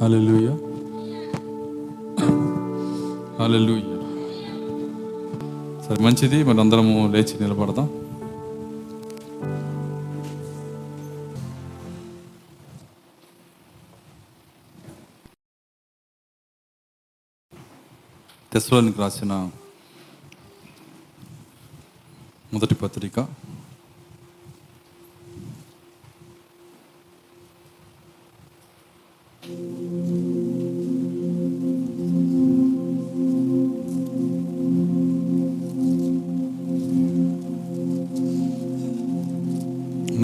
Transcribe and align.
Hello 0.00 0.18
హల్లెలూయా 3.38 3.96
సరే 5.86 5.98
మంచిది 6.04 6.42
మరి 6.42 6.60
అందరము 6.60 7.12
లేచి 7.12 7.34
నిలబడదాం. 7.40 7.88
తెస్లోనికి 18.52 18.98
రాసిన 18.98 19.32
మొదటి 22.54 22.74
పత్రిక. 22.74 23.18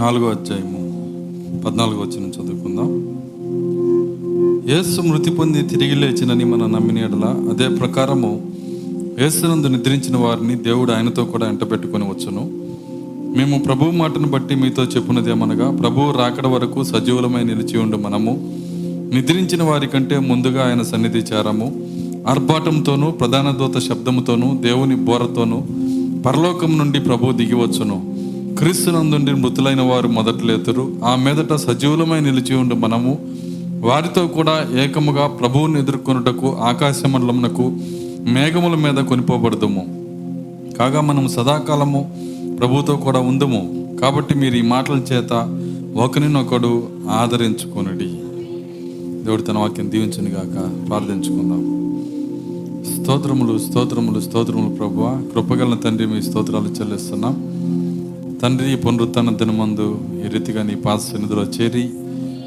నాలుగో 0.04 0.28
అధ్యాయము 0.30 0.80
పద్నాలుగో 1.60 2.00
వచ్చిన 2.00 2.24
చదువుకుందాం. 2.26 2.88
యేసు 4.74 5.00
మృతి 5.00 5.30
పొంది 5.30 5.62
తిరిగి 5.62 5.94
లేచినని 5.94 6.44
మనం 6.44 6.72
నమ్మిన 6.72 6.98
ఎడల 6.98 7.50
అదే 7.50 7.76
ప్రకారము 7.76 8.42
యేసునందు 9.20 9.66
నిద్రించిన 9.66 10.16
వారిని 10.16 10.54
దేవుడు 10.54 10.92
ఆయనతో 10.92 11.24
కూడా 11.24 11.48
ఎంట 11.48 11.70
పెట్టుకొని 11.70 12.04
వచ్చును. 12.04 12.50
మేము 13.38 13.58
ప్రభు 13.58 13.84
మాటను 13.84 14.28
బట్టి 14.28 14.54
మీతో 14.54 14.82
చెప్పున్నది 14.82 15.30
ఏమనగా 15.30 15.70
ప్రభువు 15.70 16.10
రాకడ 16.18 16.46
వరకు 16.46 16.84
సజీవులమై 16.84 17.44
నిలిచి 17.44 17.78
ఉండు 17.78 17.96
మనము. 17.96 18.54
నిద్రించిన 19.14 19.62
వారి 19.62 19.86
కంటే 19.86 20.18
ముందుగా 20.18 20.68
ఆయన 20.68 20.82
సన్నిధి 20.82 21.18
చేరము. 21.18 21.72
ఆర్భాటంతోనూ 22.28 23.10
ప్రధాన 23.10 23.50
దూత 23.50 23.78
శబ్దముతోనూ 23.78 24.56
దేవుని 24.56 24.96
బోరతోనూ 24.96 25.62
పరలోకం 26.22 26.78
నుండి 26.78 27.00
ప్రభు 27.00 27.32
దిగివచ్చును 27.32 28.13
క్రీస్తునందుండి 28.58 29.32
మృతులైన 29.32 29.80
వారు 29.80 30.08
మొదట 30.08 30.42
లేతురు. 30.42 30.92
ఆ 31.04 31.14
మీదట 31.14 31.54
సజీవులమై 31.54 32.20
నిలిచి 32.20 32.54
ఉండి 32.54 32.74
మనము. 32.74 33.18
వారితో 33.80 34.26
కూడా 34.26 34.82
ఏకముగా 34.84 35.26
ప్రభువుని 35.26 35.80
ఎదుర్కొనుటకు 35.80 36.56
ఆకాశ 36.56 37.06
మండలమునకు 37.06 37.76
మేఘముల 38.20 38.74
మీద 38.74 39.04
కొనిపోబడదుము. 39.04 39.86
కాగా 40.78 41.00
మనం 41.00 41.28
సదాకాలము 41.28 42.16
ప్రభుతో 42.58 42.96
కూడా 42.96 43.20
ఉందము. 43.20 43.88
కాబట్టి 44.00 44.34
మీరు 44.34 44.56
ఈ 44.56 44.62
మాటల 44.62 44.94
చేత 44.94 45.60
ఒకరినొకడు 45.96 46.88
ఆదరించుకొనుడి. 47.10 48.06
దేవుడు 49.24 49.42
తన 49.42 49.58
వాక్యం 49.58 49.90
దీవించను 49.90 50.28
గాక 50.28 50.88
ప్రార్థించుకుందాం. 50.88 51.74
స్తోత్రములు 52.84 53.58
స్తోత్రములు 53.58 54.20
స్తోత్రములు 54.20 54.74
ప్రభువ. 54.74 55.22
కృపగల 55.34 55.74
తండ్రి 55.74 56.06
మీ 56.06 56.22
స్తోత్రాలు 56.22 56.68
చెల్లిస్తున్నాం. 56.68 57.53
తండ్రి 58.44 58.72
పునరుత్న 58.76 59.30
దినమందు 59.40 59.84
ఈ 60.22 60.28
రీతిగా 60.32 60.62
నీ 60.68 60.74
పాద 60.84 60.98
సన్నిధిలో 61.02 61.42
చేరి 61.54 61.84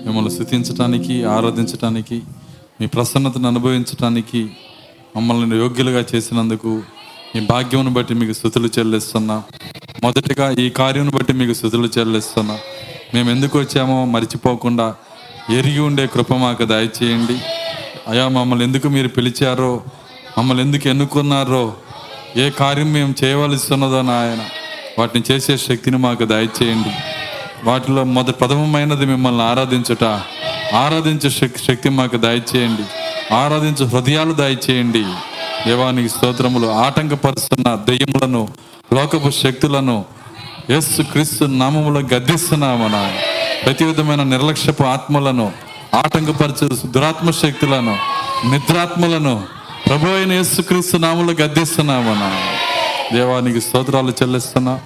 మిమ్మల్ని 0.03 0.31
స్థుతించటానికి 0.33 1.15
ఆరాధించటానికి 1.35 2.17
మీ 2.79 2.87
ప్రసన్నతను 2.95 3.47
అనుభవించటానికి 3.47 4.41
మమ్మల్ని 5.15 5.57
యోగ్యులుగా 5.61 6.01
చేసినందుకు 6.11 6.71
మీ 7.31 7.39
భాగ్యమును 7.51 7.93
బట్టి 7.93 8.15
మీకు 8.15 8.33
స్థుతులు 8.39 8.69
చెల్లిస్తున్నా. 8.75 9.37
మొదటిగా 10.03 10.49
ఈ 10.63 10.67
కార్యం 10.79 11.09
బట్టి 11.15 11.33
మీకు 11.33 11.55
స్థుతులు 11.59 11.89
చెల్లిస్తున్నా. 11.97 12.57
మేము 13.13 13.31
ఎందుకు 13.35 13.57
వచ్చామో 13.59 13.97
మర్చిపోకుండా 14.05 14.87
ఎరిగి 15.57 15.79
ఉండే 15.79 16.05
కృప 16.07 16.33
మాకు 16.43 16.65
దయచేయండి. 16.73 17.37
అయా 18.07 18.27
మమ్మల్ని 18.37 18.65
ఎందుకు 18.65 18.89
మీరు 18.97 19.07
పిలిచారో 19.17 19.71
మమ్మల్ని 20.37 20.63
ఎందుకు 20.67 20.87
ఎన్నుకున్నారో 20.93 21.65
ఏ 22.43 22.47
కార్యం 22.61 22.93
మేము 22.93 23.15
చేయవలసి 23.23 23.73
ఉన్నదో 23.73 24.01
నాయన. 24.01 24.43
వాటిని 24.97 25.33
చేసే 25.33 25.57
శక్తిని 25.57 25.97
మాకు 25.97 26.25
దయచేయండి. 26.25 26.89
వాటిలో 27.63 28.03
మొదటి 28.03 28.31
ప్రథమమైనది 28.31 29.05
మిమ్మల్ని 29.05 29.43
ఆరాధించుట. 29.43 30.03
ఆరాధించే 30.73 31.29
శక్తి 31.29 31.63
శక్తి 31.63 31.89
మాకు 31.89 32.17
దయచేయండి. 32.17 32.83
ఆరాధించే 33.33 33.85
హృదయాలు 33.85 34.33
దయచేయండి. 34.33 35.03
దేవానికి 35.67 36.09
స్తోత్రములు. 36.09 36.67
ఆటంకపరుస్తున్న 36.67 37.75
దెయ్యములను 37.75 38.47
లోకపు 38.93 39.29
శక్తులను 39.29 40.05
యస్సు 40.69 41.01
క్రీస్తు 41.01 41.43
నామములో 41.43 41.99
గద్దిస్తున్నామన 41.99 43.11
ప్రతి 43.65 43.83
విధమైన 43.85 44.23
నిర్లక్ష్యపు 44.23 44.83
ఆత్మలను 44.83 45.51
ఆటంకపరచు 45.95 46.87
దురాత్మ 46.87 47.31
శక్తులను 47.31 47.97
నిద్రాత్మలను 48.51 49.43
ప్రభు 49.87 50.07
అయిన 50.07 50.31
యేసు 50.33 50.61
క్రీస్తు 50.61 50.97
నామములో 50.97 51.45
గద్దిస్తున్నామన 51.45 52.41
దేవానికి 53.13 53.61
స్తోత్రాలు 53.61 54.11
చెల్లిస్తున్నా. 54.11 54.79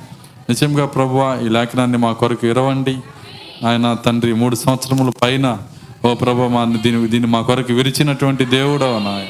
నిజంగా 0.49 0.85
ప్రభు 0.85 1.45
ఈ 1.45 1.49
లేఖనాన్ని 1.49 1.97
మా 1.97 2.11
కొరకు 2.11 2.47
ఇరవండి 2.47 2.97
ఆయన 3.67 3.97
తండ్రి 4.05 4.33
మూడు 4.33 4.55
సంవత్సరముల 4.55 5.09
పైన 5.09 5.57
ఓ 6.05 6.13
ప్రభు 6.13 6.47
మా 6.47 6.65
దీని 6.65 7.07
దీన్ని 7.07 7.29
మా 7.29 7.41
కొరకు 7.41 7.73
విరిచినటువంటి 7.73 8.45
దేవుడు 8.45 8.99
నాయ 8.99 9.25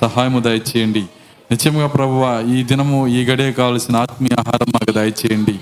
సహాయము 0.00 0.40
దయచేయండి. 0.40 1.04
నిజంగా 1.50 1.86
ప్రభువ 1.86 2.44
ఈ 2.48 2.62
దినము 2.62 3.06
ఈ 3.06 3.24
గడియ 3.24 3.52
కావలసిన 3.52 3.96
ఆత్మీయ 3.96 4.36
ఆహారం 4.38 4.66
మాకు 4.74 4.92
దయచేయండి. 4.92 5.58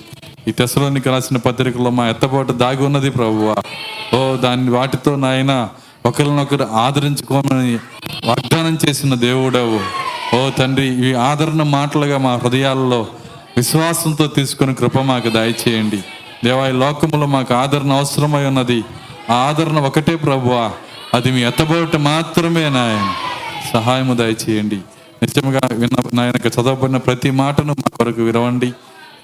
ఈ 0.49 0.53
తెసలోనికి 0.53 1.09
రాసిన 1.09 1.37
పత్రికలో 1.37 1.91
మా 1.91 2.09
ఎత్తపాటు 2.09 2.53
దాగి 2.53 2.85
ఉన్నది 2.85 3.11
ప్రభువ. 3.11 3.55
ఓ 4.17 4.37
దాన్ని 4.37 4.71
వాటితో 4.71 5.17
నాయన 5.17 5.69
ఒకరినొకరు 6.06 6.62
ఆదరించుకోమని 6.62 7.79
వాగ్దానం 8.25 8.79
చేసిన 8.89 9.15
దేవుడవు. 9.15 10.03
ఓ 10.34 10.50
తండ్రి 10.50 11.11
ఈ 11.11 11.15
ఆదరణ 11.15 11.62
మాటలుగా 11.62 12.19
మా 12.19 12.34
హృదయాల్లో 12.37 13.06
విశ్వాసంతో 13.56 14.27
తీసుకుని 14.27 14.75
కృప 14.75 14.99
మాకు 14.99 15.28
దయచేయండి. 15.28 16.00
దేవా 16.45 16.69
ఈ 16.69 16.72
లోకములో 16.72 17.27
మాకు 17.27 17.55
ఆదరణ 17.55 17.93
అవసరమై 17.93 18.44
ఉన్నది. 18.44 18.84
ఆ 19.31 19.34
ఆదరణ 19.34 19.78
ఒకటే 19.78 20.17
ప్రభువా 20.17 20.71
అది 21.15 21.33
మీ 21.33 21.44
ఎత్తబోట 21.44 21.97
మాత్రమే 21.97 22.69
నాయన. 22.69 23.12
సహాయము 23.73 24.15
దయచేయండి. 24.15 24.77
నిజంగా 25.23 25.61
విన్న 25.73 26.03
నాయనకు 26.15 26.49
చదవబడిన 26.49 26.97
ప్రతి 26.97 27.31
మాటను 27.31 27.73
మా 27.73 27.91
కొరకు 27.97 28.23
విరవండి. 28.23 28.67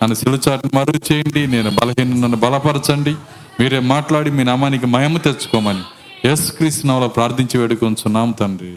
నన్ను 0.03 0.15
సిలుచాటును 0.15 0.77
మరుగు 0.77 1.13
చేయండి 1.13 1.47
నేను 1.47 1.71
బలహీన 1.71 2.09
నన్ను 2.09 2.37
బలపరచండి. 2.37 3.15
మీరే 3.61 3.79
మాట్లాడి 3.79 4.31
మీ 4.31 4.45
నామానికి 4.45 4.87
మయము 4.87 5.19
తెచ్చుకోమని 5.19 5.79
యేసుక్రీస్తు 6.25 6.57
క్రీస్తునాలో 6.57 7.09
ప్రార్థించి 7.09 7.61
వేడుకొంచున్నాం 7.61 8.31
తండ్రి. 8.31 8.75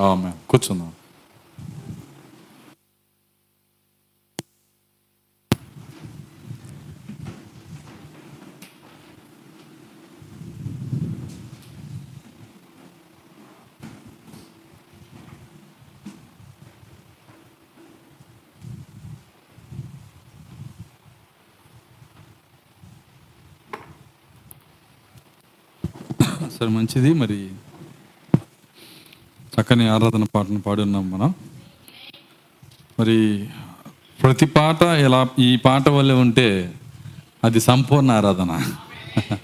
ఆమె 0.00 0.30
కూర్చున్నాం. 0.48 0.88
సరే 26.58 26.68
మంచిది. 26.68 27.14
మరి 27.14 27.48
చక్కని 29.38 29.88
ఆరాధన 29.88 30.24
పాటను 30.24 30.60
పాడున్నాం 30.60 31.10
మనం. 31.10 31.34
మరి 33.00 33.46
ప్రతి 34.22 34.46
పాట 34.46 34.82
ఇలా 34.82 35.28
ఈ 35.38 35.56
పాట 35.56 35.88
వల్లే 35.88 36.14
ఉంటే 36.14 36.74
అది 37.44 37.60
సంపూర్ణ 37.60 38.10
ఆరాధన. 38.10 38.72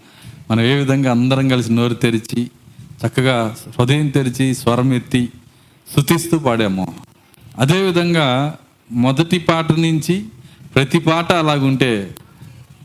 మనం 0.50 0.60
ఏ 0.60 0.74
విధంగా 0.74 1.10
అందరం 1.10 1.48
కలిసి 1.48 1.72
నోరు 1.72 1.94
తెరిచి 1.94 2.50
చక్కగా 3.06 3.56
హృదయం 3.78 4.08
తెరిచి 4.08 4.54
స్వరం 4.54 4.94
ఎత్తి 4.94 5.28
శుతిస్తూ 5.96 6.38
పాడాము. 6.38 6.94
అదేవిధంగా 7.58 8.58
మొదటి 8.92 9.38
పాట 9.38 9.72
నుంచి 9.72 10.24
ప్రతి 10.74 10.98
పాట 10.98 11.32
అలాగుంటే 11.32 12.16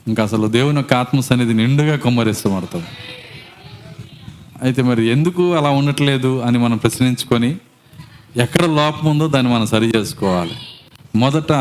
ఇంకా 0.08 0.24
అసలు 0.24 0.48
దేవుని 0.48 0.78
యొక్క 0.78 0.94
ఆత్మ 0.94 1.20
సన్నిధి 1.20 1.54
నిండుగా 1.54 1.96
కొమ్మరిస్తూ 1.96 2.50
అయితే 4.62 4.82
మరి 4.82 5.08
ఎందుకు 5.08 5.56
అలా 5.56 5.70
ఉండట్లేదు 5.70 6.42
అని 6.42 6.58
మనం 6.58 6.78
ప్రశ్నించుకొని 6.78 7.56
ఎక్కడ 8.38 8.66
లోపం 8.66 9.10
ఉందో 9.10 9.28
దాన్ని 9.28 9.54
మనం 9.54 9.66
సరి 9.66 9.92
చేసుకోవాలి. 9.96 10.56
మొదట 11.16 11.52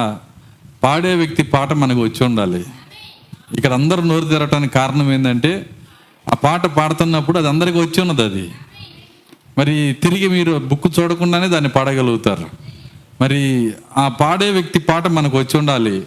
పాడే 0.85 1.15
వ్యక్తి 1.15 1.43
పాట 1.43 1.73
మనకు 1.73 2.01
వచ్చి 2.01 2.27
ఉండాలి. 2.27 2.65
ఇక్కడ 3.57 3.73
అందరూ 3.73 4.03
నోరు 4.03 4.25
తెరవటానికి 4.25 4.75
కారణం 4.75 5.13
ఏంటంటే 5.13 5.67
ఆ 6.33 6.35
పాట 6.35 6.67
పాడుతున్నప్పుడు 6.67 7.39
అది 7.39 7.49
అందరికీ 7.49 7.79
వచ్చి 7.79 8.01
ఉన్నది 8.01 8.23
అది. 8.23 8.51
మరి 9.59 9.97
తిరిగి 10.03 10.29
మీరు 10.29 10.59
బుక్ 10.59 11.01
చూడకుండానే 11.01 11.49
దాన్ని 11.49 11.71
పాడగలుగుతారు. 11.71 12.47
మరి 13.21 13.73
ఆ 13.97 14.09
పాడే 14.09 14.51
వ్యక్తి 14.51 14.79
పాట 14.79 15.07
మనకు 15.09 15.39
వచ్చి 15.39 15.57
ఉండాలి. 15.59 16.03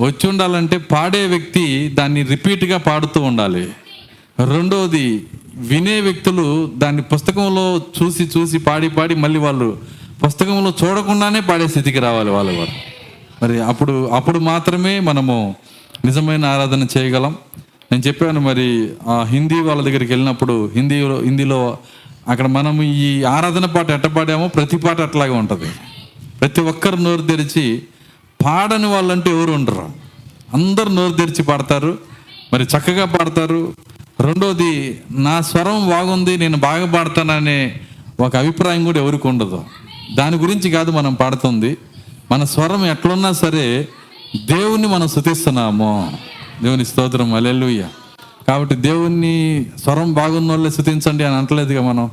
వచ్చి 0.00 0.28
ఉండాలంటే 0.28 0.76
పాడే 0.78 1.26
వ్యక్తి 1.26 1.88
దాన్ని 1.88 2.22
రిపీట్గా 2.22 2.78
పాడుతూ 2.78 3.20
ఉండాలి. 3.20 3.68
రెండవది 4.40 5.26
వినే 5.54 6.00
వ్యక్తులు 6.00 6.72
దాన్ని 6.76 7.02
పుస్తకంలో 7.02 7.82
చూసి 8.02 8.30
చూసి 8.36 8.58
పాడి 8.58 8.88
పాడి 8.88 9.14
మళ్ళీ 9.14 9.38
వాళ్ళు 9.38 9.78
పుస్తకంలో 10.26 10.72
చూడకుండానే 10.84 11.40
పాడే 11.40 11.68
స్థితికి 11.68 11.98
రావాలి 11.98 12.30
వాళ్ళు 12.30 12.52
వారు 12.52 12.70
మరి 13.42 13.62
అప్పుడు 13.62 14.08
అప్పుడు 14.08 14.38
మాత్రమే 14.38 15.00
మనము 15.00 15.54
నిజమైన 16.04 16.44
ఆరాధన 16.44 16.86
చేయగలం. 16.96 17.36
నేను 17.92 18.02
చెప్పాను 18.06 18.40
మరి 18.40 18.90
ఆ 19.08 19.22
హిందీ 19.22 19.60
వాళ్ళ 19.60 19.82
దగ్గరికి 19.82 20.12
వెళ్ళినప్పుడు 20.12 20.70
హిందీలో 20.74 21.20
హిందీలో 21.20 21.78
అక్కడ 22.28 22.46
మనం 22.46 22.82
ఈ 22.82 23.22
ఆరాధన 23.22 23.64
పాట 23.64 23.90
ఎట్ట 23.90 24.06
పాడామో 24.06 24.48
ప్రతి 24.48 24.76
పాట 24.76 25.00
అట్లాగే 25.00 25.30
ఉంటుంది. 25.30 25.70
ప్రతి 26.40 26.60
ఒక్కరు 26.60 26.96
నోరు 26.96 27.22
తెరిచి 27.22 27.82
పాడని 28.44 28.86
వాళ్ళంటే 28.86 29.30
ఎవరు 29.30 29.52
ఉండరు. 29.52 29.90
అందరు 30.54 30.88
నోరు 30.88 31.12
తెరిచి 31.12 31.42
పాడతారు. 31.42 31.98
మరి 32.52 32.64
చక్కగా 32.64 33.04
పాడతారు. 33.04 33.72
రెండోది 34.20 35.00
నా 35.10 35.40
స్వరం 35.40 35.88
బాగుంది 35.88 36.36
నేను 36.36 36.56
బాగా 36.56 36.92
పాడతాననే 36.92 37.80
ఒక 38.20 38.36
అభిప్రాయం 38.36 38.84
కూడా 38.84 39.00
ఎవరికి 39.00 39.28
ఉండదు. 39.28 39.64
దాని 40.14 40.36
గురించి 40.36 40.70
కాదు 40.70 40.90
మనం 40.90 41.14
పాడుతుంది. 41.14 41.76
మన 42.32 42.44
స్వరం 42.44 42.86
ఎట్లున్నా 42.86 43.32
సరే 43.32 43.88
దేవుణ్ణి 44.46 44.88
మనం 44.88 45.08
శుతిస్తున్నాము 45.08 46.18
దేవుని 46.62 46.84
స్తోత్రం 46.84 47.34
అలెలుయ్య 47.34 47.88
కాబట్టి 48.48 48.74
దేవుణ్ణి 48.74 49.66
స్వరం 49.82 50.12
బాగున్న 50.12 50.50
వాళ్ళే 50.50 50.70
శుతించండి 50.70 51.24
అని 51.24 51.34
అంటలేదుగా 51.34 51.82
మనం. 51.82 52.10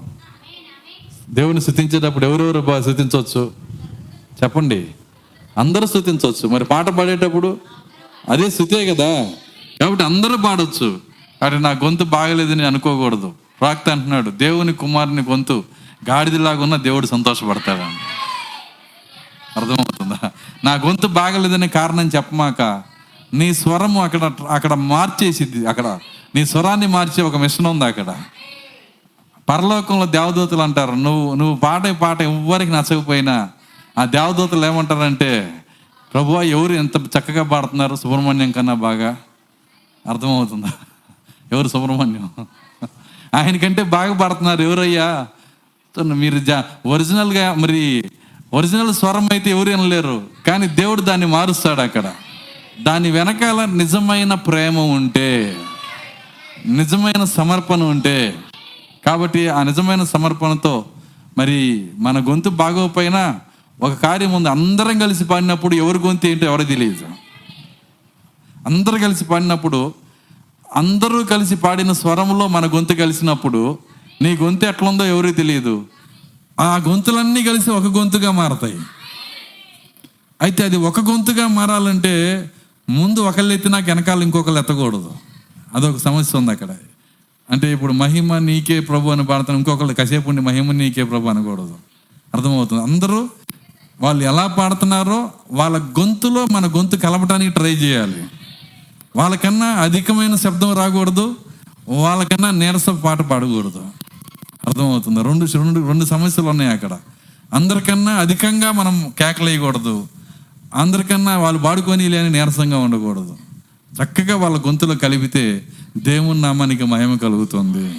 దేవుని 1.30 1.62
శుతించేటప్పుడు 1.62 2.26
ఎవరెవరు 2.26 2.60
బాగా 2.60 2.82
శుతించవచ్చు 2.82 3.52
చెప్పండి. 4.44 4.86
అందరూ 5.58 5.88
స్థుతించవచ్చు 5.88 6.48
మరి 6.48 6.66
పాట 6.66 6.90
పాడేటప్పుడు 6.90 7.58
అదే 8.30 8.50
స్థుతే 8.50 8.96
కదా. 8.96 9.28
కాబట్టి 9.80 10.04
అందరూ 10.04 10.38
పాడవచ్చు 10.46 11.11
కాబట్టి 11.42 11.64
నా 11.64 11.70
గొంతు 11.70 12.04
బాగలేదని 12.04 12.66
అనుకోకూడదు. 12.66 13.34
రాక్త 13.62 13.90
అంటున్నాడు 13.90 14.30
దేవుని 14.30 14.74
కుమారుని 14.74 15.22
గొంతు 15.22 15.64
గాడిదలాగా 16.10 16.64
ఉన్న 16.64 16.76
దేవుడు 16.76 17.06
సంతోషపడతాడు? 17.06 17.86
అర్థమవుతుందా? 19.60 20.32
నా 20.64 20.74
గొంతు 20.74 21.08
బాగలేదనే 21.08 21.68
కారణం 21.68 22.08
చెప్పమాక 22.08 22.84
నీ 23.34 23.54
స్వరము 23.54 24.04
అక్కడ 24.04 24.32
అక్కడ 24.50 24.74
మార్చేసిద్ది 24.74 25.66
అక్కడ 25.66 26.00
నీ 26.36 26.46
స్వరాన్ని 26.46 26.88
మార్చే 26.88 27.24
ఒక 27.24 27.38
మిషన్ 27.38 27.66
ఉంది 27.68 27.86
అక్కడ. 27.86 28.16
పరలోకంలో 29.50 30.06
దేవదూతలు 30.06 30.62
అంటారు 30.62 30.92
నువ్వు 30.92 31.34
నువ్వు 31.34 31.56
పాడే 31.56 31.92
పాట 31.92 32.22
ఎవ్వరికి 32.22 32.72
నచ్చకపోయినా 32.72 33.50
ఆ 33.98 34.06
దేవదూతలు 34.06 34.66
ఏమంటారంటే 34.66 35.62
ప్రభు 36.14 36.42
ఎవరు 36.42 36.74
ఎంత 36.74 36.98
చక్కగా 36.98 37.44
పాడుతున్నారు 37.44 37.96
సుబ్రహ్మణ్యం 37.96 38.52
కన్నా 38.52 38.74
బాగా? 38.74 39.16
అర్థమవుతుందా? 40.10 40.72
ఎవరు 41.52 41.68
సుబ్రహ్మణ్యం? 41.68 42.26
ఆయనకంటే 43.34 43.84
బాగా 43.84 44.14
పడుతున్నారు 44.14 44.62
ఎవరయ్యా? 44.62 45.08
మీరు 46.14 46.40
జా 46.40 46.58
ఒరిజినల్గా 46.86 47.54
మరి 47.54 47.82
ఒరిజినల్ 48.54 48.94
స్వరం 48.94 49.26
అయితే 49.32 49.50
ఎవరు 49.50 49.70
వినలేరు 49.70 50.16
కానీ 50.48 50.68
దేవుడు 50.68 51.02
దాన్ని 51.02 51.28
మారుస్తాడు 51.28 51.82
అక్కడ. 51.82 52.06
దాని 52.82 53.12
వెనకాల 53.12 53.66
నిజమైన 53.66 54.34
ప్రేమ 54.34 54.80
ఉంటే 54.80 55.30
నిజమైన 56.66 57.24
సమర్పణ 57.24 57.84
ఉంటే 57.84 58.18
కాబట్టి 59.06 59.50
ఆ 59.50 59.64
నిజమైన 59.64 60.04
సమర్పణతో 60.04 60.86
మరి 61.38 61.58
మన 61.98 62.20
గొంతు 62.30 62.50
బాగోకపోయినా 62.50 63.24
ఒక 63.80 63.94
కార్యం 63.94 64.32
ఉంది. 64.34 64.50
అందరం 64.50 65.00
కలిసి 65.00 65.24
పాడినప్పుడు 65.24 65.76
ఎవరి 65.76 65.98
గొంతు 65.98 66.28
ఏంటో 66.28 66.46
ఎవరికి 66.46 66.70
తెలియదు 66.74 67.06
అందరు 68.66 68.98
కలిసి 68.98 69.26
పాడినప్పుడు 69.26 69.80
అందరూ 70.76 71.24
కలిసి 71.24 71.56
పాడిన 71.56 71.92
స్వరంలో 71.92 72.48
మన 72.48 72.66
గొంతు 72.66 72.94
కలిసినప్పుడు 72.94 73.78
నీ 74.22 74.38
గొంతు 74.38 74.66
ఎట్లుందో 74.66 75.06
ఎవరికి 75.06 75.34
తెలియదు. 75.34 75.86
ఆ 76.60 76.80
గొంతులన్నీ 76.88 77.44
కలిసి 77.44 77.70
ఒక 77.70 77.84
గొంతుగా 77.84 78.32
మారతాయి. 78.32 78.80
అయితే 80.42 80.64
అది 80.64 80.78
ఒక 80.78 81.00
గొంతుగా 81.00 81.48
మారాలంటే 81.48 82.46
ముందు 82.90 83.20
ఒకళ్ళు 83.20 83.54
ఎత్తినా 83.54 83.78
వెనకాల 83.78 84.24
ఇంకొకళ్ళు 84.24 84.60
ఎత్తకూడదు. 84.60 85.12
అదొక 85.76 85.98
సమస్య 85.98 86.38
ఉంది 86.38 86.52
అక్కడ. 86.52 86.68
అంటే 87.52 87.74
ఇప్పుడు 87.74 87.94
మహిమ 87.94 88.38
నీకే 88.38 88.80
ప్రభు 88.80 89.10
అని 89.10 89.26
పాడతాను 89.26 89.58
ఇంకొకళ్ళు 89.58 89.94
కసేపు 89.94 90.30
ఉండి 90.30 90.42
మహిమ 90.42 90.72
నీకే 90.72 91.04
ప్రభు 91.04 91.28
అనకూడదు. 91.28 91.76
అర్థమవుతుంది? 92.34 92.84
అందరూ 92.84 93.30
వాళ్ళు 94.02 94.24
ఎలా 94.24 94.48
పాడుతున్నారో 94.48 95.32
వాళ్ళ 95.52 95.78
గొంతులో 95.78 96.46
మన 96.52 96.66
గొంతు 96.66 96.96
కలపడానికి 96.96 97.54
ట్రై 97.54 97.72
చేయాలి. 97.72 98.24
వాళ్ళకన్నా 99.16 99.66
అధికమైన 99.66 100.36
శబ్దం 100.36 100.78
రాకూడదు 100.78 101.36
వాళ్ళకన్నా 101.90 102.52
నీరస 102.52 102.90
పాట 102.90 103.22
పాడకూడదు. 103.22 103.86
అర్థమవుతుంది? 104.68 105.24
రెండు 105.24 105.46
రెండు 105.46 105.88
రెండు 105.88 106.06
సమస్యలు 106.06 106.48
ఉన్నాయి 106.48 106.72
అక్కడ. 106.72 107.00
అందరికన్నా 107.54 108.12
అధికంగా 108.12 108.72
మనం 108.72 109.14
కేకలేయకూడదు 109.18 110.08
అందరికన్నా 110.76 111.38
వాళ్ళు 111.38 111.62
పాడుకొని 111.62 112.10
లేని 112.10 112.30
నీరసంగా 112.30 112.78
ఉండకూడదు. 112.78 113.38
చక్కగా 114.04 114.36
వాళ్ళ 114.36 114.58
గొంతులో 114.58 114.96
కలిపితే 114.96 115.68
దేవుని 115.98 116.42
నామానికి 116.42 116.84
మహిమ 116.84 117.16
కలుగుతుంది. 117.16 117.94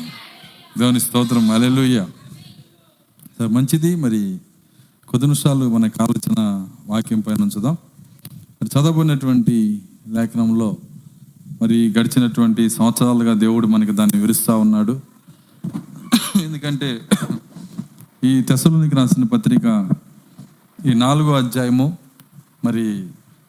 దేవుని 0.79 1.01
స్తోత్రం. 1.01 1.51
అలెలుయ్య 1.51 2.07
సరే 3.39 3.47
మంచిది. 3.47 3.97
మరి 3.97 4.39
కొద్ది 5.09 5.27
నిమిషాలు 5.27 5.69
మనకు 5.69 5.99
కావలసిన 5.99 6.67
వాక్యం 6.87 7.21
పైన 7.21 7.43
ఉంచుదాం. 7.43 7.77
మరి 8.35 8.71
చదవబడినటువంటి 8.79 9.83
లేఖనంలో 10.09 10.77
మరి 11.63 11.95
గడిచినటువంటి 11.99 12.71
సంవత్సరాలుగా 12.71 13.35
దేవుడు 13.35 13.67
మనకి 13.67 13.93
దాన్ని 13.93 14.17
వివరిస్తూ 14.17 14.59
ఉన్నాడు. 14.59 15.01
ఎందుకంటే 16.43 17.01
ఈ 18.25 18.43
తెసలోనికి 18.43 18.97
రాసిన 18.97 19.25
పత్రిక 19.25 19.91
ఈ 20.87 20.95
నాలుగో 20.95 21.37
అధ్యాయము 21.37 21.99
మరి 22.65 22.85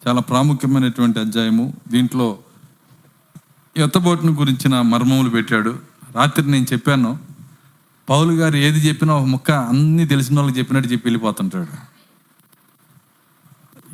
చాలా 0.07 0.21
ప్రాముఖ్యమైనటువంటి 0.21 1.19
అధ్యాయము. 1.19 1.73
దీంట్లో 1.91 2.37
ఎత్తబోటును 3.77 4.31
గురించిన 4.31 4.81
మర్మములు 4.81 5.29
పెట్టాడు. 5.29 5.79
రాత్రి 6.15 6.51
నేను 6.51 6.65
చెప్పాను 6.73 7.17
పౌలు 8.09 8.33
గారు 8.33 8.55
ఏది 8.55 8.79
చెప్పినా 8.87 9.13
ఒక 9.15 9.25
ముక్క 9.25 9.51
అన్ని 9.51 10.07
తెలిసిన 10.07 10.39
వాళ్ళకి 10.39 10.59
చెప్పినట్టు 10.59 10.91
చెప్పి 10.91 11.07
వెళ్ళిపోతుంటాడు. 11.07 11.73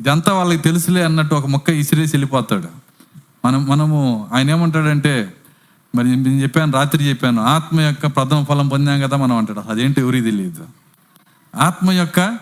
ఇదంతా 0.01 0.33
వాళ్ళకి 0.33 0.62
తెలుసులే 0.62 1.04
అన్నట్టు 1.04 1.36
ఒక 1.36 1.45
ముక్క 1.45 1.69
ఇసిరేసి 1.69 2.16
వెళ్ళిపోతాడు. 2.16 2.88
మనం 3.45 3.65
మనము 3.65 4.27
ఆయన 4.33 4.50
ఏమంటాడంటే 4.50 5.33
మరి 5.95 6.07
నేను 6.07 6.41
చెప్పాను 6.41 6.71
రాత్రి 6.71 7.09
చెప్పాను 7.09 7.41
ఆత్మ 7.41 7.81
యొక్క 7.81 8.06
ప్రథమ 8.07 8.44
ఫలం 8.44 8.68
పొందాం 8.68 9.01
కదా 9.01 9.18
మనం 9.18 9.37
అంటాడు. 9.37 9.63
అదేంటి 9.69 10.02
ఎవరికి 10.02 10.23
తెలియదు. 10.23 10.66
ఆత్మ 11.56 11.92
యొక్క 11.92 12.37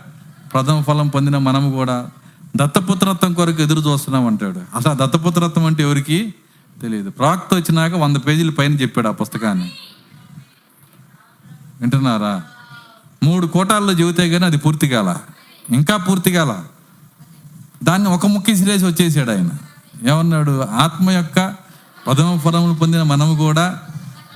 ప్రథమ 0.54 0.82
ఫలం 0.82 1.08
పొందిన 1.08 1.38
మనము 1.38 1.72
కూడా 1.72 2.10
దత్తపుత్రత్వం 2.56 3.34
కొరకు 3.34 3.62
ఎదురు 3.62 3.80
చూస్తున్నాం 3.80 4.28
అంటాడు. 4.28 4.62
అసలు 4.76 4.92
ఆ 4.92 5.06
దత్తపుత్రత్వం 5.06 5.66
అంటే 5.66 5.84
ఎవరికి 5.84 6.34
తెలియదు. 6.82 7.10
ప్రాక్త 7.10 7.54
వచ్చినాక 7.54 7.94
వంద 7.94 8.18
పేజీల 8.18 8.50
పైన 8.50 8.74
చెప్పాడు 8.74 9.08
ఆ 9.08 9.12
పుస్తకాన్ని. 9.12 9.72
వింటున్నారా? 11.82 12.44
మూడు 13.24 13.48
కోటాల్లో 13.48 13.94
చెబితే 13.94 14.30
కానీ 14.30 14.46
అది 14.46 14.58
పూర్తి 14.58 14.88
కాల. 14.88 15.18
ఇంకా 15.70 15.98
పూర్తి 15.98 16.32
కాల. 16.32 16.64
దాన్ని 17.84 18.10
ఒక 18.10 18.26
ముక్కి 18.26 18.56
సిరేసి 18.56 18.86
వచ్చేసాడు 18.86 19.32
ఆయన. 19.32 19.50
ఏమన్నాడు? 20.04 20.62
ఆత్మ 20.62 21.12
యొక్క 21.12 21.56
పదమ 22.08 22.38
ఫలములు 22.38 22.74
పొందిన 22.74 23.04
మనము 23.04 23.36
కూడా 23.36 23.80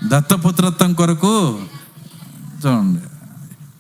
దత్తపుత్రత్వం 0.03 0.93
కొరకు 0.93 1.59
చూడండి. 2.65 2.99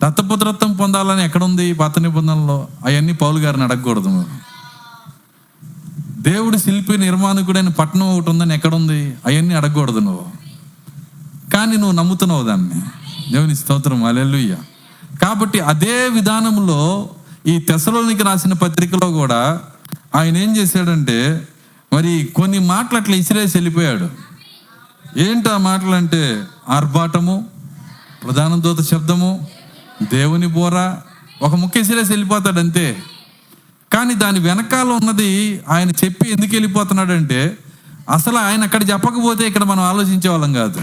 దత్తపుత్రత్వం 0.03 0.75
పొందాలని 0.75 1.25
ఎక్కడుంది 1.25 1.73
పాత 1.73 1.99
నిబంధనలో? 1.99 2.67
అవన్నీ 2.85 3.13
పౌలు 3.13 3.39
గారిని 3.39 3.63
అడగకూడదు 3.63 4.07
మీరు. 4.07 4.41
దేవుడు 6.21 6.57
శిల్పి 6.57 6.97
నిర్మాణకుడైన 6.97 7.67
పట్టణం 7.67 8.17
ఒకటి 8.17 8.29
ఉందని 8.29 8.55
ఎక్కడుంది? 8.55 9.13
అవన్నీ 9.25 9.53
అడగకూడదు 9.53 9.99
నువ్వు. 9.99 10.41
కానీ 11.53 11.77
నువ్వు 11.77 11.91
నమ్ముతున్నావు 11.91 12.43
దాన్ని. 12.43 12.81
దేవుని 13.31 13.55
స్తోత్రం. 13.55 14.03
అలెల్లుయ్య 14.03 14.55
కాబట్టి 15.21 15.59
అదే 15.59 16.09
విధానంలో 16.09 17.09
ఈ 17.47 17.59
తెసలోనికి 17.59 18.23
రాసిన 18.23 18.53
పత్రికలో 18.53 19.11
కూడా 19.11 19.59
ఆయన 20.15 20.37
ఏం 20.37 20.57
చేశాడంటే 20.57 21.47
మరి 21.93 22.31
కొన్ని 22.35 22.59
మాటలు 22.59 22.99
అట్లా 22.99 23.15
ఇసిరేసి 23.15 23.57
వెళ్ళిపోయాడు. 23.57 24.09
ఏంటి 25.17 25.49
ఆ 25.49 25.57
మాటలు 25.57 25.91
అంటే 25.91 26.43
ఆర్భాటము 26.69 27.45
ప్రధాన 28.23 28.55
దూత 28.55 28.81
శబ్దము 28.81 29.47
దేవుని 30.03 30.47
బోర 30.47 30.97
ఒక 31.41 31.55
ముక్క 31.55 31.77
ఇసిరేసి 31.77 32.11
వెళ్ళిపోతాడు 32.11 32.59
అంతే. 32.59 33.03
కానీ 33.93 34.13
దాని 34.15 34.39
వెనకాల 34.39 34.87
ఉన్నది 34.87 35.61
ఆయన 35.69 35.89
చెప్పి 35.89 36.31
ఎందుకు 36.31 36.55
వెళ్ళిపోతున్నాడంటే 36.55 37.57
అసలు 38.09 38.37
ఆయన 38.37 38.63
అక్కడ 38.63 38.89
చెప్పకపోతే 38.89 39.47
ఇక్కడ 39.47 39.63
మనం 39.63 39.83
ఆలోచించే 39.83 40.29
వాళ్ళం 40.29 40.53
కాదు. 40.53 40.79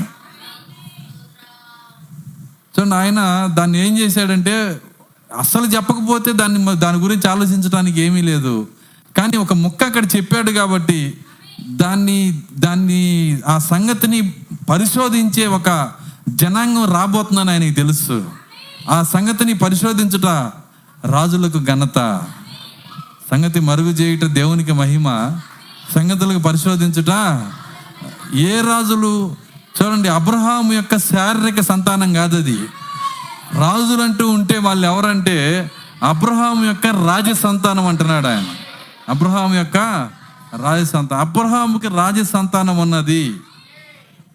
చూడండి 2.74 2.94
ఆయన 2.94 3.46
దాన్ని 3.54 3.86
ఏం 3.86 3.98
చేశాడంటే 3.98 4.80
అస్సలు 5.38 5.66
చెప్పకపోతే 5.66 6.32
దాన్ని 6.32 6.76
దాని 6.76 6.98
గురించి 6.98 7.28
ఆలోచించడానికి 7.30 8.00
ఏమీ 8.00 8.22
లేదు. 8.22 8.68
కానీ 9.18 9.36
ఒక 9.36 9.52
ముక్క 9.52 9.84
అక్కడ 9.84 10.04
చెప్పాడు 10.04 10.50
కాబట్టి 10.50 11.14
దాన్ని 11.68 12.42
దాన్ని 12.52 13.02
ఆ 13.48 13.58
సంగతిని 13.58 14.32
పరిశోధించే 14.70 15.46
ఒక 15.46 15.90
జనాంగం 16.28 16.92
రాబోతుందని 16.92 17.50
ఆయనకి 17.50 17.70
తెలుసు. 17.70 18.30
ఆ 18.90 19.02
సంగతిని 19.02 19.54
పరిశోధించుట 19.54 20.26
రాజులకు 21.04 21.58
ఘనత. 21.58 22.22
సంగతి 23.30 23.60
మరుగు 23.60 23.90
చేయుట 23.90 24.30
దేవునికి 24.30 24.72
మహిమ. 24.72 25.38
సంగతులకు 25.94 26.38
పరిశోధించుట 26.38 27.42
ఏ 28.34 28.60
రాజులు? 28.60 29.36
చూడండి 29.78 30.08
అబ్రహాము 30.08 30.72
యొక్క 30.72 30.98
శారీరక 30.98 31.60
సంతానం 31.60 32.12
కాదు 32.12 32.36
అది 32.36 32.58
రాజులంటూ 33.54 34.28
ఉంటే 34.28 34.58
వాళ్ళు 34.58 34.86
ఎవరంటే 34.86 35.70
అబ్రహాం 36.02 36.66
యొక్క 36.66 36.86
రాజ 36.86 37.38
సంతానం 37.38 37.86
అంటున్నాడు 37.86 38.26
ఆయన. 38.26 38.44
అబ్రహాం 39.08 39.54
యొక్క 39.54 39.76
రాజ 40.62 40.86
సంతానం 40.86 41.20
అబ్రహాముకి 41.20 41.88
రాజ 41.88 42.20
సంతానం 42.20 42.78
ఉన్నది. 42.78 43.40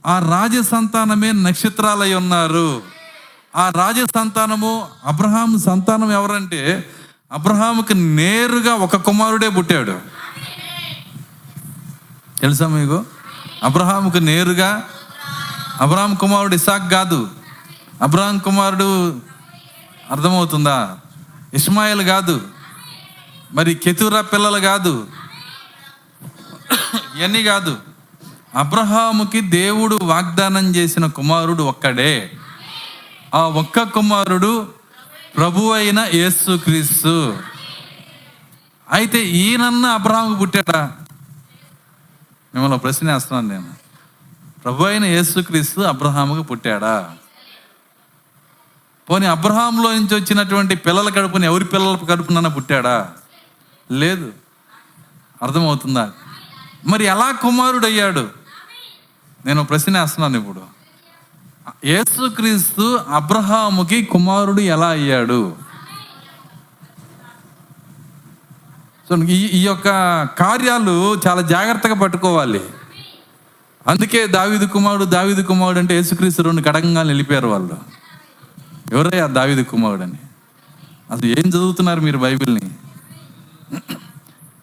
ఆ 0.07 0.19
రాజ 0.19 0.65
సంతానమే 0.65 1.31
నక్షత్రాలై 1.31 2.13
ఉన్నారు. 2.13 2.81
ఆ 3.55 3.69
రాజ 3.69 3.95
సంతానము 4.15 4.87
అబ్రహాం 5.05 5.59
సంతానం 5.59 6.11
ఎవరంటే 6.11 6.89
అబ్రహాముకి 7.31 7.93
నేరుగా 7.93 8.73
ఒక 8.73 8.95
కుమారుడే 8.95 9.49
పుట్టాడు. 9.49 9.99
తెలుసా 12.41 12.67
మీకు? 12.67 13.05
అబ్రహాముకు 13.63 14.17
నేరుగా 14.17 14.83
అబ్రహాం 15.81 16.15
కుమారుడు 16.15 16.55
ఇసాక్ 16.55 16.91
కాదు. 16.91 17.29
అబ్రహాం 18.01 18.37
కుమారుడు 18.37 19.19
అర్థమవుతుందా? 20.11 20.97
ఇస్మాయిల్ 21.53 22.01
కాదు. 22.01 22.41
మరి 23.53 23.75
కెతురా 23.75 24.21
పిల్లలు 24.21 24.59
కాదు. 24.59 25.07
ఇవన్నీ 27.17 27.43
కాదు. 27.43 27.77
అబ్రహాముకి 28.55 29.41
దేవుడు 29.41 29.99
వాగ్దానం 30.03 30.75
చేసిన 30.75 31.07
కుమారుడు 31.07 31.63
ఒక్కడే. 31.63 32.31
ఆ 33.35 33.39
ఒక్క 33.39 33.83
కుమారుడు 33.83 34.67
ప్రభు 35.37 35.71
అయిన 35.71 36.07
యేసుక్రీస్తు 36.13 37.37
అయితే 38.91 39.25
ఈయనన్న 39.25 39.85
అబ్రహాముకు 39.85 40.39
పుట్టాడా? 40.39 40.91
మిమ్మల్ని 42.53 42.77
ప్రశ్న 42.77 43.13
వేస్తున్నాను 43.13 43.47
నేను. 43.47 43.73
ప్రభు 44.63 44.83
అయిన 44.83 45.05
యేసుక్రీస్తు 45.05 45.81
అబ్రహాముకు 45.81 46.43
పుట్టాడా? 46.43 47.11
పోనీ 49.09 49.25
అబ్రహాంలో 49.25 49.91
నుంచి 49.91 50.15
వచ్చినటువంటి 50.15 50.75
పిల్లల 50.75 51.09
కడుపుని 51.09 51.45
ఎవరి 51.45 51.65
పిల్లల 51.65 51.97
కడుపునన్నా 52.09 52.49
పుట్టాడా? 52.49 53.11
లేదు. 53.91 54.31
అర్థమవుతుందా? 55.43 56.11
మరి 56.85 57.03
ఎలా 57.03 57.31
కుమారుడు 57.31 57.85
అయ్యాడు 57.85 58.29
నేను 59.45 59.63
ప్రశ్న 59.63 59.99
వేస్తున్నాను 59.99 60.37
ఇప్పుడు. 60.37 60.61
యేసుక్రీస్తు 61.85 62.99
అబ్రహాముకి 63.09 64.05
కుమారుడు 64.05 64.61
ఎలా 64.61 64.87
అయ్యాడు? 64.87 65.55
సో 69.09 69.15
ఈ 69.17 69.45
ఈ 69.45 69.65
యొక్క 69.65 69.83
కార్యాలు 70.23 71.15
చాలా 71.27 71.41
జాగ్రత్తగా 71.41 71.93
పట్టుకోవాలి. 71.93 72.63
అందుకే 73.87 74.27
దావిదు 74.27 74.65
కుమారుడు 74.65 75.05
దావిదు 75.05 75.41
కుమారుడు 75.41 75.79
అంటే 75.79 75.95
యేసుక్రీస్తు 75.95 76.41
రెండు 76.41 76.61
కడకంగా 76.61 77.03
నిలిపారు 77.03 77.47
వాళ్ళు. 77.47 77.77
ఎవరయ్యా 78.91 79.27
దావిదు 79.27 79.63
కుమారుడు 79.63 80.01
అని? 80.01 80.19
అసలు 81.11 81.25
ఏం 81.25 81.49
చదువుతున్నారు 81.49 82.01
మీరు 82.01 82.17
బైబిల్ని? 82.17 82.61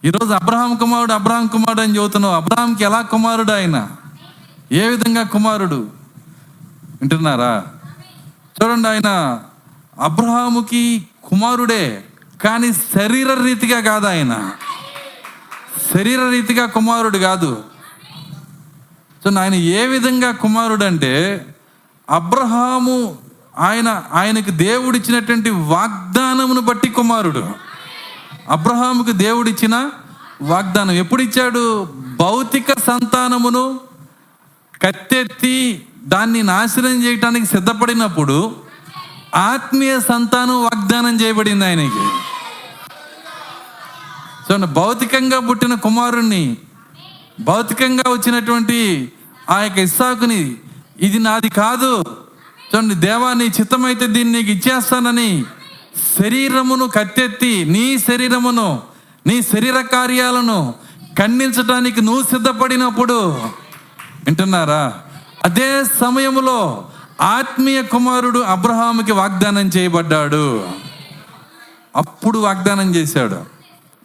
ఈరోజు 0.05 0.33
అబ్రహాం 0.33 0.77
కుమారుడు 0.77 1.13
అబ్రహాం 1.13 1.47
కుమారుడు 1.47 1.81
అని 1.81 1.93
చదువుతున్నావు 1.93 2.35
అబ్రహాంకి 2.35 2.85
ఎలా 2.85 3.01
కుమారుడు 3.01 3.53
ఆయన? 3.53 3.89
ఏ 4.73 4.89
విధంగా 4.89 5.23
కుమారుడు? 5.23 5.91
వింటున్నారా? 7.01 7.65
చూడండి 8.63 8.89
ఆయన 8.89 9.41
అబ్రహాముకి 10.01 11.09
కుమారుడే 11.25 12.05
కానీ 12.45 12.73
శరీర 12.73 13.35
రీతిగా 13.43 13.81
కాదు 13.81 14.07
ఆయన. 14.07 14.51
శరీర 15.95 16.21
రీతిగా 16.31 16.67
కుమారుడు 16.67 17.19
కాదు. 17.19 17.65
సో 19.25 19.41
ఆయన 19.41 19.55
ఏ 19.55 19.87
విధంగా 19.87 20.31
కుమారుడు 20.31 20.85
అంటే 20.85 21.47
అబ్రహాము 22.11 23.19
ఆయన 23.59 24.03
ఆయనకు 24.13 24.51
దేవుడిచ్చినటువంటి 24.51 25.51
వాగ్దానమును 25.51 26.61
బట్టి 26.61 26.89
కుమారుడు. 26.89 27.70
అబ్రహాముకు 28.51 29.13
దేవుడిచ్చిన 29.13 29.91
వాగ్దానం. 30.43 30.95
ఎప్పుడు 30.95 31.23
ఇచ్చాడు 31.23 31.63
భౌతిక 32.21 32.73
సంతానమును 32.87 33.81
కత్తెత్తి 34.83 35.87
దాన్ని 36.05 36.43
నాశనం 36.43 37.05
చేయటానికి 37.05 37.47
సిద్ధపడినప్పుడు 37.47 38.57
ఆత్మీయ 39.35 40.01
సంతానం 40.01 40.63
వాగ్దానం 40.63 41.21
చేయబడింది 41.21 41.65
ఆయనకి. 41.65 42.05
చూడండి 44.47 44.67
భౌతికంగా 44.67 45.39
పుట్టిన 45.39 45.75
కుమారుణ్ణి 45.75 46.57
భౌతికంగా 47.41 48.11
వచ్చినటువంటి 48.11 49.13
ఆ 49.51 49.61
యొక్క 49.63 49.79
ఇస్సాకుని 49.79 50.57
ఇది 51.01 51.19
నాది 51.19 51.49
కాదు. 51.49 52.05
చూడండి 52.71 52.95
దేవా 52.95 53.33
నీ 53.33 53.45
చిత్తమైతే 53.45 54.07
దీన్ని 54.07 54.39
నీకు 54.39 54.51
ఇచ్చేస్తానని 54.51 55.45
శరీరమును 55.97 56.87
కత్తెత్తి 56.87 57.65
నీ 57.65 57.99
శరీరమును 57.99 58.83
నీ 59.27 59.43
శరీర 59.43 59.81
కార్యాలను 59.81 60.75
ఖండించడానికి 61.19 62.01
నువ్వు 62.01 62.23
సిద్ధపడినప్పుడు 62.23 63.31
వింటున్నారా? 64.25 64.95
అదే 65.45 65.85
సమయంలో 65.85 66.89
ఆత్మీయ 67.21 67.83
కుమారుడు 67.83 68.39
అబ్రహాముకి 68.39 69.13
వాగ్దానం 69.13 69.69
చేయబడ్డాడు. 69.69 70.69
అప్పుడు 71.97 72.39
వాగ్దానం 72.39 72.95
చేశాడు 72.95 73.45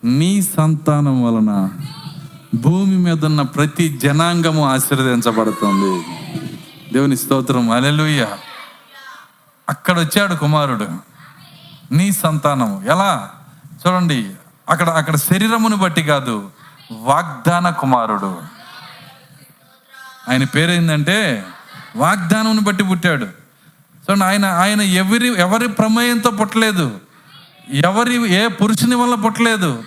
నీ 0.04 0.42
సంతానం 0.42 1.24
వలన 1.24 1.70
భూమి 2.56 2.98
మీద 2.98 3.26
ఉన్న 3.26 3.42
ప్రతి 3.42 3.98
జనాంగము 4.04 4.66
ఆశీర్వదించబడుతుంది. 4.66 6.06
దేవుని 6.94 7.18
స్తోత్రం. 7.18 7.72
అలెలుయ్య 7.72 8.28
అక్కడ 9.70 10.00
వచ్చాడు 10.00 10.36
కుమారుడు. 10.36 11.15
నీ 11.92 12.12
సంతానము. 12.12 12.84
ఎలా? 12.86 13.30
చూడండి 13.88 14.32
అక్కడ 14.70 14.90
అక్కడ 14.90 15.16
శరీరమును 15.16 15.76
బట్టి 15.76 16.04
కాదు 16.04 16.52
వాగ్దాన 16.92 17.70
కుమారుడు. 17.70 18.42
ఆయన 20.30 20.44
పేరేందంటే 20.44 21.46
వాగ్దానమును 21.96 22.62
బట్టి 22.62 22.84
పుట్టాడు. 22.84 23.26
చూడండి 23.26 24.26
ఆయన 24.26 24.46
ఆయన 24.46 24.82
ఎవరి 24.82 25.40
ఎవరి 25.40 25.68
ప్రమేయంతో 25.68 26.32
పుట్టలేదు. 26.32 27.00
ఎవరి 27.70 28.34
ఏ 28.34 28.48
పురుషుని 28.48 28.96
వల్ల 28.96 29.16
పుట్టలేదు. 29.16 29.84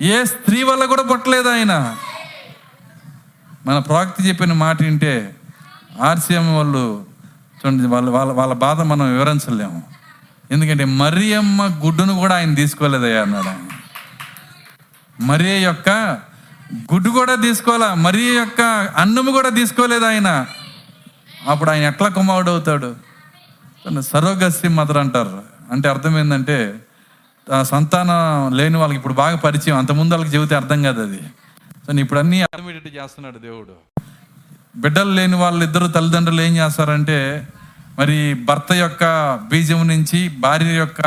ఏ 0.00 0.24
స్త్రీ 0.24 0.62
వల్ల 0.62 0.84
కూడా 0.84 1.02
పుట్టలేదు 1.02 1.48
ఆయన. 1.48 1.96
మన 3.66 3.78
ప్రవక్త 3.78 4.26
చెప్పిన 4.26 4.52
మాట 4.52 4.82
వింటే 4.82 5.36
ఆర్సీఎం 6.02 6.56
వాళ్ళు 6.56 7.06
చూడండి 7.56 7.86
వాళ్ళ 7.86 8.10
వాళ్ళ 8.10 8.32
వాళ్ళ 8.32 8.54
బాధ 8.54 8.80
మనం 8.80 9.12
వివరించలేము. 9.12 9.82
ఎందుకంటే 10.52 10.84
మరియమ్మ 10.84 11.80
గుడ్డును 11.86 12.14
కూడా 12.14 12.34
ఆయన 12.34 12.54
తీసుకోలేదయ్యా 12.54 13.22
అన్నాడు 13.22 13.48
ఆయన. 13.48 13.68
మరియ 15.20 15.58
యొక్క 15.62 15.90
గుడ్డు 16.94 17.10
కూడా 17.10 17.34
తీసుకోవాలా? 17.34 17.94
మరియ 17.94 18.32
యొక్క 18.32 18.60
అన్నము 18.96 19.30
కూడా 19.30 19.48
తీసుకోలేదు 19.48 20.04
ఆయన? 20.04 20.46
అప్పుడు 21.48 21.70
ఆయన 21.70 21.82
ఎట్లా 21.82 22.08
కుమారుడు 22.08 22.50
అవుతాడు? 22.50 22.96
సరోగస్సి 24.00 24.68
మదర్ 24.68 24.98
అంటారు. 24.98 25.42
అంటే 25.72 25.88
అర్థం 25.88 26.18
ఏంటంటే 26.18 26.74
ఆ 27.52 27.62
సంతానం 27.62 28.52
లేని 28.56 28.76
వాళ్ళకి 28.76 28.96
ఇప్పుడు 28.96 29.14
బాగా 29.14 29.36
పరిచయం. 29.36 29.76
అంతకుముందు 29.76 30.14
వాళ్ళకి 30.14 30.36
చెబితే 30.36 30.54
అర్థం 30.54 30.82
కాదు 30.82 31.02
అది. 31.02 31.20
సో 31.86 31.92
ఇప్పుడు 31.92 32.18
అన్నీ 32.18 32.42
అర్థమయ్యేటట్టు 32.42 32.98
చేస్తున్నాడు 32.98 33.38
దేవుడు. 33.38 34.02
బిడ్డలు 34.76 35.10
లేని 35.10 35.36
వాళ్ళు 35.36 35.64
ఇద్దరు 35.64 35.86
తల్లిదండ్రులు 35.86 36.42
ఏం 36.42 36.56
చేస్తారంటే 36.56 37.48
మరి 37.98 38.34
భర్త 38.34 38.72
యొక్క 38.72 39.04
బీజం 39.50 39.88
నుంచి 39.88 40.28
భార్య 40.28 40.74
యొక్క 40.74 41.06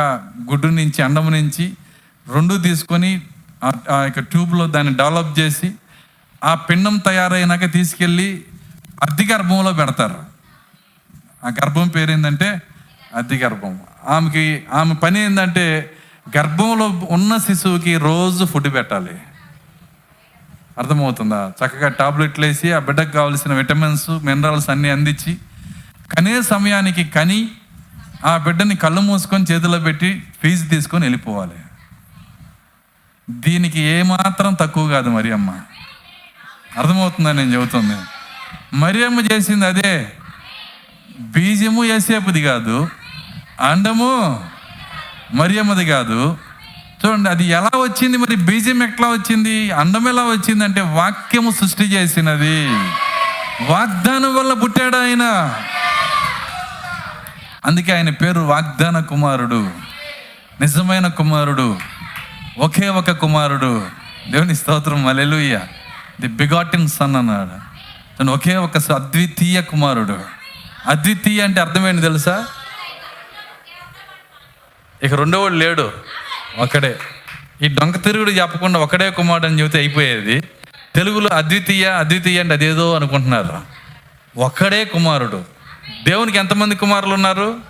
గుడ్డు 0.50 0.66
నుంచి 0.66 1.02
అండము 1.02 1.30
నుంచి 1.30 1.72
రెండు 2.34 2.54
తీసుకొని 2.54 3.20
ఆ- 3.64 3.96
ఆ 3.96 4.02
యొక్క 4.02 4.20
ట్యూబ్లో 4.20 4.66
దాన్ని 4.66 4.94
డెవలప్ 4.94 5.38
చేసి 5.38 5.72
ఆ 6.44 6.54
పిండం 6.54 6.96
తయారైనాక 6.96 7.72
తీసుకెళ్ళి 7.72 8.44
అద్దె 9.02 9.24
గర్భంలో 9.32 9.72
పెడతారు. 9.72 10.14
ఆ 11.44 11.48
గర్భం 11.48 11.88
పేరు 11.88 12.10
ఏంటంటే 12.10 12.62
అద్దె 13.14 13.36
గర్భం. 13.36 13.80
ఆమెకి 14.08 14.64
ఆమె 14.72 14.94
పని 14.94 15.20
ఏంటంటే 15.20 15.92
గర్భంలో 16.38 17.06
ఉన్న 17.10 17.36
శిశువుకి 17.36 17.96
రోజు 17.96 18.44
ఫుడ్ 18.44 18.74
పెట్టాలి. 18.74 19.10
అర్థమవుతుందా? 20.78 21.52
చక్కగా 21.64 21.88
టాబ్లెట్లు 21.88 22.46
వేసి 22.46 22.72
ఆ 22.72 22.78
బిడ్డకు 22.78 23.10
కావాల్సిన 23.10 23.52
విటమిన్స్ 23.52 24.10
మినరల్స్ 24.10 24.70
అన్నీ 24.70 24.88
అందించి 24.88 25.36
కనే 26.12 26.42
సమయానికి 26.42 27.04
కని 27.04 27.48
ఆ 28.26 28.36
బిడ్డని 28.36 28.76
కళ్ళు 28.76 29.00
మూసుకొని 29.00 29.44
చేతిలో 29.44 29.78
పెట్టి 29.78 30.24
ఫీజు 30.42 30.68
తీసుకొని 30.68 31.04
వెళ్ళిపోవాలి. 31.04 31.52
దీనికి 33.30 33.80
ఏమాత్రం 33.80 34.54
తక్కువ 34.54 34.88
కాదు 34.88 35.10
మరి 35.10 35.32
అమ్మ 35.32 35.50
అర్థమవుతుందని 36.78 37.36
నేను 37.36 37.54
చెబుతుంది? 37.54 37.96
మరియమ్మ 38.76 39.20
చేసింది 39.20 39.66
అదే. 39.66 40.12
బీజము 41.20 41.84
ఏసేపుది 41.84 42.42
కాదు 42.42 42.88
అండము 43.60 44.44
మరియమ్మది 45.34 45.86
కాదు. 45.86 46.38
చూడండి 47.06 47.30
అది 47.30 47.44
ఎలా 47.44 47.70
వచ్చింది 47.76 48.16
మరి? 48.16 48.36
బీజం 48.36 48.82
ఎట్లా 48.82 49.08
వచ్చింది? 49.08 49.70
అండం 49.70 50.08
ఎలా 50.08 50.22
వచ్చింది 50.22 50.64
అంటే 50.64 50.80
వాక్యము 50.80 51.50
సృష్టి 51.50 51.84
చేసినది. 51.84 52.68
వాగ్దానం 53.72 54.36
వల్ల 54.36 54.52
పుట్టాడు 54.52 54.96
ఆయన. 54.96 55.54
అందుకే 57.66 57.92
ఆయన 57.92 58.10
పేరు 58.10 58.40
వాగ్దాన 58.40 59.00
కుమారుడు 59.00 59.70
నిజమైన 60.60 61.06
కుమారుడు 61.06 61.78
ఒకే 62.58 62.88
ఒక 62.88 63.10
కుమారుడు. 63.10 63.86
దేవుని 64.30 64.56
స్తోత్రం 64.56 65.06
అలెలుయ్య 65.06 65.60
ది 66.20 66.26
బిగాటిన్ 66.26 66.88
సన్ 66.88 67.16
అన్నాడు. 67.16 67.50
తను 68.18 68.32
ఒకే 68.32 68.56
ఒక 68.56 68.76
అద్వితీయ 68.76 69.62
కుమారుడు. 69.62 70.18
అద్వితీయ 70.86 71.42
అంటే 71.42 71.60
అర్థమేంటి 71.60 72.02
తెలుసా? 72.02 72.46
ఇక 75.02 75.14
రెండో 75.14 75.42
వాడు 75.42 75.54
లేడు. 75.54 75.92
ఒకడే. 76.58 76.98
ఈ 77.62 77.68
డొంక 77.68 78.02
తిరుగుడు 78.02 78.30
చెప్పకుండా 78.30 78.80
ఒకడే 78.80 79.10
కుమారుడు 79.10 79.46
అని 79.46 79.60
చెబితే 79.60 79.78
అయిపోయేది. 79.78 80.40
తెలుగులో 80.94 81.30
అద్వితీయ 81.30 81.86
అద్వితీయ 81.86 82.40
అంటే 82.40 82.54
అదేదో 82.54 82.94
అనుకుంటున్నారు. 82.94 83.60
ఒక్కడే 84.36 84.84
కుమారుడు. 84.84 85.55
దేవునికి 86.02 86.38
ఎంతమంది 86.38 86.76
కుమారులు 86.76 87.14
ఉన్నారు? 87.14 87.60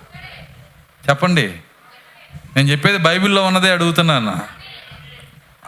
చెప్పండి. 1.09 1.53
నేను 2.55 2.67
చెప్పేది 2.67 2.97
బైబిల్లో 2.97 3.45
ఉన్నదే 3.45 3.71
అడుగుతున్నాను. 3.71 4.41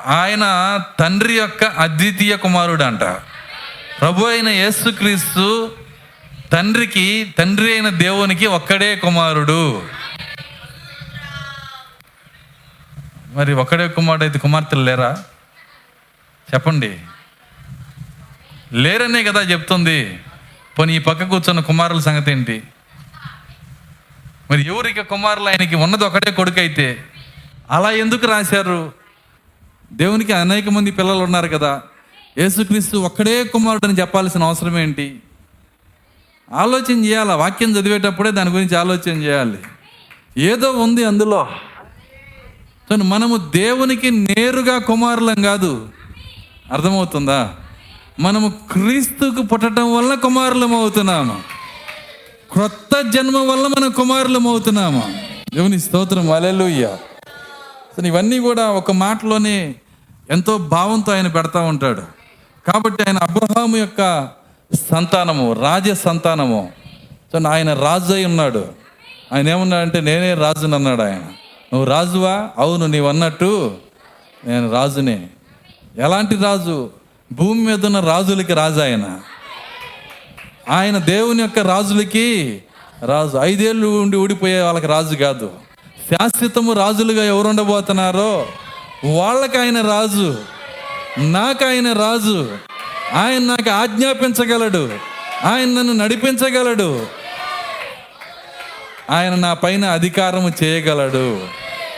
ఆయన 0.05 0.79
తండ్రి 0.99 1.37
యొక్క 1.37 1.63
అద్వితీయ 1.63 2.37
కుమారుడు 2.37 2.83
అంట 2.83 2.99
ప్రభు 4.01 4.25
అయిన 4.25 4.49
యేసుక్రీస్తు 4.49 5.71
తండ్రికి 6.51 7.35
తండ్రి 7.37 7.73
అయిన 7.73 7.89
దేవునికి 7.89 8.45
ఒక్కడే 8.45 8.95
కుమారుడు. 8.95 9.87
మరి 13.27 13.53
ఒక్కడే 13.53 13.87
కుమారుడు 13.87 14.23
అయితే 14.23 14.39
కుమార్తెలు 14.39 14.81
లేరా? 14.81 15.23
చెప్పండి. 16.53 16.99
లేరనే 18.73 19.23
కదా 19.23 19.41
చెప్తుంది. 19.41 20.19
పోనీ 20.79 20.95
ఈ 20.95 20.99
పక్క 20.99 21.23
కూర్చున్న 21.23 21.59
కుమారుల 21.59 21.99
సంగతి 21.99 22.31
ఏంటి? 22.31 22.63
మరి 24.51 24.65
ఎవరికి 24.65 25.03
కుమారులు? 25.03 25.49
ఆయనకి 25.49 25.75
ఉన్నది 25.75 26.03
ఒకటే 26.03 26.31
కొడుకు 26.31 26.59
అయితే 26.59 27.03
అలా 27.71 27.91
ఎందుకు 27.91 28.27
రాశారు? 28.27 28.93
దేవునికి 29.93 30.33
అనేక 30.33 30.69
మంది 30.69 30.91
పిల్లలు 30.91 31.17
ఉన్నారు 31.17 31.47
కదా. 31.47 31.81
యేసుక్రీస్తు 32.37 32.97
ఒక్కడే 32.97 33.43
కుమారుడు 33.43 33.87
అని 33.87 33.99
చెప్పాల్సిన 33.99 34.43
అవసరం 34.43 34.79
ఏంటి? 34.79 35.19
ఆలోచన 36.53 37.05
చేయాలి? 37.05 37.31
వాక్యం 37.31 37.77
చదివేటప్పుడే 37.77 38.31
దాని 38.31 38.49
గురించి 38.49 38.77
ఆలోచన 38.77 39.23
చేయాలి. 39.23 39.57
ఏదో 40.37 40.71
ఉంది 40.71 41.03
అందులో. 41.03 41.47
మనము 42.91 43.37
దేవునికి 43.37 44.11
నేరుగా 44.11 44.77
కుమారులం 44.77 45.41
కాదు. 45.41 45.89
అర్థమవుతుందా? 46.73 47.55
మనము 48.19 48.53
క్రీస్తుకు 48.71 49.41
పుట్టడం 49.41 49.97
వల్ల 49.97 50.13
కుమారులం 50.13 50.75
అవుతున్నాము 50.75 51.41
క్రొత్త 52.51 53.09
జన్మ 53.09 53.37
వల్ల 53.37 53.67
మనం 53.67 53.91
కుమారులం 53.91 54.47
అవుతున్నాము 54.47 55.13
దేవుని 55.55 55.79
స్తోత్రం 55.79 56.31
అలెలుయ్య 56.31 56.97
సో 57.97 58.05
ఇవన్నీ 58.05 58.39
కూడా 58.39 58.67
ఒక 58.67 58.91
మాటలోనే 58.91 59.75
ఎంతో 60.29 60.57
భావంతో 60.57 61.13
ఆయన 61.13 61.27
పెడతా 61.27 61.61
ఉంటాడు. 61.61 62.01
కాబట్టి 62.71 63.03
ఆయన 63.03 63.17
అబ్రహాము 63.17 63.77
యొక్క 63.77 64.29
సంతానము 64.91 65.53
రాజ 65.53 65.91
సంతానము. 65.91 66.71
సో 67.33 67.49
ఆయన 67.49 67.73
రాజు 67.73 68.13
అయి 68.13 68.25
ఉన్నాడు. 68.25 68.67
ఆయన 69.33 69.49
ఏమన్నాడంటే 69.49 70.01
నేనే 70.01 70.33
రాజుని 70.33 70.75
అన్నాడు 70.75 71.01
ఆయన. 71.01 71.21
నువ్వు 71.73 71.85
రాజువా? 71.85 72.49
అవును 72.57 72.85
నీవు 72.85 73.07
అన్నట్టు 73.07 73.75
నేను 74.47 74.71
రాజునే. 74.71 75.27
ఎలాంటి 75.97 76.35
రాజు? 76.35 76.98
భూమి 77.31 77.61
మీద 77.61 77.85
ఉన్న 77.85 77.99
రాజులకి 77.99 78.53
రాజు 78.53 78.79
ఆయన. 78.79 79.19
ఆయన 80.69 80.97
దేవుని 80.97 81.41
యొక్క 81.41 81.59
రాజులకి 81.59 82.61
రాజు. 83.05 83.37
ఐదేళ్ళు 83.37 83.87
ఉండి 83.87 84.17
ఊడిపోయే 84.17 84.61
వాళ్ళకి 84.61 84.87
రాజు 84.87 85.15
కాదు. 85.15 85.51
శాశ్వతము 86.11 86.73
రాజులుగా 86.73 87.23
ఎవరు 87.23 87.47
ఉండబోతున్నారో 87.47 88.47
వాళ్ళకి 89.05 89.57
ఆయన 89.57 89.81
రాజు. 89.81 90.37
నాకు 91.17 91.65
ఆయన 91.65 91.93
రాజు. 91.93 92.57
ఆయన 93.13 93.41
నాకు 93.41 93.69
ఆజ్ఞాపించగలడు. 93.69 94.89
ఆయన 95.43 95.67
నన్ను 95.67 95.93
నడిపించగలడు. 95.93 97.05
ఆయన 99.09 99.35
నా 99.35 99.53
పైన 99.53 99.85
అధికారము 99.85 100.53
చేయగలడు. 100.63 101.39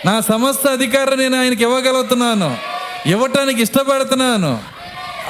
నా 0.05 0.19
సమస్త 0.19 0.67
అధికారం 0.67 1.17
నేను 1.17 1.39
ఆయనకి 1.39 1.63
ఇవ్వగలుగుతున్నాను. 1.63 2.57
ఇవ్వటానికి 3.05 3.61
ఇష్టపడుతున్నాను. 3.61 4.70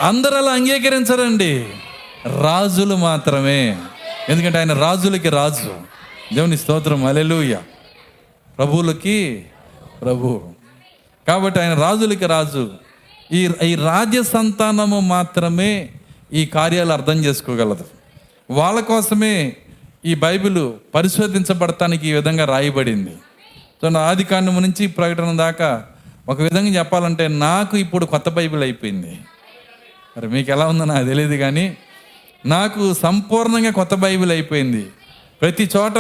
అందరూ 0.02 0.38
అలా 0.38 0.52
అంగీకరించరండి. 0.52 1.66
రాజులు 2.44 2.96
మాత్రమే. 2.96 3.78
ఎందుకంటే 4.30 4.58
ఆయన 4.58 4.74
రాజులకి 4.74 5.30
రాజు. 5.30 5.74
దేవుని 6.34 6.58
స్తోత్రం. 6.58 7.06
అలెలుయ 7.06 7.58
ప్రభువులకి 8.58 9.46
ప్రభు. 10.02 10.42
కాబట్టి 11.28 11.60
ఆయన 11.60 11.74
రాజులకి 11.74 12.26
రాజు. 12.26 12.72
ఈ 13.32 13.50
ఈ 13.64 13.76
రాజ్య 13.76 14.24
సంతానము 14.24 15.00
మాత్రమే 15.00 15.90
ఈ 16.34 16.46
కార్యాలు 16.46 16.94
అర్థం 16.94 17.14
చేసుకోగలదు. 17.14 17.86
వాళ్ళ 18.50 18.80
కోసమే 18.80 19.56
ఈ 20.06 20.16
బైబిల్ 20.16 20.72
పరిశోధించబడటానికి 20.96 22.08
ఈ 22.08 22.14
విధంగా 22.14 22.46
రాయబడింది. 22.46 23.18
సో 23.82 23.90
నా 23.90 24.00
ఆది 24.00 24.24
కాండం 24.24 24.62
నుంచి 24.62 24.88
ప్రకటన 24.88 25.38
దాకా 25.38 25.86
ఒక 26.30 26.42
విధంగా 26.42 26.70
చెప్పాలంటే 26.70 27.28
నాకు 27.28 27.78
ఇప్పుడు 27.78 28.06
కొత్త 28.06 28.30
బైబిల్ 28.30 28.64
అయిపోయింది. 28.64 29.20
మరి 30.18 30.28
మీకు 30.28 30.52
ఎలా 30.52 30.68
ఉందో 30.68 30.86
నాకు 30.86 31.06
తెలియదు 31.06 31.36
కానీ 31.36 31.78
నాకు 32.46 32.94
సంపూర్ణంగా 32.94 33.72
కొత్త 33.72 33.96
బైబిల్ 33.96 34.32
అయిపోయింది. 34.32 34.92
ప్రతి 35.42 35.70
చోట 35.78 35.98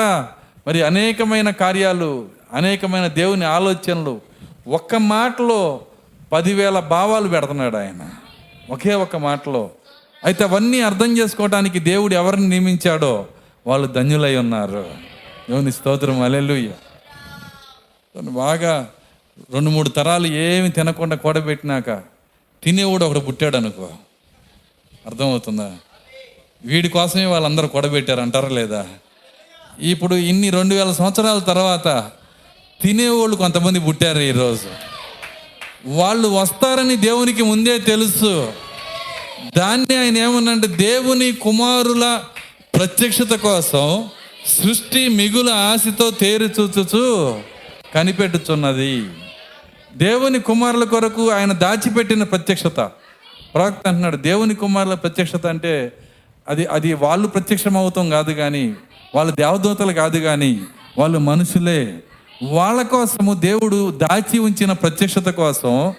మరి 0.67 0.83
అనేకమైన 0.83 1.49
కార్యాలు 1.49 2.29
అనేకమైన 2.53 3.07
దేవుని 3.07 3.45
ఆలోచనలు 3.45 4.21
ఒక్క 4.67 4.95
మాటలో 4.95 5.81
పదివేల 6.31 6.79
భావాలు 6.79 7.27
పెడుతున్నాడు 7.27 7.77
ఆయన. 7.77 8.09
ఒకే 8.69 8.93
ఒక్క 8.93 9.15
మాటలో. 9.15 9.69
అయితే 10.23 10.43
అవన్నీ 10.43 10.81
అర్థం 10.81 11.17
చేసుకోవడానికి 11.17 11.79
దేవుడు 11.79 12.13
ఎవరిని 12.13 12.47
నియమించాడో 12.47 13.27
వాళ్ళు 13.67 13.87
ధన్యులై 13.87 14.35
ఉన్నారు. 14.35 14.85
దేవుని 15.49 15.71
స్తోత్రం 15.71 16.21
అలెలుయ్య 16.21 16.71
బాగా 18.21 18.87
రెండు 19.53 19.69
మూడు 19.69 19.89
తరాలు 19.89 20.27
ఏమి 20.27 20.69
తినకుండా 20.69 21.15
కూడబెట్టినాక 21.15 21.89
తినేవాడు 22.63 23.05
ఒకడు 23.05 23.19
పుట్టాడు 23.19 23.57
అనుకో. 23.57 23.89
అర్థమవుతుందా? 25.05 25.71
వీడి 26.65 26.89
కోసమే 26.89 27.25
వాళ్ళందరూ 27.25 27.67
కొడబెట్టారు 27.67 28.21
అంటారా 28.21 28.49
లేదా? 28.49 28.87
ఇప్పుడు 29.79 30.15
ఇన్ని 30.15 30.49
రెండు 30.49 30.75
వేల 30.75 30.91
సంవత్సరాల 30.91 31.39
తర్వాత 31.39 32.11
తినేవాళ్ళు 32.81 33.35
కొంతమంది 33.35 33.79
పుట్టారు 33.79 34.19
ఈరోజు. 34.19 34.67
వాళ్ళు 35.85 36.27
వస్తారని 36.27 36.95
దేవునికి 36.95 37.43
ముందే 37.43 37.79
తెలుసు. 37.79 38.53
దాన్ని 39.57 39.95
ఆయన 39.95 40.17
ఏమన్నంటే 40.17 40.67
దేవుని 40.67 41.31
కుమారుల 41.31 42.23
ప్రత్యక్షత 42.75 43.35
కోసం 43.35 44.09
సృష్టి 44.45 45.07
మిగుల 45.07 45.49
ఆశతో 45.49 46.11
తేరు 46.11 46.43
చూచుచు 46.43 47.39
కనిపెట్టుచున్నది. 47.95 49.05
దేవుని 49.97 50.39
కుమారుల 50.39 50.83
కొరకు 50.83 51.29
ఆయన 51.29 51.53
దాచిపెట్టిన 51.53 52.23
ప్రత్యక్షత. 52.23 52.91
ప్రవక్త 53.53 53.87
అంటున్నాడు 53.87 54.17
దేవుని 54.17 54.55
కుమారుల 54.55 54.93
ప్రత్యక్షత 54.93 55.47
అంటే 55.47 55.93
అది 56.49 56.65
అది 56.65 56.93
వాళ్ళు 56.93 57.27
ప్రత్యక్షం 57.27 57.77
అవుతాం 57.77 58.09
కాదు 58.09 58.31
కానీ 58.31 58.75
వాళ్ళు 59.15 59.33
దేవదూతలు 59.33 59.91
కాదు 59.91 60.19
కానీ 60.19 60.61
వాళ్ళు 60.97 61.19
మనుషులే. 61.19 61.99
వాళ్ళ 62.43 62.81
కోసము 62.81 63.33
దేవుడు 63.33 63.91
దాచి 63.91 64.39
ఉంచిన 64.39 64.71
ప్రత్యక్షత 64.71 65.29
కోసం 65.29 65.93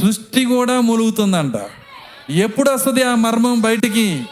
సృష్టి 0.00 0.44
కూడా 0.44 0.80
ములుగుతుందంట. 0.80 1.52
ఎప్పుడు 2.30 2.70
వస్తుంది 2.70 3.02
ఆ 3.02 3.14
మర్మం 3.14 3.60
బయటికి? 3.60 4.22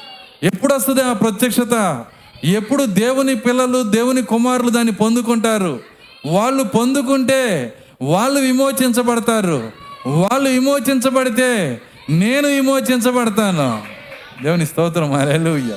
ఎప్పుడు 0.43 0.75
వస్తుంది 0.75 1.03
ఆ 1.03 1.13
ప్రత్యక్షత? 1.13 2.05
ఎప్పుడు 2.45 2.85
దేవుని 2.85 3.37
పిల్లలు 3.37 3.83
దేవుని 3.83 4.23
కుమారులు 4.23 4.71
దాన్ని 4.71 4.93
పొందుకుంటారు? 4.93 5.81
వాళ్ళు 6.27 6.63
పొందుకుంటే 6.63 7.73
వాళ్ళు 8.03 8.41
విమోచించబడతారు. 8.41 9.73
వాళ్ళు 10.07 10.51
విమోచించబడితే 10.51 11.81
నేను 12.11 12.49
విమోచించబడతాను. 12.49 13.83
దేవుని 14.43 14.67
స్తోత్రం. 14.67 15.13
హల్లెలూయా. 15.13 15.77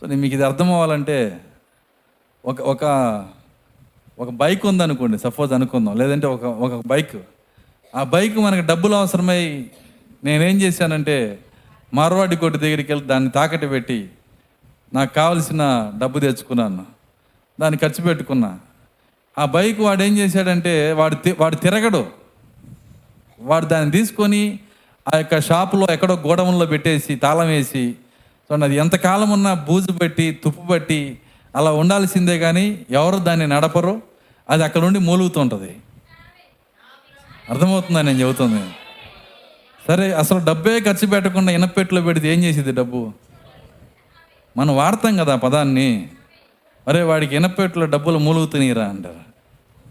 సో 0.00 0.06
నేను 0.06 0.20
మీకు 0.20 0.34
ఇది 0.34 0.44
అర్థం 0.44 0.72
అవ్వాలంటే 0.72 1.40
ఒక 2.44 2.60
ఒక 2.60 2.84
ఒక 4.18 4.30
బైక్ 4.30 4.66
ఉందనుకోండి. 4.66 5.18
సపోజ్ 5.18 5.52
అనుకుందాం. 5.52 5.96
లేదంటే 5.96 6.26
ఒక 6.26 6.44
ఒక 6.44 6.86
బైక్. 6.86 7.16
ఆ 7.94 8.02
బైక్ 8.02 8.36
మనకు 8.36 8.66
డబ్బులు 8.66 8.94
అవసరమై 8.94 9.66
నేనేం 10.24 10.60
చేశానంటే 10.60 11.38
మార్వాడి 11.94 12.36
కొట్టు 12.36 12.58
దగ్గరికి 12.58 12.92
వెళ్ళి 12.92 13.08
దాన్ని 13.08 13.30
తాకట్టు 13.30 13.66
పెట్టి 13.66 14.08
నాకు 14.94 15.14
కావలసిన 15.14 15.92
డబ్బు 15.98 16.18
తెచ్చుకున్నాను. 16.18 16.86
దాన్ని 17.60 17.78
ఖర్చు 17.78 18.04
పెట్టుకున్నా. 18.04 18.58
ఆ 19.40 19.44
బైక్ 19.44 19.80
వాడు 19.80 20.02
ఏం 20.02 20.18
చేశాడంటే 20.18 20.92
వాడు 20.92 21.14
తి- 21.14 21.34
వాడు 21.40 21.56
తిరగడు. 21.56 22.06
వాడు 23.40 23.66
దాన్ని 23.66 23.90
తీసుకొని 23.90 24.58
ఆ 25.14 25.16
యొక్క 25.16 25.40
షాపులో 25.40 25.86
ఎక్కడో 25.90 26.14
గోడౌన్లో 26.14 26.66
పెట్టేసి 26.66 27.16
తాళం 27.16 27.46
వేసి 27.46 27.94
సో 28.48 28.64
అది 28.64 28.76
ఎంతకాలం 28.76 29.30
ఉన్నా 29.30 29.54
బూజు 29.54 29.92
పెట్టి 29.92 30.40
తుప్పు 30.44 30.66
పట్టి 30.66 31.18
అలా 31.56 31.72
ఉండాల్సిందే 31.72 32.38
కానీ 32.38 32.86
ఎవరు 32.90 33.16
దాన్ని 33.16 33.46
నడపరు. 33.46 34.02
అది 34.50 34.64
అక్కడ 34.64 34.80
నుండి 34.80 34.98
మూలుగుతుంటుంది 34.98 35.76
అర్థమవుతుందా 37.50 38.02
నేను 38.02 38.20
చెబుతుంది? 38.20 38.62
సరే 39.88 40.12
అసలు 40.12 40.38
డబ్బే 40.44 40.80
ఖర్చు 40.80 41.06
పెట్టకుండా 41.06 41.52
ఇనపెట్లో 41.52 42.00
పెడితే 42.02 42.34
ఏం 42.34 42.44
చేసేది 42.44 42.72
డబ్బు? 42.72 43.12
మనం 44.56 44.76
వాడతాం 44.76 45.16
కదా 45.16 45.36
పదాన్ని. 45.36 46.08
అరే 46.88 47.02
వాడికి 47.02 47.36
ఇనపెట్లో 47.36 47.86
డబ్బులు 47.86 48.18
మూలుగుతున్నాయిరా 48.18 48.84
అంటారు. 48.84 49.29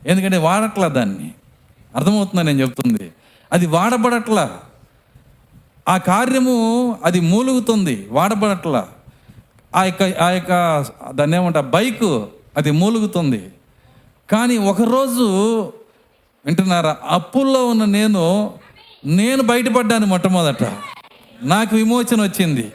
ఎందుకంటే 0.05 0.37
వాడట్లా 0.37 0.87
దాన్ని. 0.87 1.31
అర్థమవుతుందా 1.95 2.41
నేను 2.41 2.61
చెప్తుంది? 2.61 3.11
అది 3.51 3.65
వాడబడట్లా. 3.65 4.59
ఆ 5.89 5.97
కార్యము 5.97 6.99
అది 7.03 7.19
మూలుగుతుంది 7.19 8.07
వాడబడట్లా. 8.11 8.87
ఆ 9.75 9.83
యొక్క 9.83 10.03
ఆ 10.03 10.29
యొక్క 10.29 10.85
దాన్ని 11.11 11.37
ఏమంటా 11.37 11.61
బైకు 11.61 12.27
అది 12.57 12.71
మూలుగుతుంది. 12.71 13.49
కానీ 14.31 14.57
ఒకరోజు 14.57 15.23
వింటున్నారా? 16.45 16.97
అప్పుల్లో 17.07 17.67
ఉన్న 17.67 17.85
నేను 17.85 18.53
నేను 19.05 19.43
బయటపడ్డాను 19.43 20.05
మొట్టమొదట. 20.05 20.63
నాకు 21.41 21.75
విమోచన 21.75 22.21
వచ్చింది. 22.21 22.71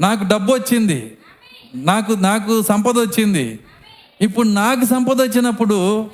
నాకు 0.00 0.24
డబ్బు 0.24 0.52
వచ్చింది. 0.52 1.18
నాకు 1.74 2.12
నాకు 2.12 2.62
సంపద 2.62 2.98
వచ్చింది. 2.98 3.58
ఇప్పుడు 4.20 4.48
నాకు 4.48 4.84
సంపద 4.84 5.22
వచ్చినప్పుడు 5.22 6.10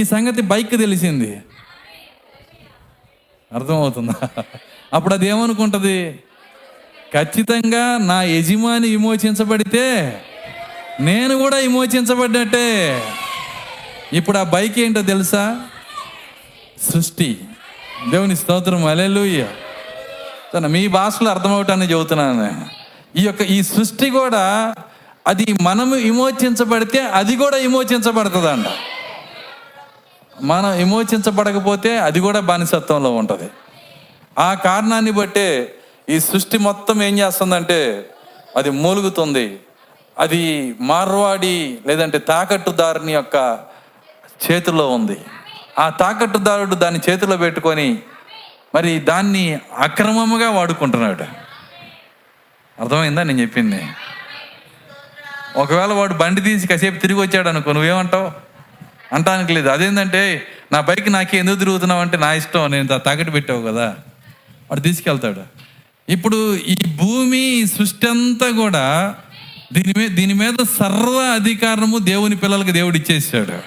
ఈ 0.00 0.04
సంగతి 0.04 0.42
బైక్ 0.42 0.70
తెలిసింది. 0.70 1.40
అర్థమవుతుందా? 3.54 4.28
అప్పుడు 4.92 5.14
అది 5.14 5.28
ఏమనుకుంటుంది? 5.28 6.18
ఖచ్చితంగా 7.14 7.98
నా 7.98 8.22
యజమాని 8.22 8.88
విమోచించబడితే 8.88 10.20
నేను 11.00 11.36
కూడా 11.36 11.56
విమోచించబడ్డట్టే 11.56 13.02
ఇప్పుడు 14.12 14.38
ఆ 14.38 14.42
బైక్ 14.42 14.78
ఏంటో 14.78 15.02
తెలుసా? 15.02 15.60
సృష్టి. 16.92 17.40
దేవుని 18.10 18.36
స్తోత్రం. 18.36 18.84
అలెలుయ్య 18.84 19.46
తన 20.54 20.66
మీ 20.66 20.86
భాషలో 20.88 21.30
అర్థమవటాన్ని 21.30 21.86
చెబుతున్నాను 21.90 22.66
ఈ 23.18 23.24
యొక్క 23.24 23.42
ఈ 23.42 23.62
సృష్టి 23.62 24.10
కూడా 24.10 24.74
అది 25.26 25.54
మనము 25.62 25.94
విమోచించబడితే 25.94 27.00
అది 27.02 27.36
కూడా 27.36 27.56
విమోచించబడుతుందంట. 27.56 28.66
మనం 30.42 30.70
విమోచించబడకపోతే 30.70 31.98
అది 31.98 32.20
కూడా 32.20 32.40
బానిసత్వంలో 32.40 33.14
ఉంటుంది. 33.14 33.50
ఆ 34.38 34.54
కారణాన్ని 34.54 35.10
బట్టే 35.10 35.74
ఈ 36.08 36.20
సృష్టి 36.20 36.58
మొత్తం 36.58 37.02
ఏం 37.02 37.18
చేస్తుందంటే 37.18 38.10
అది 38.56 38.70
మూలుగుతుంది. 38.70 39.60
అది 40.18 40.74
మార్వాడి 40.80 41.78
లేదంటే 41.86 42.18
తాకట్టుదారుని 42.18 43.12
యొక్క 43.12 43.58
చేతిలో 44.44 44.90
ఉంది. 44.90 45.20
ఆ 45.78 45.88
తాకట్టుదారుడు 45.88 46.74
దాన్ని 46.74 47.00
చేతిలో 47.10 47.36
పెట్టుకొని 47.36 47.98
మరి 48.74 48.98
దాన్ని 48.98 49.60
అక్రమముగా 49.78 50.50
వాడుకుంటున్నాడు. 50.50 51.24
అర్థమైందా 52.82 53.22
నేను 53.22 53.40
చెప్పింది? 53.40 53.88
ఒకవేళ 55.56 55.92
వాడు 55.92 56.14
బండి 56.14 56.40
తీసి 56.40 56.66
కాసేపు 56.66 56.98
తిరిగి 56.98 57.20
వచ్చాడు 57.20 57.48
అనుకో 57.48 57.72
నువ్వేమంటావు? 57.72 58.32
అంటానికి 59.14 59.52
లేదు. 59.52 59.68
అదేంటంటే 59.68 60.46
నా 60.72 60.80
బైక్ 60.80 61.12
నాకే 61.12 61.38
ఎందుకు 61.38 61.58
తిరుగుతున్నావు 61.58 62.00
అంటే 62.00 62.16
నా 62.16 62.32
ఇష్టం 62.32 62.70
నేను 62.70 62.88
తాకట్టు 62.88 63.30
పెట్టావు 63.30 63.62
కదా. 63.66 63.96
వాడు 64.70 64.80
తీసుకెళ్తాడు. 64.80 65.42
ఇప్పుడు 66.08 66.56
ఈ 66.56 66.76
భూమి 66.96 67.66
సృష్టి 67.66 68.08
అంతా 68.08 68.50
కూడా 68.50 69.14
దీని 69.72 69.94
మీద 69.98 70.10
దీని 70.10 70.34
మీద 70.34 70.54
సర్వ 70.78 71.32
అధికారము 71.34 71.98
దేవుని 71.98 72.36
పిల్లలకి 72.36 72.72
దేవుడు 72.72 72.96
ఇచ్చేసాడు. 72.96 73.58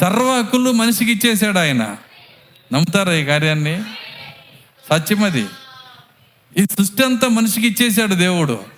సర్వ 0.00 0.38
హక్కులు 0.38 0.72
మనిషికి 0.72 1.12
ఇచ్చేసాడు 1.12 1.58
ఆయన. 1.58 1.96
నమ్ముతారా 2.72 3.12
ఈ 3.12 3.24
కార్యాన్ని? 3.24 3.82
సత్యమది. 4.90 5.46
ఈ 6.58 6.64
సృష్టి 6.64 7.04
అంతా 7.04 7.28
మనిషికి 7.28 7.66
ఇచ్చేసాడు 7.66 8.14
దేవుడు. 8.14 8.73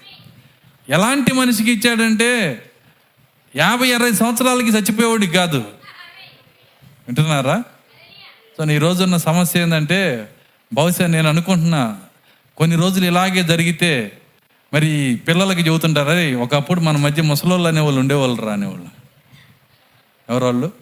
ఎలాంటి 0.88 1.34
మనిషికి 1.34 1.72
ఇచ్చాడంటే 1.72 2.62
యాభై 3.56 3.92
అరవై 3.92 4.12
సంవత్సరాలకి 4.12 4.68
చచ్చిపోయేవాడికి 4.68 5.32
కాదు. 5.32 5.58
వింటున్నారా? 7.08 7.64
సో 8.56 8.70
ఈ 8.70 8.78
రోజున్న 8.78 9.16
సమస్య 9.16 9.62
ఏంటంటే 9.62 10.28
బహుశా 10.74 11.06
నేను 11.06 11.28
అనుకుంటున్నా 11.28 11.98
కొన్ని 12.56 12.76
రోజులు 12.76 13.06
ఇలాగే 13.06 13.42
జరిగితే 13.42 14.18
మరి 14.74 15.20
పిల్లలకి 15.28 15.60
చెబుతుంటారు 15.60 16.08
అరే 16.08 16.34
ఒకప్పుడు 16.34 16.80
మన 16.80 16.96
మధ్య 16.96 17.22
ముసలోళ్ళు 17.22 17.68
అనేవాళ్ళు 17.68 18.00
ఉండేవాళ్ళు 18.00 18.42
రా 18.42 18.54
ఎవరోళ్ళు? 18.54 18.88
వాళ్ళు 20.30 20.72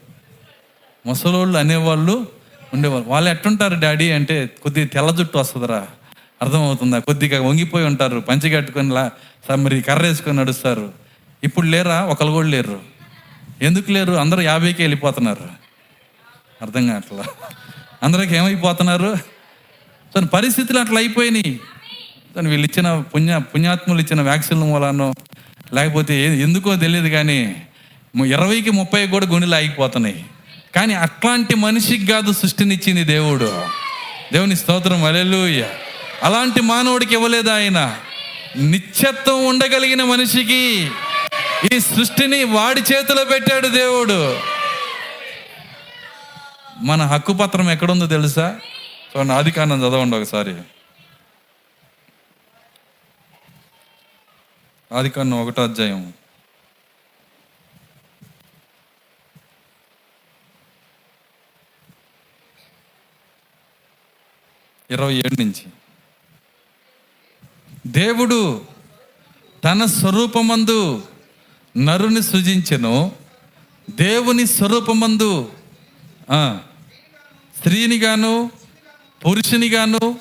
ముసలోళ్ళు 1.07 1.59
అనేవాళ్ళు 1.59 2.29
ఉండేవాళ్ళు. 2.75 3.09
వాళ్ళు 3.09 3.31
ఎట్టుంటారు 3.31 3.81
డాడీ 3.81 4.11
అంటే 4.11 4.47
కొద్దిగా 4.47 4.87
తెల్ల 4.87 5.11
జుట్టు 5.11 5.39
వస్తుందిరా. 5.39 5.89
అర్థమవుతుందా? 6.45 6.99
కొద్దిగా 6.99 7.49
వంగిపోయి 7.49 7.87
ఉంటారు. 7.87 8.21
పంచి 8.21 8.51
కట్టుకొని 8.51 8.91
లా 8.91 9.11
మరి 9.55 9.81
కర్ర 9.81 10.03
వేసుకొని 10.03 10.39
నడుస్తారు. 10.39 10.93
ఇప్పుడు 11.45 11.67
లేరా? 11.67 12.03
ఒకరు 12.03 12.31
కూడా 12.31 12.49
లేరు. 12.49 12.81
ఎందుకు 13.63 13.91
లేరు? 13.91 14.13
అందరూ 14.13 14.41
యాభైకి 14.41 14.83
వెళ్ళిపోతున్నారు. 14.83 15.49
అర్థం 16.63 16.89
కావట్లా? 16.89 17.25
అందరికి 18.03 18.37
ఏమైపోతున్నారు? 18.37 19.15
సో 20.15 20.21
పరిస్థితులు 20.21 20.79
అట్లా 20.79 20.99
అయిపోయినాయి. 20.99 21.61
తను 22.37 22.51
వీళ్ళు 22.51 22.65
ఇచ్చిన 22.65 23.01
పుణ్య 23.15 23.41
పుణ్యాత్ములు 23.55 24.01
ఇచ్చిన 24.01 24.21
వ్యాక్సిన్ల 24.21 24.65
మూలానో 24.65 25.15
లేకపోతే 25.75 26.41
ఎందుకో 26.41 26.77
తెలియదు 26.77 27.09
కానీ 27.09 27.57
ఇరవైకి 28.27 28.71
ముప్పై 28.71 29.07
కూడా 29.07 29.27
గుండెలు 29.27 29.55
ఆగిపోతున్నాయి. 29.55 30.25
కానీ 30.77 30.95
అట్లాంటి 30.95 31.57
మనిషికి 31.57 32.07
కాదు 32.07 32.33
సృష్టినిచ్చింది 32.33 33.05
దేవుడు. 33.05 33.63
దేవుని 34.33 34.57
స్తోత్రం. 34.57 35.05
అలెలుయ్య 35.05 35.65
అలాంటి 36.25 36.61
మానవుడికి 36.61 37.15
ఇవ్వలేదు 37.15 37.51
ఆయన. 37.51 38.01
నిత్యత్వం 38.57 39.47
ఉండగలిగిన 39.47 40.05
మనిషికి 40.05 40.91
ఈ 41.73 41.81
సృష్టిని 41.81 42.45
వాడి 42.45 42.81
చేతిలో 42.81 43.25
పెట్టాడు 43.25 43.69
దేవుడు. 43.69 44.41
మన 46.79 47.03
హక్కు 47.03 47.33
పత్రం 47.33 47.71
ఎక్కడుందో 47.71 48.07
తెలుసా? 48.07 48.61
చూడండి 49.17 49.33
ఆది 49.33 49.51
కాండం 49.51 49.81
చదవండి 49.81 50.17
ఒకసారి. 50.17 50.57
ఆది 54.93 55.11
కాండం 55.11 55.43
ఒకటో 55.43 55.63
అధ్యాయం. 55.63 56.13
ఇరవై 64.91 65.15
ఏడు 65.15 65.43
నుంచి. 65.43 65.84
దేవుడు 67.87 68.65
తన 69.65 69.85
స్వరూపమందు 69.85 71.03
నరుని 71.77 72.23
సృజించెను. 72.23 73.13
దేవుని 73.91 74.47
స్వరూపమందు 74.47 75.53
స్త్రీనిగాను 77.59 78.51
పురుషునిగాను 79.27 80.19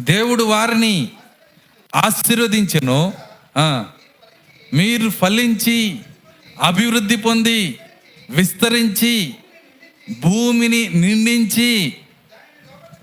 దేవుడు 0.00 0.44
వారిని 0.44 1.08
ఆశీర్వదించెను. 1.96 3.12
మీరు 4.74 5.10
ఫలించి 5.10 5.98
అభివృద్ధి 6.62 7.16
పొంది 7.16 7.78
విస్తరించి 8.30 9.34
భూమిని 10.20 10.88
నిండించి 10.88 11.96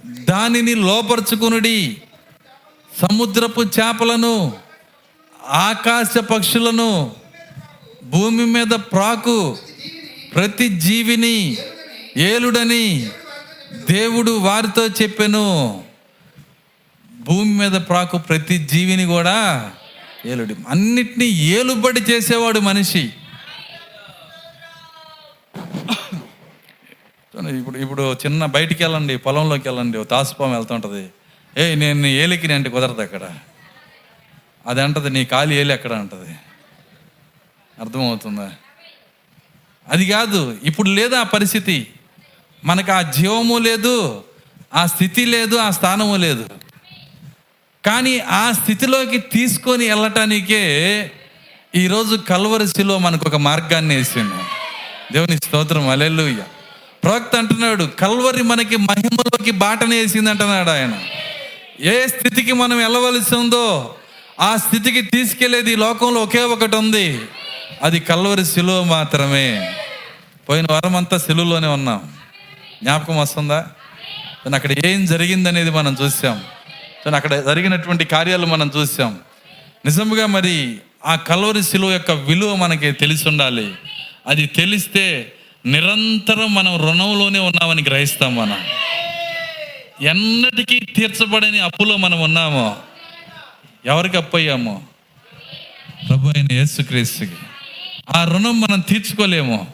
దానిని 0.07 0.75
లోపరుచుకునుడి 0.75 1.97
సముద్రపు 3.01 3.61
చేపలను 3.61 4.53
ఆకాశ 5.47 6.17
పక్షులను 6.17 7.11
భూమి 8.03 8.45
మీద 8.45 8.67
ప్రాకు 8.67 9.57
ప్రతి 10.35 10.69
జీవిని 10.69 11.57
ఏలుడని 12.17 13.09
దేవుడు 13.89 14.31
వారితో 14.31 14.87
చెప్పెను. 14.87 15.83
భూమి 17.15 17.57
మీద 17.57 17.71
ప్రాకు 17.71 18.17
ప్రతి 18.17 18.57
జీవిని 18.57 19.05
కూడా 19.05 19.71
ఏలుడి. 20.25 20.55
అన్నిటినీ 20.69 21.25
ఏలుబడి 21.25 22.01
చేసేవాడు 22.11 22.59
మనిషి. 22.59 23.13
ఇప్పుడు 27.37 27.77
ఇప్పుడు 27.77 28.13
చిన్న 28.13 28.45
బయటికి 28.45 28.83
వెళ్ళండి 28.83 29.17
పొలంలోకి 29.17 29.69
వెళ్ళండి 29.69 29.97
ఓ 29.97 30.03
తాసుపాము 30.03 30.55
వెళ్తుంటుంది 30.55 31.09
ఏ 31.57 31.75
నేను 31.75 32.01
నీ 32.01 32.11
ఏలికి 32.11 32.53
అంటే 32.53 32.69
కుదరదు 32.69 33.01
అక్కడ. 33.01 33.29
అది 34.67 34.81
అంటది 34.81 35.09
నీ 35.09 35.25
కాలి 35.25 35.55
ఏలి 35.55 35.73
ఎక్కడ 35.73 35.93
అంటది. 35.93 36.35
అర్థమవుతుందా? 37.81 38.51
అది 39.87 40.05
కాదు 40.05 40.57
ఇప్పుడు 40.63 40.89
లేదు 40.89 41.15
ఆ 41.15 41.23
పరిస్థితి. 41.23 41.87
మనకు 42.63 42.91
ఆ 42.91 43.01
జీవము 43.01 43.57
లేదు 43.57 44.23
ఆ 44.73 44.85
స్థితి 44.85 45.25
లేదు 45.25 45.55
ఆ 45.55 45.69
స్థానము 45.69 46.15
లేదు. 46.15 46.49
కానీ 47.85 48.19
ఆ 48.19 48.51
స్థితిలోకి 48.51 49.17
తీసుకొని 49.17 49.87
వెళ్ళటానికే 49.89 51.11
ఈరోజు 51.75 52.15
కల్వరిశిలో 52.15 52.99
మనకు 52.99 53.27
ఒక 53.27 53.35
మార్గాన్ని 53.35 53.95
వేసిండు. 53.95 54.57
దేవుని 55.13 55.37
స్తోత్రం 55.37 55.89
అలెల్లుయ్యా 55.89 56.45
ప్రవక్త 57.07 57.35
అంటున్నాడు 57.35 57.83
కల్వరి 57.83 58.43
మనకి 58.43 58.77
మహిమలోకి 58.77 59.51
బాటని 59.51 59.95
వేసింది 59.95 60.29
అంటున్నాడు 60.29 60.69
ఆయన. 60.69 60.99
ఏ 61.79 62.07
స్థితికి 62.07 62.53
మనం 62.53 62.77
వెళ్ళవలసి 62.77 63.35
ఉందో 63.35 63.95
ఆ 64.39 64.55
స్థితికి 64.55 65.01
తీసుకెళ్ళేది 65.01 65.75
లోకంలో 65.75 66.21
ఒకే 66.21 66.39
ఒకటి 66.39 66.75
ఉంది. 66.75 67.21
అది 67.83 67.99
కల్వరి 67.99 68.45
శిలువ 68.45 68.83
మాత్రమే. 68.83 69.73
పోయిన 70.49 70.65
వారం 70.71 70.95
అంతా 70.95 71.17
సెలువులోనే 71.17 71.67
ఉన్నాం. 71.67 72.13
జ్ఞాపకం 72.83 73.17
వస్తుందా? 73.17 73.65
కానీ 74.43 74.55
అక్కడ 74.55 74.85
ఏం 74.85 75.05
జరిగిందనేది 75.05 75.69
మనం 75.69 75.97
చూసాం. 76.01 76.43
కానీ 77.05 77.17
అక్కడ 77.17 77.35
జరిగినటువంటి 77.35 78.05
కార్యాలు 78.05 78.45
మనం 78.45 78.71
చూసాం. 78.77 79.19
నిజంగా 79.85 80.25
మరి 80.25 80.77
ఆ 81.05 81.15
కలవరి 81.15 81.63
శిలువ 81.63 81.91
యొక్క 81.91 82.11
విలువ 82.11 82.55
మనకి 82.55 82.91
తెలిసి 82.91 83.27
ఉండాలి. 83.27 83.75
అది 84.27 84.45
తెలిస్తే 84.45 85.33
నిరంతరం 85.65 86.53
మనం 86.53 86.81
రుణంలోనే 86.81 87.39
ఉన్నామని 87.39 87.83
గ్రహిస్తాం 87.83 88.35
మనం. 88.35 88.57
ఎన్నటికీ 90.01 90.79
తీర్చబడని 90.79 91.59
అప్పులో 91.59 91.97
మనం 91.97 92.21
ఉన్నామో 92.21 92.75
ఎవరికి 93.85 94.17
అప్పయ్యామో? 94.17 94.81
ప్రభు 96.09 96.27
అయిన 96.27 96.47
యేసుక్రీస్తుకి. 96.51 97.35
ఆ 98.15 98.23
రుణం 98.23 98.61
మనం 98.61 98.79
తీర్చుకోలేము. 98.79 99.67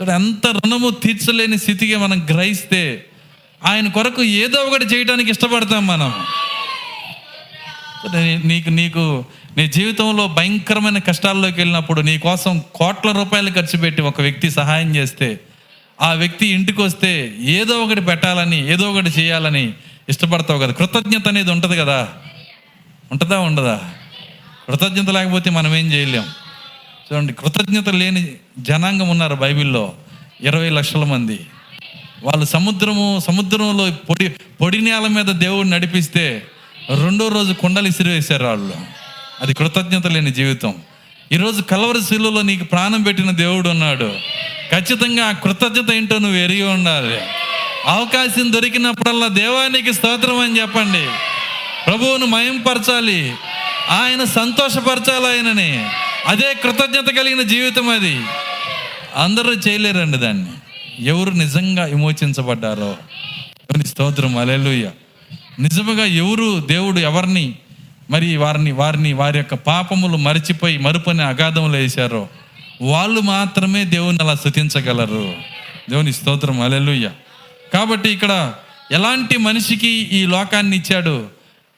చూడ 0.00 0.08
ఎంత 0.08 0.46
రుణము 0.46 0.90
తీర్చలేని 0.90 1.58
స్థితికి 1.58 1.96
మనం 1.96 2.26
గ్రహిస్తే 2.30 3.04
ఆయన 3.66 3.88
కొరకు 3.88 4.22
ఏదో 4.22 4.60
ఒకటి 4.60 4.84
చేయడానికి 4.84 5.30
ఇష్టపడతాం 5.30 5.86
మనం. 5.86 6.26
నీకు 8.44 8.70
నీకు 8.70 9.24
నీ 9.58 9.68
జీవితంలో 9.68 10.28
భయంకరమైన 10.28 10.98
కష్టాల్లోకి 10.98 11.60
వెళ్ళినప్పుడు 11.60 12.00
నీ 12.00 12.18
కోసం 12.18 12.62
కోట్ల 12.74 13.12
రూపాయలు 13.12 13.50
ఖర్చు 13.50 13.78
పెట్టి 13.78 14.02
ఒక 14.02 14.20
వ్యక్తి 14.20 14.50
సహాయం 14.50 14.96
చేస్తే 14.96 15.40
ఆ 16.02 16.12
వ్యక్తి 16.12 16.46
ఇంటికి 16.46 16.82
వస్తే 16.82 17.34
ఏదో 17.40 17.74
ఒకటి 17.74 18.00
పెట్టాలని 18.00 18.72
ఏదో 18.72 18.90
ఒకటి 18.90 19.08
చేయాలని 19.08 19.72
ఇష్టపడతావు 20.08 20.58
కదా. 20.58 20.72
కృతజ్ఞత 20.72 21.28
అనేది 21.28 21.50
ఉంటుంది 21.50 21.76
కదా. 21.76 22.08
ఉంటుందా 23.12 23.38
ఉండదా? 23.38 23.80
కృతజ్ఞత 24.68 25.10
లేకపోతే 25.10 25.50
మనం 25.50 25.76
ఏం 25.76 25.92
చేయలేం. 25.92 26.24
చూడండి 27.12 27.32
కృతజ్ఞత 27.32 27.88
లేని 27.88 28.32
జనాంగం 28.58 29.08
ఉన్నారు 29.08 29.34
బైబిల్లో 29.34 29.92
ఇరవై 30.40 30.70
లక్షల 30.70 31.04
మంది. 31.04 31.40
వాళ్ళు 32.22 32.46
సముద్రము 32.46 33.20
సముద్రంలో 33.26 33.90
పొడి 33.90 34.28
పొడి 34.28 34.80
నేల 34.80 35.06
మీద 35.06 35.24
దేవుడు 35.24 35.68
నడిపిస్తే 35.68 36.42
రెండో 37.04 37.28
రోజు 37.28 37.52
కుండలు 37.52 37.88
ఇసిరివేశారు 37.88 38.46
వాళ్ళు. 38.46 38.97
అది 39.40 39.54
కృతజ్ఞత 39.54 40.06
లేని 40.06 40.30
జీవితం. 40.30 40.74
ఈరోజు 41.32 41.62
కలవరి 41.62 42.02
శిలువలో 42.02 42.42
నీకు 42.42 42.64
ప్రాణం 42.64 43.02
పెట్టిన 43.02 43.30
దేవుడు 43.30 43.68
ఉన్నాడు. 43.68 44.12
ఖచ్చితంగా 44.72 45.24
ఆ 45.24 45.32
కృతజ్ఞత 45.32 45.90
ఏంటో 45.94 46.18
నువ్వు 46.18 46.36
ఎరిగి 46.36 46.62
ఉండాలి. 46.62 47.18
అవకాశం 47.86 48.52
దొరికినప్పుడల్లా 48.52 49.26
దేవానికి 49.26 49.92
స్తోత్రం 49.92 50.38
అని 50.38 50.60
చెప్పండి. 50.60 51.06
ప్రభువును 51.86 52.26
మయంపరచాలి. 52.26 53.32
ఆయన 53.90 54.24
సంతోషపరచాలి 54.24 55.26
ఆయనని 55.26 55.86
అదే 56.26 56.54
కృతజ్ఞత 56.54 57.18
కలిగిన 57.18 57.42
జీవితం 57.42 57.88
అది. 57.88 58.20
అందరూ 59.16 59.52
చేయలేరండి 59.52 60.18
దాన్ని. 60.18 60.46
ఎవరు 61.06 61.30
నిజంగా 61.30 61.84
విమోచించబడ్డారో. 61.84 62.96
స్తోత్రం. 63.86 64.38
అలెలుయ్య 64.38 64.90
నిజముగా 65.58 66.04
ఎవరు 66.04 66.60
దేవుడు 66.60 66.98
ఎవరిని 66.98 67.54
మరి 68.10 68.36
వారిని 68.36 68.72
వారిని 68.72 69.12
వారి 69.12 69.38
యొక్క 69.38 69.54
పాపములు 69.54 70.16
మరిచిపోయి 70.16 70.78
మరుపని 70.78 71.22
అగాధములు 71.22 71.76
వేశారో 71.76 72.28
వాళ్ళు 72.82 73.20
మాత్రమే 73.20 73.84
దేవుని 73.84 74.18
అలా 74.22 74.34
స్థుతించగలరు. 74.34 75.34
దేవుని 75.90 76.12
స్తోత్రం 76.12 76.60
అలెలుయ్య 76.60 77.10
కాబట్టి 77.72 78.10
ఇక్కడ 78.10 78.54
ఎలాంటి 78.92 79.36
మనిషికి 79.36 79.88
ఈ 79.88 80.26
లోకాన్ని 80.26 80.76
ఇచ్చాడు 80.76 81.28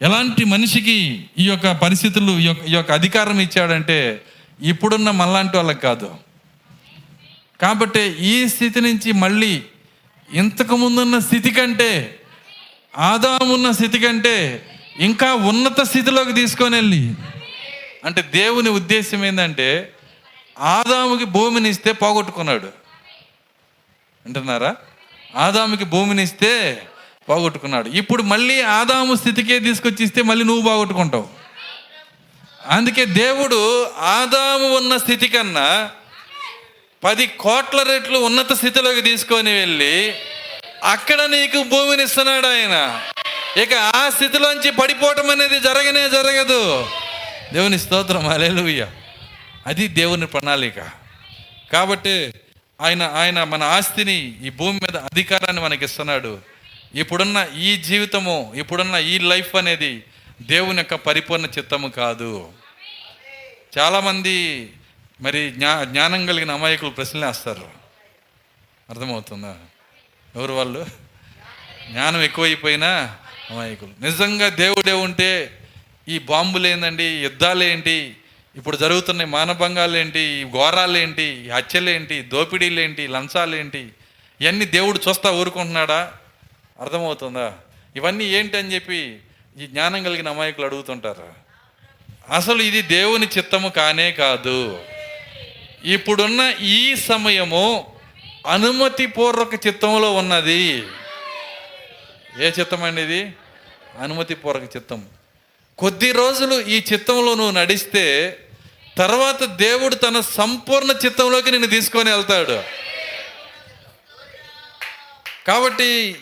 ఎలాంటి 0.03 0.45
మనిషికి 0.45 1.27
ఈ 1.39 1.45
యొక్క 1.45 1.73
పరిస్థితులు 1.73 2.39
ఈ 2.39 2.45
యొక్క 2.45 2.65
ఈ 2.65 2.73
యొక్క 2.73 2.93
అధికారం 2.93 3.41
ఇచ్చాడంటే 3.41 4.21
ఇప్పుడున్న 4.63 5.11
మళ్ళాంటి 5.11 5.57
వాళ్ళకి 5.57 5.81
కాదు. 5.81 6.11
కాబట్టి 7.61 8.01
ఈ 8.21 8.49
స్థితి 8.49 8.81
నుంచి 8.81 9.13
మళ్ళీ 9.13 9.63
ఇంతకు 10.35 10.77
ముందున్న 10.77 11.19
స్థితి 11.19 11.51
కంటే 11.51 12.15
ఆదామున్న 12.99 13.71
స్థితి 13.71 13.99
కంటే 13.99 14.63
ఇంకా 15.01 15.35
ఉన్నత 15.35 15.81
స్థితిలోకి 15.81 16.33
తీసుకొని 16.33 16.77
వెళ్ళి. 16.77 17.15
అంటే 18.05 18.23
దేవుని 18.23 18.71
ఉద్దేశం 18.71 19.25
ఏంటంటే 19.25 19.93
ఆదాముకి 20.59 21.25
భూమిని 21.25 21.69
ఇస్తే 21.69 21.93
పోగొట్టుకున్నాడు. 21.93 22.69
అంటున్నారా 24.27 24.77
ఆదాముకి 25.37 25.85
భూమిని 25.85 26.23
ఇస్తే 26.23 26.83
పోగొట్టుకున్నాడు. 27.29 27.89
ఇప్పుడు 27.89 28.23
మళ్ళీ 28.23 28.61
ఆదాము 28.61 29.15
స్థితికే 29.15 29.59
తీసుకొచ్చి 29.59 30.05
ఇస్తే 30.05 30.23
మళ్ళీ 30.23 30.45
నువ్వు 30.45 30.63
పోగొట్టుకుంటావు. 30.71 31.29
అందుకే 32.67 33.05
దేవుడు 33.05 33.61
ఆదాము 33.99 34.77
ఉన్న 34.77 34.97
స్థితి 34.97 35.29
కన్నా 35.29 35.91
పది 37.05 37.27
కోట్ల 37.27 37.83
రెట్లు 37.83 38.19
ఉన్నత 38.19 38.53
స్థితిలోకి 38.53 39.03
తీసుకొని 39.03 39.53
వెళ్ళి 39.61 40.15
అక్కడ 40.85 41.21
నీకు 41.23 41.63
భూమిని 41.63 42.03
ఇస్తున్నాడు 42.03 42.47
ఆయన. 42.47 43.01
ఇక 43.57 43.75
ఆ 43.75 44.11
స్థితిలోంచి 44.11 44.71
పడిపోవటం 44.71 45.31
అనేది 45.31 45.61
జరగనే 45.61 46.09
జరగదు. 46.09 46.91
దేవుని 47.53 47.79
స్తోత్రం 47.79 48.29
అలెలుయ్య 48.29 48.91
అది 49.67 49.89
దేవుని 49.89 50.27
ప్రణాళిక. 50.27 50.81
కాబట్టి 51.73 52.35
ఆయన 52.81 53.03
ఆయన 53.03 53.45
మన 53.45 53.63
ఆస్తిని 53.63 54.47
ఈ 54.47 54.51
భూమి 54.51 54.81
మీద 54.81 54.97
అధికారాన్ని 54.97 55.63
మనకి 55.63 55.85
ఇస్తున్నాడు 55.85 56.39
ఇప్పుడున్న 56.95 57.49
ఈ 57.57 57.77
జీవితము 57.77 58.53
ఇప్పుడున్న 58.57 58.95
ఈ 58.95 59.19
లైఫ్ 59.19 59.57
అనేది 59.57 60.05
దేవుని 60.43 60.79
యొక్క 60.79 60.95
పరిపూర్ణ 60.95 61.47
చిత్తము 61.47 61.89
కాదు. 61.89 62.53
చాలామంది 63.79 64.69
మరి 65.21 65.51
జ్ఞా 65.51 65.85
జ్ఞానం 65.85 66.27
కలిగిన 66.27 66.51
అమాయకులు 66.51 66.91
ప్రశ్నలు 66.91 67.27
వేస్తారు. 67.27 67.69
అర్థమవుతుందా? 68.91 69.57
ఎవరు 70.37 70.53
వాళ్ళు? 70.53 70.87
జ్ఞానం 71.91 72.23
ఎక్కువైపోయినా 72.23 73.17
అమాయకులు. 73.51 74.05
నిజంగా 74.05 74.49
దేవుడే 74.49 74.93
ఉంటే 74.93 75.59
ఈ 76.09 76.19
బాంబులు 76.19 76.67
ఏందండి 76.67 77.05
యుద్ధాలు 77.05 77.65
ఏంటి 77.65 78.17
ఇప్పుడు 78.57 78.77
జరుగుతున్న 78.77 79.25
మానభంగాలేంటి 79.25 80.21
ఈ 80.21 80.45
ఘోరాలేంటి 80.45 81.23
ఈ 81.23 81.49
హత్యలేంటి 81.49 82.23
దోపిడీలేంటి 82.23 83.09
లంచాలేంటి 83.09 83.09
లంచాలు 83.09 83.57
ఏంటి 83.57 83.91
ఇవన్నీ 84.41 84.65
దేవుడు 84.65 85.01
చూస్తా 85.09 85.31
ఊరుకుంటున్నాడా? 85.31 86.13
అర్థమవుతుందా? 86.81 87.53
ఇవన్నీ 87.97 88.25
ఏంటి 88.25 88.57
అని 88.57 88.75
చెప్పి 88.75 89.19
ఈ 89.59 89.67
జ్ఞానం 89.67 90.03
కలిగిన 90.03 90.29
అమాయకులు 90.29 90.67
అడుగుతుంటారు? 90.67 91.33
అసలు 92.33 92.63
ఇది 92.63 92.83
దేవుని 92.83 93.27
చిత్తము 93.39 93.69
కానే 93.69 94.13
కాదు. 94.13 94.81
ఇప్పుడున్న 95.85 96.55
ఈ 96.61 96.97
సమయము 96.97 97.87
అనుమతిపూర్వక 98.47 99.67
చిత్తంలో 99.67 100.15
ఉన్నది. 100.15 100.83
ఏ 102.39 102.51
చిత్తం 102.51 102.83
అండి 102.83 103.03
ఇది? 103.03 103.33
అనుమతిపూర్వక 103.99 104.77
చిత్తం. 104.77 105.07
కొద్ది 105.79 106.13
రోజులు 106.13 106.61
ఈ 106.61 106.85
చిత్తంలో 106.93 107.35
నువ్వు 107.35 107.51
నడిస్తే 107.51 108.39
తర్వాత 108.99 109.45
దేవుడు 109.45 109.95
తన 109.95 110.21
సంపూర్ణ 110.21 110.91
చిత్తంలోకి 111.05 111.51
నిన్ను 111.51 111.69
తీసుకొని 111.69 112.11
వెళ్తాడు. 112.11 112.63
కాబట్టి 115.47 116.17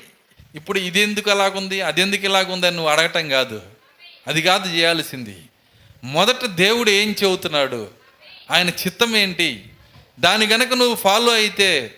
ఇప్పుడు 0.55 0.79
ఇది 0.79 1.01
ఎందుకు 1.01 1.31
అలాగుంది? 1.31 1.81
అది 1.81 2.01
ఎందుకు 2.01 2.25
ఇలాగుంది 2.25 2.67
అని 2.67 2.77
నువ్వు 2.77 2.93
అడగటం 2.93 3.29
కాదు. 3.29 3.63
అది 4.27 4.43
కాదు 4.43 4.69
చేయాల్సింది. 4.69 5.39
మొదట 6.05 6.45
దేవుడు 6.45 6.91
ఏం 6.91 7.17
చెబుతున్నాడు? 7.25 7.89
ఆయన 8.51 8.69
చిత్తం 8.69 9.17
ఏంటి? 9.17 9.65
దాని 10.21 10.47
గనక 10.47 10.69
నువ్వు 10.69 10.95
ఫాలో 10.95 11.33
అయితే 11.33 11.95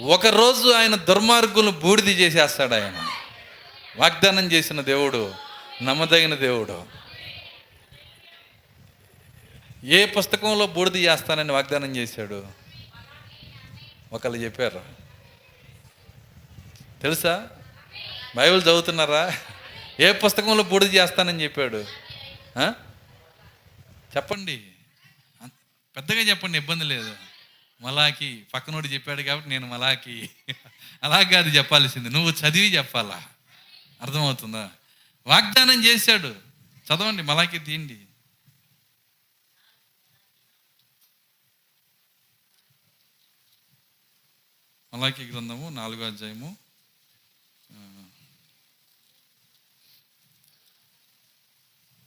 ఒకరోజు 0.00 0.70
ఆయన 0.70 0.94
దుర్మార్గులను 0.94 1.70
బూడిది 1.70 2.12
చేసేస్తాడు 2.12 2.74
ఆయన. 2.74 3.06
వాగ్దానం 3.96 4.52
చేసిన 4.52 4.80
దేవుడు 4.80 5.34
నమ్మదగిన 5.82 6.34
దేవుడు. 6.34 6.86
ఏ 9.84 10.06
పుస్తకంలో 10.06 10.66
బూడిద 10.66 10.96
చేస్తానని 10.96 11.52
వాగ్దానం 11.52 11.96
చేశాడు? 11.96 12.46
ఒకళ్ళు 14.12 14.38
చెప్పారు. 14.38 14.84
తెలుసా? 17.02 17.48
బైబిల్ 18.36 18.62
చదువుతున్నారా? 18.62 19.38
ఏ 20.00 20.12
పుస్తకంలో 20.12 20.62
బూడిద 20.62 20.94
చేస్తానని 20.94 21.42
చెప్పాడు? 21.42 21.84
చెప్పండి. 24.16 24.62
అంత- 25.42 25.96
పెద్దగా 25.96 26.20
చెప్పండి 26.20 26.58
ఇబ్బంది 26.58 26.84
లేదు. 26.84 27.14
మలాకి 27.80 28.42
పక్కనోడు 28.54 28.86
చెప్పాడు 28.86 29.22
కాబట్టి 29.22 29.50
నేను 29.50 29.66
మలాకి 29.66 30.30
అలా 31.02 31.22
కాదు 31.22 31.48
చెప్పాల్సింది. 31.48 32.10
నువ్వు 32.10 32.30
చదివి 32.30 32.76
చెప్పాలా? 32.76 33.22
అర్థమవుతుందా? 34.04 34.72
వాగ్దానం 35.26 35.84
చేశాడు. 35.84 36.36
చదవండి 36.86 37.22
మలాకి 37.22 37.58
తీయండి. 37.58 38.06
మలాకి 44.94 45.24
గ్రంథము 45.24 45.68
నాలుగో 45.68 46.06
అధ్యాయము. 46.06 46.56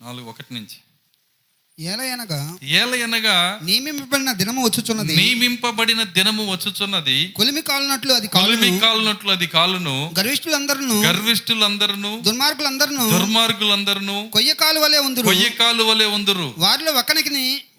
నాలుగు 0.01 0.29
ఒకటి 0.29 0.53
నుంచి. 0.53 0.86
ఏలయనగా 1.79 2.57
ఏలయనగా 2.63 3.59
నియమింపబడిన 3.63 4.31
దినము 4.31 4.65
వచ్చుచున్నది. 4.65 5.15
నియమింపబడిన 5.15 6.03
దినము 6.03 6.51
వచ్చుచున్నది. 6.51 7.33
కొలిమి 7.35 7.61
కాలునట్లు 7.61 8.13
అది 8.13 8.27
కొలిమి 8.27 8.55
కాలును 8.55 8.79
కాలునట్లు 8.79 9.31
అది 9.31 9.47
కాలును. 9.47 10.13
గర్విష్ఠులందరూ 10.19 11.03
గర్విష్ఠులందరును. 11.03 12.19
దుర్మార్గులందరూ 12.23 13.09
దుర్మార్గులందరును. 13.09 14.29
కొయ్య 14.33 14.53
కాలు 14.53 14.79
వలె 14.79 14.97
ఉందురు. 14.97 15.25
కొయ్యకాలు 15.25 15.83
వలె 15.83 16.05
ఉందురు. 16.05 16.53
వారిలో 16.57 16.91
ఒకనికి 16.91 17.29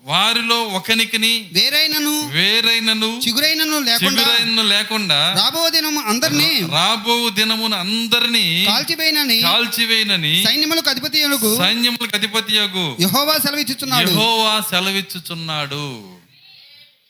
వారిలో 0.08 0.64
ఒకనికిని 0.64 1.50
వేరైనను 1.52 2.28
వేరైనను 2.28 3.20
చిగురైనను 3.28 3.78
లేకుండా 3.80 4.62
లేకుండా 4.62 5.34
రాబో 5.36 5.68
దినము 5.68 6.00
అందరినీ 6.00 6.60
రాబో 6.72 7.28
దినమున 7.28 7.74
అందరినీ 7.74 8.64
కాల్చివేయనని 8.64 9.40
కాల్చివేయనని 9.40 10.44
సైన్యములకు 10.46 10.90
అధిపతి 10.90 11.22
సైన్యములకు 11.58 12.16
అధిపతి 12.16 12.56
యహోవా 13.00 13.38
సెలవిచ్చుచున్నాడు. 13.38 14.08
యెహోవా 14.08 14.60
సెలవిచ్చుచున్నాడు. 14.60 16.16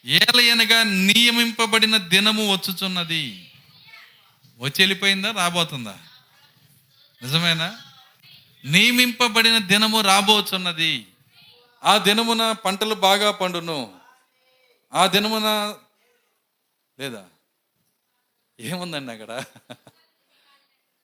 ఏలయనగా 0.07 0.83
నియమింపబడిన 0.83 1.97
దినము 1.97 2.53
వచ్చుచున్నది. 2.53 3.49
వచ్చి 4.59 4.75
వెళ్ళిపోయిందా? 4.79 5.35
రాబోతుందా? 5.37 5.95
నిజమేనా? 7.23 7.73
నియమింపబడిన 8.65 9.59
దినము 9.59 10.01
రాబోచున్నది. 10.01 11.07
ఆ 11.85 11.99
దినమున 11.99 12.53
పంటలు 12.53 12.95
బాగా 12.95 13.31
పండును. 13.31 13.93
ఆ 14.95 15.07
దినమున 15.07 15.75
లేదా? 17.01 17.25
ఏముందండి 18.61 19.13
అక్కడ? 19.13 19.45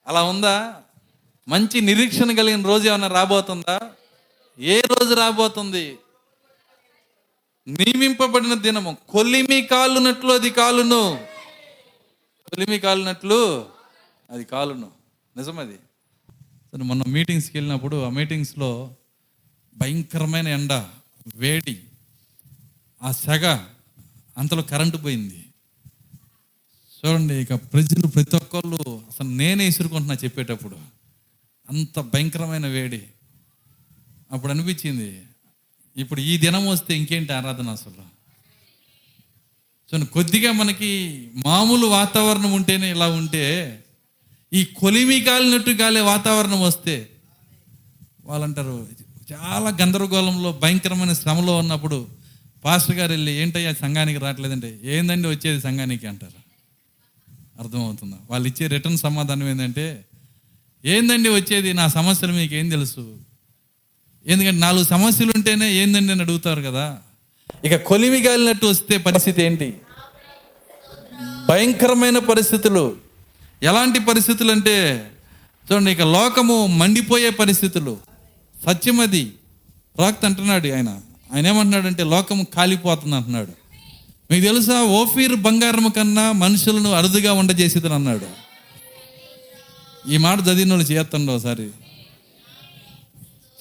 అలా 0.07 0.23
ఉందా? 0.23 0.81
మంచి 1.47 1.81
నిరీక్షణ 1.81 2.35
కలిగిన 2.35 2.65
రోజు 2.65 2.87
ఏమైనా 2.87 3.07
రాబోతుందా? 3.07 3.91
ఏ 4.59 4.81
రోజు 4.81 5.13
రాబోతుంది? 5.13 5.99
నియమింపబడిన 7.67 8.53
దినము. 8.53 8.97
కొలిమి 9.09 9.61
కాలునట్లు 9.61 10.33
అది 10.33 10.49
కాలును. 10.49 11.27
కొలిమి 12.47 12.79
కాలునట్లు 12.79 13.69
అది 14.29 14.43
కాలును. 14.43 14.91
నిజమది. 15.37 15.79
సరే 16.71 16.83
మొన్న 16.83 17.03
మీటింగ్స్కి 17.07 17.57
వెళ్ళినప్పుడు 17.57 18.05
ఆ 18.05 18.09
మీటింగ్స్లో 18.09 18.95
భయంకరమైన 19.77 20.47
ఎండ 20.47 20.73
వేడి 21.35 21.83
ఆ 23.03 23.11
సెగ 23.11 23.45
అంతలో 24.37 24.61
కరెంటు 24.61 24.97
పోయింది. 24.97 25.45
చూడండి 26.93 27.33
ఇక 27.33 27.53
ప్రజలు 27.53 28.07
ప్రతి 28.07 28.35
ఒక్కళ్ళు 28.35 28.99
అసలు 28.99 29.27
నేనే 29.27 29.67
ఇసురుకుంటున్నా 29.67 30.15
చెప్పేటప్పుడు. 30.15 30.75
అంత 31.69 31.99
భయంకరమైన 31.99 32.67
వేడి. 32.67 33.03
అప్పుడు 34.31 34.51
అనిపించింది 34.51 35.25
ఇప్పుడు 35.97 36.21
ఈ 36.21 36.37
దినం 36.37 36.67
వస్తే 36.67 36.97
ఇంకేంటి 36.97 37.33
ఆరాధన 37.33 37.69
అసలు? 37.69 38.15
చూడండి 39.89 40.05
కొద్దిగా 40.05 40.51
మనకి 40.51 40.89
మామూలు 41.45 41.87
వాతావరణం 41.87 42.51
ఉంటేనే 42.51 42.91
ఇలా 42.91 43.07
ఉంటే 43.07 43.43
ఈ 44.53 44.65
కొలిమి 44.65 45.21
కాలినట్టు 45.21 45.71
గాలే 45.71 46.01
వాతావరణం 46.01 46.61
వస్తే 46.61 47.09
వాళ్ళంటారు 48.25 48.87
చాలా 49.31 49.77
గందరగోళంలో 49.81 50.59
భయంకరమైన 50.61 51.13
శ్రమలో 51.13 51.57
ఉన్నప్పుడు 51.57 52.07
పాస్టర్ 52.65 52.95
గారు 52.95 53.11
వెళ్ళి 53.11 53.31
ఏంటయ్యా 53.31 53.73
సంఘానికి 53.73 54.19
రావట్లేదంటే? 54.19 54.79
ఏందండి 54.83 55.27
వచ్చేది 55.27 55.61
సంఘానికి? 55.61 56.07
అంటారు. 56.07 56.45
అర్థమవుతుందా? 57.59 58.15
వాళ్ళు 58.29 58.47
ఇచ్చే 58.47 58.67
రిటర్న్ 58.67 58.97
సమాధానం 58.97 59.47
ఏంటంటే 59.47 60.05
ఏందండి 60.85 61.29
వచ్చేది? 61.29 61.73
నా 61.73 61.87
సమస్యలు 61.87 62.31
మీకు 62.31 62.55
ఏం 62.55 62.69
తెలుసు? 62.69 63.17
ఎందుకంటే 64.27 64.59
నాలుగు 64.59 64.83
సమస్యలు 64.83 65.31
ఉంటేనే 65.35 65.73
ఏందండి 65.73 66.11
అని 66.11 66.21
అడుగుతారు 66.21 66.61
కదా. 66.61 66.97
ఇక 67.65 67.75
కొలిమి 67.75 68.21
గాలినట్టు 68.21 68.65
వస్తే 68.65 68.97
పరిస్థితి 68.97 69.43
ఏంటి? 69.43 69.77
భయంకరమైన 71.49 72.19
పరిస్థితులు. 72.19 72.95
ఎలాంటి 73.63 73.99
పరిస్థితులు 73.99 74.51
అంటే 74.51 75.11
చూడండి 75.71 75.91
ఇక 75.91 76.01
లోకము 76.01 76.67
మండిపోయే 76.67 77.29
పరిస్థితులు. 77.29 78.14
సత్యం 78.65 78.99
అది 78.99 79.33
రాక్త 79.99 80.25
అంటున్నాడు 80.25 80.67
ఆయన. 80.67 81.01
ఆయన 81.33 81.47
ఏమంటున్నాడంటే 81.47 82.03
లోకము 82.03 82.43
కాలిపోతుంది 82.43 83.15
అంటున్నాడు. 83.15 83.51
మీకు 84.31 84.45
తెలుసా 84.45 84.83
ఓఫీర్ 84.83 85.35
బంగారం 85.35 85.89
కన్నా 85.89 86.31
మనుషులను 86.31 86.91
అరుదుగా 86.91 87.33
ఉండజేసేదని 87.33 87.93
అన్నాడు. 87.93 88.45
ఈ 90.09 90.17
మాట 90.17 90.39
చదివిన 90.39 90.73
వాళ్ళు 90.73 90.91
చేస్తండి 90.91 91.31
ఒకసారి. 91.31 91.69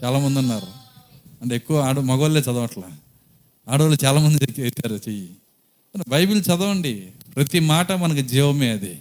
చాలామంది 0.05 0.39
ఉన్నారు. 0.39 0.67
అంటే 1.43 1.57
ఎక్కువ 1.57 1.81
ఆడ 1.81 2.01
మగవాళ్ళే 2.01 2.41
చదవట్లా. 2.41 2.85
ఆడవాళ్ళు 3.69 3.99
చాలామంది 4.05 4.61
చేశారు 4.61 4.95
చెయ్యి. 4.95 5.29
బైబిల్ 6.09 6.41
చదవండి. 6.41 7.07
ప్రతి 7.37 7.61
మాట 7.61 7.93
మనకి 7.93 8.23
జీవమే 8.23 8.71
అది. 8.71 8.99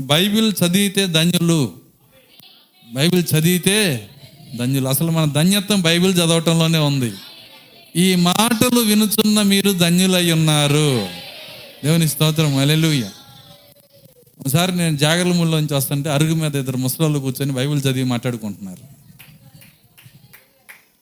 బైబిల్ 0.00 0.52
చదివితే 0.64 1.06
ధన్యులు. 1.06 1.74
బైబిల్ 2.92 3.24
చదివితే 3.34 4.10
ధన్యులు. 4.56 4.88
అసలు 4.88 5.10
మన 5.10 5.24
ధన్యత్వం 5.24 5.82
బైబిల్ 5.82 6.14
చదవటంలోనే 6.14 6.78
ఉంది. 6.78 7.12
ఈ 7.96 8.14
మాటలు 8.14 8.80
వినుచున్న 8.80 9.42
మీరు 9.42 9.72
ధన్యులై 9.72 10.32
ఉన్నారు. 10.32 11.08
దేవుని 11.84 12.08
స్తోత్రం. 12.08 12.56
అలెలుయ్య 12.56 13.10
ఒకసారి 14.40 14.76
నేను 14.76 14.96
జాగర్లముల్లో 14.96 15.60
నుంచి 15.60 15.74
వస్తుంటే 15.74 16.10
అరుగు 16.10 16.34
మీద 16.34 16.56
ఇద్దరు 16.56 16.76
ముసలోళ్ళు 16.76 17.18
కూర్చొని 17.18 17.52
బైబిల్ 17.52 17.78
చదివి 17.78 18.04
మాట్లాడుకుంటున్నారు. 18.04 18.94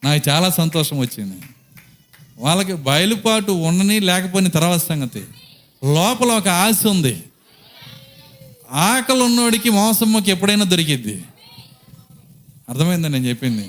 నాకు 0.05 0.31
చాలా 0.31 0.51
సంతోషం 0.51 0.99
వచ్చింది. 0.99 1.37
వాళ్ళకి 2.39 2.73
బయలుపాటు 2.73 3.53
ఉండని 3.53 4.01
లేకపోయిన 4.01 4.49
తర్వాత 4.49 4.87
సంగతి. 4.87 5.23
లోపల 5.85 6.27
ఒక 6.27 6.49
ఆశ 6.49 6.87
ఉంది. 6.87 7.23
ఆకలి 8.71 9.23
ఉన్నోడికి 9.23 9.71
మోసమ్మకి 9.71 10.31
ఎప్పుడైనా 10.31 10.65
దొరికిద్ది. 10.65 11.25
అర్థమైందని 12.73 13.13
నేను 13.13 13.29
చెప్పింది? 13.29 13.67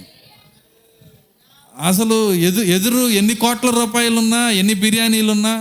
అసలు 1.76 2.18
ఎదు 2.48 2.62
ఎదురు 2.76 3.02
ఎన్ని 3.20 3.36
కోట్ల 3.36 3.70
రూపాయలున్నా 3.70 4.50
ఎన్ని 4.50 4.74
బిర్యానీలున్నా 4.74 5.54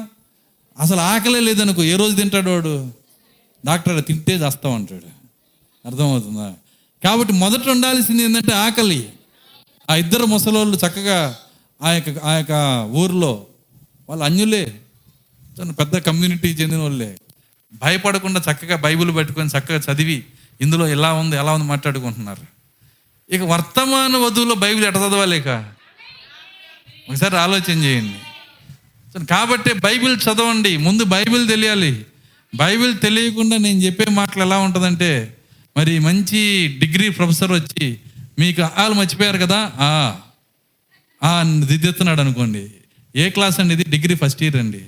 అసలు 0.76 1.00
ఆకలే 1.12 1.40
లేదనుకో 1.40 1.82
ఏ 1.82 1.96
రోజు 1.96 2.14
తింటాడు 2.16 2.50
వాడు? 2.50 2.74
డాక్టర్ 3.64 4.04
తింటే 4.04 4.34
చేస్తాం 4.34 4.74
అంటాడు 4.74 5.08
అర్థమవుతుందా? 5.84 6.48
కాబట్టి 7.02 7.32
మొదట 7.34 7.68
ఉండాల్సింది 7.68 8.22
ఏంటంటే 8.22 8.54
ఆకలి. 8.54 9.00
ఆ 9.90 9.96
ఇద్దరు 9.96 10.24
ముసలోళ్ళు 10.24 10.76
చక్కగా 10.76 11.18
ఆ 11.80 11.90
యొక్క 11.92 12.10
ఆ 12.24 12.32
యొక్క 12.32 12.52
ఊర్లో 12.92 13.32
వాళ్ళు 14.08 14.24
అన్యులే 14.24 14.62
పెద్ద 15.78 15.96
కమ్యూనిటీ 15.98 16.48
చెందిన 16.48 16.80
వాళ్ళే 16.80 17.10
భయపడకుండా 17.82 18.40
చక్కగా 18.40 18.76
బైబిల్ 18.76 19.14
పెట్టుకొని 19.16 19.48
చక్కగా 19.48 19.80
చదివి 19.88 20.18
ఇందులో 20.60 20.88
ఎలా 20.88 21.12
ఉంది 21.12 21.36
ఎలా 21.36 21.52
ఉంది 21.52 21.66
మాట్లాడుకుంటున్నారు. 21.66 22.44
ఇక 23.30 23.40
వర్తమాన 23.40 24.16
వధువులో 24.16 24.54
బైబిల్ 24.54 24.84
ఎట 24.84 24.96
ఇక? 25.32 25.64
ఒకసారి 27.10 27.36
ఆలోచన 27.36 27.82
చేయండి. 27.84 29.26
కాబట్టి 29.26 29.72
బైబిల్ 29.72 30.16
చదవండి. 30.16 30.76
ముందు 30.76 31.04
బైబిల్ 31.04 31.48
తెలియాలి. 31.48 32.06
బైబిల్ 32.54 32.98
తెలియకుండా 32.98 33.56
నేను 33.56 33.80
చెప్పే 33.80 34.06
మాటలు 34.10 34.42
ఎలా 34.42 34.58
ఉంటుందంటే 34.58 35.36
మరి 35.76 35.98
మంచి 35.98 36.68
డిగ్రీ 36.78 37.08
ప్రొఫెసర్ 37.08 37.52
వచ్చి 37.52 37.98
మీకు 38.38 38.62
ఆలు 38.62 38.94
మర్చిపోయారు 38.94 39.38
కదా? 39.38 39.72
ఆ 39.78 40.16
ఆ 41.22 41.60
దిద్దెత్తున్నాడు 41.64 42.20
అనుకోండి. 42.20 42.70
ఏ 43.16 43.30
క్లాస్ 43.30 43.60
అండి 43.60 43.74
ఇది? 43.74 43.84
డిగ్రీ 43.84 44.14
ఫస్ట్ 44.14 44.42
ఇయర్ 44.42 44.56
అండి. 44.56 44.80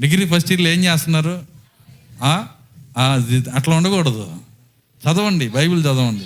డిగ్రీ 0.00 0.26
ఫస్ట్ 0.26 0.50
ఇయర్లో 0.50 0.70
ఏం 0.70 0.84
చేస్తున్నారు? 0.84 1.46
అట్లా 3.54 3.76
ఉండకూడదు. 3.76 4.36
చదవండి 5.02 5.48
బైబిల్ 5.48 5.80
చదవండి. 5.80 6.24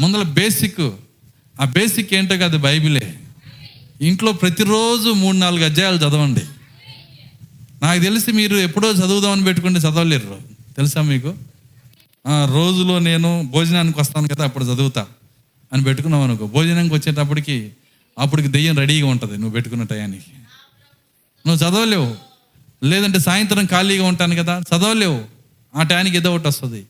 ముందర 0.00 0.22
బేసిక్ 0.22 0.90
ఆ 1.60 1.64
బేసిక్ 1.64 2.14
ఏంటో 2.14 2.36
కాదు 2.36 2.58
బైబిలే. 2.58 3.14
ఇంట్లో 4.00 4.32
ప్రతిరోజు 4.32 5.10
మూడు 5.10 5.36
నాలుగు 5.36 5.64
అధ్యాయాలు 5.64 5.96
చదవండి. 5.96 6.40
నాకు 7.82 8.00
తెలిసి 8.00 8.32
మీరు 8.32 8.56
ఎప్పుడో 8.56 8.92
చదువుదామని 8.92 9.44
పెట్టుకుంటే 9.44 9.80
చదవలేరు. 9.80 10.38
తెలుసా 10.76 11.02
మీకు? 11.02 11.34
రోజులో 12.54 12.98
నేను 12.98 13.48
భోజనానికి 13.50 14.00
వస్తాను 14.00 14.28
కదా 14.28 14.44
అప్పుడు 14.44 14.64
చదువుతా 14.64 15.06
అని 15.72 15.82
పెట్టుకున్నావు 15.82 16.24
అనుకో. 16.24 16.46
భోజనానికి 16.46 16.94
వచ్చేటప్పటికి 16.94 17.70
అప్పటికి 18.18 18.48
దెయ్యం 18.48 18.78
రెడీగా 18.78 19.06
ఉంటుంది 19.06 19.32
నువ్వు 19.32 19.50
పెట్టుకున్న 19.50 19.82
టయానికి. 19.82 20.30
నువ్వు 21.46 21.68
చదవలేవు. 21.68 22.16
లేదంటే 22.84 23.18
సాయంత్రం 23.18 23.66
ఖాళీగా 23.66 24.06
ఉంటాను 24.06 24.36
కదా 24.36 24.58
చదవలేవు. 24.58 25.24
ఆ 25.76 25.82
టయానికి 25.82 26.16
ఏదో 26.16 26.34
ఒకటి 26.34 26.48
వస్తుంది. 26.48 26.84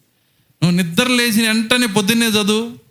నువ్వు 0.63 0.71
నిద్ర 0.71 1.07
లేచిన 1.07 1.47
వెంటనే 1.47 1.87
పొద్దున్నే 1.87 2.29
చదువు. 2.29 2.90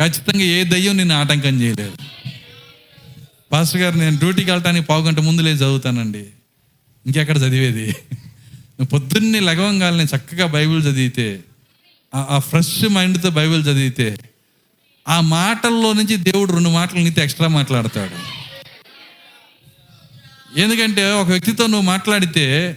ఖచ్చితంగా 0.00 0.44
ఏ 0.44 0.64
దయ్యం 0.64 0.96
నేను 0.96 1.14
ఆటంకం 1.14 1.60
చేయలేదు. 1.60 1.96
పాస్టర్ 3.52 3.80
గారు 3.80 3.96
నేను 3.96 4.16
డ్యూటీకి 4.18 4.50
వెళ్ళటానికి 4.50 4.86
పావు 4.86 5.04
గంట 5.04 5.20
ముందు 5.20 5.42
చదువుతానండి. 5.42 6.26
ఇంకెక్కడ 7.06 7.36
చదివేది? 7.36 7.86
నువ్వు 7.86 8.86
పొద్దున్నే 8.86 9.40
లగవంగాలని 9.40 10.04
చక్కగా 10.04 10.46
బైబిల్ 10.46 10.82
చదివితే 10.82 11.40
ఆ- 12.14 12.26
ఆ 12.30 12.38
ఫ్రెష్ 12.38 12.88
మైండ్తో 12.88 13.30
బైబిల్ 13.30 13.62
చదివితే 13.62 14.16
ఆ 15.08 15.20
మాటల్లో 15.20 15.92
నుంచి 15.92 16.16
దేవుడు 16.16 16.52
రెండు 16.52 16.68
మాటలు 16.68 16.98
నీతో 16.98 17.22
ఎక్స్ట్రా 17.22 17.48
మాట్లాడతాడు. 17.48 18.44
ఎందుకంటే 20.60 21.12
ఒక 21.12 21.26
వ్యక్తితో 21.26 21.66
నువ్వు 21.66 21.86
మాట్లాడితే 21.86 22.76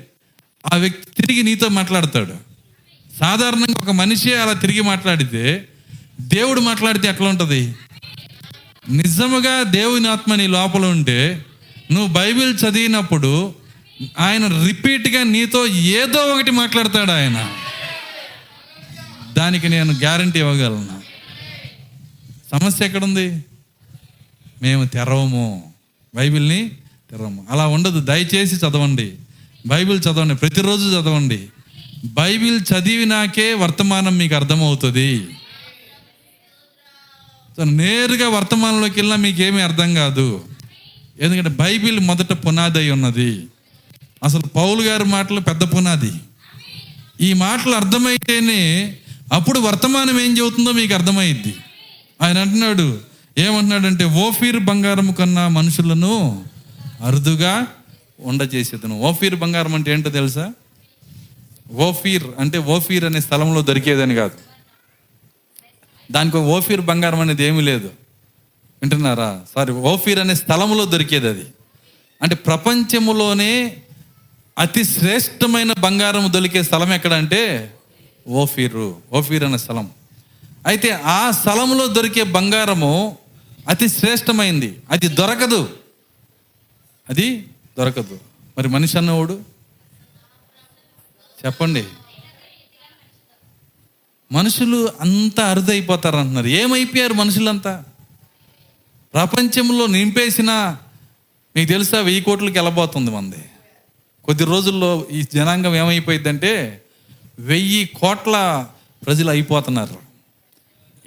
ఆ 0.73 0.77
వ్యక్తి 0.77 1.21
తిరిగి 1.21 1.43
నీతో 1.43 1.69
మాట్లాడతాడు. 1.69 2.33
సాధారణంగా 3.19 3.75
ఒక 3.81 3.91
మనిషి 3.91 4.33
అలా 4.33 4.53
తిరిగి 4.53 4.81
మాట్లాడితే 4.81 5.67
దేవుడు 6.21 6.59
మాట్లాడితే 6.61 7.07
ఎట్లా 7.07 7.29
ఉంటుంది? 7.29 7.75
నిజముగా 8.89 9.63
దేవుని 9.63 10.07
ఆత్మ 10.07 10.35
నీ 10.35 10.47
లోపల 10.47 10.85
ఉంటే 10.85 11.45
నువ్వు 11.91 12.13
బైబిల్ 12.13 12.55
చదివినప్పుడు 12.55 13.55
ఆయన 14.19 14.67
రిపీట్గా 14.67 15.23
నీతో 15.23 15.67
ఏదో 15.67 16.19
ఒకటి 16.19 16.51
మాట్లాడతాడు 16.51 17.11
ఆయన. 17.11 17.49
దానికి 19.37 19.69
నేను 19.69 19.91
గ్యారంటీ 19.91 20.39
ఇవ్వగలను. 20.39 21.01
సమస్య 22.51 22.85
ఎక్కడుంది? 22.85 23.45
మేము 24.61 24.85
తెరవము. 24.85 25.73
బైబిల్ని 26.15 26.71
తెరవము. 27.11 27.47
అలా 27.49 27.67
ఉండదు. 27.67 27.99
దయచేసి 27.99 28.55
చదవండి. 28.55 29.13
బైబిల్ 29.67 29.99
చదవండి. 29.99 30.35
ప్రతిరోజు 30.35 30.89
చదవండి. 30.89 31.45
బైబిల్ 32.05 32.59
చదివినాకే 32.59 33.53
వర్తమానం 33.53 34.17
మీకు 34.17 34.35
అర్థమవుతుంది. 34.35 35.27
సో 37.57 37.63
నేరుగా 37.63 38.29
వర్తమానంలోకి 38.29 38.93
వెళ్ళినా 38.99 39.15
మీకేమీ 39.15 39.61
అర్థం 39.61 39.93
కాదు. 39.93 40.41
ఎందుకంటే 41.21 41.49
బైబిల్ 41.49 41.99
మొదట 41.99 42.33
పునాది 42.33 42.79
అయి 42.79 42.91
ఉన్నది. 42.91 43.47
అసలు 44.23 44.41
పౌలు 44.41 44.81
గారి 44.81 45.03
మాటలు 45.03 45.39
పెద్ద 45.39 45.63
పునాది. 45.63 46.11
ఈ 47.21 47.33
మాటలు 47.33 47.75
అర్థమైతేనే 47.75 48.97
అప్పుడు 49.33 49.59
వర్తమానం 49.59 50.19
ఏం 50.19 50.37
చెబుతుందో 50.37 50.71
మీకు 50.71 50.93
అర్థమైద్ది. 50.93 51.55
ఆయన 52.21 52.37
అంటున్నాడు 52.37 52.99
ఏమంటున్నాడంటే 53.37 54.03
ఓఫీర్ 54.05 54.59
బంగారం 54.59 55.11
కన్నా 55.11 55.47
మనుషులను 55.47 56.45
అరుదుగా 57.01 57.67
ఉండజేసేదను 58.19 58.99
ఓఫీర్ 58.99 59.35
బంగారం 59.35 59.75
అంటే 59.75 59.93
ఏంటో 59.93 60.09
తెలుసా? 60.09 60.53
ఓఫీర్ 61.73 62.23
అంటే 62.39 62.57
ఓఫీర్ 62.57 63.05
అనే 63.05 63.21
స్థలంలో 63.21 63.61
దొరికేదని 63.61 64.15
కాదు. 64.15 64.46
దానికి 66.11 66.37
ఒక 66.37 66.43
ఓఫీర్ 66.43 66.81
బంగారం 66.81 67.19
అనేది 67.19 67.43
ఏమీ 67.43 67.61
లేదు. 67.61 67.87
వింటున్నారా? 68.81 69.45
సారీ 69.55 69.73
ఓఫీర్ 69.73 70.19
అనే 70.19 70.35
స్థలంలో 70.35 70.85
దొరికేది 70.85 71.29
అది. 71.29 71.45
అంటే 72.21 72.35
ప్రపంచములోనే 72.35 73.77
అతి 74.59 74.83
శ్రేష్టమైన 74.83 75.73
బంగారం 75.73 76.33
దొరికే 76.33 76.63
స్థలం 76.63 76.93
ఎక్కడ 76.93 77.13
అంటే 77.13 77.73
ఓఫీరు 78.27 79.01
ఓఫీర్ 79.13 79.43
అనే 79.43 79.57
స్థలం. 79.57 79.89
అయితే 80.67 80.91
ఆ 80.91 81.31
స్థలంలో 81.31 81.87
దొరికే 81.87 82.23
బంగారము 82.23 83.17
అతి 83.67 83.87
శ్రేష్టమైంది. 83.87 84.79
అది 84.91 85.07
దొరకదు. 85.07 85.69
అది 87.09 87.47
దొరకదు. 87.77 88.19
మరి 88.57 88.67
మనిషి 88.67 88.97
అన్నవాడు? 88.97 89.41
చెప్పండి. 91.45 91.85
మనుషులు 94.31 94.89
అంతా 95.01 95.49
అరుదైపోతారు 95.49 96.17
అంటున్నారు 96.17 96.47
ఏమైపోయారు 96.47 97.13
మనుషులంతా? 97.13 97.83
ప్రపంచంలో 99.13 99.85
నింపేసిన 99.85 100.77
మీకు 101.55 101.69
తెలుసా 101.69 101.99
వెయ్యి 101.99 102.21
కోట్లకి 102.21 102.57
వెళ్ళబోతుంది 102.57 103.11
మంది. 103.11 103.35
కొద్ది 104.23 104.45
రోజుల్లో 104.45 105.07
ఈ 105.11 105.23
జనాంగం 105.33 105.75
ఏమైపోయిందంటే 105.75 106.81
వెయ్యి 107.39 107.85
కోట్ల 107.85 108.67
ప్రజలు 109.05 109.29
అయిపోతున్నారు. 109.29 109.97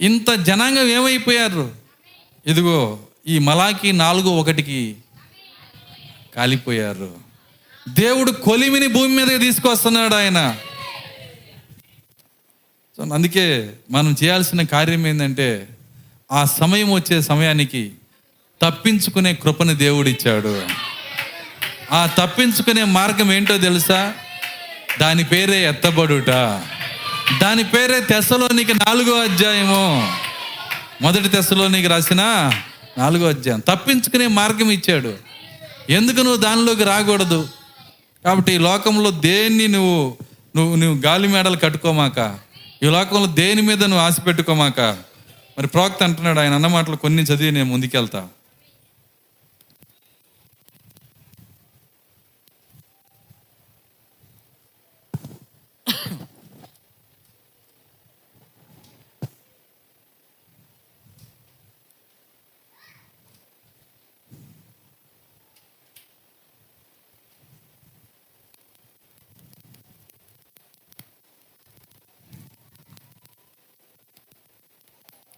ఇంత 0.01 0.35
జనాంగం 0.35 0.87
ఏమైపోయారు? 0.87 1.73
ఇదిగో 2.47 2.99
ఈ 3.29 3.39
మలాకి 3.39 3.93
నాలుగు 3.93 4.29
ఒకటికి 4.29 4.97
కాలిపోయారు. 6.37 7.15
దేవుడు 7.89 8.31
కొలిమిని 8.31 8.87
భూమి 8.87 9.17
మీదకి 9.17 9.39
తీసుకొస్తున్నాడు 9.39 10.15
ఆయన. 10.15 10.57
సో 12.97 13.15
అందుకే 13.15 13.71
మనం 13.91 14.17
చేయాల్సిన 14.25 14.63
కార్యం 14.63 15.07
ఏంటంటే 15.07 15.69
ఆ 16.33 16.45
సమయం 16.45 16.93
వచ్చే 16.93 17.23
సమయానికి 17.23 17.93
తప్పించుకునే 18.63 19.35
కృపని 19.35 19.75
దేవుడిచ్చాడు. 19.75 20.63
ఆ 21.93 22.07
తప్పించుకునే 22.07 22.85
మార్గం 22.85 23.33
ఏంటో 23.33 23.59
తెలుసా? 23.59 24.15
దాని 25.01 25.25
పేరే 25.25 25.69
ఎత్తబడుట. 25.69 26.31
దాని 27.41 27.65
పేరే 27.65 28.01
తెస్సలోనికి 28.01 28.75
నాలుగో 28.75 29.17
అధ్యాయము. 29.17 30.13
మొదటి 31.03 31.29
తెస్సలోనికి 31.29 31.89
రాసిన 31.89 32.53
నాలుగో 32.99 33.29
అధ్యాయం. 33.29 33.61
తప్పించుకునే 33.61 34.27
మార్గం 34.27 34.71
ఇచ్చాడు. 34.71 35.15
ఎందుకు 35.91 36.17
నువ్వు 36.17 36.37
దానిలోకి 36.37 36.85
రాకూడదు? 36.85 37.49
కాబట్టి 38.25 38.53
ఈ 38.53 38.59
లోకంలో 38.59 39.11
దేన్ని 39.11 39.69
నువ్వు 39.69 40.17
నువ్వు 40.57 40.77
నువ్వు 40.77 41.03
గాలి 41.03 41.29
మేడలు 41.29 41.57
కట్టుకోమాక 41.57 42.50
ఈ 42.83 42.87
లోకంలో 42.87 43.27
దేని 43.27 43.63
మీద 43.63 43.85
నువ్వు 43.85 43.99
ఆశ 43.99 44.17
పెట్టుకోమాక? 44.27 44.81
మరి 45.59 45.67
ప్రోక్త 45.67 46.03
అంటున్నాడు 46.03 46.41
ఆయన 46.41 46.53
అన్న 46.53 46.67
మాటలు 46.67 46.97
కొన్ని 46.97 47.23
చదివి 47.23 47.51
నేను 47.51 47.67
ముందుకెళ్తా. 47.67 48.29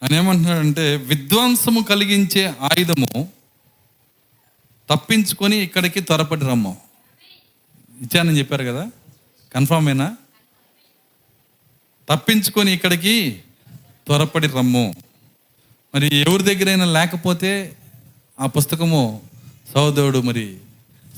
ఆయన 0.02 0.14
ఏమంటున్నాడంటే 0.14 0.96
విధ్వంసము 0.96 1.80
కలిగించే 1.80 2.54
ఆయుధము 2.60 3.28
తప్పించుకొని 4.90 5.56
ఇక్కడికి 5.56 6.00
త్వరపడి 6.00 6.40
రమ్ము. 6.40 6.76
ఇచ్చానని 8.00 8.38
చెప్పారు 8.38 8.64
కదా? 8.64 8.90
కన్ఫామ్ 9.54 9.88
అయినా 9.88 10.16
తప్పించుకొని 12.08 12.72
ఇక్కడికి 12.72 13.42
త్వరపడి 14.06 14.46
రమ్ము. 14.46 14.94
మరి 15.94 16.16
ఎవరి 16.16 16.42
దగ్గరైనా 16.42 16.84
లేకపోతే 16.84 17.76
ఆ 18.40 18.46
పుస్తకము 18.46 19.20
సహోదరుడు 19.74 20.18
మరి 20.18 20.58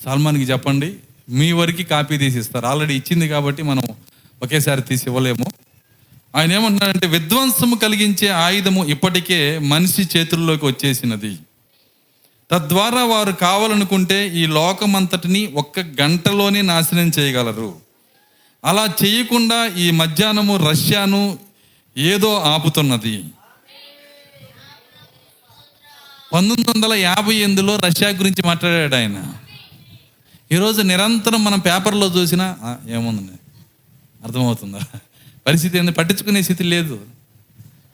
సల్మాన్కి 0.04 0.44
చెప్పండి. 0.44 0.96
మీ 1.28 1.52
వరకు 1.52 1.82
కాపీ 1.82 2.18
తీసి 2.18 2.38
ఇస్తారు. 2.38 2.66
ఆల్రెడీ 2.66 2.96
ఇచ్చింది 2.96 3.28
కాబట్టి 3.28 3.62
మనం 3.62 3.82
ఒకేసారి 4.42 4.82
తీసి 4.82 5.04
ఇవ్వలేము. 5.06 5.53
ఆయన 6.34 6.52
ఏమంటున్నాడంటే 6.52 7.06
విధ్వంసము 7.06 7.76
కలిగించే 7.76 8.28
ఆయుధము 8.28 8.84
ఇప్పటికే 8.84 9.58
మనిషి 9.58 10.08
చేతుల్లోకి 10.16 10.66
వచ్చేసినది. 10.66 11.38
తద్వారా 12.50 13.04
వారు 13.04 13.32
కావాలనుకుంటే 13.32 14.28
ఈ 14.28 14.46
లోకమంతటిని 14.46 15.46
ఒక్క 15.46 15.80
గంటలోనే 15.80 16.62
నాశనం 16.62 17.10
చేయగలరు. 17.18 17.74
అలా 18.64 18.88
చేయకుండా 19.04 19.66
ఈ 19.66 19.90
మధ్యాహ్నము 19.90 20.56
రష్యాను 20.70 21.38
ఏదో 21.98 22.40
ఆపుతున్నది. 22.40 23.24
పంతొమ్మిది 26.32 26.70
వందల 26.70 26.92
యాభై 26.94 27.34
ఎనిమిదిలో 27.34 27.76
రష్యా 27.76 28.08
గురించి 28.08 28.42
మాట్లాడాడు 28.44 28.94
ఆయన. 28.94 29.32
ఈరోజు 30.52 30.82
నిరంతరం 30.82 31.44
మనం 31.44 31.58
పేపర్లో 31.58 32.06
చూసినా 32.06 32.56
ఏముందండి 32.88 33.32
అర్థమవుతుందా? 34.24 34.80
పరిస్థితి 35.46 35.78
ఏంది? 35.78 35.92
పట్టించుకునే 35.92 36.42
స్థితి 36.42 36.64
లేదు. 36.64 37.00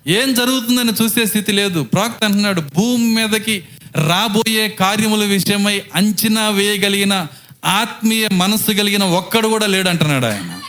ఏం 0.06 0.34
జరుగుతుందని 0.34 0.92
చూసే 1.02 1.26
స్థితి 1.26 1.52
లేదు. 1.52 1.82
ప్రాక్త 1.82 2.24
అంటున్నాడు 2.24 2.60
భూమి 2.60 3.14
మీదకి 3.14 3.64
రాబోయే 3.96 4.68
కార్యముల 4.68 5.24
విషయమై 5.24 5.82
అంచనా 5.94 6.48
వేయగలిగిన 6.48 7.26
ఆత్మీయ 7.64 8.28
మనస్సు 8.32 8.66
కలిగిన 8.66 9.04
ఒక్కడు 9.04 9.48
కూడా 9.48 9.66
లేడు 9.66 9.88
అంటున్నాడు 9.88 10.26
ఆయన. 10.26 10.60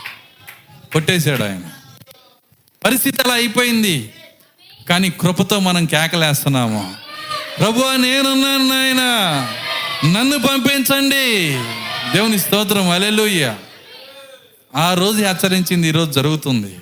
కొట్టేశాడు 0.93 1.43
ఆయన. 1.43 1.61
పరిస్థితి 2.83 3.21
అలా 3.21 3.33
అయిపోయింది. 3.33 4.13
కానీ 4.89 5.09
కృపతో 5.09 5.59
మనం 5.59 5.85
కేకలేస్తున్నాము. 5.85 6.93
ప్రభు 7.59 7.95
నేనున్నాను 7.95 8.69
నాయన. 8.69 9.01
నన్ను 10.17 10.39
పంపించండి. 10.39 11.49
దేవుని 12.13 12.39
స్తోత్రం. 12.39 12.89
అలెలుయ్యా 12.89 13.57
ఆ 14.75 14.93
రోజు 14.93 15.23
హెచ్చరించింది 15.23 15.87
ఈరోజు 15.87 16.11
జరుగుతుంది. 16.11 16.79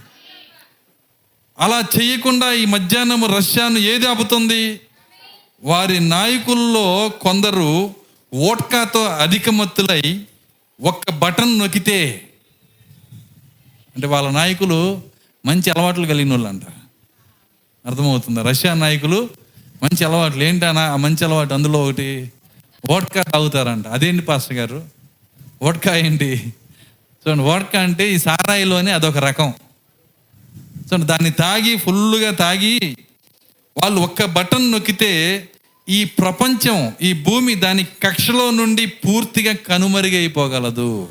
అలా 1.59 1.83
చేయకుండా 2.01 2.53
ఈ 2.53 2.65
మధ్యాహ్నం 2.65 3.25
రష్యాను 3.25 3.77
ఏది 3.77 4.07
ఆపుతుంది? 4.07 4.79
వారి 5.63 5.99
నాయకుల్లో 5.99 7.11
కొందరు 7.21 7.93
ఓట్కాతో 8.33 9.05
అధికమత్తులై 9.05 10.21
ఒక్క 10.81 11.11
బటన్ 11.11 11.59
నొక్కితే 11.59 12.29
అంటే 13.95 14.07
వాళ్ళ 14.07 14.29
నాయకులు 14.29 15.01
మంచి 15.45 15.69
అలవాట్లు 15.69 16.05
కలిగిన 16.05 16.29
వాళ్ళు 16.29 16.47
అంట 16.47 16.61
అర్థమవుతుందా? 17.85 18.41
రష్యా 18.41 18.73
నాయకులు 18.73 19.29
మంచి 19.83 20.05
అలవాట్లు. 20.05 20.43
ఏంటన్నా 20.43 20.81
ఆ 20.81 20.95
మంచి 20.95 21.25
అలవాటు 21.25 21.53
అందులో 21.53 21.83
ఒకటి? 21.83 22.31
ఓట్కా 22.91 23.21
తాగుతారంట. 23.21 23.87
అదేంటి 23.87 24.21
పాస్టర్ 24.21 24.57
గారు? 24.57 24.83
ఓట్కా 25.61 25.95
ఏంటి? 25.95 26.53
చూడండి 27.27 27.43
వోడ్కా 27.43 27.81
అంటే 27.81 28.13
ఈ 28.13 28.17
సారాయిలోనే 28.17 28.91
అదొక 28.91 29.17
రకం. 29.17 29.53
చూడండి 30.79 31.05
దాన్ని 31.05 31.31
తాగి 31.31 31.77
ఫుల్గా 31.77 32.31
తాగి 32.31 32.97
వాళ్ళు 33.77 34.01
ఒక్క 34.01 34.25
బటన్ 34.25 34.71
నొక్కితే 34.71 35.45
ఈ 35.89 36.03
ప్రపంచం 36.03 36.93
ఈ 37.01 37.13
భూమి 37.13 37.55
దాని 37.55 37.83
కక్షలో 37.83 38.51
నుండి 38.51 38.85
పూర్తిగా 38.85 39.53
కనుమరుగైపోగలదు. 39.53 41.09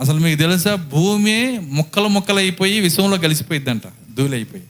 అసలు 0.00 0.18
మీకు 0.18 0.38
తెలుసా? 0.38 0.74
భూమి 0.74 1.58
ముక్కలు 1.58 2.08
ముక్కలు 2.08 2.38
అయిపోయి 2.38 2.80
విశ్వంలో 2.80 3.16
కలిసిపోయిద్దంట 3.16 3.82
ధూళైపోయి. 3.86 4.34
అయిపోయి 4.34 4.62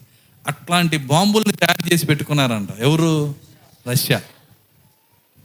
అట్లాంటి 0.47 0.97
బాంబుల్ని 0.97 1.53
తయారు 1.53 1.95
చేసి 1.95 2.07
పెట్టుకున్నారంట. 2.07 2.69
ఎవరు? 2.79 3.35
రష్యా. 3.89 4.17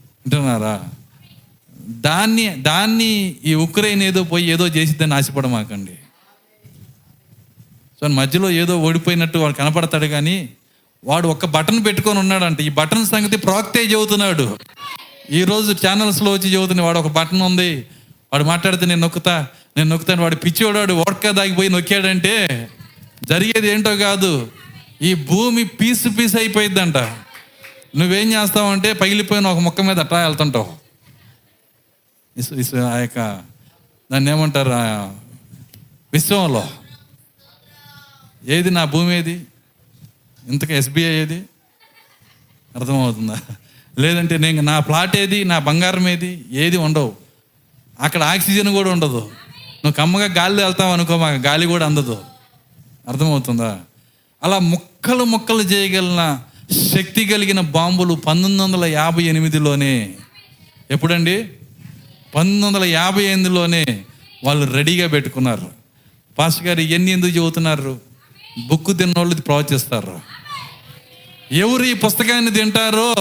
వింటున్నారా? 0.01 0.83
దాన్ని 1.89 2.55
దాన్ని 2.55 3.35
ఈ 3.45 3.53
ఉక్రెయిన్ 3.55 4.03
ఏదో 4.03 4.23
పోయి 4.23 4.51
ఏదో 4.51 4.67
చేసిద్దని 4.67 5.13
ఆశపడమాకండి. 5.13 5.91
సో 7.99 8.07
మధ్యలో 8.07 8.49
ఏదో 8.49 8.79
ఓడిపోయినట్టు 8.79 9.37
వాడు 9.37 9.53
కనపడతాడు 9.53 10.05
కానీ 10.05 10.49
వాడు 11.05 11.27
ఒక్క 11.27 11.45
బటన్ 11.45 11.85
పెట్టుకొని 11.85 12.19
ఉన్నాడంట. 12.19 12.61
ఈ 12.61 12.69
బటన్ 12.69 13.05
సంగతి 13.05 13.37
ప్రాక్తే 13.37 13.83
చెబుతున్నాడు. 13.83 14.57
ఈరోజు 15.31 15.71
ఛానల్స్లో 15.71 16.33
వచ్చి 16.33 16.53
చెబుతున్నాడు 16.53 16.87
వాడు 16.87 16.99
ఒక 16.99 17.07
బటన్ 17.07 17.41
ఉంది. 17.41 17.85
వాడు 18.33 18.43
మాట్లాడితే 18.43 18.85
నేను 18.85 19.01
నొక్కుతా 19.01 19.47
నేను 19.77 19.89
నొక్కుతాను 19.89 20.21
వాడు 20.21 20.35
పిచ్చివాడు 20.35 20.93
ఓడక 20.93 21.29
దాగిపోయి 21.29 21.69
నొక్కాడంటే 21.69 22.69
జరిగేది 23.23 23.69
ఏంటో 23.69 23.97
కాదు. 23.97 24.49
ఈ 25.01 25.13
భూమి 25.13 25.63
పీసు 25.63 26.09
పీస్ 26.09 26.35
అయిపోయిందంట 26.35 26.97
నువ్వేం 27.95 28.33
చేస్తావంటే 28.33 28.93
పగిలిపోయిన 28.93 29.47
ఒక 29.47 29.59
మొక్క 29.59 29.81
మీద 29.81 29.99
అట్లా 29.99 30.27
వెళ్తుంటావు. 30.27 30.78
విశ్వ 32.37 32.55
విశ్వ 32.55 32.79
ఆ 32.79 32.97
యొక్క 32.97 33.41
దాన్ని 34.11 34.31
ఏమంటారు? 34.31 34.69
విశ్వంలో. 36.13 36.63
ఏది 38.47 38.71
నా 38.71 38.83
భూమి 38.83 39.15
ఏది? 39.15 39.45
ఇంతకు 40.47 40.73
ఎస్బీఐ 40.73 41.11
ఏది? 41.11 41.45
అర్థమవుతుందా? 42.75 43.37
లేదంటే 43.99 44.37
నేను 44.37 44.61
నా 44.61 44.79
ప్లాట్ 44.79 45.17
ఏది? 45.17 45.43
నా 45.43 45.59
బంగారం 45.59 46.07
ఏది? 46.07 46.45
ఏది 46.51 46.77
ఉండవు. 46.77 47.13
అక్కడ 47.99 48.23
ఆక్సిజన్ 48.23 48.73
కూడా 48.73 48.91
ఉండదు. 48.91 49.31
నువ్వు 49.55 49.91
కమ్మగా 49.91 50.25
గాలి 50.25 50.63
వెళ్తావు 50.63 50.93
అనుకో 50.93 51.17
మాకు 51.17 51.41
గాలి 51.41 51.65
కూడా 51.65 51.85
అందదు. 51.85 52.23
అర్థమవుతుందా? 53.07 53.79
అలా 54.43 54.59
ముక్కలు 54.59 55.23
ముక్కలు 55.23 55.61
చేయగలిగిన 55.61 56.39
శక్తి 56.87 57.25
కలిగిన 57.25 57.59
బాంబులు 57.59 58.13
పంతొమ్మిది 58.13 58.63
వందల 58.63 58.85
యాభై 58.85 59.23
ఎనిమిదిలోనే. 59.23 60.15
ఎప్పుడండి? 60.91 61.51
పంతొమ్మిది 62.35 62.65
వందల 62.65 62.83
యాభై 62.83 63.23
ఎనిమిదిలోనే 63.23 63.85
వాళ్ళు 64.43 64.73
రెడీగా 64.73 65.07
పెట్టుకున్నారు. 65.07 65.69
పాస్టర్ 66.39 66.67
గారు 66.67 66.79
ఇవన్నీ 66.79 67.11
ఎందుకు 67.11 67.31
చెబుతున్నారు? 67.31 68.01
బుక్కు 68.67 68.93
తిన్నోళ్ళు 68.93 69.35
ప్రవచిస్తారు. 69.35 70.19
ఎవరు 71.51 71.83
ఈ 71.83 71.93
పుస్తకాన్ని 71.93 72.51
తింటారో 72.51 73.15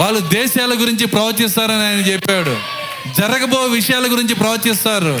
వాళ్ళు 0.00 0.20
దేశాల 0.20 0.70
గురించి 0.80 1.06
ప్రవచిస్తారని 1.06 1.86
ఆయన 1.86 1.98
చెప్పాడు. 1.98 2.56
జరగబో 3.20 3.60
విషయాల 3.60 4.12
గురించి 4.12 4.34
ప్రవచిస్తారు. 4.34 5.20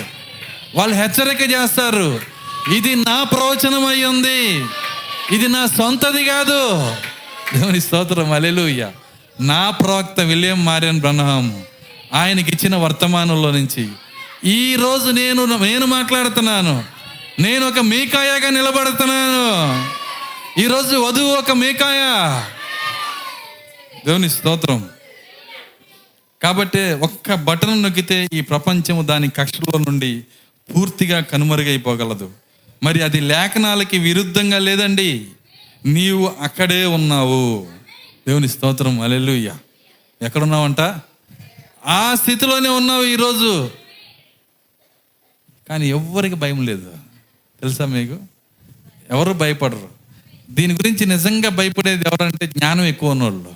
వాళ్ళు 0.74 0.96
హెచ్చరిక 0.96 1.42
చేస్తారు. 1.42 2.20
ఇది 2.76 2.96
నా 2.96 3.22
ప్రవచనం 3.22 3.86
అయి 3.86 4.04
ఉంది. 4.04 4.64
ఇది 5.34 5.48
నా 5.48 5.66
సొంతది 5.66 6.24
కాదు. 6.24 6.92
దేవుని 7.58 7.80
స్తోత్రం. 7.80 8.32
అలెలుయ్య 8.32 8.90
నా 9.40 9.70
ప్రవక్త 9.70 10.20
విలియం 10.20 10.64
మారియన్ 10.64 11.00
బ్రహ్మం. 11.00 11.62
ఆయనకి 12.12 12.50
ఇచ్చిన 12.50 12.76
వర్తమానంలో 12.76 13.50
నుంచి. 13.50 13.88
ఈరోజు 14.44 15.10
నేను 15.10 15.44
నేను 15.44 15.86
మాట్లాడుతున్నాను. 15.86 16.84
నేను 17.38 17.68
ఒక 17.68 17.78
మేకాయగా 17.78 18.50
నిలబడుతున్నాను. 18.50 19.88
ఈరోజు 20.60 20.96
వధువు 20.96 21.36
ఒక 21.36 21.50
మేకాయ. 21.50 22.42
దేవుని 24.06 24.30
స్తోత్రం. 24.30 24.88
కాబట్టి 26.42 26.92
ఒక్క 26.92 27.34
బటన్ 27.34 27.82
నొక్కితే 27.82 28.28
ఈ 28.32 28.40
ప్రపంచము 28.40 29.02
దాని 29.02 29.30
కక్షలో 29.30 29.78
నుండి 29.78 30.22
పూర్తిగా 30.76 31.20
కనుమరుగైపోగలదు. 31.20 32.30
మరి 32.82 33.02
అది 33.02 33.20
లేఖనాలకి 33.20 33.98
విరుద్ధంగా 33.98 34.58
లేదండి. 34.58 35.26
నీవు 35.86 36.32
అక్కడే 36.40 36.84
ఉన్నావు. 36.84 37.66
దేవుని 38.28 38.48
స్తోత్రం. 38.48 39.00
అలెలుయ్య 39.00 39.52
ఎక్కడున్నావంట? 40.22 40.80
ఆ 41.86 42.14
స్థితిలోనే 42.14 42.68
ఉన్నావు 42.68 43.04
ఈరోజు. 43.04 43.70
కానీ 45.68 45.88
ఎవ్వరికి 45.88 46.34
భయం 46.34 46.66
లేదు. 46.66 46.92
తెలుసా 47.60 47.86
మీకు? 47.86 48.18
ఎవరు 49.10 49.32
భయపడరు. 49.32 49.88
దీని 50.50 50.74
గురించి 50.74 51.06
నిజంగా 51.06 51.48
భయపడేది 51.48 52.04
ఎవరంటే 52.06 52.46
జ్ఞానం 52.46 52.84
ఎక్కువ 52.84 53.10
ఉన్నోళ్ళు. 53.10 53.54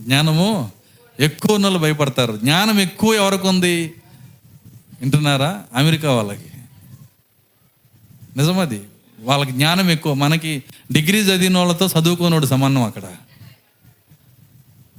జ్ఞానము 0.00 0.70
ఎక్కువ 1.20 1.54
ఉన్నోళ్ళు 1.54 1.78
భయపడతారు. 1.78 2.36
జ్ఞానం 2.36 2.80
ఎక్కువ 2.80 3.14
ఎవరికి 3.14 3.46
ఉంది? 3.46 3.94
వింటున్నారా? 5.00 5.64
అమెరికా 5.74 6.12
వాళ్ళకి. 6.12 6.50
నిజమది 8.36 8.82
వాళ్ళకి 9.20 9.52
జ్ఞానం 9.52 9.90
ఎక్కువ. 9.90 10.14
మనకి 10.14 10.62
డిగ్రీ 10.92 11.20
చదివిన 11.20 11.58
వాళ్ళతో 11.58 11.86
చదువుకున్నోడు 11.86 12.46
సమానం 12.46 12.82
అక్కడ. 12.82 13.02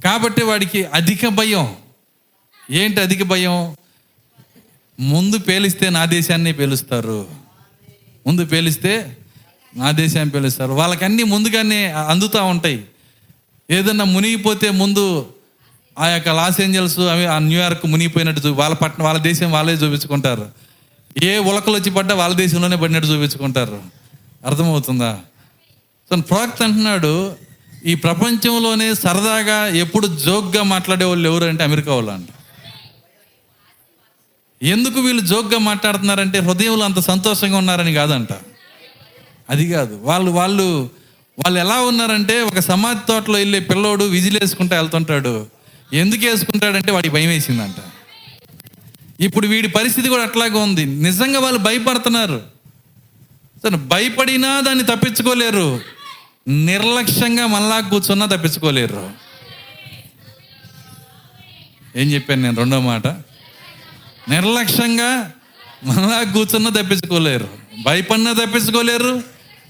కాబట్టి 0.04 0.44
వాడికి 0.44 0.84
అధిక 0.84 1.28
భయం. 1.28 1.76
ఏంటి 2.70 3.00
అధిక 3.00 3.22
భయం? 3.22 3.76
ముందు 5.00 5.38
పేలిస్తే 5.38 5.90
నా 5.90 6.04
దేశాన్ని 6.04 6.52
పేలుస్తారు. 6.52 7.26
ముందు 8.26 8.44
పేలిస్తే 8.44 9.16
నా 9.76 9.90
దేశాన్ని 9.90 10.32
పేలుస్తారు. 10.32 10.72
వాళ్ళకన్నీ 10.72 11.22
ముందుగానే 11.22 11.86
అందుతూ 11.86 12.44
ఉంటాయి. 12.44 12.84
ఏదన్నా 13.70 14.04
మునిగిపోతే 14.04 14.70
ముందు 14.70 15.26
ఆ 15.98 16.06
యొక్క 16.06 16.28
లాస్ 16.28 16.60
ఏంజల్స్ 16.60 16.98
అవి 16.98 17.26
ఆ 17.26 17.38
న్యూయార్క్ 17.38 17.86
మునిగిపోయినట్టు 17.86 18.40
చూ 18.40 18.52
వాళ్ళ 18.52 18.74
పట్టణం 18.74 19.06
వాళ్ళ 19.06 19.20
దేశం 19.20 19.52
వాళ్ళే 19.52 19.72
చూపించుకుంటారు. 19.72 20.50
ఏ 21.22 21.38
ఉలకలు 21.38 21.74
వచ్చి 21.74 21.90
పడ్డా 21.90 22.14
వాళ్ళ 22.14 22.36
దేశంలోనే 22.36 22.76
పడినట్టు 22.76 23.08
చూపించుకుంటారు. 23.08 23.82
అర్థమవుతుందా? 24.46 25.20
సో 26.10 26.16
ప్రవక్త 26.16 26.62
అంటున్నాడు 26.62 27.36
ఈ 27.86 27.94
ప్రపంచంలోనే 27.94 28.94
సరదాగా 28.94 29.66
ఎప్పుడు 29.66 30.06
జోక్గా 30.06 30.62
మాట్లాడే 30.62 31.04
వాళ్ళు 31.04 31.28
ఎవరు 31.28 31.44
అంటే 31.44 31.64
అమెరికా 31.64 31.94
వాళ్ళు 31.94 32.10
అంట. 32.10 32.28
ఎందుకు 34.62 35.00
వీళ్ళు 35.00 35.26
జోక్గా 35.26 35.58
మాట్లాడుతున్నారంటే 35.58 36.38
హృదయంలో 36.38 36.84
అంత 36.84 36.98
సంతోషంగా 36.98 37.56
ఉన్నారని 37.56 37.94
కాదంట. 37.94 38.28
అది 39.50 39.72
కాదు. 39.72 39.98
వాళ్ళు 40.02 40.30
వాళ్ళు 40.30 40.90
వాళ్ళు 41.38 41.60
ఎలా 41.60 41.80
ఉన్నారంటే 41.80 42.40
ఒక 42.40 42.58
సమాధి 42.58 42.98
తోటలో 43.08 43.38
వెళ్ళే 43.38 43.60
పిల్లోడు 43.60 44.04
విజిలేసుకుంటా 44.04 44.80
వెళ్తుంటాడు. 44.80 45.46
ఎందుకు 45.92 46.26
వేసుకుంటాడంటే 46.26 46.92
వాడికి 46.92 47.14
భయం 47.14 47.28
వేసిందంట. 47.28 47.74
ఇప్పుడు 49.20 49.46
వీడి 49.46 49.68
పరిస్థితి 49.68 50.08
కూడా 50.08 50.22
అట్లాగే 50.22 50.58
ఉంది. 50.58 50.84
నిజంగా 50.84 51.40
వాళ్ళు 51.40 51.58
భయపడుతున్నారు. 51.58 52.42
సరే 53.62 53.76
భయపడినా 53.76 54.60
దాన్ని 54.60 54.84
తప్పించుకోలేరు. 54.84 55.80
నిర్లక్ష్యంగా 56.48 57.46
మళ్ళా 57.46 57.80
కూర్చున్నా 57.80 58.26
తప్పించుకోలేరు. 58.26 59.10
ఏం 61.96 62.12
చెప్పాను 62.12 62.42
నేను? 62.42 62.56
రెండో 62.56 62.80
మాట. 62.80 63.06
నిర్లక్ష్యంగా 64.30 65.32
మళ్ళా 65.84 66.22
కూర్చున్న 66.22 66.68
తప్పించుకోలేరు. 66.68 67.48
భయపడినా 67.84 68.32
తప్పించుకోలేరు. 68.32 69.22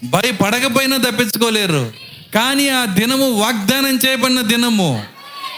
భయపడకపోయినా 0.05 0.97
తప్పించుకోలేరు. 0.97 1.93
కానీ 2.35 2.69
ఆ 2.69 2.85
దినము 2.85 3.31
వాగ్దానం 3.31 3.99
చేయబడిన 4.07 4.41
దినము 4.41 5.05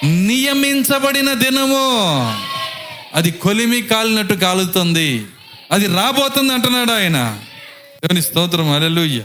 నియమించబడిన 0.04 1.32
దినము. 1.32 2.02
అది 3.14 3.30
కొలిమి 3.30 3.82
కాలినట్టు 3.82 4.34
కాలుతుంది. 4.34 5.26
అది 5.72 5.86
రాబోతుంది 5.86 6.52
అంటున్నాడు 6.52 6.92
ఆయన. 6.92 7.40
దేవుని 8.04 8.22
స్తోత్రం 8.22 8.70
అలెలుయ్య 8.70 9.22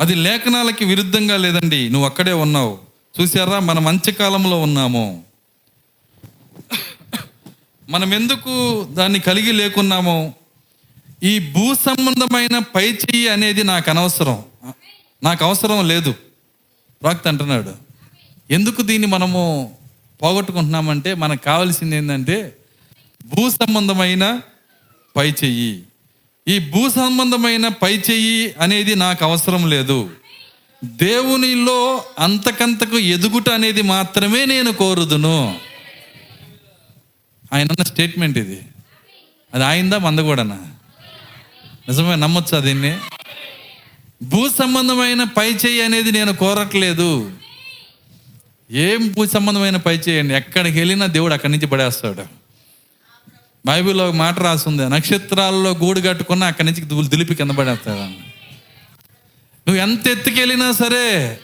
అది 0.00 0.14
లేఖనాలకి 0.14 0.84
విరుద్ధంగా 0.84 1.36
లేదండి. 1.36 1.88
నువ్వు 1.88 2.06
అక్కడే 2.06 2.32
ఉన్నావు. 2.32 2.78
చూసారా 3.20 3.58
మనం 3.58 3.84
మంచి 3.84 4.12
కాలంలో 4.12 4.60
ఉన్నాము. 4.60 5.22
మనం 7.90 8.14
ఎందుకు 8.14 8.84
దాన్ని 8.90 9.18
కలిగి 9.18 9.52
లేకున్నామో? 9.52 10.32
ఈ 11.22 11.38
భూ 11.38 11.74
సంబంధమైన 11.74 12.58
పై 12.58 12.92
చెయ్యి 12.92 13.28
అనేది 13.28 13.64
నాకు 13.64 13.90
అనవసరం. 13.90 14.44
నాకు 15.22 15.44
అవసరం 15.44 15.88
లేదు. 15.88 16.14
ప్రాక్త 17.02 17.28
అంటున్నాడు. 17.28 17.72
ఎందుకు 18.50 18.82
దీన్ని 18.82 19.06
మనము 19.06 19.74
పోగొట్టుకుంటున్నామంటే 20.22 21.14
మనకు 21.14 21.44
కావాల్సింది 21.44 21.96
ఏంటంటే 21.96 22.56
భూ 23.24 23.50
సంబంధమైన 23.50 24.40
పై 25.16 25.30
చెయ్యి. 25.30 25.82
ఈ 26.48 26.58
భూ 26.58 26.90
సంబంధమైన 26.90 27.68
పై 27.68 27.98
చెయ్యి 28.10 28.54
అనేది 28.60 28.94
నాకు 28.94 29.24
అవసరం 29.24 29.70
లేదు. 29.70 30.10
దేవునిలో 30.84 32.04
అంతకంతకు 32.18 32.98
ఎదుగుట 32.98 33.48
అనేది 33.48 33.82
మాత్రమే 33.82 34.44
నేను 34.44 34.72
కోరుదును. 34.72 35.69
ఆయన 37.52 37.66
అన్న 37.66 37.82
స్టేట్మెంట్ 37.82 38.38
ఇది. 38.38 38.60
అది 39.54 39.64
ఆయిందా 39.64 39.98
మంద 39.98 40.18
కూడానా? 40.18 40.58
నిజమే 41.88 42.16
నమ్మొచ్చా 42.16 42.58
దీన్ని? 42.58 42.98
భూ 44.22 44.48
సంబంధమైన 44.48 45.24
పై 45.24 45.52
చెయ్యి 45.52 45.82
అనేది 45.82 46.12
నేను 46.12 46.32
కోరట్లేదు. 46.32 47.32
ఏం 48.70 49.12
భూ 49.12 49.26
సంబంధమైన 49.26 49.76
పై 49.76 49.96
చేయండి 49.96 50.34
ఎక్కడికి 50.34 50.78
వెళ్ళినా 50.78 51.06
దేవుడు 51.06 51.34
అక్కడి 51.34 51.52
నుంచి 51.52 51.66
పడేస్తాడు. 51.66 52.22
బైబిల్లో 53.66 54.08
ఒక 54.08 54.14
మాట 54.14 54.38
రాస్తుంది 54.38 54.88
నక్షత్రాల్లో 54.88 55.70
గూడు 55.70 56.00
కట్టుకున్నా 56.00 56.46
అక్కడి 56.46 56.70
నుంచి 56.70 56.80
దులు- 56.80 57.08
దులిపి 57.08 57.34
కింద 57.34 57.50
పడేస్తాడు. 57.50 57.98
నువ్వు 59.68 59.76
ఎంత 59.76 60.08
ఎత్తుకెళ్ళినా 60.08 60.72
సరే 60.72 61.40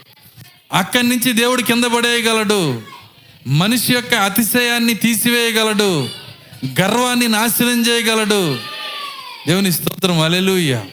అక్కడి 0.73 1.09
నుంచి 1.09 1.33
దేవుడు 1.33 1.63
కింద 1.63 1.85
పడేయగలడు. 1.85 2.83
మనిషి 3.47 3.95
యొక్క 3.95 4.15
అతిశయాన్ని 4.15 4.95
తీసివేయగలడు 4.95 6.09
గర్వాన్ని 6.81 7.29
నాశనం 7.29 7.87
చేయగలడు. 7.89 8.59
దేవుని 9.47 9.73
స్తోత్రం 9.73 10.21
అలెలుయ్య 10.21 10.85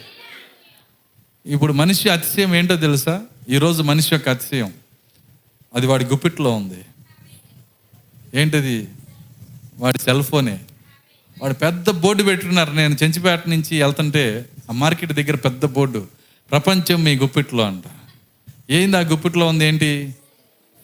ఇప్పుడు 1.45 1.73
మనిషి 1.73 2.09
అతిశయం 2.09 2.55
ఏంటో 2.55 2.75
తెలుసా? 2.75 3.21
ఈరోజు 3.49 3.81
మనిషి 3.81 4.15
యొక్క 4.15 4.29
అతిశయం. 4.29 4.73
అది 5.75 5.87
వాడి 5.87 6.05
గుప్పిట్లో 6.05 6.51
ఉంది. 6.51 6.85
ఏంటది? 8.35 8.87
వాడి 9.77 9.97
సెల్ 9.97 10.23
ఫోనే. 10.23 10.59
వాడు 11.41 11.53
పెద్ద 11.53 11.89
బోర్డు 11.89 12.23
పెట్టుకున్నారు 12.23 12.71
నేను 12.71 12.97
చెంచిపేట 13.03 13.47
నుంచి 13.47 13.83
వెళ్తుంటే 13.83 14.45
ఆ 14.69 14.73
మార్కెట్ 14.73 15.13
దగ్గర 15.13 15.35
పెద్ద 15.35 15.65
బోర్డు. 15.65 16.07
ప్రపంచం 16.51 17.03
మీ 17.03 17.15
గుప్పిట్లో 17.15 17.63
అంట. 17.63 17.83
ఏంది 18.71 18.97
ఆ 18.97 18.99
గుప్పిట్లో 18.99 19.47
ఉంది 19.47 19.65
ఏంటి? 19.65 20.15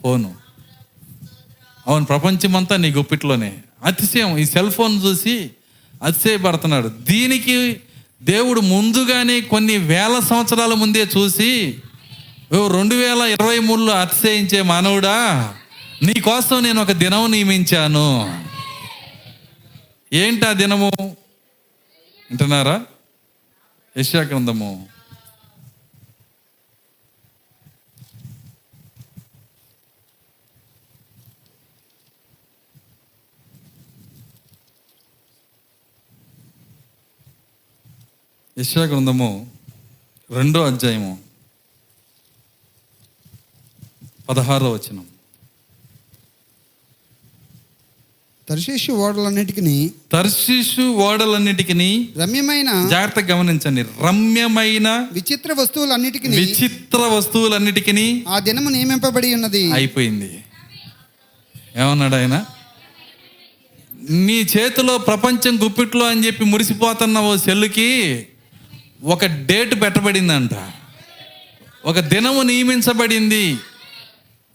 ఫోను. 0.03 0.48
అవును 1.89 2.05
ప్రపంచం 2.05 2.55
అంతా 2.55 2.77
నీ 2.77 2.91
గుప్పిట్లోనే. 2.91 3.57
అతిశయం 3.83 4.37
ఈ 4.37 4.45
సెల్ 4.45 4.71
ఫోన్ 4.71 5.03
చూసి 5.05 5.49
అతిశయపడుతున్నాడు. 6.03 6.87
దీనికి 6.87 7.79
దేవుడు 8.23 8.61
ముందుగానే 8.61 9.41
కొన్ని 9.41 9.77
వేల 9.77 10.19
సంవత్సరాల 10.29 10.73
ముందే 10.73 11.07
చూసి 11.17 11.77
ఓ 12.53 12.67
రెండు 12.67 12.95
వేల 12.95 13.17
ఇరవై 13.17 13.59
మూడులో 13.59 13.93
అతిశయించే 13.93 14.61
మానవుడా 14.61 15.15
నీ 16.03 16.19
కోసం 16.19 16.63
నేను 16.63 16.81
ఒక 16.81 16.91
దినం 16.91 17.31
నియమించాను. 17.31 18.43
ఏంటి 20.13 20.45
ఆ 20.45 20.51
దినము? 20.51 20.91
వింటున్నారా? 22.29 22.81
యశాగ్రంథము 23.97 24.87
యశా 38.59 38.83
గ్రంథము 38.83 39.51
రెండో 40.31 40.63
అధ్యాయము 40.65 41.17
పదహారో 44.29 44.71
వచనం. 44.71 45.05
తర్శేషు 48.49 48.91
ఓడలన్నిటికీ 48.91 49.91
తర్షిషు 50.11 50.81
ఓడలన్నిటికీ 50.81 52.09
రమ్యమైన 52.17 52.87
జాగ్రత్తగా 52.89 53.35
గమనించండి. 53.35 53.81
రమ్యమైన 53.81 55.07
విచిత్ర 55.11 55.53
వస్తువులన్నిటికీ 55.53 56.27
విచిత్ర 56.27 56.97
వస్తువులన్నిటికీ 56.97 58.25
ఆ 58.27 58.39
దినము 58.39 58.69
నియమింపబడి 58.69 59.33
ఉన్నది. 59.33 59.71
అయిపోయింది. 59.71 60.43
ఏమన్నాడు 61.77 62.15
ఆయన? 62.15 62.45
నీ 64.09 64.39
చేతిలో 64.39 64.97
ప్రపంచం 64.97 65.65
గుప్పిట్లో 65.65 66.07
అని 66.07 66.25
చెప్పి 66.25 66.45
మురిసిపోతున్న 66.45 67.19
ఓ 67.19 67.35
సెల్లుకి 67.35 68.27
ఒక 69.03 69.25
డేట్ 69.25 69.81
పెట్టబడిందంట. 69.81 70.49
ఒక 71.85 71.99
దినము 71.99 72.41
నియమించబడింది. 72.41 73.57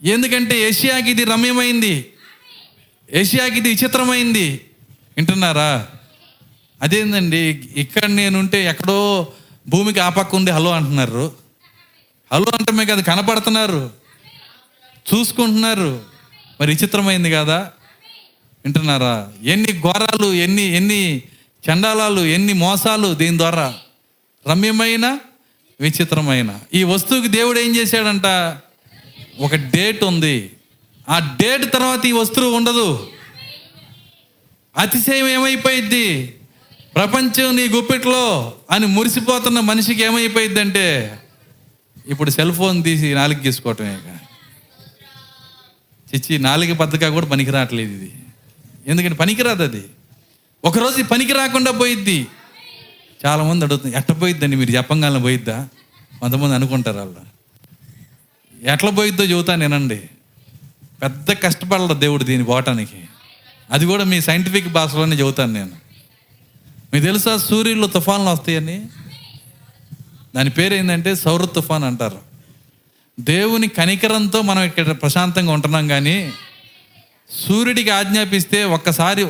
ఎందుకంటే 0.03 0.61
ఏషియాకి 0.61 1.11
ఇది 1.11 1.25
రమ్యమైంది. 1.25 2.13
ఏషియాకి 3.13 3.57
ఇది 3.57 3.69
విచిత్రమైంది. 3.69 4.61
వింటున్నారా? 5.17 5.87
అదేందండి 6.83 7.71
ఇక్కడ 7.77 8.05
నేనుంటే 8.05 8.67
ఎక్కడో 8.67 9.29
భూమికి 9.69 10.01
ఆ 10.01 10.09
పక్క 10.09 10.37
హలో 10.37 10.71
అంటున్నారు. 10.71 11.33
హలో 12.33 12.47
అంటమే 12.59 12.85
కదా 12.85 13.03
కనపడుతున్నారు. 13.03 13.91
చూసుకుంటున్నారు. 15.15 16.03
మరి 16.61 16.75
విచిత్రమైంది 16.75 17.31
కదా? 17.31 17.71
వింటున్నారా? 18.65 19.33
ఎన్ని 19.43 19.81
ఘోరాలు 19.81 20.33
ఎన్ని 20.33 20.63
ఎన్ని 20.63 21.23
చండాలాలు 21.71 22.21
ఎన్ని 22.21 22.53
మోసాలు 22.53 23.15
దీని 23.15 23.39
ద్వారా 23.39 23.75
రమ్యమైన 24.49 25.19
విచిత్రమైన. 25.81 26.59
ఈ 26.75 26.83
వస్తువుకి 26.83 27.29
దేవుడు 27.29 27.61
ఏం 27.61 27.77
చేశాడంట? 27.77 28.27
ఒక 29.41 29.55
డేట్ 29.55 30.05
ఉంది. 30.05 30.51
ఆ 31.09 31.37
డేట్ 31.43 31.73
తర్వాత 31.73 32.07
ఈ 32.07 32.13
వస్తువు 32.13 32.57
ఉండదు. 32.57 33.11
అతిశయం 34.79 35.29
ఏమైపోయిద్ది? 35.29 36.35
ప్రపంచం 36.95 37.57
నీ 37.57 37.69
గుప్పిట్లో 37.69 38.55
అని 38.71 38.87
మురిసిపోతున్న 38.87 39.61
మనిషికి 39.61 40.03
ఏమైపోయిద్ది 40.03 40.61
అంటే 40.61 41.19
ఇప్పుడు 42.07 42.31
సెల్ 42.31 42.53
ఫోన్ 42.53 42.85
తీసి 42.85 43.15
నాలుగు 43.15 43.41
తీసుకోవటం 43.41 43.85
ఇక. 43.85 44.19
చిచ్చి 46.15 46.39
నాలుగు 46.39 46.75
పద్ధతిగా 46.75 47.11
కూడా 47.11 47.27
పనికిరావట్లేదు 47.27 47.93
ఇది. 47.93 48.13
ఎందుకంటే 48.87 49.15
పనికిరాదు 49.15 49.63
అది. 49.63 49.85
ఒకరోజు 50.65 51.03
పనికి 51.03 51.33
రాకుండా 51.33 51.71
పోయిద్ది. 51.71 52.27
చాలా 53.27 53.43
మంది 53.43 53.65
అడుగుతుంది 53.65 53.97
ఎట్ట 53.97 54.13
పోయిద్దండి 54.13 54.57
మీరు? 54.57 54.71
చెప్పంగానే 54.71 55.21
పోయిద్దా? 55.21 55.69
కొంతమంది 56.21 56.55
అనుకుంటారు 56.55 56.99
వాళ్ళు. 56.99 57.35
ఎట్లా 58.73 58.91
పోయిద్దో 58.91 59.25
చెబుతా 59.25 59.55
నేనండి. 59.55 60.03
పెద్ద 61.03 61.33
కష్టపడలేదు 61.33 61.95
దేవుడు 61.95 62.25
దీన్ని 62.25 62.45
పోవటానికి. 62.45 63.09
అది 63.71 63.87
కూడా 63.87 64.05
మీ 64.05 64.21
సైంటిఫిక్ 64.21 64.69
భాషలోనే 64.69 65.17
చెబుతాను 65.17 65.53
నేను. 65.53 65.71
మీకు 66.95 67.05
తెలుసా 67.05 67.37
సూర్యుల్లో 67.37 67.87
తుఫాన్లు 67.87 68.31
వస్తాయని? 68.31 68.87
దాని 70.37 70.51
పేరు 70.51 70.75
ఏంటంటే 70.75 71.15
సౌర 71.15 71.45
తుఫాన్ 71.45 71.85
అంటారు. 71.85 72.19
దేవుని 73.21 73.69
కనికరంతో 73.69 74.43
మనం 74.43 74.63
ఇక్కడ 74.63 74.91
ప్రశాంతంగా 74.91 75.53
ఉంటున్నాం 75.53 75.89
కానీ 75.89 76.33
సూర్యుడికి 77.31 77.91
ఆజ్ఞాపిస్తే 77.91 78.65
ఒక్కసారి 78.65 79.27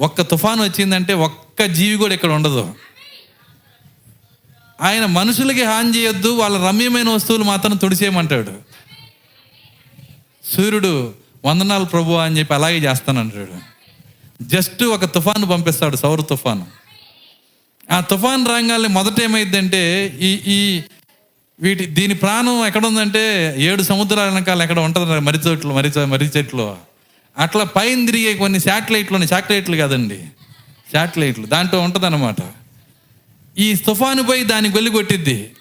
ఒక్క 0.00 0.22
తుఫాన్ 0.22 0.60
వచ్చిందంటే 0.60 1.14
ఒక్క 1.14 1.64
జీవి 1.64 1.96
కూడా 1.96 2.14
ఇక్కడ 2.14 2.30
ఉండదు. 2.30 2.74
ఆయన 4.80 5.06
మనుషులకి 5.06 5.64
హాని 5.64 5.96
చేయొద్దు 5.96 6.28
వాళ్ళ 6.28 6.66
రమ్యమైన 6.66 7.08
వస్తువులు 7.08 7.44
మాత్రం 7.44 7.76
తుడిచేయమంటాడు. 7.76 8.52
సూర్యుడు 10.44 11.14
వందనాలు 11.44 11.84
ప్రభు 11.84 12.12
అని 12.12 12.38
చెప్పి 12.38 12.54
అలాగే 12.54 12.78
చేస్తానంటాడు. 12.78 13.74
జస్ట్ 14.42 14.84
ఒక 14.84 15.04
తుఫాను 15.04 15.46
పంపిస్తాడు 15.46 15.96
సౌర 15.96 16.20
తుఫాను. 16.20 16.66
ఆ 17.92 18.00
తుఫాన్ 18.00 18.46
రంగాల్ని 18.46 18.88
మొదట 18.88 19.22
ఏమైందంటే 19.22 20.06
ఈ 20.20 20.40
ఈ 20.46 20.82
వీటి 21.60 21.86
దీని 21.86 22.14
ప్రాణం 22.14 22.66
ఎక్కడ 22.66 22.86
ఉందంటే 22.86 23.54
ఏడు 23.58 23.82
సముద్రాల 23.82 24.28
వెనకాల 24.28 24.62
ఎక్కడ 24.62 24.78
ఉంటుంది 24.78 25.20
మరి 25.20 25.38
చెట్లు 25.38 25.72
మరి 25.72 26.06
మరి 26.06 26.26
చెట్లు. 26.36 26.76
అట్లా 27.38 27.64
పైన 27.64 28.06
తిరిగే 28.06 28.34
కొన్ని 28.34 28.60
శాటిలైట్లు 28.60 29.16
ఉన్నాయి 29.16 29.28
శాటిలైట్లు 29.28 29.76
కాదండి. 29.76 30.24
శాటిలైట్లు 30.92 31.46
దాంట్లో 31.46 31.80
ఉంటుంది 31.80 32.06
ఈ 33.58 33.74
తుఫాను 33.74 34.22
పోయి 34.22 34.44
దాన్ని 34.44 34.70
గొల్లి 34.70 34.90
కొట్టిద్ది. 34.90 35.56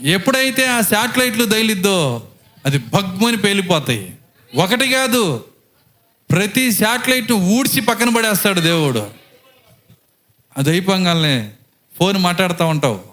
ఎప్పుడైతే 0.00 0.66
ఆ 0.66 0.80
శాటిలైట్లు 0.80 1.44
తగిలిద్దో 1.44 2.28
అది 2.66 2.78
భగ్మని 2.78 3.36
పేలిపోతాయి. 3.36 4.12
ఒకటి 4.54 4.88
కాదు 4.88 5.44
ప్రతి 6.30 6.72
శాటిలైట్ 6.72 7.32
ఊడ్చి 7.32 7.80
పక్కన 7.80 8.08
పడేస్తాడు 8.08 8.60
దేవుడు. 8.60 9.10
అది 10.56 10.70
అయిపోగానే 10.70 11.50
ఫోన్ 11.98 12.18
మాట్లాడుతూ 12.18 12.66
ఉంటావు. 12.66 13.04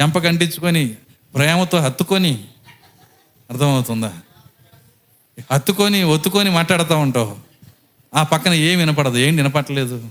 చెంప 0.00 0.18
కంటించుకొని 0.18 0.88
ప్రేమతో 1.34 1.78
హత్తుకొని 1.78 2.44
అర్థమవుతుందా? 3.50 4.12
హత్తుకొని 5.52 6.02
ఒత్తుకొని 6.02 6.50
మాట్లాడుతూ 6.50 6.96
ఉంటావు. 6.96 7.36
ఆ 8.14 8.22
పక్కన 8.22 8.52
ఏం 8.52 8.78
వినపడదు 8.78 9.18
ఏం 9.18 9.36
వినపడలేదు. 9.36 10.10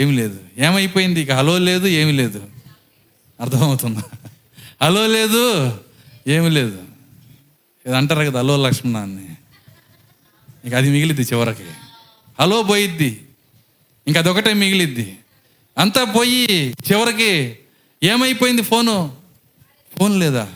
ఏమి 0.00 0.12
లేదు. 0.12 0.40
ఏమైపోయింది? 0.58 1.20
ఇక 1.20 1.30
హలో 1.30 1.58
లేదు 1.58 1.86
ఏమి 1.86 2.12
లేదు. 2.12 2.48
అర్థమవుతుందా? 3.40 4.02
హలో 4.82 5.06
లేదు 5.06 5.74
ఏమి 6.28 6.50
లేదు. 6.50 6.82
ఇది 7.86 7.96
అంటారు 7.96 8.30
కదా 8.30 8.38
హలో 8.38 8.66
లక్ష్మణాన్ని 8.66 9.28
ఇక 10.64 10.74
అది 10.74 10.90
మిగిలిద్ది 10.90 11.22
చివరికి. 11.22 11.70
హలో 12.40 12.62
పోయిద్ది. 12.62 13.22
ఇంకా 14.06 14.20
అదొకటే 14.20 14.52
మిగిలిద్ది. 14.52 15.18
అంతా 15.78 16.04
పోయి 16.04 16.46
చివరికి 16.70 17.58
ఏమైపోయింది 18.02 18.62
ఫోను? 18.62 19.16
ఫోన్ 19.98 20.20
లేదా? 20.20 20.52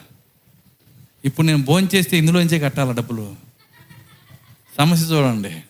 ఇప్పుడు 1.25 1.47
నేను 1.47 1.65
ఫోన్ 1.65 1.89
చేస్తే 1.95 2.19
ఇందులోంచే 2.19 2.59
కట్టాలా 2.59 2.93
డబ్బులు? 2.93 3.37
సమస్య 4.79 5.15
చూడండి. 5.15 5.63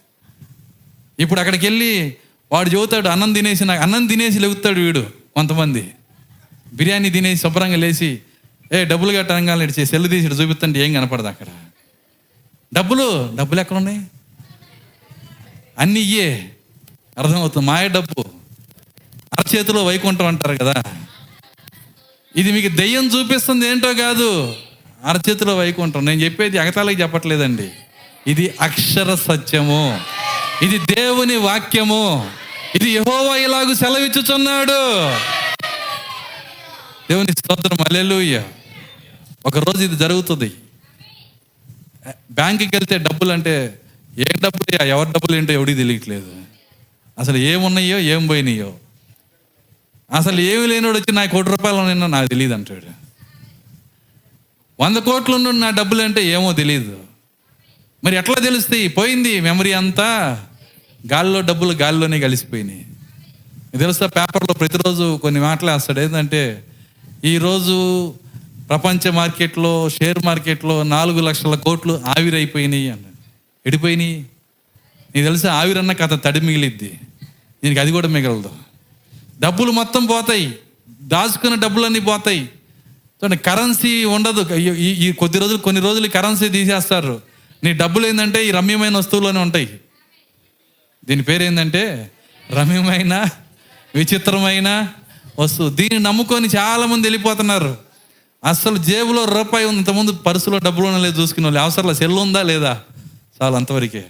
ఇప్పుడు 1.19 1.41
అక్కడికి 1.41 1.67
వెళ్ళి 1.67 2.17
వాడు 2.53 2.71
చెబుతాడు 2.71 3.09
అన్నం 3.09 3.33
తినేసి 3.33 3.65
నాకు 3.65 3.83
అన్నం 3.83 4.07
తినేసి 4.07 4.39
లెగుతాడు 4.39 4.81
వీడు 4.81 5.07
కొంతమంది. 5.35 5.91
బిర్యానీ 6.75 7.11
తినేసి 7.11 7.43
శుభ్రంగా 7.43 7.77
లేచి 7.77 8.23
ఏ 8.73 8.85
డబ్బులు 8.85 9.19
కట్టంగా 9.19 9.63
ఇడిచి 9.63 9.87
సెల్లు 9.87 10.09
తీసి 10.09 10.27
చూపిస్తుంటే 10.27 10.87
ఏం 10.87 10.93
కనపడదు 10.93 11.27
అక్కడ. 11.27 11.47
డబ్బులు 12.75 13.37
డబ్బులు 13.37 13.61
ఎక్కడున్నాయి? 13.61 14.07
అన్నీ 15.79 16.01
ఇయ్యే. 16.01 16.53
అర్థమవుతుంది 17.19 17.67
మాయ 17.67 17.89
డబ్బు. 17.89 18.25
అరచేతిలో 19.39 19.85
వైకుంఠం 19.85 20.27
అంటారు 20.27 20.57
కదా. 20.57 20.75
ఇది 22.37 22.53
మీకు 22.53 22.77
దెయ్యం 22.77 23.07
చూపిస్తుంది 23.07 23.69
ఏంటో 23.69 23.95
కాదు. 23.95 24.55
అరచేతిలో 25.05 25.57
వైకుంఠం. 25.57 26.05
నేను 26.05 26.21
చెప్పేది 26.21 26.57
ఎగతాళకి 26.57 27.03
చెప్పట్లేదండి. 27.03 27.71
ఇది 28.27 28.55
అక్షర 28.61 29.15
సత్యము. 29.15 30.01
ఇది 30.63 30.79
దేవుని 30.79 31.37
వాక్యము. 31.37 32.31
ఇది 32.75 32.91
యహోవా 32.91 33.37
ఇలాగ 33.37 33.73
సెలవిచ్చుచున్నాడు. 33.73 35.11
దేవుని 37.11 37.33
స్తోత్రం. 37.33 37.77
అల్లెలుయ్య 37.81 38.43
ఒకరోజు 39.47 39.85
ఇది 39.85 39.97
జరుగుతుంది. 39.97 40.53
బ్యాంకుకి 42.31 42.77
వెళ్తే 42.77 42.99
డబ్బులు 42.99 43.33
అంటే 43.33 43.79
ఏ 44.19 44.25
డబ్బులు 44.25 44.83
ఎవరి 44.83 45.13
డబ్బులు 45.13 45.37
ఏంటో 45.37 45.53
ఎవడికి 45.53 45.79
తెలియట్లేదు. 45.79 46.35
అసలు 47.19 47.37
ఏమున్నాయో 47.37 47.99
ఏం 47.99 48.27
పోయినాయో. 48.27 48.75
అసలు 50.13 50.41
ఏమి 50.41 50.67
లేనివాడు 50.67 50.97
వచ్చి 50.97 51.13
నా 51.13 51.25
కోటి 51.25 51.51
రూపాయలు 51.51 51.77
ఉన్నాయో 51.77 52.07
నాకు 52.07 52.29
తెలియదు 52.29 52.55
అంటాడు. 52.55 53.07
వంద 54.83 54.97
కోట్లు 54.97 55.35
ఉన్న 55.35 55.51
నా 55.51 55.71
డబ్బులు 55.71 56.03
అంటే 56.03 56.27
ఏమో 56.27 56.53
తెలియదు. 56.53 57.06
మరి 58.07 58.17
ఎట్లా 58.17 58.35
తెలుస్తాయి? 58.35 58.89
పోయింది 58.89 59.41
మెమరీ 59.41 59.73
అంతా. 59.73 60.45
గాల్లో 61.13 61.41
డబ్బులు 61.41 61.73
గాల్లోనే 61.73 62.21
కలిసిపోయినాయి. 62.21 62.87
తెలుస్తా 63.79 64.07
తెలుసా 64.07 64.07
పేపర్లో 64.07 64.55
ప్రతిరోజు 64.55 65.19
కొన్ని 65.23 65.41
మాటలు 65.41 65.71
వేస్తాడు. 65.71 66.01
ఏంటంటే 66.01 66.65
ఈరోజు 67.25 68.09
ప్రపంచ 68.69 69.11
మార్కెట్లో 69.11 69.89
షేర్ 69.89 70.19
మార్కెట్లో 70.25 70.83
నాలుగు 70.83 71.21
లక్షల 71.21 71.55
కోట్లు 71.55 72.03
ఆవిరైపోయినాయి 72.07 72.91
అని 72.91 73.01
ఎడిపోయినాయి? 73.67 74.15
నీకు 75.17 75.27
తెలుసా 75.27 75.55
ఆవిరన్న 75.55 75.93
కథ 75.93 76.25
తడి 76.25 76.41
మిగిలిద్ది. 76.41 77.01
దీనికి 77.65 77.81
అది 77.81 77.93
కూడా 77.93 78.09
మిగలదు. 78.09 78.51
డబ్బులు 79.41 79.71
మొత్తం 79.71 80.07
పోతాయి. 80.07 80.55
దాచుకున్న 81.03 81.55
డబ్బులన్నీ 81.55 82.01
పోతాయి. 82.01 82.49
కరెన్సీ 83.37 84.05
ఉండదు. 84.05 84.55
ఈ 84.75 85.13
కొద్ది 85.13 85.39
రోజులు 85.39 85.59
కొన్ని 85.59 85.83
రోజులు 85.83 86.09
కరెన్సీ 86.09 86.49
తీసేస్తారు. 86.49 87.36
నీ 87.67 87.73
డబ్బులు 87.73 88.07
ఏంటంటే 88.07 88.49
ఈ 88.49 88.51
రమ్యమైన 88.51 88.97
వస్తువులోనే 88.97 89.41
ఉంటాయి. 89.41 89.81
దీని 91.05 91.23
పేరు 91.23 91.43
ఏంటంటే 91.43 92.11
రమ్యమైన 92.51 93.25
విచిత్రమైన 93.95 94.89
వస్తువు. 95.39 95.71
దీన్ని 95.71 95.99
నమ్ముకొని 95.99 96.49
చాలామంది 96.49 97.09
వెళ్ళిపోతున్నారు. 97.09 97.79
అసలు 98.45 98.77
జేబులో 98.77 99.25
రూపాయి 99.25 99.65
ఉంది. 99.65 99.79
ఇంతకుముందు 99.79 100.13
పర్సులో 100.13 100.59
డబ్బులు 100.59 100.87
ఉన్నా 100.87 101.01
లేదు 101.01 101.23
చూసుకునే 101.23 101.47
వాళ్ళు. 101.47 101.61
అవసరంలో 101.61 101.95
సెల్ 101.95 102.13
ఉందా 102.13 102.43
లేదా? 102.43 102.81
చాలు 103.43 103.57
అంతవరకే. 103.57 104.05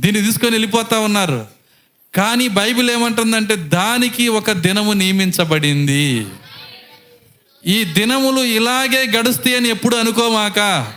దీన్ని 0.00 0.22
తీసుకొని 0.22 0.50
వెళ్ళిపోతా 0.50 0.98
ఉన్నారు. 0.98 1.46
కానీ 2.14 2.48
బైబిల్ 2.48 2.90
ఏమంటుందంటే 2.90 3.56
దానికి 3.56 4.28
ఒక 4.28 4.52
దినము 4.52 4.92
నియమించబడింది. 4.92 6.26
ఈ 7.66 7.84
దినములు 7.84 8.40
ఇలాగే 8.40 9.06
గడుస్తాయి 9.18 9.56
అని 9.56 9.68
ఎప్పుడు 9.68 9.96
అనుకోమాక 9.96 10.92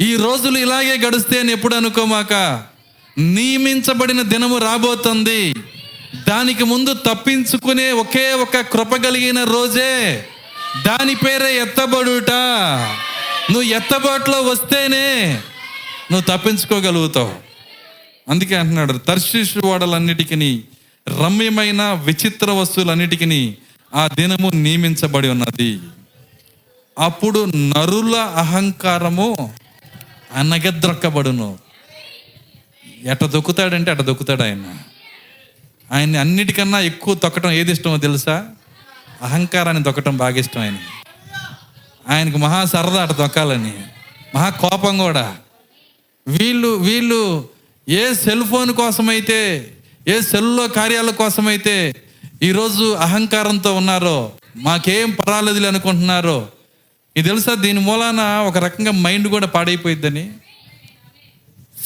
ఈ 0.00 0.16
రోజులు 0.16 0.58
ఇలాగే 0.58 0.98
గడిస్తే 0.98 1.40
అని 1.40 1.52
ఎప్పుడు 1.52 1.74
అనుకోమాక? 1.74 2.62
నియమించబడిన 3.18 4.22
దినము 4.22 4.58
రాబోతుంది. 4.58 5.54
దానికి 6.28 6.64
ముందు 6.64 6.94
తప్పించుకునే 6.94 7.92
ఒకే 7.92 8.32
ఒక 8.32 8.56
కృప 8.56 8.96
కలిగిన 8.96 9.44
రోజే 9.44 10.26
దాని 10.86 11.14
పేరే 11.14 11.62
ఎత్తబడుట. 11.62 12.30
నువ్వు 13.50 13.62
ఎత్తబాటులో 13.62 14.42
వస్తేనే 14.42 15.40
నువ్వు 16.12 16.36
తప్పించుకోగలుగుతావు. 16.36 17.34
అందుకే 18.28 18.54
అంటున్నాడు 18.54 18.92
తర్శిషు 18.92 19.58
ఓడలన్నిటికీ 19.58 20.62
రమ్యమైన 21.08 21.82
విచిత్ర 22.04 22.50
వస్తువులన్నిటికీ 22.50 23.54
ఆ 23.94 24.08
దినము 24.14 24.50
నియమించబడి 24.50 25.28
ఉన్నది. 25.28 25.78
అప్పుడు 26.98 27.44
నరుల 27.44 28.16
అహంకారము 28.16 29.54
అనగద్రొక్కబడును. 30.34 31.58
ఎట 33.04 33.24
దొక్కుతాడంటే 33.24 33.90
అట 33.90 34.00
దొక్కుతాడు 34.00 34.42
ఆయన. 34.42 34.74
ఆయన్ని 35.92 36.18
అన్నిటికన్నా 36.18 36.80
ఎక్కువ 36.80 37.14
తొక్కటం 37.14 37.50
ఏది 37.50 37.72
ఇష్టమో 37.72 37.96
తెలుసా? 37.96 38.48
అహంకారాన్ని 39.22 39.82
తొక్కటం 39.82 40.16
బాగా 40.16 40.36
ఇష్టం 40.36 40.60
ఆయన 40.60 40.78
ఆయనకు 42.08 42.38
మహా 42.38 42.64
సరదా 42.64 43.02
అట 43.02 43.12
తొక్కాలని. 43.12 43.72
మహా 44.34 44.48
కోపం 44.48 44.98
కూడా. 44.98 45.36
వీళ్ళు 46.28 46.68
వీళ్ళు 46.68 47.48
ఏ 47.88 48.14
సెల్ 48.14 48.44
ఫోన్ 48.44 48.74
కోసమైతే 48.74 49.70
ఏ 50.08 50.20
సెల్లో 50.20 50.68
కార్యాల 50.68 51.10
కోసమైతే 51.10 51.96
ఈరోజు 52.42 52.94
అహంకారంతో 52.94 53.76
ఉన్నారో 53.76 54.32
మాకేం 54.56 55.10
పర్వాలేదులే 55.10 55.68
అనుకుంటున్నారో 55.68 56.48
ఇది 57.16 57.28
తెలుసా? 57.28 57.54
దీని 57.54 57.80
మూలాన 57.80 58.20
ఒక 58.20 58.58
రకంగా 58.58 58.90
మైండ్ 58.90 59.28
కూడా 59.28 59.46
పాడైపోయిద్దని. 59.46 60.32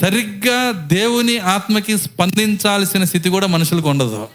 సరిగ్గా 0.01 0.73
దేవుని 0.73 1.39
ఆత్మకి 1.39 1.99
స్పందించాల్సిన 1.99 3.05
స్థితి 3.05 3.29
కూడా 3.29 3.47
మనుషులకు 3.47 3.89
ఉండదు. 3.89 4.29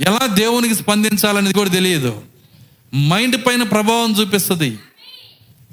ఎలా 0.00 0.26
దేవునికి 0.26 0.74
స్పందించాలనేది 0.74 1.54
కూడా 1.54 1.70
తెలియదు. 1.70 2.22
మైండ్ 2.96 3.46
పైన 3.46 3.62
ప్రభావం 3.62 4.14
చూపిస్తుంది. 4.20 4.78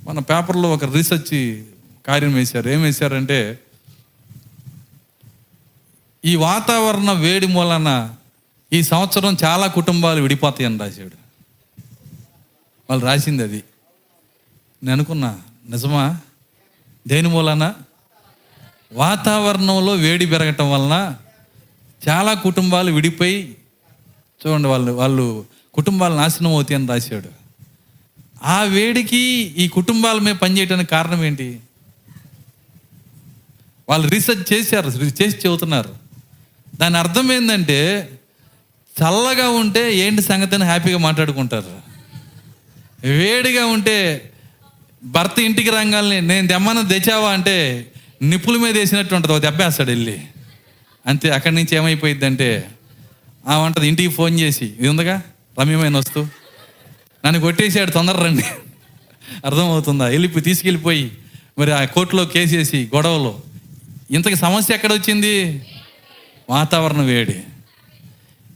మన 0.04 0.20
పేపర్లో 0.20 0.74
ఒక 0.74 0.96
రీసెర్చ్ 0.96 1.64
కార్యం 2.08 2.34
వేశారు. 2.34 2.70
ఏం 2.70 2.82
వేశారంటే 2.82 3.60
ఈ 6.26 6.36
వాతావరణ 6.36 7.12
వేడి 7.12 7.48
మూలన 7.48 8.14
ఈ 8.74 8.84
సంవత్సరం 8.84 9.38
చాలా 9.44 9.68
కుటుంబాలు 9.68 10.22
విడిపోతాయని 10.22 10.80
రాశాడు. 10.80 11.18
వాళ్ళు 12.90 13.06
రాసింది 13.06 13.44
అది. 13.44 13.64
నేను 14.84 14.92
అనుకున్నా 14.92 15.42
నిజమా? 15.70 16.20
దేని 17.08 17.28
మూలన? 17.28 17.74
వాతావరణంలో 18.94 19.94
వేడి 19.94 20.26
పెరగటం 20.26 20.72
వలన 20.72 21.16
చాలా 22.08 22.34
కుటుంబాలు 22.34 22.92
విడిపోయి 22.92 23.56
చూడండి 24.46 24.68
వాళ్ళు 24.68 24.92
వాళ్ళు 24.92 25.46
కుటుంబాలు 25.74 26.14
నాశనం 26.14 26.52
అవుతాయి 26.52 26.76
అని 26.76 26.88
రాశాడు. 26.88 27.30
ఆ 28.44 28.62
వేడికి 28.62 29.18
ఈ 29.58 29.68
కుటుంబాల 29.68 30.20
మీద 30.20 30.36
పనిచేయడానికి 30.36 30.90
కారణం 30.90 31.26
ఏంటి? 31.26 31.60
వాళ్ళు 33.90 34.08
రీసెర్చ్ 34.08 34.54
చేశారు 34.54 34.90
చేసి 34.90 35.38
చెబుతున్నారు. 35.38 35.96
దాని 36.76 36.98
అర్థం 36.98 37.32
ఏంటంటే 37.32 38.10
చల్లగా 39.02 39.50
ఉంటే 39.50 39.96
ఏంటి 39.98 40.22
సంగతి 40.22 40.56
అని 40.56 40.64
హ్యాపీగా 40.64 40.98
మాట్లాడుకుంటారు. 40.98 41.82
వేడిగా 43.08 43.66
ఉంటే 43.66 44.32
భర్త 45.06 45.40
ఇంటికి 45.40 45.70
రంగాల్ని 45.70 46.22
నేను 46.22 46.48
దెమ్మన 46.48 46.88
తెచ్చావా 46.88 47.30
అంటే 47.30 47.88
నిప్పుల 48.22 48.58
మీద 48.58 48.78
వేసినట్టు 48.78 49.16
ఉంటుంది 49.16 49.40
దెబ్బేస్తాడు 49.40 49.90
వెళ్ళి. 49.90 50.22
అంతే 51.08 51.30
అక్కడి 51.30 51.56
నుంచి 51.56 51.76
ఏమైపోయిందంటే 51.76 52.70
ఆ 53.48 53.58
వంటది 53.58 53.88
ఇంటికి 53.88 54.10
ఫోన్ 54.10 54.40
చేసి 54.40 54.66
ఇది 54.66 54.88
ఉందిగా 54.88 55.22
రమ్యమైన 55.60 55.98
వస్తువు 55.98 56.28
నన్ను 57.26 57.42
కొట్టేసాడు 57.42 57.92
తొందర 57.92 58.24
రండి. 58.24 58.44
అర్థమవుతుందా? 59.46 60.06
వెళ్ళిపోయి 60.06 60.44
తీసుకెళ్ళిపోయి 60.44 61.12
మరి 61.60 61.72
ఆ 61.72 61.86
కోర్టులో 61.86 62.26
కేసేసి 62.26 62.90
గొడవలు. 62.96 63.40
ఇంతకి 64.12 64.36
సమస్య 64.36 64.74
ఎక్కడ 64.74 64.94
వచ్చింది? 64.94 65.62
వాతావరణ 66.50 67.02
వేడి. 67.02 67.36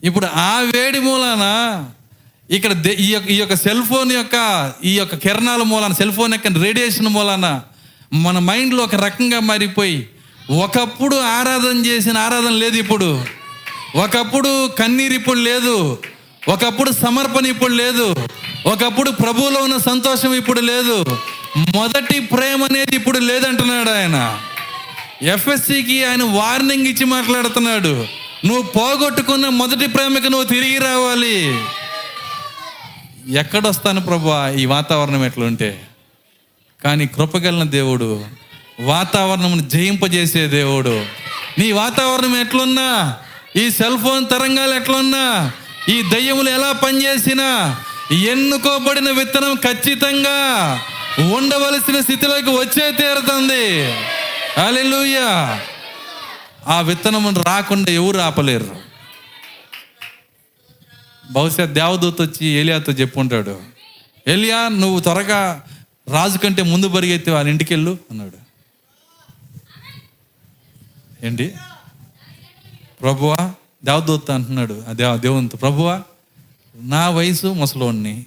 ఇప్పుడు 0.04 0.26
ఆ 0.26 0.60
వేడి 0.60 1.00
మూలాన 1.00 1.19
ఇక్కడ 2.52 2.72
దే- 2.72 2.98
ఈ 3.00 3.14
యొక్క 3.14 3.30
ఈ 3.30 3.36
యొక్క 3.36 3.56
సెల్ 3.56 3.84
ఫోన్ 3.84 4.12
యొక్క 4.12 4.72
ఈ 4.84 4.98
యొక్క 4.98 5.16
కిరణాల 5.16 5.64
మూలాన 5.64 5.94
సెల్ 5.94 6.12
ఫోన్ 6.12 6.34
యొక్క 6.34 6.64
రేడియేషన్ 6.64 7.08
మూలాన 7.08 7.62
మన 8.14 8.40
మైండ్లో 8.40 8.84
ఒక 8.84 8.96
రకంగా 8.96 9.40
మారిపోయి 9.40 10.10
ఒకప్పుడు 10.52 11.16
ఆరాధన 11.16 11.86
చేసిన 11.86 12.18
ఆరాధన 12.18 12.50
లేదు 12.50 12.78
ఇప్పుడు. 12.78 13.26
ఒకప్పుడు 13.96 14.68
కన్నీరు 14.68 15.14
ఇప్పుడు 15.14 15.40
లేదు. 15.40 15.98
ఒకప్పుడు 16.50 16.92
సమర్పణ 16.92 17.46
ఇప్పుడు 17.46 17.74
లేదు. 17.74 18.16
ఒకప్పుడు 18.66 19.12
ప్రభువులో 19.12 19.60
ఉన్న 19.60 19.78
సంతోషం 19.78 20.34
ఇప్పుడు 20.34 20.62
లేదు. 20.62 21.06
మొదటి 21.76 22.20
ప్రేమ 22.20 22.64
అనేది 22.64 22.96
ఇప్పుడు 22.96 23.20
లేదంటున్నాడు 23.20 23.90
ఆయన. 23.90 24.40
ఎఫ్ఎస్సికి 25.22 26.06
ఆయన 26.06 26.24
వార్నింగ్ 26.24 26.88
ఇచ్చి 26.88 27.06
మాట్లాడుతున్నాడు. 27.06 28.06
నువ్వు 28.46 28.62
పోగొట్టుకున్న 28.62 29.50
మొదటి 29.50 29.88
ప్రేమకి 29.88 30.30
నువ్వు 30.30 30.48
తిరిగి 30.48 30.78
రావాలి. 30.78 31.58
ఎక్కడొస్తాను 33.30 34.02
ప్రభు? 34.02 34.58
ఈ 34.58 34.66
వాతావరణం 34.66 35.26
ఎట్లుంటే. 35.26 35.88
కానీ 36.84 37.08
కృపగలిగిన 37.08 37.64
దేవుడు 37.64 38.26
వాతావరణం 38.80 39.68
జయింపజేసే 39.68 40.48
దేవుడు. 40.48 41.06
నీ 41.60 41.72
వాతావరణం 41.72 42.42
ఎట్లున్నా? 42.42 43.18
ఈ 43.56 43.72
సెల్ 43.72 43.98
ఫోన్ 43.98 44.26
తరంగాలు 44.30 44.74
ఎట్లున్నా? 44.74 45.52
ఈ 45.90 46.02
దయ్యములు 46.02 46.50
ఎలా 46.50 46.72
పనిచేసినా? 46.72 47.80
ఎన్నుకోబడిన 48.12 49.12
విత్తనం 49.12 49.56
ఖచ్చితంగా 49.56 50.80
ఉండవలసిన 51.36 52.02
స్థితిలోకి 52.02 52.50
వచ్చే 52.50 52.92
తీరుతుంది. 52.92 53.92
అలెలుయ్యా 54.66 55.60
ఆ 56.68 56.82
విత్తనం 56.82 57.36
రాకుండా 57.36 57.92
ఎవరు 57.92 58.18
ఆపలేరు. 58.18 58.89
బహుశా 61.32 61.66
దేవదూత 61.66 62.22
వచ్చి 62.22 62.48
ఏలియాతో 62.48 62.92
చెప్పుంటాడు. 62.92 63.62
ఏలియా 64.28 64.68
నువ్వు 64.68 65.00
త్వరగా 65.00 65.64
రాజు 66.08 66.38
కంటే 66.38 66.62
ముందు 66.62 66.88
పరిగెత్తి 66.88 67.32
వాళ్ళ 67.32 67.50
ఇంటికి 67.50 67.74
వెళ్ళు 67.74 67.98
అన్నాడు. 68.12 68.50
ఏంటి? 71.26 71.54
ప్రభువా 73.02 73.54
దేవదూత 73.86 74.32
అంటున్నాడు. 74.32 74.84
దేవ 74.92 75.18
దేవునితో 75.18 75.58
ప్రభువా 75.58 76.04
నా 76.76 77.10
వయసు 77.10 77.48
ముసలోడిని. 77.48 78.26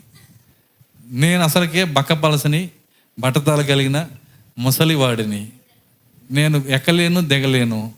నేను 1.11 1.43
అసలుకే 1.43 1.85
బక్కపలసని 1.85 2.69
బట్టతల 3.19 3.63
కలిగిన 3.63 4.07
ముసలివాడిని. 4.59 5.49
నేను 6.31 6.65
ఎక్కలేను 6.69 7.21
దిగలేను. 7.21 7.93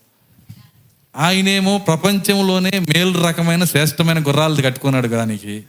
ఆయనేమో 1.16 1.78
ప్రపంచంలోనే 1.78 2.70
మేలు 2.70 3.26
రకమైన 3.26 3.64
శ్రేష్టమైన 3.64 4.18
గుర్రాలు 4.18 4.62
కట్టుకున్నాడు 4.62 5.08
దానికి 5.08 5.64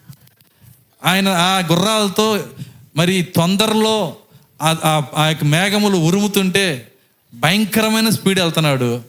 ఆయన 1.06 1.28
ఆ 1.28 1.60
గుర్రాలతో 1.72 2.48
మరి 2.96 3.22
తొందరలో 3.22 4.16
ఆ- 4.62 5.04
ఆ 5.18 5.28
యొక్క 5.28 5.44
మేఘములు 5.44 5.98
ఉరుముతుంటే 5.98 6.92
భయంకరమైన 7.34 8.10
స్పీడ్ 8.10 8.40
వెళ్తున్నాడు. 8.40 9.02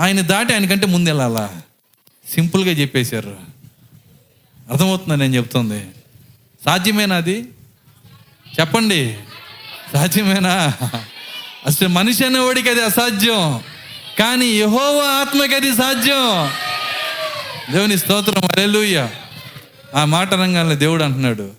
ఆయన 0.00 0.20
దాటి 0.20 0.52
ఆయనకంటే 0.52 0.86
ముందు 0.86 1.08
వెళ్ళాలా? 1.08 1.62
సింపుల్గా 2.34 2.70
చెప్పేశారు. 2.70 3.36
అర్థమవుతుందా 4.70 5.14
నేను 5.14 5.36
చెప్తుంది? 5.36 5.86
సాధ్యమేనా 6.64 7.16
అది? 7.16 7.48
చెప్పండి. 8.60 9.18
సాధ్యమేనా? 9.92 10.74
అసలు 11.66 11.88
మనిషి 11.88 12.26
అనేవాడికి 12.26 12.68
అది 12.68 12.84
అసాధ్యం. 12.84 13.60
కానీ 14.20 14.46
యహోవ 14.46 15.02
ఆత్మకి 15.20 15.54
అది 15.54 15.74
సాధ్యం. 15.74 16.50
దేవుని 17.72 17.98
స్తోత్రం 17.98 18.44
అరెలుయ్య 18.44 19.08
ఆ 19.94 20.04
మాట 20.04 20.34
రంగాల్లో 20.34 20.74
దేవుడు 20.74 21.04
అంటున్నాడు 21.04 21.50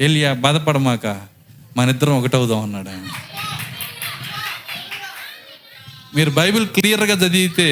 ఎలియా 0.00 0.32
బాధపడమాక 0.32 1.06
మన 1.76 1.88
ఇద్దరం 1.88 2.12
ఒకటవుదాం 2.12 2.60
అన్నాడు 2.60 2.88
ఆయన. 2.88 3.08
మీరు 6.16 6.30
బైబిల్ 6.30 6.66
క్లియర్గా 6.66 7.14
చదివితే 7.14 7.68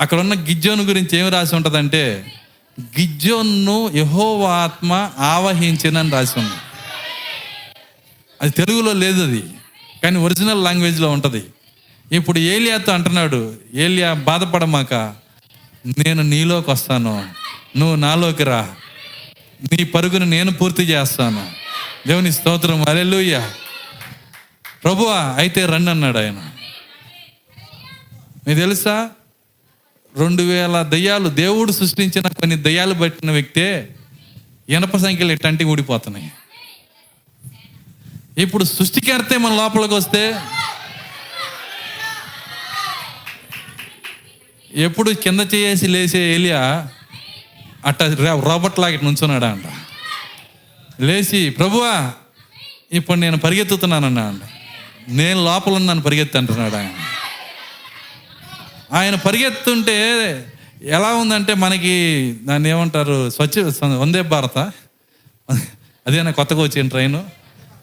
అక్కడ 0.00 0.18
ఉన్న 0.18 0.34
గిజ్జోను 0.34 0.82
గురించి 0.82 1.18
ఏమి 1.18 1.30
రాసి 1.30 1.54
ఉంటుందంటే 1.54 2.32
గిజ్జోన్ను 2.80 3.90
యహోవ 3.94 4.46
ఆత్మ 4.46 5.10
ఆవహించినని 5.18 6.10
రాసి 6.10 6.38
ఉంది. 6.38 6.56
అది 8.42 8.50
తెలుగులో 8.50 8.92
లేదు 8.92 9.22
అది 9.22 9.44
కానీ 10.02 10.16
ఒరిజినల్ 10.16 10.64
లాంగ్వేజ్లో 10.64 11.10
ఉంటుంది. 11.10 11.44
ఇప్పుడు 12.12 12.38
ఏలియాతో 12.38 12.92
అంటున్నాడు 12.92 13.54
ఏలియా 13.74 14.12
బాధపడమాక. 14.12 14.94
నేను 15.98 16.22
నీలోకి 16.22 16.70
వస్తాను. 16.70 17.28
నువ్వు 17.76 17.96
నాలోకి 17.96 18.44
రా. 18.44 18.74
నీ 19.72 19.84
పరుగును 19.84 20.26
నేను 20.26 20.52
పూర్తి 20.52 20.82
చేస్తాను. 20.82 21.50
దేవుని 22.06 22.32
స్తోత్రం. 22.32 22.88
అలెలుయ్య 22.88 23.50
ప్రభువా 24.84 25.34
అయితే 25.36 25.66
రండి 25.66 25.90
అన్నాడు 25.90 26.18
ఆయన. 26.18 26.50
మీకు 28.48 28.58
తెలుసా? 28.58 29.10
రెండు 30.18 30.42
వేల 30.42 30.82
దయ్యాలు 30.82 31.28
దేవుడు 31.28 31.72
సృష్టించిన 31.72 32.28
కొన్ని 32.28 32.56
దయ్యాలు 32.56 32.94
పట్టిన 32.94 33.30
వ్యక్తే 33.30 33.88
ఇనప 34.68 34.96
సంఖ్యలు 34.96 35.32
ఎట్టంటి 35.32 35.64
ఊడిపోతున్నాయి. 35.64 36.32
ఇప్పుడు 38.38 38.64
సృష్టికర్తే 38.64 39.36
మన 39.36 39.54
లోపలికి 39.54 39.94
వస్తే 39.94 40.34
ఎప్పుడు 44.74 45.10
కింద 45.10 45.40
చేసి 45.54 45.86
లేచే 45.86 46.34
ఏలియా 46.34 46.88
అట్ట 47.86 48.02
రాబర్ట్ 48.48 48.78
లాగా 48.78 48.98
నుంచున్నాడా 49.02 49.50
అంట 49.50 49.64
లేచి 51.02 51.50
ప్రభువా 51.50 52.12
ఇప్పుడు 52.92 53.18
నేను 53.18 53.36
పరిగెత్తుతున్నానన్నా 53.36 54.28
అంట. 54.28 54.42
నేను 55.08 55.44
లోపల 55.44 55.72
ఉన్నాను 55.72 56.02
పరిగెత్తి 56.02 56.38
అంటున్నాడు 56.38 56.76
ఆయన 56.76 56.94
ఆయన 58.92 59.14
పరిగెత్తుంటే 59.14 59.96
ఎలా 60.82 61.14
ఉందంటే 61.14 61.54
మనకి 61.54 61.94
దాన్ని 62.42 62.68
ఏమంటారు? 62.68 63.30
స్వచ్ఛ 63.30 63.86
వందే 63.96 64.22
భారత. 64.22 64.58
అదేనా 66.06 66.30
కొత్తగా 66.30 66.62
వచ్చిన 66.62 66.88
ట్రైన్? 66.88 67.20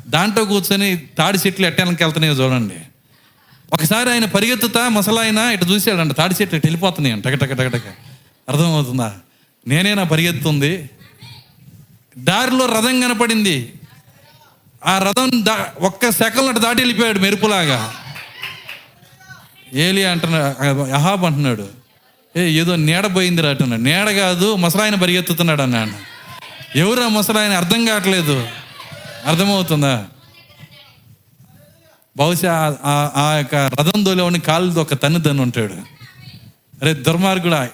దాంట్లో 0.08 0.46
కూర్చొని 0.46 0.98
తాడి 1.18 1.38
చెట్లు 1.48 1.66
ఎట్టడానికి 1.66 2.04
వెళ్తున్నాయో 2.04 2.34
చూడండి. 2.34 2.76
ఒకసారి 3.76 4.12
ఆయన 4.12 4.26
పరిగెత్తుతా 4.26 4.90
ముసలాయన 4.90 5.38
ఇటు 5.38 5.66
చూసాడంట 5.66 6.12
తాడి 6.12 6.36
చెట్టు 6.42 6.56
ఇటు 6.56 6.68
వెళ్ళిపోతున్నాయి 6.68 7.22
టక 7.22 7.34
టక 7.34 7.54
టక 7.54 7.68
టక. 7.68 7.82
అర్థమవుతుందా? 8.50 9.14
నేనేనా 9.68 10.04
పరిగెత్తుంది. 10.04 10.90
దారిలో 12.18 12.66
రథం 12.66 13.02
కనపడింది. 13.02 13.74
ఆ 14.86 14.98
రథం 14.98 15.46
దా 15.46 15.68
ఒక్క 15.80 16.10
సెకండ్ 16.10 16.50
అటు 16.50 16.60
దాటి 16.60 16.80
వెళ్ళిపోయాడు 16.80 17.20
మెరుపులాగా. 17.20 17.94
ఏలి 19.74 20.06
అంటున్నాడు 20.06 20.92
అహాబ్ 20.92 21.26
అంటున్నాడు. 21.26 21.68
ఏ 22.38 22.50
ఏదో 22.50 22.76
నీడ 22.76 23.16
పోయింది 23.16 23.48
అంటున్నాడు. 23.48 23.82
నీడ 23.82 24.10
కాదు 24.10 24.56
ముసలాయన 24.56 24.96
పరిగెత్తుతున్నాడు 24.96 25.62
అన్నాడు. 25.62 26.16
ఆ 26.78 27.08
ముసలాయన 27.08 27.52
అర్థం 27.52 27.86
కావట్లేదు. 27.86 28.48
అర్థమవుతుందా? 29.26 30.08
బహుశా 32.18 32.78
ఆ- 32.84 33.12
ఆ- 33.16 33.36
యొక్క 33.36 33.56
రథం 33.56 34.06
దోలేవాడిని 34.06 34.40
కాళ్ళు 34.40 34.80
ఒక 34.80 34.94
తన్ను 34.94 35.22
తన్ను 35.22 35.44
ఉంటాడు. 35.44 35.74
అరే 36.82 36.94
దుర్మార్గుడా 36.94 37.70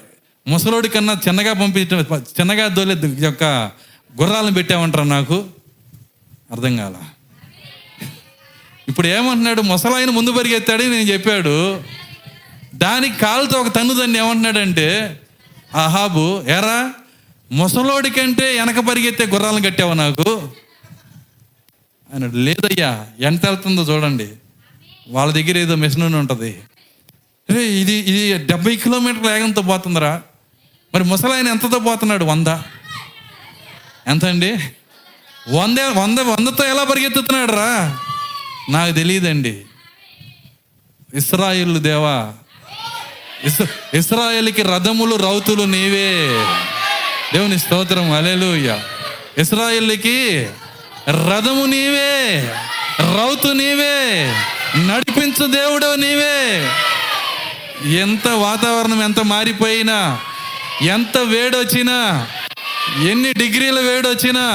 ముసలోడి 0.47 0.89
కన్నా 0.89 1.13
చిన్నగా 1.27 1.53
పంపించడం 1.53 2.17
చిన్నగా 2.17 2.67
దోలే 2.67 2.95
యొక్క 3.25 3.43
గుర్రాలను 4.21 4.51
పెట్టామంటారా 4.51 5.03
నాకు? 5.03 5.45
అర్థం 6.51 6.77
కాల. 6.77 6.93
ఇప్పుడు 8.87 9.07
ఏమంటున్నాడు? 9.07 9.61
ముసలాయన 9.61 10.09
ముందు 10.09 10.31
పరిగెత్తాడని 10.31 10.89
నేను 10.89 11.09
చెప్పాడు. 11.09 11.81
దానికి 12.75 13.19
కాలుతో 13.19 13.59
ఒక 13.59 13.75
తన్ను 13.75 13.93
దాన్ని 13.93 14.19
ఏమంటున్నాడంటే 14.19 15.19
ఆహాబు 15.75 16.43
ఎరా 16.47 16.93
ముసలోడి 17.51 18.09
కంటే 18.09 18.43
వెనక 18.43 18.79
పరిగెత్తే 18.79 19.25
గుర్రాలను 19.25 19.63
కట్టావు 19.63 19.93
నాకు? 19.93 20.49
ఆయన 22.13 22.27
లేదయ్యా 22.27 23.07
ఎంత 23.19 23.45
వెళ్తుందో 23.45 23.81
చూడండి. 23.83 24.29
వాళ్ళ 25.09 25.33
దగ్గర 25.33 25.57
ఏదో 25.57 25.75
మిషన్ 25.75 26.15
ఉంటుంది. 26.15 26.59
రే 27.51 27.63
ఇది 27.63 27.93
ఇది 27.93 28.45
డెబ్బై 28.45 28.75
కిలోమీటర్ల 28.75 29.31
వేగంతో 29.31 29.61
పోతుందిరా. 29.61 30.21
మరి 30.93 31.03
ముసలాయన 31.03 31.47
ఎంతతో 31.47 31.79
పోతున్నాడు? 31.79 32.25
వంద. 32.25 32.47
ఎంత 34.07 34.25
అండి 34.25 34.51
వంద 35.49 35.79
వంద 35.79 36.19
వందతో 36.19 36.63
ఎలా 36.63 36.83
పరిగెత్తుతున్నాడు 36.83 37.51
రా 37.51 37.97
నాకు 38.69 38.91
తెలియదండి. 38.91 39.61
ఇస్రాయిల్ 41.13 41.77
దేవా 41.79 42.33
ఇస్ 43.43 43.61
ఇస్రాయేల్కి 43.93 44.61
రథములు 44.61 45.15
రౌతులు 45.15 45.63
నీవే. 45.63 46.27
దేవుని 47.33 47.59
స్తోత్రం. 47.59 48.11
అలెలుయ్య 48.11 48.79
ఇస్రాయేల్కి 49.37 50.47
రథము 51.11 51.65
నీవే 51.65 52.39
రౌతు 52.99 53.47
నీవే 53.47 53.95
నడిపించు 54.77 55.47
దేవుడు 55.47 55.95
నీవే. 55.95 56.37
ఎంత 57.99 58.27
వాతావరణం 58.27 59.03
ఎంత 59.03 59.19
మారిపోయినా 59.19 60.19
ఎంత 60.81 61.17
వేడొచ్చినా 61.17 62.27
ఎన్ని 63.09 63.33
డిగ్రీల 63.33 63.79
వేడొచ్చినా 63.79 64.45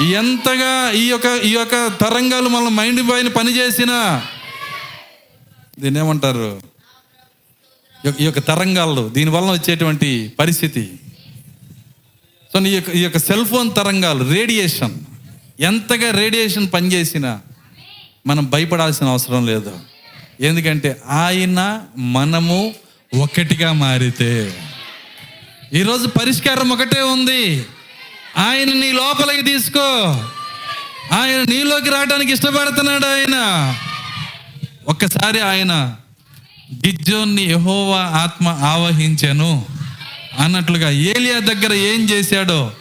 ఎంతగా 0.00 0.90
ఈ 0.90 1.08
యొక్క 1.08 1.26
ఈ 1.44 1.50
యొక్క 1.52 1.86
తరంగాలు 2.00 2.48
మన 2.48 2.68
మైండ్ 2.68 3.10
పైన 3.10 3.28
పనిచేసినా 3.28 4.26
దీన్ని 5.80 6.00
ఏమంటారు 6.00 6.60
ఈ 7.96 8.06
యొక్క- 8.06 8.22
ఈ 8.22 8.24
యొక్క 8.24 8.38
తరంగాలు 8.38 9.08
దీనివల్ల 9.08 9.50
వచ్చేటువంటి 9.50 10.32
పరిస్థితి. 10.38 10.92
సో 12.52 12.66
ఈ 12.66 12.74
యొక్క 12.74 12.90
ఈ 12.90 13.02
యొక్క 13.02 13.18
సెల్ 13.18 13.46
ఫోన్ 13.46 13.74
తరంగాలు 13.76 14.24
రేడియేషన్. 14.24 14.94
ఎంతగా 15.60 16.10
రేడియేషన్ 16.10 16.68
పనిచేసినా 16.74 17.40
మనం 18.26 18.50
భయపడాల్సిన 18.50 19.06
అవసరం 19.06 19.46
లేదు. 19.46 19.78
ఎందుకంటే 20.40 21.00
ఆయన 21.08 21.80
మనము 21.98 22.74
ఒకటిగా 23.14 23.72
మారితే. 23.72 24.60
ఈరోజు 25.74 26.06
పరిష్కారం 26.06 26.72
ఒకటే 26.72 27.00
ఉంది. 27.00 27.66
ఆయన 28.38 28.72
నీ 28.72 28.92
లోపలికి 28.92 29.42
తీసుకో. 29.42 29.80
ఆయన 31.12 31.42
నీలోకి 31.42 31.90
రావడానికి 31.90 32.32
ఇష్టపడుతున్నాడు 32.32 33.06
ఆయన. 33.06 33.74
ఒక్కసారి 34.88 35.40
ఆయన 35.40 35.96
గిజ్జోన్ని 36.86 37.42
యహోవా 37.42 38.00
ఆత్మ 38.00 38.48
ఆవహించాను 38.48 39.66
అన్నట్లుగా 40.38 40.90
ఏలియా 40.90 41.38
దగ్గర 41.38 41.72
ఏం 41.72 42.10
చేశాడో 42.10 42.72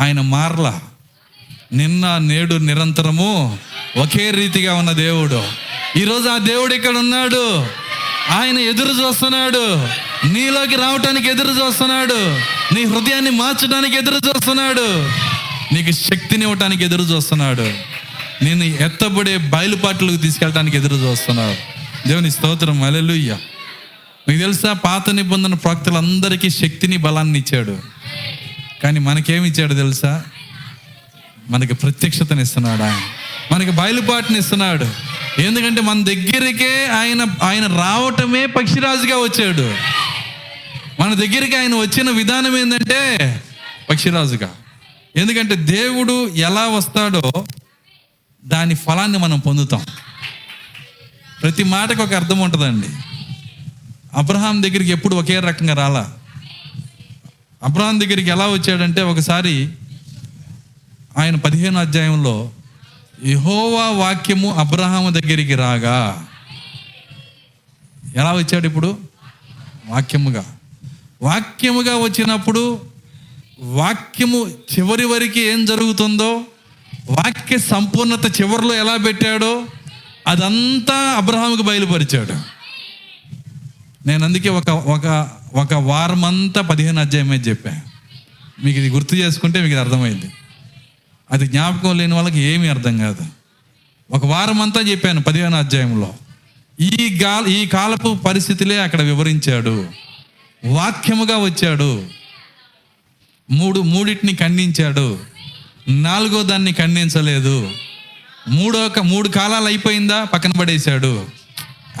ఆయన 0.00 0.20
మారలా. 0.20 0.80
నిన్న 1.72 2.18
నేడు 2.18 2.54
నిరంతరము 2.54 3.58
ఒకే 3.96 4.30
రీతిగా 4.30 4.74
ఉన్న 4.74 4.92
దేవుడు. 4.92 5.44
ఈరోజు 5.98 6.28
ఆ 6.28 6.38
దేవుడు 6.38 6.74
ఇక్కడ 6.74 6.96
ఉన్నాడు. 6.96 7.66
ఆయన 8.30 8.58
ఎదురు 8.58 8.88
చూస్తున్నాడు. 8.88 9.88
నీలోకి 10.28 10.76
రావటానికి 10.76 11.28
ఎదురు 11.28 11.48
చూస్తున్నాడు. 11.48 12.14
నీ 12.74 12.84
హృదయాన్ని 12.84 13.30
మార్చడానికి 13.30 13.96
ఎదురు 13.96 14.14
చూస్తున్నాడు. 14.14 15.08
నీకు 15.74 15.90
శక్తిని 15.90 16.42
ఇవ్వటానికి 16.42 16.84
ఎదురు 16.84 17.02
చూస్తున్నాడు. 17.02 17.72
నేను 18.44 18.64
ఎత్తబడే 18.64 19.36
బయలుపాట్లకు 19.36 20.16
తీసుకెళ్ళడానికి 20.16 20.76
ఎదురు 20.76 20.96
చూస్తున్నాడు. 20.96 21.76
దేవుని 22.08 22.30
స్తోత్రం. 22.30 22.82
అలెలుయ్య 22.82 23.36
మీకు 24.28 24.40
తెలుసా 24.40 24.72
పాత 24.72 25.10
నిబంధన 25.10 25.54
ప్రవక్తలందరికీ 25.54 26.50
శక్తిని 26.50 26.96
బలాన్ని 26.96 27.38
ఇచ్చాడు. 27.38 27.78
కానీ 28.82 29.00
మనకేమి 29.00 29.48
ఇచ్చాడు 29.48 29.74
తెలుసా? 29.74 30.22
మనకి 31.48 31.74
ప్రత్యక్షతని 31.74 32.42
ఇస్తున్నాడు 32.42 32.82
ఆయన. 32.82 33.00
మనకి 33.52 33.70
బయలుపాటుని 33.70 34.38
ఇస్తున్నాడు. 34.38 34.86
ఎందుకంటే 35.40 35.80
మన 35.80 36.04
దగ్గరికే 36.04 36.86
ఆయన 36.86 37.26
ఆయన 37.42 37.66
రావటమే 37.66 38.46
పక్షిరాజుగా 38.46 39.16
వచ్చాడు. 39.16 39.74
మన 41.02 41.14
దగ్గరికి 41.14 41.56
ఆయన 41.56 41.74
వచ్చిన 41.74 42.10
విధానం 42.10 42.58
ఏంటంటే 42.58 43.42
పక్షిరాజుగా. 43.90 44.54
ఎందుకంటే 45.16 45.54
దేవుడు 45.54 46.28
ఎలా 46.28 46.66
వస్తాడో 46.66 47.32
దాని 48.44 48.74
ఫలాన్ని 48.74 49.18
మనం 49.18 49.38
పొందుతాం. 49.38 49.86
ప్రతి 51.42 51.64
మాటకు 51.64 52.02
ఒక 52.02 52.14
అర్థం 52.14 52.38
ఉంటుందండి. 52.38 52.86
అబ్రహాం 54.14 54.62
దగ్గరికి 54.62 54.90
ఎప్పుడు 54.90 55.16
ఒకే 55.16 55.40
రకంగా 55.40 55.74
రాలా? 55.74 56.12
అబ్రహాం 57.62 58.00
దగ్గరికి 58.00 58.30
ఎలా 58.30 58.46
వచ్చాడంటే 58.46 59.02
ఒకసారి 59.02 59.68
ఆయన 61.16 61.36
పదిహేను 61.36 61.80
అధ్యాయంలో 61.80 62.50
యహోవా 63.24 63.90
వాక్యము 63.90 64.54
అబ్రహాము 64.54 65.10
దగ్గరికి 65.10 65.54
రాగా 65.54 66.26
ఎలా 68.16 68.32
వచ్చాడు 68.32 68.66
ఇప్పుడు? 68.66 68.98
వాక్యముగా. 69.86 70.44
వాక్యముగా 71.22 71.96
వచ్చినప్పుడు 71.96 72.80
వాక్యము 73.58 74.46
చివరి 74.46 75.04
వరకు 75.04 75.38
ఏం 75.38 75.64
జరుగుతుందో 75.64 76.40
వాక్య 77.10 77.58
సంపూర్ణత 77.58 78.40
చివరిలో 78.40 78.74
ఎలా 78.74 78.96
పెట్టాడో 78.96 79.66
అదంతా 80.26 80.94
అబ్రహాముకు 80.94 81.62
బయలుపరిచాడు. 81.62 82.34
నేను 84.08 84.24
అందుకే 84.24 84.48
ఒక 84.48 84.70
ఒక 84.70 85.30
ఒక 85.54 85.74
వారం 85.74 86.24
అంతా 86.24 86.60
పదిహేను 86.60 87.00
అధ్యాయమే 87.00 87.36
చెప్పాను 87.36 87.82
మీకు 88.64 88.78
ఇది 88.78 88.90
గుర్తు 88.90 89.14
చేసుకుంటే 89.14 89.60
మీకు 89.60 89.70
ఇది 89.70 89.80
అర్థమైంది. 89.80 90.30
అది 91.30 91.46
జ్ఞాపకం 91.46 91.98
లేని 91.98 92.14
వాళ్ళకి 92.14 92.38
ఏమీ 92.38 92.68
అర్థం 92.68 92.98
కాదు. 92.98 93.26
ఒక 94.10 94.26
వారం 94.26 94.62
అంతా 94.62 94.80
చెప్పాను 94.80 95.22
పదిహేను 95.22 95.56
అధ్యాయంలో. 95.56 96.14
ఈ 96.80 97.18
గా 97.22 97.46
ఈ 97.48 97.66
కాలపు 97.66 98.14
పరిస్థితులే 98.14 98.78
అక్కడ 98.78 99.02
వివరించాడు. 99.02 99.88
వాక్యముగా 100.64 101.36
వచ్చాడు. 101.36 102.06
మూడు 103.50 103.80
మూడింటిని 103.80 104.34
ఖండించాడు. 104.34 105.18
నాలుగో 105.88 106.42
దాన్ని 106.42 106.72
ఖండించలేదు. 106.72 107.70
మూడో 108.48 108.90
మూడు 109.02 109.28
కాలాలు 109.28 109.64
అయిపోయిందా? 109.64 110.24
పక్కన 110.24 110.52
పడేశాడు. 110.52 111.26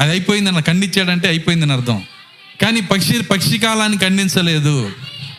అది 0.00 0.10
అయిపోయిందని 0.10 0.62
ఖండించాడంటే 0.62 1.28
అయిపోయిందని 1.28 1.72
అర్థం. 1.72 2.02
కానీ 2.62 2.80
పక్షి 2.80 3.22
పక్షి 3.22 3.58
కాలాన్ని 3.58 3.98
ఖండించలేదు. 3.98 4.92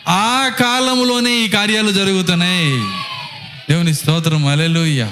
ఆ 0.08 0.50
కాలంలోనే 0.60 1.44
ఈ 1.44 1.48
కార్యాలు 1.48 1.90
జరుగుతున్నాయి. 1.92 3.07
దేవుని 3.70 3.94
స్తోత్రం 3.94 4.46
అలెలుయ్య 4.46 5.10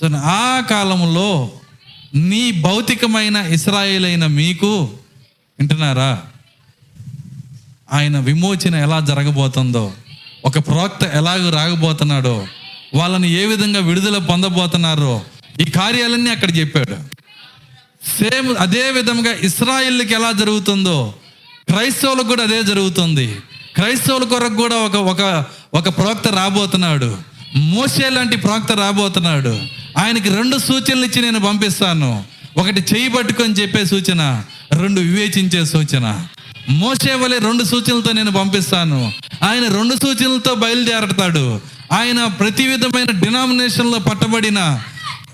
సో 0.00 0.16
ఆ 0.16 0.62
కాలంలో 0.70 1.52
నీ 2.14 2.50
భౌతికమైన 2.50 3.36
ఇస్రాయేల్ 3.36 4.04
అయిన 4.04 4.26
మీకు 4.26 4.90
వింటున్నారా? 5.58 6.22
ఆయన 7.92 8.18
విమోచన 8.18 8.74
ఎలా 8.74 9.00
జరగబోతుందో 9.00 9.92
ఒక 10.44 10.58
ప్రవక్త 10.58 11.04
ఎలాగ 11.04 11.50
రాగబోతున్నాడో 11.50 12.46
వాళ్ళని 12.94 13.30
ఏ 13.30 13.46
విధంగా 13.46 13.80
విడుదల 13.80 14.18
పొందబోతున్నారో 14.18 15.22
ఈ 15.60 15.64
కార్యాలన్నీ 15.64 16.30
అక్కడ 16.30 16.56
చెప్పాడు. 16.56 16.96
సేమ్ 18.22 18.56
అదే 18.58 18.90
విధంగా 18.90 19.32
ఇస్రాయిల్కి 19.32 20.14
ఎలా 20.14 20.32
జరుగుతుందో 20.32 21.14
క్రైస్తవులకు 21.68 22.26
కూడా 22.26 22.42
అదే 22.42 22.62
జరుగుతుంది. 22.62 23.36
క్రైస్తవుల 23.74 24.24
కొరకు 24.24 24.54
కూడా 24.54 24.76
ఒక 24.76 24.96
ఒక 24.96 25.44
ఒక 25.74 25.88
ప్రవక్త 25.88 26.28
రాబోతున్నాడు. 26.28 27.16
మోసే 27.56 28.10
లాంటి 28.10 28.36
ప్రవక్త 28.36 28.72
రాబోతున్నాడు. 28.72 29.60
ఆయనకి 29.98 30.28
రెండు 30.28 30.58
సూచనలు 30.58 31.04
ఇచ్చి 31.04 31.22
నేను 31.22 31.40
పంపిస్తాను. 31.40 32.24
ఒకటి 32.56 32.84
చేయి 32.94 33.08
పట్టుకొని 33.08 33.52
చెప్పే 33.52 33.84
సూచన 33.84 34.42
రెండు 34.72 35.00
వివేచించే 35.00 35.64
సూచన. 35.64 36.26
మోసే 36.68 37.14
వలె 37.14 37.38
రెండు 37.38 37.64
సూచనలతో 37.64 38.12
నేను 38.12 38.30
పంపిస్తాను. 38.30 39.12
ఆయన 39.42 39.74
రెండు 39.74 39.94
సూచనలతో 39.94 40.54
బయలుదేరతాడు. 40.54 41.60
ఆయన 41.92 42.24
ప్రతి 42.24 42.66
విధమైన 42.66 43.10
డినామినేషన్లో 43.10 43.98
పట్టబడిన 43.98 44.80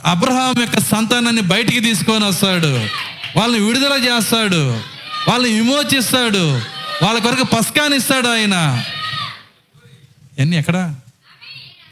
అబ్రహాం 0.04 0.60
యొక్క 0.60 0.80
సంతానాన్ని 0.80 1.42
బయటికి 1.42 1.80
తీసుకొని 1.80 2.24
వస్తాడు. 2.24 2.86
వాళ్ళని 3.38 3.64
విడుదల 3.64 3.92
చేస్తాడు. 3.92 4.78
వాళ్ళని 5.28 5.52
విమోచిస్తాడు. 5.52 6.60
వాళ్ళ 7.04 7.18
కొరకు 7.18 7.44
పస్కానిస్తాడు 7.44 8.28
ఆయన. 8.28 8.84
ఎన్ని 10.38 10.56
ఎక్కడ? 10.56 10.94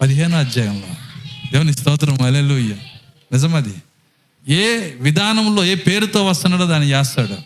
పదిహేను 0.01 0.39
అధ్యాయంలో. 0.39 0.95
దేవుని 1.53 1.73
స్తోత్రం 1.73 2.23
అలెలుయ్య 2.23 2.75
నిజమది. 3.33 3.75
ఏ 4.49 4.91
విధానంలో 5.01 5.65
ఏ 5.65 5.75
పేరుతో 5.75 6.27
వస్తున్నాడో 6.27 6.67
దాన్ని 6.67 6.91
చేస్తాడు 6.91 7.37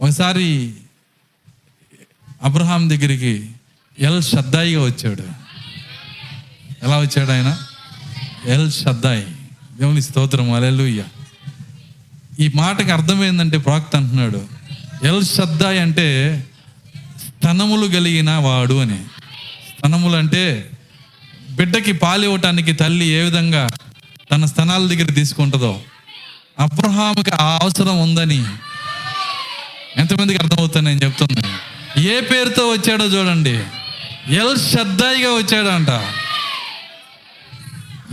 ఒకసారి 0.00 0.74
అబ్రహాం 2.42 2.90
దగ్గరికి 2.90 3.50
ఎల్ 3.98 4.22
షద్దాయిగా 4.22 4.84
వచ్చాడు. 4.84 5.22
ఎలా 6.82 6.98
వచ్చాడు 6.98 7.30
ఆయన? 7.30 7.58
El 8.46 8.72
Shaddai. 8.72 9.26
దేవుని 9.80 10.02
స్తోత్రం 10.02 10.52
అలెలుయ్య 10.52 11.04
ఈ 12.40 12.50
మాటకి 12.54 12.90
అర్థం 12.90 13.24
ఏంటంటే 13.24 13.58
ప్రాక్త 13.58 13.96
అంటున్నాడు. 13.96 14.48
ఎల్ 15.04 15.24
షద్దాయి 15.24 15.78
అంటే 15.78 16.40
స్తనములు 17.18 17.86
కలిగిన 17.86 18.30
వాడు 18.30 18.74
అని. 18.74 19.04
స్తనములు 19.86 20.16
అంటే 20.16 20.70
బిడ్డకి 21.50 21.92
పాలివ్వటానికి 21.92 22.72
తల్లి 22.72 23.06
ఏ 23.06 23.22
విధంగా 23.22 23.68
తన 24.32 24.44
స్తనాల 24.44 24.86
దగ్గర 24.86 25.04
తీసుకుంటుందో. 25.04 25.80
అబ్రహాముకి 26.58 27.30
ఆ 27.30 27.58
అవసరం 27.62 28.00
ఉందని 28.00 28.44
ఎంతమందికి 29.96 30.42
అర్థమవుతుంది 30.42 30.88
నేను 30.88 31.04
చెప్తున్నాను 31.04 31.58
ఏ 32.00 32.20
పేరుతో 32.20 32.68
వచ్చాడో 32.68 33.04
చూడండి. 33.04 33.50
ఎల్ 34.28 34.56
శ్రద్ధాయిగా 34.56 35.28
వచ్చాడంట. 35.30 35.88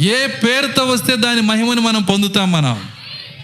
ఏ 0.01 0.27
పేరుతో 0.27 0.83
వస్తే 0.83 1.15
దాని 1.15 1.41
మహిమని 1.41 1.81
మనం 1.81 2.03
పొందుతాం 2.03 2.51
మనం. 2.51 2.83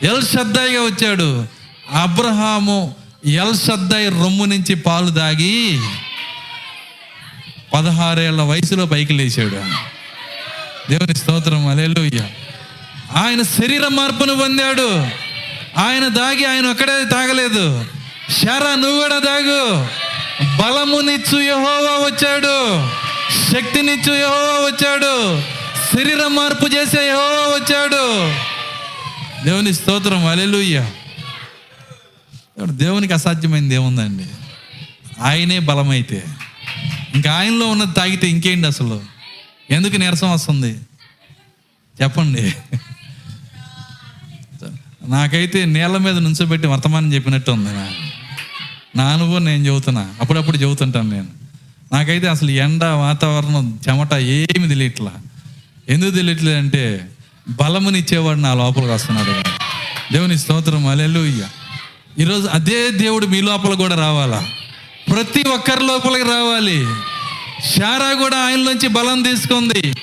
ఎల్ 0.03 0.23
శ్రద్ధాయిగా 0.23 0.81
వచ్చాడు. 0.81 1.45
అబ్రహాము 1.91 2.95
ఎల్ 3.25 3.55
శ్రద్ధాయి 3.55 4.09
రొమ్ము 4.09 4.45
నుంచి 4.45 4.75
పాలు 4.75 5.09
దాగి 5.09 5.79
పదహారేళ్ళ 7.73 8.41
వయసులో 8.41 8.85
పైకి 8.85 9.13
లేచాడు 9.13 9.61
దేవుని 10.91 11.15
స్తోత్రం 11.15 11.67
అలెలుయ్య 11.67 12.27
ఆయన 13.15 13.41
శరీర 13.41 13.87
మార్పును 13.87 14.35
పొందాడు. 14.35 15.07
ఆయన 15.77 16.07
దాగి 16.07 16.45
ఆయన 16.45 16.65
ఒక్కడే 16.65 17.05
తాగలేదు. 17.11 17.85
షరా 18.41 18.75
నువ్వు 18.75 19.01
కూడా 19.01 19.19
దాగు 19.19 19.87
బలమునిచ్చు 20.61 21.39
యహోవా 21.39 22.05
వచ్చాడు. 22.05 22.87
శక్తినిచ్చు 23.51 24.13
యహోవా 24.13 24.65
వచ్చాడు. 24.65 25.41
శరీర 25.95 26.27
మార్పు 26.27 26.65
చేసే 26.65 27.07
యహోవా 27.07 27.55
వచ్చాడు. 27.55 28.33
దేవుని 29.45 29.73
స్తోత్రం 29.73 30.25
అలెలుయ్య 30.25 30.89
దేవునికి 32.65 33.13
అసాధ్యమైంది 33.13 33.75
ఏముందండి? 33.75 34.25
ఆయనే 35.21 35.59
బలమైతే. 35.59 36.23
ఇంకా 37.15 37.33
ఆయనలో 37.33 37.67
ఉన్నది 37.67 37.91
తాగితే 37.91 38.29
ఇంకేంటి 38.29 38.67
అసలు? 38.67 39.01
ఎందుకు 39.69 39.97
నీరసం 39.97 40.31
వస్తుంది? 40.31 40.79
చెప్పండి. 42.01 42.53
నాకైతే 45.07 45.65
నీళ్ళ 45.65 45.97
మీద 45.97 46.17
నుంచోబెట్టి 46.17 46.67
వర్తమానం 46.67 47.13
చెప్పినట్టు 47.13 47.51
ఉంది 47.51 47.69
నా. 47.73 47.91
నా 48.95 49.03
అనుభవం 49.03 49.45
నేను 49.45 49.65
చెబుతున్నా. 49.65 50.13
అప్పుడప్పుడు 50.21 50.57
చెబుతుంటాను 50.57 51.09
నేను. 51.09 51.27
నాకైతే 51.93 52.27
అసలు 52.27 52.51
ఎండ 52.51 52.83
వాతావరణం 52.83 53.79
చెమట 53.89 54.13
ఏమి 54.13 54.67
తెలియట్లా. 54.67 55.11
ఎందుకు 55.89 56.11
తెలియట్లేదు 56.11 56.57
అంటే 56.57 57.09
బలమునిచ్చేవాడు 57.49 58.39
నా 58.39 58.53
లోపలికి 58.53 58.91
వస్తున్నాడు. 58.91 59.31
దేవుని 60.13 60.37
స్తోత్రం. 60.37 60.87
అలెలుయ్య 60.87 61.47
ఈరోజు 62.19 62.47
అదే 62.47 62.91
దేవుడు 62.91 63.25
మీ 63.25 63.41
లోపల 63.41 63.73
కూడా 63.73 63.95
రావాలా? 63.95 64.49
ప్రతి 65.11 65.49
ఒక్కరి 65.49 65.85
లోపలికి 65.85 66.25
రావాలి. 66.25 66.85
శారా 67.75 68.13
కూడా 68.13 68.37
ఆయనలోంచి 68.37 68.87
బలం 68.87 69.21
తీసుకుంది. 69.21 69.93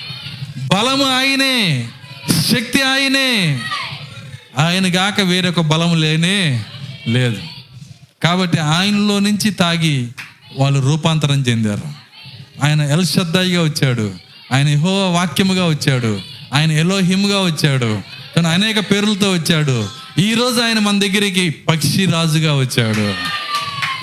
బలము 0.74 1.04
ఆయనే 1.04 1.88
శక్తి 2.50 2.82
ఆయనే. 2.82 3.60
ఆయన 4.58 4.96
గాక 4.96 5.20
వేరొక 5.20 5.60
బలం 5.60 6.00
లేనే 6.00 6.64
లేదు. 7.06 7.36
కాబట్టి 8.22 8.58
ఆయనలో 8.58 9.18
నుంచి 9.18 9.50
తాగి 9.50 10.08
వాళ్ళు 10.58 10.80
రూపాంతరం 10.80 11.42
చెందారు. 11.42 11.82
ఆయన 12.64 12.80
ఎల్షద్దాయిగా 12.80 13.62
వచ్చాడు. 13.62 14.14
ఆయన 14.52 14.68
యహో 14.68 15.12
వాక్యముగా 15.12 15.66
వచ్చాడు. 15.66 16.20
ఆయన 16.54 16.72
ఎలోహిముగా 16.72 17.40
వచ్చాడు. 17.40 18.00
తను 18.36 18.48
అనేక 18.48 18.90
పేర్లతో 18.90 19.32
వచ్చాడు. 19.32 19.88
ఈరోజు 20.18 20.60
ఆయన 20.60 20.78
మన 20.78 20.98
దగ్గరికి 20.98 21.50
పక్షి 21.50 22.06
రాజుగా 22.06 22.56
వచ్చాడు. 22.56 23.36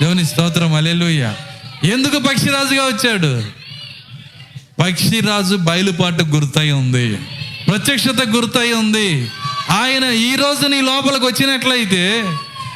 దేవుని 0.00 0.24
స్తోత్రం 0.24 0.74
అలెలుయ్య 0.74 1.34
ఎందుకు 1.84 2.18
పక్షిరాజుగా 2.18 2.84
వచ్చాడు? 2.84 3.42
పక్షిరాజు 4.80 5.56
బయలుపాటు 5.56 6.22
గుర్తయి 6.22 6.72
ఉంది. 6.72 7.16
ప్రత్యక్షత 7.68 8.16
గుర్తయి 8.28 8.72
ఉంది. 8.72 9.30
ఆయన 9.70 10.04
ఈ 10.04 10.34
రోజు 10.34 10.66
నీ 10.66 10.80
లోపలికి 10.80 11.24
వచ్చినట్లయితే 11.24 12.22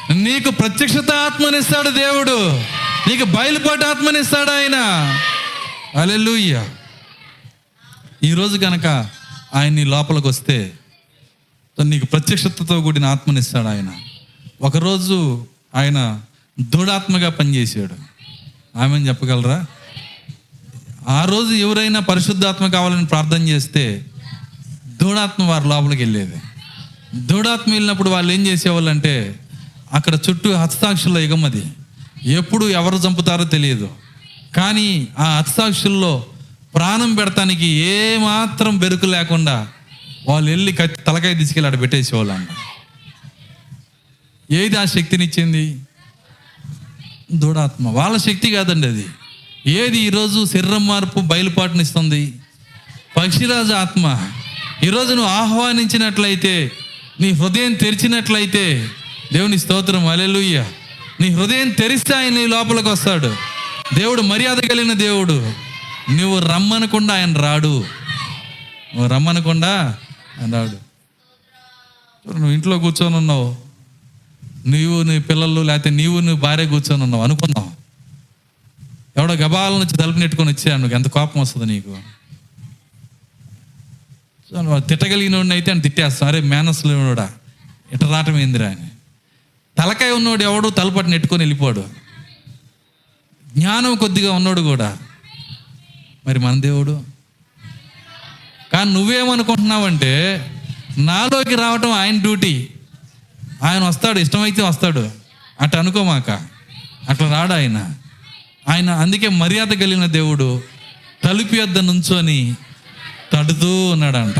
నీకు 0.09 0.49
ప్రత్యక్షత 0.49 1.11
ఆత్మనిస్తాడు 1.11 1.89
దేవుడు. 1.89 2.63
నీకు 3.09 3.23
బయలుపాటు 3.23 3.85
ఆత్మనిస్తాడు 3.85 4.49
ఆయన. 4.49 4.75
అలెలుయ్య 6.01 6.69
ఈరోజు 8.23 8.57
కనుక 8.57 9.09
ఆయన 9.55 9.73
నీ 9.73 9.83
లోపలికి 9.83 10.27
వస్తే 10.27 10.71
నీకు 11.83 12.05
ప్రత్యక్షతతో 12.05 12.81
కూడిన 12.81 13.05
ఆత్మనిస్తాడు 13.05 13.67
ఆయన. 13.67 13.87
ఒకరోజు 14.61 15.47
ఆయన 15.75 16.21
దృఢాత్మగా 16.61 17.29
పనిచేశాడు. 17.29 17.95
ఆమెను 18.77 19.07
చెప్పగలరా? 19.07 19.65
ఆ 21.07 21.25
రోజు 21.25 21.53
ఎవరైనా 21.53 21.99
పరిశుద్ధాత్మ 21.99 22.67
కావాలని 22.67 23.05
ప్రార్థన 23.05 23.47
చేస్తే 23.47 24.05
దూడాత్మ 25.01 25.43
వారి 25.43 25.67
లోపలికి 25.67 26.03
వెళ్ళేది. 26.03 26.35
దూడాత్మ 27.15 27.73
వెళ్ళినప్పుడు 27.73 28.09
వాళ్ళు 28.09 28.33
ఏం 28.33 28.47
చేసేవాళ్ళు 28.47 28.89
అంటే 28.89 29.39
అక్కడ 29.93 30.17
చుట్టూ 30.29 30.53
హస్తాక్షుల 30.53 31.17
ఎగమది 31.17 31.63
ఎప్పుడు 32.23 32.69
ఎవరు 32.69 32.95
చంపుతారో 32.95 33.43
తెలియదు. 33.43 33.89
కానీ 34.55 35.07
ఆ 35.19 35.37
హస్తాక్షుల్లో 35.37 36.25
ప్రాణం 36.75 37.15
పెడతానికి 37.15 37.65
ఏమాత్రం 37.65 38.77
బెరుకు 38.77 39.05
లేకుండా 39.05 39.67
వాళ్ళు 40.27 40.49
వెళ్ళి 40.49 40.71
కత్తి 40.71 41.03
తలకాయ 41.03 41.35
తీసుకెళ్ళి 41.35 41.67
అక్కడ 41.67 41.81
పెట్టేసేవాళ్ళు 41.81 42.69
ఏది 44.53 44.75
ఆ 44.75 44.85
శక్తినిచ్చింది? 44.85 45.79
దూడాత్మ 47.31 47.87
వాళ్ళ 47.87 48.17
శక్తి 48.17 48.51
కాదండి 48.51 48.87
అది. 48.87 49.05
ఏది 49.67 49.99
ఈరోజు 49.99 50.45
శరీరం 50.45 50.87
మార్పు 50.87 51.19
బయలుపాటునిస్తుంది 51.19 52.33
పక్షిరాజు 53.17 53.73
ఆత్మ. 53.73 54.31
ఈరోజు 54.83 55.13
నువ్వు 55.13 55.31
ఆహ్వానించినట్లయితే 55.31 56.71
నీ 57.21 57.31
హృదయం 57.31 57.73
తెరిచినట్లయితే 57.73 58.89
దేవుని 59.33 59.59
స్తోత్రం 59.59 60.07
అలెలుయ్య 60.07 60.65
నీ 61.21 61.29
హృదయం 61.29 61.69
తెరిస్తే 61.69 62.15
ఆయన 62.15 62.33
నీ 62.33 62.47
లోపలికి 62.47 62.89
వస్తాడు. 62.89 63.35
దేవుడు 63.93 64.21
మర్యాద 64.21 64.57
కలిగిన 64.57 64.93
దేవుడు. 64.93 65.53
నువ్వు 66.11 66.39
రమ్మనకుండా 66.39 67.13
ఆయన 67.13 67.33
రాడు. 67.33 67.85
నువ్వు 68.95 69.07
రమ్మనకుండా 69.07 69.97
ఆయన 70.41 70.55
రాడు. 70.55 70.89
నువ్వు 72.31 72.51
ఇంట్లో 72.51 72.79
కూర్చొని 72.79 73.15
ఉన్నావు? 73.15 73.68
నీవు 74.69 75.03
నీ 75.03 75.19
పిల్లలు 75.19 75.61
లేకపోతే 75.61 75.89
నీవు 75.89 76.19
నీ 76.19 76.33
భార్య 76.33 76.65
కూర్చొని 76.65 77.03
ఉన్నావు 77.03 77.23
అనుకున్నావు 77.23 77.71
ఎవడో 79.17 79.33
గబాల 79.33 79.71
నుంచి 79.73 79.97
తలుపు 79.97 80.17
నెట్టుకొని 80.17 80.49
వచ్చాడు 80.49 80.81
నువ్వు 80.81 80.95
ఎంత 80.95 81.07
కోపం 81.07 81.41
వస్తుంది 81.41 81.65
నీకు? 81.65 81.97
తిట్టగలిగిన 84.87 85.35
వాడిని 85.35 85.53
అయితే 85.53 85.71
అని 85.71 85.81
తిట్టేస్తాం 85.81 86.29
అరే 86.29 86.39
మేనస్లో 86.41 87.07
కూడా 87.07 87.33
ఇట 87.93 88.03
రావటం 88.03 88.37
ఏందిరా 88.37 88.67
అని. 88.69 88.87
తలకాయ 89.77 90.11
ఉన్నోడు 90.11 90.43
ఎవడు 90.43 90.69
తలపటి 90.69 91.09
నెట్టుకొని 91.09 91.41
వెళ్ళిపోడు. 91.41 91.83
జ్ఞానం 93.57 93.95
కొద్దిగా 93.95 94.31
ఉన్నోడు 94.33 94.61
కూడా. 94.61 94.97
మరి 96.27 96.39
మన 96.39 96.59
దేవుడు? 96.59 97.03
కానీ 98.73 98.93
నువ్వేమనుకుంటున్నావంటే 98.93 100.13
నాలోకి 100.97 101.55
రావటం 101.55 101.91
ఆయన 101.91 102.21
డ్యూటీ. 102.21 102.67
ఆయన 103.63 103.83
వస్తాడు 103.83 104.19
ఇష్టమైతే 104.19 104.61
వస్తాడు. 104.61 105.11
అట్లా 105.61 105.81
అనుకోమాక. 105.81 106.29
అట్లా 107.09 107.31
రాడు 107.31 107.53
ఆయన. 107.53 107.95
ఆయన 108.69 108.89
అందుకే 108.89 109.29
మర్యాద 109.29 109.67
కలిగిన 109.67 110.05
దేవుడు 110.05 110.63
తలుపు 111.23 111.55
యొద్ద 111.55 111.77
నుంచొని 111.77 112.55
తడుతూ 113.33 113.85
ఉన్నాడంట. 113.85 114.35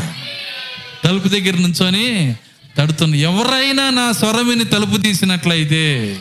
తలుపు 1.04 1.28
దగ్గర 1.28 1.54
నుంచొని 1.58 2.34
తడుతుంది 2.78 3.18
ఎవరైనా 3.18 3.90
నా 3.90 4.12
స్వరమిని 4.12 4.64
తలుపు 4.64 4.96
తీసినట్లయితే 4.96 6.16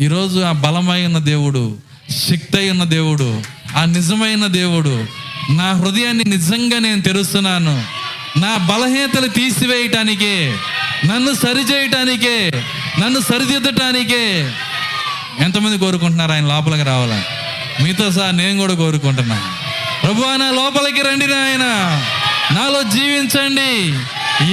ఈరోజు 0.00 0.40
ఆ 0.40 0.52
బలమైన 0.52 1.18
దేవుడు 1.18 1.78
శక్తి 2.10 2.58
అయిన 2.58 2.84
దేవుడు 2.84 3.42
ఆ 3.76 3.84
నిజమైన 3.84 4.46
దేవుడు 4.46 5.06
నా 5.52 5.72
హృదయాన్ని 5.72 6.24
నిజంగా 6.24 6.78
నేను 6.78 7.02
తెరుస్తున్నాను. 7.02 8.03
నా 8.36 8.56
బలహీనతలు 8.56 9.26
తీసివేయటానికే 9.26 10.56
నన్ను 11.04 11.34
సరిచేయటానికే 11.34 12.50
నన్ను 12.98 13.20
సరిదిద్దటానికే 13.20 14.52
ఎంతమంది 15.40 15.78
కోరుకుంటున్నారు 15.78 16.32
ఆయన 16.32 16.46
లోపలికి 16.46 16.82
రావాలని? 16.82 17.22
మీతో 17.84 18.10
సహా 18.10 18.30
నేను 18.30 18.58
కూడా 18.58 18.74
కోరుకుంటున్నాను 18.74 19.42
ప్రభు 20.02 20.36
నా 20.36 20.50
లోపలికి 20.50 21.02
రండి 21.02 21.26
నాయన. 21.26 21.64
నాలో 22.58 22.82
జీవించండి. 22.82 23.72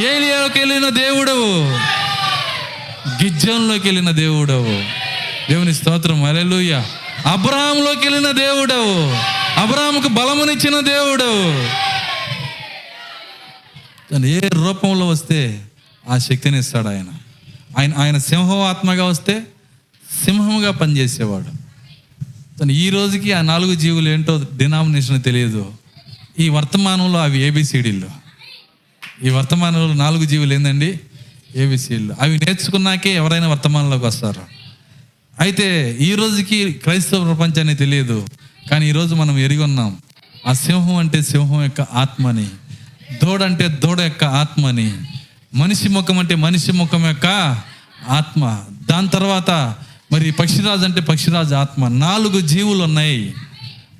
ఏలియాలోకి 0.07 0.59
వెళ్ళిన 0.59 0.89
దేవుడు 0.89 1.31
గిజ్జంలోకి 3.23 3.87
వెళ్ళిన 3.87 4.11
దేవుడవు 4.11 4.83
దేవుని 5.51 5.73
స్తోత్రం. 5.73 6.23
అలెలుయ్య 6.23 6.83
అబ్రహాంలోకి 7.25 8.07
వెళ్ళిన 8.07 8.31
దేవుడవు 8.31 8.93
అబ్రహాంకు 9.61 10.07
బలమునిచ్చిన 10.07 10.79
దేవుడవు 10.79 11.90
తను 14.11 14.25
ఏ 14.25 14.39
రూపంలో 14.39 15.07
వస్తే 15.07 15.65
ఆ 16.09 16.17
శక్తిని 16.17 16.59
ఇస్తాడు 16.59 16.87
ఆయన. 16.87 17.05
ఆయన 17.77 17.93
ఆయన 17.97 18.17
సింహం 18.17 18.59
ఆత్మగా 18.61 19.03
వస్తే 19.03 19.43
సింహంగా 20.25 20.71
పనిచేసేవాడు. 20.71 21.61
తను 22.57 22.71
ఈ 22.71 22.89
రోజుకి 22.89 23.33
ఆ 23.33 23.41
నాలుగు 23.41 23.75
జీవులు 23.75 24.09
ఏంటో 24.09 24.45
డినామినేషన్ 24.57 25.23
తెలియదు. 25.23 25.73
ఈ 26.39 26.49
వర్తమానంలో 26.49 27.19
అవి 27.19 27.39
ఏబిసిడీలు. 27.39 28.09
ఈ 29.23 29.29
వర్తమానంలో 29.29 29.93
నాలుగు 29.93 30.25
జీవులు 30.25 30.53
ఏందండి? 30.53 30.99
ఏబిసిడీలు. 31.55 32.15
అవి 32.19 32.37
నేర్చుకున్నాకే 32.37 33.13
ఎవరైనా 33.13 33.47
వర్తమానంలోకి 33.47 34.05
వస్తారు. 34.05 34.41
అయితే 35.39 35.97
ఈ 36.01 36.15
రోజుకి 36.15 36.73
క్రైస్తవ 36.73 37.33
ప్రపంచాన్ని 37.33 37.75
తెలియదు. 37.75 38.27
కానీ 38.71 38.89
ఈరోజు 38.89 39.15
మనం 39.15 39.37
ఎరిగి 39.37 39.63
ఉన్నాం. 39.63 39.97
ఆ 40.47 40.53
సింహం 40.53 40.95
అంటే 40.95 41.21
సింహం 41.21 41.63
యొక్క 41.63 41.81
ఆత్మని. 41.81 42.47
దూడ 43.23 43.43
అంటే 43.43 43.67
దూడ 43.67 44.01
యొక్క 44.01 44.23
ఆత్మని. 44.23 44.93
మనిషి 45.55 45.89
ముఖం 45.89 46.19
అంటే 46.19 46.35
మనిషి 46.35 46.71
ముఖం 46.71 47.07
యొక్క 47.07 47.57
ఆత్మ. 48.09 48.63
దాని 48.89 49.07
తర్వాత 49.07 49.75
మరి 50.11 50.31
పక్షిరాజు 50.31 50.81
అంటే 50.81 51.01
పక్షిరాజు 51.01 51.55
ఆత్మ. 51.55 51.87
నాలుగు 51.87 52.41
జీవులు 52.41 52.83
ఉన్నాయి. 52.83 53.33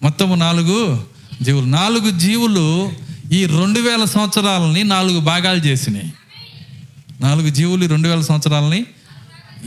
మొత్తము 0.04 0.36
నాలుగు 0.36 1.06
జీవులు. 1.42 1.66
నాలుగు 1.66 2.10
జీవులు 2.10 2.94
ఈ 3.32 3.46
రెండు 3.46 3.80
వేల 3.80 4.04
సంవత్సరాలని 4.04 4.84
నాలుగు 4.84 5.20
భాగాలు 5.20 5.60
చేసినాయి. 5.60 6.14
నాలుగు 7.22 7.50
జీవులు 7.50 7.88
రెండు 7.88 8.10
వేల 8.10 8.22
సంవత్సరాలని 8.22 8.86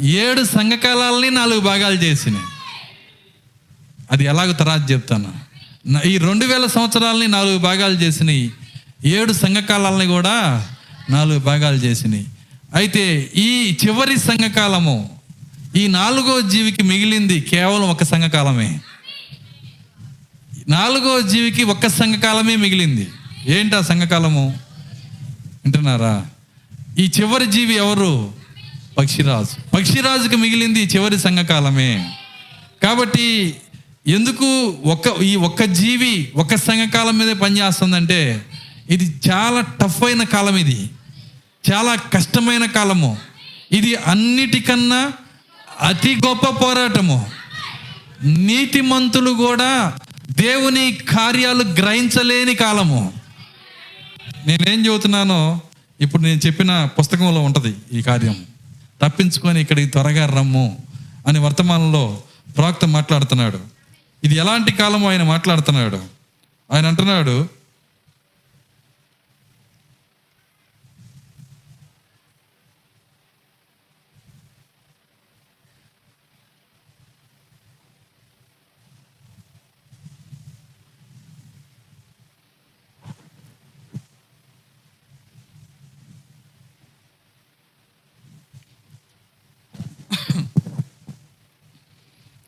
ఏడు 0.01 0.45
సంఘకాలాలని 0.45 1.31
నాలుగు 1.31 1.61
భాగాలు 1.61 1.95
చేసినాయి. 1.95 2.45
అది 4.13 4.25
ఎలాగో 4.25 4.53
తర్వాత 4.53 4.91
చెప్తాను. 4.91 5.35
ఈ 6.07 6.19
రెండు 6.19 6.47
వేల 6.47 6.67
సంవత్సరాలని 6.67 7.29
నాలుగు 7.29 7.59
భాగాలు 7.59 7.95
చేసినాయి. 7.95 8.53
ఏడు 9.05 9.33
సంఘకాలాలని 9.33 10.07
కూడా 10.07 10.69
నాలుగు 11.11 11.39
భాగాలు 11.39 11.77
చేసినాయి. 11.77 12.27
అయితే 12.75 13.31
ఈ 13.37 13.77
చివరి 13.87 14.19
సంఘకాలము 14.19 15.11
ఈ 15.77 15.87
నాలుగో 15.87 16.41
జీవికి 16.41 16.83
మిగిలింది 16.83 17.41
కేవలం 17.41 17.91
ఒక 17.91 18.03
సంఘకాలమే. 18.03 18.81
నాలుగో 20.69 21.21
జీవికి 21.21 21.65
ఒక్క 21.65 21.87
సంఘకాలమే 21.87 22.57
మిగిలింది. 22.57 23.09
ఏంటి 23.47 23.77
ఆ 23.77 23.81
సంఘకాలము? 23.81 24.59
వింటున్నారా? 25.65 26.27
ఈ 26.99 27.11
చివరి 27.21 27.47
జీవి 27.47 27.75
ఎవరు? 27.75 28.33
పక్షిరాజు. 28.99 29.77
పక్షిరాజుకి 29.77 30.37
మిగిలింది 30.37 30.81
చివరి 30.81 31.19
సంఘకాలమే. 31.19 32.17
కాబట్టి 32.83 33.57
ఎందుకు 34.07 34.77
ఒక్క 34.87 35.23
ఈ 35.23 35.37
ఒక్క 35.37 35.65
జీవి 35.65 36.33
ఒక్క 36.37 36.55
సంఘకాలం 36.55 37.19
మీదే 37.19 37.35
పనిచేస్తుందంటే 37.35 38.47
ఇది 38.91 39.21
చాలా 39.31 39.61
టఫ్ 39.61 40.05
అయిన 40.05 40.23
కాలం 40.23 40.57
ఇది. 40.57 40.91
చాలా 41.73 41.95
కష్టమైన 41.95 42.67
కాలము. 42.67 43.19
ఇది 43.73 43.95
అన్నిటికన్నా 43.95 45.13
అతి 45.81 46.17
గొప్ప 46.27 46.49
పోరాటము. 46.63 47.31
నీతిమంతులు 48.25 49.31
కూడా 49.31 49.93
దేవుని 50.31 50.93
కార్యాలు 50.93 51.65
గ్రహించలేని 51.65 52.55
కాలము. 52.55 53.13
నేనేం 54.47 54.87
చెబుతున్నానో 54.87 55.61
ఇప్పుడు 56.01 56.23
నేను 56.23 56.41
చెప్పిన 56.47 56.85
పుస్తకంలో 56.85 57.43
ఉంటుంది 57.43 57.75
ఈ 57.93 58.03
కార్యం. 58.03 58.45
తప్పించుకొని 59.03 59.61
ఇక్కడికి 59.61 59.91
త్వరగా 59.91 60.27
రమ్ము 60.27 60.79
అని 61.27 61.39
వర్తమానంలో 61.39 62.23
ప్రాక్త 62.57 62.85
మాట్లాడుతున్నాడు. 62.85 63.61
ఇది 64.25 64.35
ఎలాంటి 64.35 64.73
కాలమో? 64.73 65.11
ఆయన 65.11 65.23
మాట్లాడుతున్నాడు. 65.23 66.01
ఆయన 66.73 66.87
అంటున్నాడు 66.87 67.49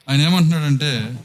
ఆయన 0.08 0.20
ఏమంటున్నాడంటే 0.22 1.18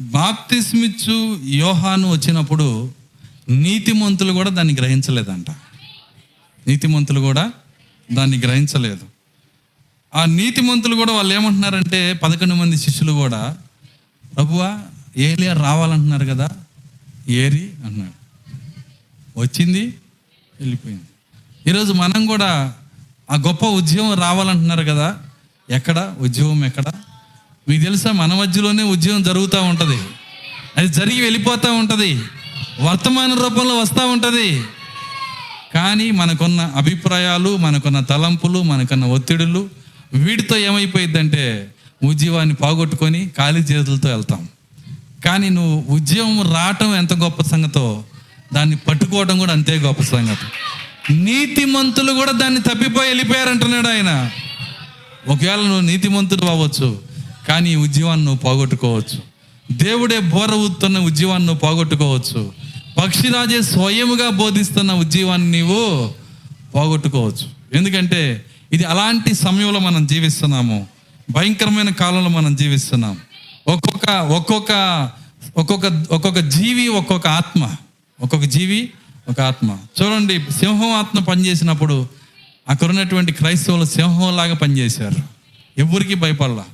బాప్తిస్మిచ్చు 0.00 1.40
యోహాను 1.44 2.10
వచ్చినప్పుడు 2.10 2.90
నీతిమంతులు 3.48 4.32
కూడా 4.32 4.50
దాన్ని 4.50 4.74
గ్రహించలేదంట. 4.74 5.50
నీతిమంతులు 6.68 7.20
కూడా 7.20 7.52
దాన్ని 8.12 8.38
గ్రహించలేదు. 8.38 9.04
ఆ 10.14 10.24
నీతిమంతులు 10.24 10.94
కూడా 10.94 11.12
వాళ్ళు 11.12 11.34
ఏమంటున్నారంటే 11.34 12.12
పదకొండు 12.12 12.54
మంది 12.54 12.76
శిష్యులు 12.76 13.12
కూడా 13.12 13.56
ప్రభువా 14.36 14.82
ఏలియా 15.16 15.52
రావాలంటున్నారు 15.52 16.26
కదా 16.26 16.48
ఏరి 17.28 17.70
అన్నాడు 17.84 18.16
వచ్చింది 19.40 19.94
వెళ్ళిపోయింది. 20.60 21.04
ఈరోజు 21.70 21.92
మనం 21.92 22.26
కూడా 22.26 22.74
ఆ 23.30 23.36
గొప్ప 23.36 23.64
ఉద్యమం 23.64 24.12
రావాలంటున్నారు 24.12 24.82
కదా 24.82 25.22
ఎక్కడ? 25.70 26.16
ఉద్యమం 26.18 26.64
ఎక్కడ? 26.64 26.84
మీకు 27.68 27.82
తెలుసా 27.82 28.12
మన 28.12 28.34
మధ్యలోనే 28.34 28.82
ఉద్యమం 28.82 29.22
జరుగుతూ 29.22 29.62
ఉంటుంది. 29.62 29.98
అది 30.76 30.88
జరిగి 30.88 31.20
వెళ్ళిపోతూ 31.20 31.72
ఉంటుంది. 31.72 32.20
వర్తమాన 32.80 33.34
రూపంలో 33.34 33.78
వస్తూ 33.78 34.06
ఉంటుంది. 34.06 34.62
కానీ 35.74 36.10
మనకున్న 36.10 36.72
అభిప్రాయాలు 36.76 37.56
మనకున్న 37.56 38.00
తలంపులు 38.00 38.62
మనకున్న 38.62 39.04
ఒత్తిడులు 39.04 39.68
వీటితో 40.14 40.56
ఏమైపోయిందంటే 40.56 41.68
ఉద్యమాన్ని 42.04 42.54
పోగొట్టుకొని 42.54 43.30
ఖాళీ 43.38 43.60
చేతులతో 43.60 44.08
వెళ్తాం. 44.08 44.48
కానీ 45.24 45.48
నువ్వు 45.48 45.94
ఉద్యమం 45.94 46.54
రావటం 46.54 46.94
ఎంత 46.94 47.14
గొప్ప 47.14 47.42
సంగతో 47.42 48.04
దాన్ని 48.54 48.76
పట్టుకోవడం 48.76 49.38
కూడా 49.38 49.52
అంతే 49.52 49.76
గొప్ప 49.76 50.02
సంగతి. 50.02 50.46
నీతిమంతులు 51.14 52.12
కూడా 52.12 52.32
దాన్ని 52.32 52.60
తప్పిపోయి 52.60 53.08
వెళ్ళిపోయారంటున్నాడు 53.08 53.88
ఆయన. 53.88 54.30
ఒకవేళ 55.28 55.56
నువ్వు 55.56 55.80
నీతిమంతుడు 55.80 56.44
అవ్వచ్చు 56.44 57.05
కానీ 57.48 57.76
ఉద్యమాన్ని 57.76 58.26
నువ్వు 58.26 58.40
పోగొట్టుకోవచ్చు. 58.40 59.20
దేవుడే 59.72 60.20
బోర 60.20 60.52
ఊతున్న 60.52 60.98
ఉద్యమాన్ని 60.98 61.46
నువ్వు 61.46 61.60
పోగొట్టుకోవచ్చు. 61.60 62.52
పక్షిరాజే 62.98 63.62
స్వయముగా 63.62 64.30
బోధిస్తున్న 64.30 64.92
ఉద్యమాన్ని 64.92 65.50
నీవు 65.50 66.14
పోగొట్టుకోవచ్చు. 66.74 67.76
ఎందుకంటే 67.78 68.44
ఇది 68.72 68.84
అలాంటి 68.84 69.34
సమయంలో 69.34 69.80
మనం 69.80 70.06
జీవిస్తున్నాము. 70.06 70.86
భయంకరమైన 71.30 71.90
కాలంలో 71.90 72.30
మనం 72.30 72.56
జీవిస్తున్నాం 72.56 73.18
ఒక్కొక్క 73.68 74.10
ఒక్కొక్క 74.10 74.72
ఒక్కొక్క 75.56 76.04
ఒక్కొక్క 76.10 76.40
జీవి 76.40 76.88
ఒక్కొక్క 76.88 77.28
ఆత్మ. 77.28 77.70
ఒక్కొక్క 78.20 78.46
జీవి 78.46 78.90
ఒక 79.28 79.40
ఆత్మ. 79.40 79.76
చూడండి 80.02 80.38
సింహం 80.38 80.92
ఆత్మ 80.92 81.18
పనిచేసినప్పుడు 81.18 82.08
అక్కడ 82.68 82.88
ఉన్నటువంటి 82.88 83.32
క్రైస్తవులు 83.32 83.84
సింహంలాగా 83.84 84.54
పనిచేశారు. 84.54 85.16
ఎవరికి 85.78 86.14
భయపడలా. 86.14 86.64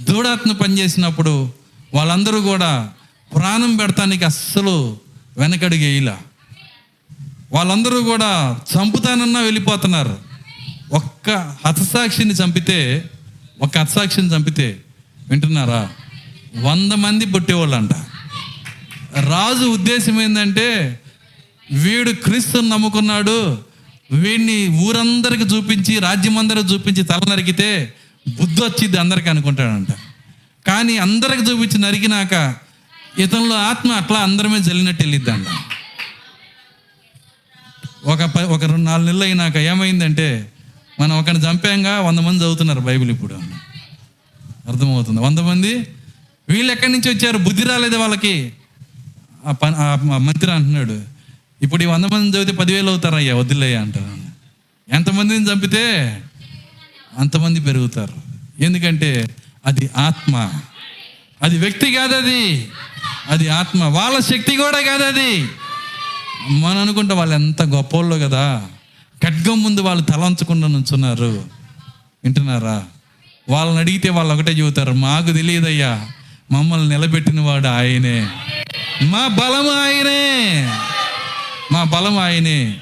దూడాత్మ 0.00 0.52
పనిచేసినప్పుడు 0.52 1.52
వాళ్ళందరూ 1.94 2.40
కూడా 2.40 2.90
ప్రాణం 3.36 3.76
పెడతానికి 3.76 4.24
అస్సలు 4.24 4.98
వెనకడుగు 5.38 6.10
వాళ్ళందరూ 7.52 8.02
కూడా 8.02 8.60
చంపుతానన్నా 8.76 9.40
వెళ్ళిపోతున్నారు. 9.40 10.18
ఒక్క 10.92 11.56
హతసాక్షిని 11.66 12.30
చంపితే 12.30 13.04
ఒక్క 13.62 13.78
హతసాక్షిని 13.78 14.28
చంపితే 14.28 14.76
వింటున్నారా? 15.28 15.90
వంద 16.60 16.92
మంది 16.92 17.26
పుట్టేవాళ్ళంట. 17.26 17.92
రాజు 19.18 19.64
ఉద్దేశం 19.64 20.22
ఏంటంటే 20.22 21.00
వీడు 21.72 22.10
క్రీస్తుని 22.10 22.68
నమ్ముకున్నాడు 22.68 23.58
వీడిని 24.12 24.68
ఊరందరికి 24.68 25.42
చూపించి 25.42 25.98
రాజ్యమందరికి 25.98 26.74
చూపించి 26.74 27.04
తల 27.04 27.20
నరికితే 27.30 27.94
బుద్ధి 28.28 28.62
వచ్చింది 28.62 28.96
అందరికి 28.96 29.28
అనుకుంటాడంట. 29.28 29.88
కానీ 30.66 30.98
అందరికి 30.98 31.42
చూపించి 31.42 31.78
నరికినాక 31.78 32.54
ఇతనిలో 33.18 33.56
ఆత్మ 33.56 33.92
అట్లా 33.92 34.18
అందరమే 34.18 34.60
జల్లినట్టు 34.60 35.02
వెళ్ళిద్దంట. 35.02 35.46
ఒక 38.04 38.22
ప 38.24 38.38
ఒక 38.38 38.60
రెండు 38.60 38.84
నాలుగు 38.84 39.06
నెలలు 39.06 39.24
అయినాక 39.24 39.56
ఏమైందంటే 39.56 40.52
మనం 41.00 41.18
ఒకరిని 41.18 41.44
చంపాంగా 41.44 42.00
వంద 42.00 42.18
మంది 42.18 42.38
చదువుతున్నారు 42.38 42.80
బైబిల్ 42.80 43.10
ఇప్పుడు. 43.10 43.34
అర్థమవుతుంది. 44.68 45.20
వంద 45.20 45.38
మంది 45.38 45.86
వీళ్ళు 46.48 46.72
ఎక్కడి 46.72 46.92
నుంచి 46.92 47.14
వచ్చారు? 47.14 47.38
బుద్ధి 47.38 47.62
రాలేదు 47.62 47.96
వాళ్ళకి. 47.96 48.52
ఆ 49.46 49.52
పని 49.52 49.76
ఆ 49.76 49.94
మంత్రి 50.18 50.52
అంటున్నాడు 50.52 51.02
ఇప్పుడు 51.62 51.82
ఈ 51.82 51.86
వంద 51.86 52.04
మంది 52.04 52.36
చదివితే 52.36 52.52
పదివేలు 52.52 52.90
అవుతారయ్యా 52.90 53.36
వద్దులయ్యా 53.36 53.80
అంటారు. 53.80 54.22
ఎంతమందిని 54.94 55.46
చంపితే 55.46 55.84
అంతమంది 57.18 57.60
పెరుగుతారు. 57.60 58.14
ఎందుకంటే 58.62 59.28
అది 59.66 59.90
ఆత్మ. 59.96 60.50
అది 61.42 61.58
వ్యక్తి 61.58 61.92
కాదు 61.92 62.14
అది 62.14 62.68
అది 63.30 63.48
ఆత్మ. 63.48 63.84
వాళ్ళ 63.84 64.18
శక్తి 64.18 64.56
కూడా 64.56 64.80
కాదు 64.80 65.02
అది 65.02 65.48
మనం 66.50 66.78
అనుకుంటే 66.78 67.14
వాళ్ళు 67.14 67.34
ఎంత 67.34 67.62
గొప్పోళ్ళు 67.62 68.16
కదా. 68.16 68.66
ఖడ్గం 69.24 69.62
ముందు 69.62 69.80
వాళ్ళు 69.80 70.04
తలంచకుండా 70.04 70.66
నుంచున్నారు. 70.66 71.44
వింటున్నారా? 72.24 72.84
వాళ్ళని 73.48 73.78
అడిగితే 73.78 74.10
వాళ్ళు 74.10 74.34
ఒకటే 74.34 74.52
చెబుతారు 74.52 74.92
మాకు 74.92 75.32
తెలియదయ్యా. 75.32 76.06
మమ్మల్ని 76.52 76.88
నిలబెట్టిన 76.88 77.40
వాడు 77.40 77.66
ఆయనే. 77.66 78.28
మా 79.02 79.26
బలం 79.26 79.68
ఆయనే. 79.68 80.64
మా 81.72 81.84
బలం 81.84 82.18
ఆయనే. 82.18 82.76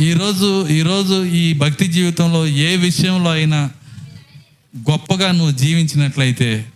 ఈరోజు 0.00 0.68
ఈరోజు 0.68 1.24
ఈ 1.24 1.52
భక్తి 1.52 1.86
జీవితంలో 1.86 2.46
ఏ 2.46 2.76
విషయంలో 2.76 3.30
అయినా 3.30 3.70
గొప్పగా 4.90 5.32
నువ్వు 5.32 5.50
జీవించినట్లయితే 5.50 6.66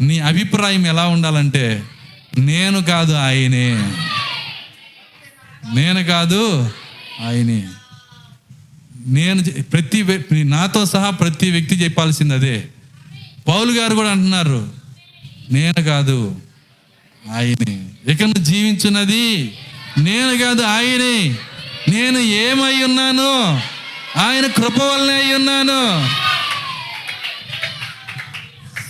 నీ 0.00 0.18
అభిప్రాయం 0.18 0.86
ఎలా 0.86 1.06
ఉండాలంటే 1.06 1.82
నేను 2.38 2.82
కాదు 2.82 3.12
ఆయనే. 3.12 3.92
నేను 5.74 6.04
కాదు 6.04 6.70
ఆయనే. 7.26 7.68
నేను 9.06 9.62
ప్రతి 9.62 10.18
నాతో 10.44 10.86
సహా 10.86 11.10
ప్రతి 11.10 11.50
వ్యక్తి 11.50 11.74
చెప్పాల్సింది 11.74 12.34
అదే. 12.34 12.68
పౌలు 13.48 13.72
గారు 13.72 13.94
కూడా 13.94 14.10
అంటున్నారు 14.10 14.68
నేను 15.50 15.82
కాదు 15.82 16.36
ఆయనే. 17.34 17.88
ఇక 18.12 18.22
నువ్వు 18.22 18.44
జీవించున్నది 18.44 19.54
నేను 19.98 20.38
కాదు 20.44 20.62
ఆయనే. 20.62 21.36
నేను 21.88 22.18
ఏమై 22.18 22.82
ఉన్నాను 22.82 23.60
ఆయన 24.18 24.46
కృప 24.46 24.82
వల్లనే 24.82 25.22
అయి 25.22 25.34
ఉన్నాను. 25.34 26.08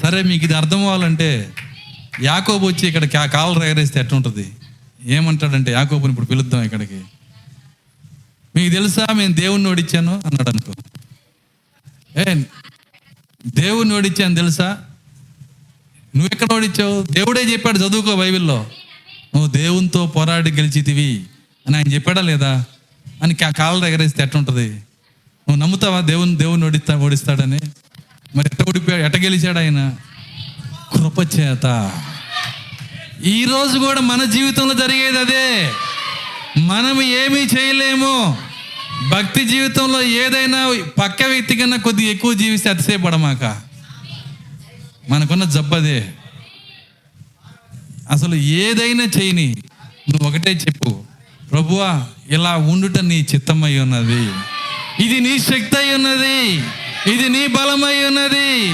సరే 0.02 0.22
మీకు 0.22 0.44
ఇది 0.44 0.54
అర్థం 0.54 0.78
అవ్వాలంటే 0.78 1.52
యాకోబు 2.22 2.66
వచ్చి 2.66 2.88
ఇక్కడ 2.88 3.04
కా- 3.04 3.30
కాలు 3.30 3.64
ఎగరేస్తే 3.64 4.00
ఎట్లుంటుంది? 4.00 4.52
ఏమంటాడంటే 5.04 5.72
యాకోబుని 5.72 6.10
ఇప్పుడు 6.10 6.26
పిలుద్దాం 6.26 6.62
ఇక్కడికి. 6.62 7.00
మీకు 8.56 8.74
తెలుసా 8.74 9.06
మేము 9.12 9.34
దేవుణ్ణి 9.34 9.70
ఓడిచ్చాను 9.70 10.22
అన్నాడు 10.26 10.50
అనుకో. 10.50 10.72
ఏ 12.20 12.34
దేవుణ్ణి 13.46 13.94
ఓడిచ్చాను 13.94 14.34
తెలుసా? 14.34 14.78
నువ్వు 16.16 16.30
ఎక్కడ 16.32 16.52
ఓడిచ్చావు 16.52 17.02
దేవుడే 17.12 17.40
చెప్పాడు 17.40 17.78
చదువుకో 17.78 18.16
బైబిల్లో. 18.16 18.70
నువ్వు 19.34 19.46
దేవునితో 19.46 20.06
పోరాడి 20.06 20.50
గెలిచితివి. 20.50 21.24
అని 21.66 21.76
ఆయన 21.76 21.92
చెప్పాడా 21.92 22.20
లేదా? 22.20 22.64
అని 23.22 23.34
కా- 23.34 23.54
కాళ్ళ 23.54 23.84
ఎగరేస్తే 23.84 24.22
ఎట్టుంటుంది 24.22 24.70
నువ్వు 24.70 25.56
నమ్ముతావా? 25.56 26.00
దేవుని 26.00 26.36
దేవుని 26.36 26.64
ఓడిస్తా 26.64 26.96
ఓడిస్తాడని? 26.96 27.60
మరి 28.36 28.46
ఎట్ట 28.46 28.68
ఓడిపోయాడు 28.68 29.02
ఎట్ట 29.02 29.16
గెలిచాడు 29.16 29.58
ఆయన? 29.58 29.94
కృప 30.94 31.38
చేత. 31.38 31.92
కూడా 33.78 34.00
మన 34.00 34.24
జీవితంలో 34.24 34.74
జరిగేది 34.74 35.18
అదే. 35.18 35.72
మనం 36.58 37.02
ఏమీ 37.02 37.40
చేయలేము. 37.40 38.38
భక్తి 39.08 39.44
జీవితంలో 39.44 40.02
ఏదైనా 40.02 40.84
పక్క 41.02 41.22
వ్యక్తి 41.22 41.56
కన్నా 41.56 41.76
కొద్దిగా 41.76 42.10
ఎక్కువ 42.10 42.32
జీవిస్తే 42.32 42.70
అతిశయపడమాక 42.70 43.60
మనకున్న 45.10 45.44
జబ్బదే 45.44 46.12
అసలు 48.10 48.34
ఏదైనా 48.34 49.04
చేయని 49.04 49.56
నువ్వు 50.10 50.28
ఒకటే 50.28 50.52
చెప్పు. 50.52 51.04
ప్రభువా 51.52 52.06
ఇలా 52.30 52.56
ఉండుట 52.56 52.98
నీ 52.98 53.26
చిత్తమై 53.34 53.78
ఉన్నది 53.78 54.22
ఇది 55.04 55.20
నీ 55.20 55.38
శక్తి 55.38 55.78
అయి 55.78 55.94
ఉన్నది 55.94 56.38
ఇది 57.12 57.28
నీ 57.28 57.46
బలమై 57.46 58.04
ఉన్నది 58.04 58.72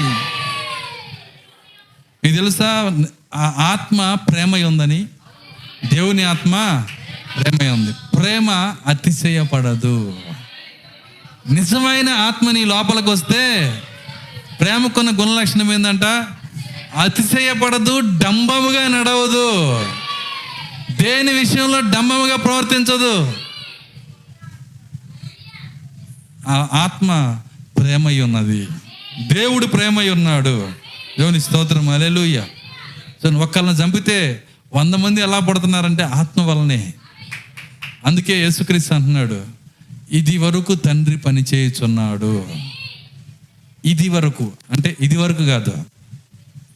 మీకు 2.23 2.35
తెలుసా 2.35 2.93
ఆ 3.35 3.53
ఆత్మ 3.57 4.17
ప్రేమ 4.31 4.55
ఉందని 4.55 5.05
దేవుని 5.93 6.23
ఆత్మ 6.23 6.85
ప్రేమ 7.37 7.71
ఉంది 7.71 7.91
ప్రేమ 8.17 8.75
అతిశయపడదు. 8.87 10.17
నిజమైన 11.51 12.09
ఆత్మ 12.09 12.51
నీ 12.51 12.65
లోపలికి 12.65 13.09
వస్తే 13.09 13.43
ప్రేమకున్న 14.61 15.09
గుణలక్షణం 15.09 15.73
ఏంటంట 15.73 16.05
అతిశయపడదు 16.95 17.99
డంబముగా 17.99 18.87
నడవదు. 18.87 19.49
దేని 21.05 21.33
విషయంలో 21.33 21.79
డంబముగా 21.79 22.35
ప్రవర్తించదు? 22.35 23.33
ఆత్మ 26.75 27.39
ప్రేమై 27.77 28.19
ఉన్నది. 28.19 28.67
దేవుడు 29.33 29.65
ప్రేమై 29.65 30.09
ఉన్నాడు. 30.09 30.71
దేవుని 31.19 31.39
స్తోత్రం. 31.39 31.89
అలెలుయ్య 31.89 32.45
సో 33.23 33.29
ఒక్కళ్ళని 33.29 33.77
చంపితే 33.77 34.43
వంద 34.73 34.95
మంది 34.95 35.21
ఎలా 35.21 35.39
పడుతున్నారంటే 35.39 36.03
ఆత్మ 36.03 36.41
వల్లనే. 36.41 36.93
అందుకే 38.05 38.33
యేసుక్రీస్తు 38.37 38.93
అంటున్నాడు 38.93 39.45
ఇది 40.11 40.37
వరకు 40.37 40.75
తండ్రి 40.75 41.17
పని 41.17 41.43
చేయుచున్నాడు. 41.53 42.47
ఇది 43.85 44.09
వరకు 44.09 44.51
అంటే 44.71 44.97
ఇది 45.01 45.17
వరకు 45.17 45.45
కాదు 45.45 45.73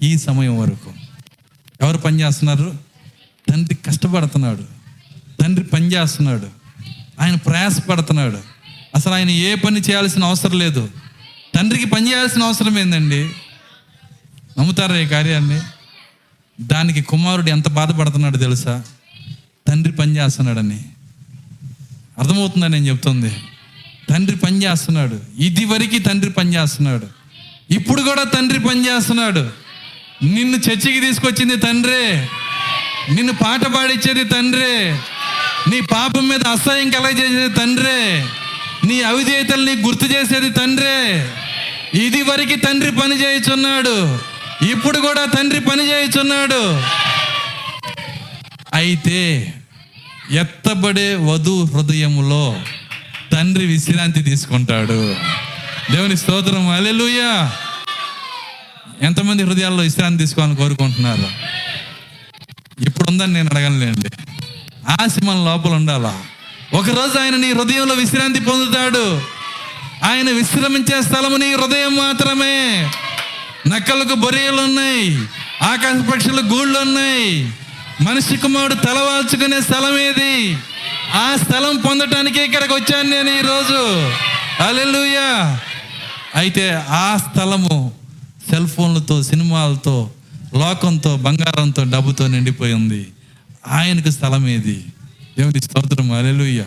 ఈ 0.02 0.18
సమయం 0.18 0.60
వరకు. 0.60 0.94
ఎవరు 1.82 1.98
పని 1.98 2.22
చేస్తున్నారు? 2.22 2.89
తండ్రి 3.50 3.76
కష్టపడుతున్నాడు. 3.76 4.66
తండ్రి 5.42 5.66
పని 5.66 5.86
చేస్తున్నాడు. 5.86 6.50
ఆయన 7.22 7.36
ప్రయాసపడుతున్నాడు. 7.36 8.40
అసలు 8.96 9.14
ఆయన 9.14 9.30
ఏ 9.30 9.56
పని 9.56 9.80
చేయాల్సిన 9.80 10.24
అవసరం 10.24 10.60
లేదు. 10.60 10.90
తండ్రికి 11.56 11.86
పని 11.86 12.10
చేయాల్సిన 12.10 12.44
అవసరం 12.44 12.80
ఏందండి? 12.80 13.30
నమ్ముతారా 14.60 14.98
ఈ 14.98 15.08
కార్యాన్ని? 15.08 15.62
దానికి 16.62 17.02
కుమారుడు 17.02 17.50
ఎంత 17.50 17.70
బాధపడుతున్నాడు 17.70 18.38
తెలుసా? 18.38 18.84
తండ్రి 19.68 19.94
పని 19.94 20.18
చేస్తున్నాడని. 20.18 20.86
అర్థమవుతుందని 22.20 22.72
నేను 22.72 22.86
చెప్తుంది? 22.86 23.36
తండ్రి 24.10 24.38
పని 24.38 24.64
చేస్తున్నాడు. 24.64 25.20
ఇది 25.40 25.66
వరకు 25.66 26.00
తండ్రి 26.00 26.32
పని 26.32 26.56
చేస్తున్నాడు. 26.56 27.08
ఇప్పుడు 27.74 28.02
కూడా 28.02 28.24
తండ్రి 28.24 28.60
పని 28.60 28.88
చేస్తున్నాడు. 28.88 29.50
నిన్ను 30.24 30.58
చర్చికి 30.58 31.00
తీసుకొచ్చింది 31.00 31.58
తండ్రే. 31.58 32.28
నిన్ను 33.14 33.34
పాట 33.34 33.66
పాడిచ్చేది 33.66 34.24
తండ్రే. 34.24 35.00
నీ 35.70 35.82
పాపం 35.82 36.30
మీద 36.30 36.48
అసహ్యం 36.48 36.90
కలగజేసేది 36.90 37.54
తండ్రే. 37.54 38.26
నీ 38.86 39.02
అవిధేయతల్ని 39.02 39.76
గుర్తు 39.76 40.06
చేసేది 40.06 40.50
తండ్రే. 40.50 41.30
ఇది 41.94 42.22
వరకు 42.22 42.66
తండ్రి 42.66 42.92
పని 42.92 43.24
చేయుచున్నాడు. 43.24 44.20
ఇప్పుడు 44.72 45.00
కూడా 45.00 45.26
తండ్రి 45.26 45.60
పని 45.60 45.84
చేయుచున్నాడు. 45.84 46.82
అయితే 48.74 49.54
ఎత్తబడే 50.32 51.16
వధు 51.16 51.68
హృదయములో 51.74 52.62
తండ్రి 53.32 53.66
విశ్రాంతి 53.66 54.24
తీసుకుంటాడు. 54.24 55.16
దేవుని 55.92 56.18
స్తోత్రం. 56.18 56.70
అలెలుయ్యా 56.70 57.52
ఎంతమంది 59.02 59.44
హృదయాల్లో 59.44 59.84
విశ్రాంతి 59.84 60.18
తీసుకోవాలని 60.18 60.56
కోరుకుంటున్నారు? 60.56 61.28
ఇప్పుడు 62.80 63.12
ఉందని 63.12 63.34
నేను 63.34 63.50
అడగనులేండి. 63.54 64.10
ఆశ 64.90 65.16
మన 65.24 65.36
లోపల 65.36 65.70
ఉండాలా? 65.70 66.24
ఒకరోజు 66.74 67.20
ఆయన 67.20 67.36
నీ 67.36 67.52
హృదయంలో 67.52 67.94
విశ్రాంతి 67.94 68.40
పొందుతాడు. 68.40 69.22
ఆయన 70.06 70.30
విశ్రమించే 70.30 71.02
స్థలము 71.02 71.38
నీ 71.38 71.54
హృదయం 71.54 71.96
మాత్రమే. 71.96 72.92
నక్కలకు 73.68 74.14
బొరియలు 74.14 74.62
ఉన్నాయి 74.62 75.18
ఆకాశ 75.62 76.12
పక్షులు 76.12 76.42
గూళ్ళు 76.42 76.80
ఉన్నాయి. 76.80 77.54
మనిషి 78.02 78.38
కుమారుడు 78.38 78.74
తలవాల్చుకునే 78.74 79.62
స్థలం 79.62 80.00
ఏది 80.00 80.58
ఆ 81.14 81.38
స్థలం 81.44 81.78
పొందటానికి 81.78 82.44
ఇక్కడికి 82.44 82.74
వచ్చాను 82.74 83.10
నేను 83.10 83.30
ఈరోజు. 83.30 84.12
అలెలుయా 84.64 85.60
అయితే 86.36 86.84
ఆ 86.90 87.18
స్థలము 87.18 87.92
సెల్ 88.50 88.68
ఫోన్లతో 88.68 89.24
సినిమాలతో 89.24 90.12
లోకంతో 90.58 91.18
బంగారంతో 91.18 91.84
డబ్బుతో 91.84 92.28
నిండిపోయి 92.28 92.74
ఉంది. 92.74 93.08
ఆయనకు 93.68 94.10
స్థలం 94.10 94.48
ఏది? 94.48 94.86
దేవుని 95.38 95.62
స్తోత్రం. 95.62 96.12
అలెలుయ్య 96.12 96.66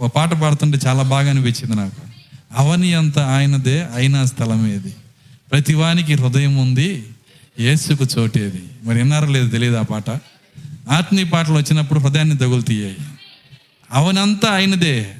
ఓ 0.00 0.08
పాట 0.08 0.32
పాడుతుంటే 0.32 0.78
చాలా 0.86 1.02
బాగా 1.02 1.30
అనిపించింది 1.30 1.76
నాకు. 1.76 2.00
అవని 2.52 2.94
అంత 2.94 3.18
ఆయనదే 3.18 3.86
అయినా 3.94 4.24
స్థలం 4.24 4.66
ఏది? 4.66 4.94
ప్రతివానికి 5.52 6.14
హృదయం 6.14 6.56
ఉంది 6.56 7.04
ఏసుకు 7.58 8.06
చోటేది 8.18 8.62
మరి 8.82 8.98
విన్నారో 8.98 9.26
లేదు 9.26 9.48
తెలియదు 9.48 9.76
ఆ 9.76 9.82
పాట. 9.82 10.10
ఆత్మీయ 10.90 11.24
పాటలు 11.24 11.54
వచ్చినప్పుడు 11.54 12.00
హృదయాన్ని 12.00 12.36
తగులుతీయాయి. 12.36 12.96
అవనంతా 13.92 14.48
ఆయనదే 14.48 15.14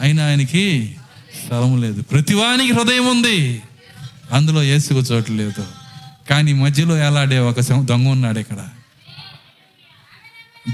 అయినా 0.00 0.26
ఆయనకి 0.26 0.96
స్థలం 1.44 1.80
లేదు. 1.80 2.02
ప్రతివానికి 2.02 2.72
హృదయం 2.72 3.06
ఉంది 3.06 3.62
అందులో 4.32 4.62
ఏసుకు 4.62 5.00
చోటు 5.00 5.32
లేదు. 5.32 5.83
కానీ 6.30 6.52
మధ్యలో 6.52 6.96
ఎలాడే 6.96 7.38
ఒక 7.38 7.60
సం- 7.60 7.86
దొంగ 7.86 8.08
ఉన్నాడు 8.08 8.38
ఇక్కడ. 8.38 8.68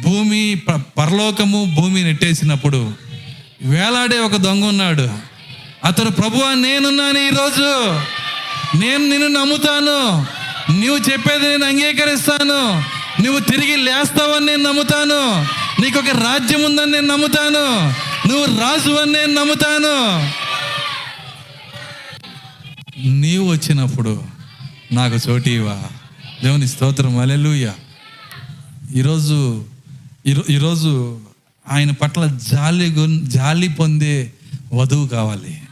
భూమి 0.03 0.55
ప- 0.55 0.81
పరలోకము 0.99 1.75
భూమి 1.75 2.03
నెట్టేసినప్పుడు 2.03 2.95
వేలాడే 3.63 4.19
ఒక 4.19 4.37
దొంగ 4.37 4.65
ఉన్నాడు. 4.65 5.11
అతడు 5.85 6.11
ప్రభువా 6.11 6.55
నేనున్నాను 6.55 7.19
ఈరోజు. 7.19 8.01
నేను 8.79 9.09
నిన్ను 9.09 9.41
నమ్ముతాను. 9.41 10.27
నువ్వు 10.73 11.13
చెప్పేది 11.13 11.49
నేను 11.49 11.67
అంగీకరిస్తాను. 11.67 12.85
నువ్వు 13.23 13.41
తిరిగి 13.41 13.77
లేస్తావని 13.77 14.47
నేను 14.47 14.63
నమ్ముతాను. 14.63 15.47
నీకు 15.83 15.99
ఒక 15.99 16.09
రాజ్యం 16.09 16.65
ఉందని 16.65 16.93
నేను 16.93 17.07
నమ్ముతాను. 17.07 17.95
నువ్వు 18.29 18.61
రాజు 18.61 18.91
అని 18.91 19.13
నేను 19.13 19.35
నమ్ముతాను. 19.35 20.33
నీవు 23.09 23.51
వచ్చినప్పుడు 23.51 24.30
నాకు 24.93 25.15
చోటివా 25.29 25.83
దేవుని 26.43 26.69
స్తోత్రం. 26.69 27.19
అలెలుయ్య 27.19 27.73
ఈరోజు 28.95 29.65
ఈరోజు 30.51 31.21
ఆయన 31.69 31.91
పట్ల 31.91 32.27
జాలి 32.27 33.21
జాలి 33.27 33.69
పొందే 33.69 34.33
వధువు 34.73 35.09
కావాలి. 35.09 35.63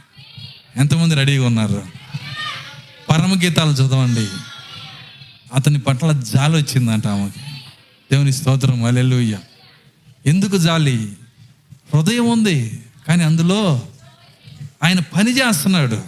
ఎంతమంది 0.77 1.15
రెడీగా 1.15 1.45
ఉన్నారు? 1.45 1.83
పరమ 3.09 3.41
గీతాలు 3.43 3.71
చదవండి. 3.71 4.27
అతని 5.53 5.79
పట్ల 5.79 6.11
జాలి 6.11 6.57
వచ్చిందంట 6.57 7.07
ఆమెకి. 7.07 7.39
దేవుని 8.11 8.33
స్తోత్రం. 8.33 8.83
అలెలుయ్య 8.83 9.39
ఎందుకు 10.25 10.57
జాలి? 10.57 11.13
హృదయం 11.95 12.31
ఉంది 12.31 12.79
కానీ 13.07 13.23
అందులో 13.23 13.81
ఆయన 14.83 14.99
పని 14.99 15.31
చేస్తున్నాడు. 15.31 16.01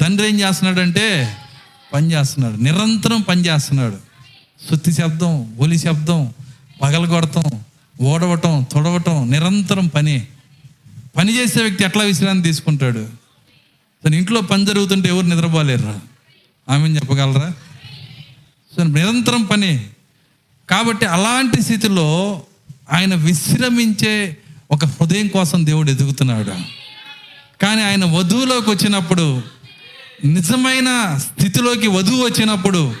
తండ్రి 0.00 0.28
ఏం 0.28 0.40
చేస్తున్నాడంటే 0.40 1.36
పని 1.92 2.12
చేస్తున్నాడు 2.12 2.56
నిరంతరం 2.56 3.20
పని 3.20 3.46
చేస్తున్నాడు 3.46 4.08
శబ్దం 4.90 5.56
ఒలి 5.58 5.78
శబ్దం 5.78 6.34
పగలగొడటం 6.82 7.42
ఓడవటం 8.00 8.66
తొడవటం 8.72 9.30
నిరంతరం 9.30 9.86
పని. 9.86 10.26
పని 11.16 11.38
చేసే 11.38 11.62
వ్యక్తి 11.62 11.84
ఎట్లా 11.84 12.04
విశ్రాంతి 12.04 12.42
తీసుకుంటాడు? 12.42 13.08
తన 14.04 14.14
ఇంట్లో 14.14 14.40
పని 14.40 14.66
జరుగుతుంటే 14.66 15.08
ఎవరు 15.08 15.26
నిద్రపోలేరురా? 15.26 16.00
ఆమె 16.68 16.88
చెప్పగలరా? 16.88 17.52
సో 18.76 18.82
నిరంతరం 18.82 19.44
పని. 19.44 19.86
కాబట్టి 20.70 21.06
అలాంటి 21.06 21.62
స్థితిలో 21.62 22.42
ఆయన 22.92 23.14
విశ్రమించే 23.14 24.36
ఒక 24.70 24.84
హృదయం 24.84 25.28
కోసం 25.28 25.66
దేవుడు 25.66 25.90
ఎదుగుతున్నాడు. 25.90 26.52
కానీ 27.62 27.82
ఆయన 27.82 28.04
వధువులోకి 28.04 28.70
వచ్చినప్పుడు 28.70 29.42
నిజమైన 30.24 31.18
స్థితిలోకి 31.18 31.86
వధువు 31.86 32.24
వచ్చినప్పుడు 32.24 32.94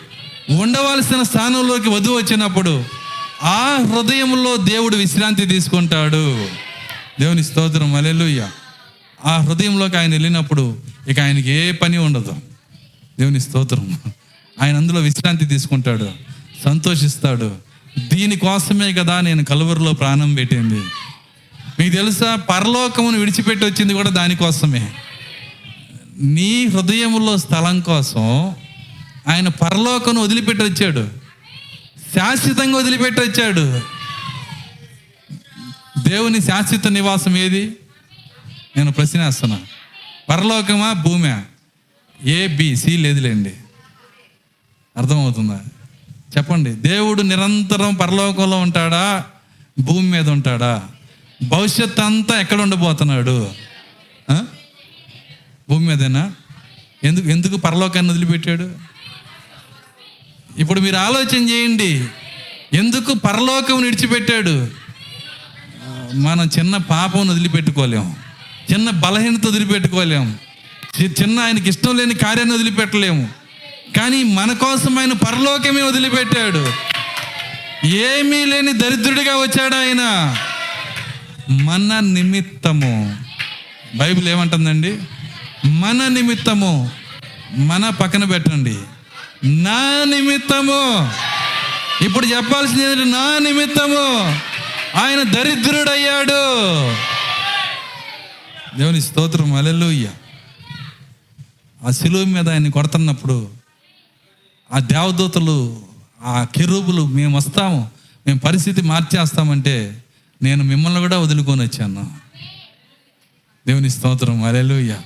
ఉండవలసిన 0.50 1.22
స్థానంలోకి 1.22 1.88
వధువు 1.88 2.16
వచ్చినప్పుడు 2.16 2.84
ఆ 3.42 3.78
హృదయంలో 3.80 4.56
దేవుడు 4.56 4.96
విశ్రాంతి 4.96 5.46
తీసుకుంటాడు. 5.46 6.48
దేవుని 7.20 7.44
స్తోత్రం 7.44 7.94
అలెలుయ్య 7.94 8.48
ఆ 9.24 9.36
హృదయంలోకి 9.36 9.96
ఆయన 9.96 10.10
వెళ్ళినప్పుడు 10.10 10.78
ఇక 11.08 11.20
ఆయనకి 11.20 11.50
ఏ 11.50 11.72
పని 11.72 11.98
ఉండదు. 11.98 12.32
దేవుని 13.18 13.40
స్తోత్రం. 13.40 13.98
ఆయన 14.62 14.76
అందులో 14.76 15.00
విశ్రాంతి 15.00 15.46
తీసుకుంటాడు 15.46 16.10
సంతోషిస్తాడు. 16.64 17.56
దీనికోసమే 18.14 18.92
కదా 18.92 19.20
నేను 19.20 19.44
కలువరిలో 19.44 19.92
ప్రాణం 19.92 20.34
పెట్టింది. 20.34 20.80
మీకు 21.78 21.94
తెలుసా 21.94 22.36
పరలోకమును 22.36 23.18
విడిచిపెట్టి 23.18 23.66
వచ్చింది 23.66 23.94
కూడా 23.94 24.10
దానికోసమే. 24.10 24.92
నీ 26.20 26.66
హృదయంలో 26.66 27.36
స్థలం 27.36 27.80
కోసం 27.80 28.54
ఆయన 29.28 29.48
పరలోకను 29.48 30.20
వదిలిపెట్టి 30.20 30.64
వచ్చాడు 30.64 31.08
శాశ్వతంగా 32.14 32.76
వదిలిపెట్టి 32.76 33.20
వచ్చాడు 33.20 33.80
దేవుని 36.08 36.42
శాశ్వత 36.42 36.86
నివాసం 36.86 37.36
ఏది? 37.36 37.76
నేను 38.76 38.92
ప్రశ్న 38.92 39.24
వేస్తున్నా. 39.24 39.60
పరలోకమా 40.28 40.92
భూమా? 40.92 41.42
ఏ 42.24 42.46
బిసి 42.46 42.96
లేదులేండి. 42.96 43.54
అర్థమవుతుందా? 44.96 45.60
చెప్పండి. 46.36 46.70
దేవుడు 46.70 47.22
నిరంతరం 47.22 47.94
పరలోకంలో 47.94 48.58
ఉంటాడా? 48.58 49.24
భూమి 49.78 50.10
మీద 50.10 50.30
ఉంటాడా? 50.30 50.82
భవిష్యత్ 51.42 52.00
అంతా 52.00 52.40
ఎక్కడ 52.40 52.60
ఉండబోతున్నాడు 52.60 53.50
భూమి 55.68 55.86
మీదేనా? 55.86 56.32
ఎందుకు 57.04 57.28
ఎందుకు 57.28 57.56
పరలోకాన్ని 57.56 58.12
వదిలిపెట్టాడు? 58.12 58.70
ఇప్పుడు 60.58 60.80
మీరు 60.80 60.96
ఆలోచన 60.96 61.48
చేయండి. 61.48 62.04
ఎందుకు 62.72 63.14
పరలోకం 63.14 63.82
విడిచిపెట్టాడు? 63.82 64.68
మనం 66.14 66.50
చిన్న 66.58 66.76
పాపం 66.76 67.28
వదిలిపెట్టుకోలేం. 67.28 68.16
చిన్న 68.72 68.90
బలహీనత 68.90 69.46
వదిలిపెట్టుకోలేం. 69.46 70.38
చిన్న 71.02 71.40
ఆయనకి 71.40 71.68
ఇష్టం 71.68 71.96
లేని 71.96 72.14
కార్యాన్ని 72.14 72.54
వదిలిపెట్టలేము 72.54 73.28
కానీ 73.96 74.22
మన 74.22 74.52
కోసం 74.52 74.98
ఆయన 74.98 75.12
పరలోకమే 75.12 75.82
వదిలిపెట్టాడు. 75.82 76.72
ఏమీ 77.86 78.44
లేని 78.44 78.72
దరిద్రుడిగా 78.72 79.36
వచ్చాడు 79.36 79.74
ఆయన. 79.74 80.36
మన 81.50 82.00
నిమిత్తము. 82.00 83.16
బైబిల్ 83.96 84.28
ఏమంటుందండి? 84.28 84.98
మన 85.66 86.08
నిమిత్తము 86.08 86.90
మన 87.56 87.88
పక్కన 87.88 88.24
పెట్టండి. 88.24 88.78
నా 89.44 90.04
నిమిత్తము. 90.04 91.10
ఇప్పుడు 92.04 92.26
చెప్పాల్సింది 92.26 92.82
ఏంటంటే 92.82 93.10
నా 93.10 93.38
నిమిత్తము. 93.38 94.24
ఆయన 94.98 95.22
దరిద్రుడయ్యాడు. 95.22 96.38
దేవుని 98.78 99.02
స్తోత్రం. 99.02 99.54
అలెలుయ్య 99.54 100.08
ఆ 101.86 101.90
శిలువ 101.90 102.24
మీద 102.24 102.48
ఆయన్ని 102.48 102.70
కొడుతున్నప్పుడు 102.70 103.48
ఆ 104.74 104.78
దేవదూతలు 104.78 105.82
ఆ 106.24 106.46
కెరూబులు 106.56 107.06
మేము 107.06 107.36
వస్తాము 107.36 107.90
మేము 108.26 108.38
పరిస్థితి 108.38 108.82
మార్చేస్తామంటే 108.82 110.02
నేను 110.42 110.64
మిమ్మల్ని 110.64 111.00
కూడా 111.00 111.18
వదులుకొని 111.18 111.62
వచ్చాను. 111.62 112.12
దేవుని 113.66 113.90
స్తోత్రం. 113.90 114.44
అలెలుయ్యా 114.44 115.02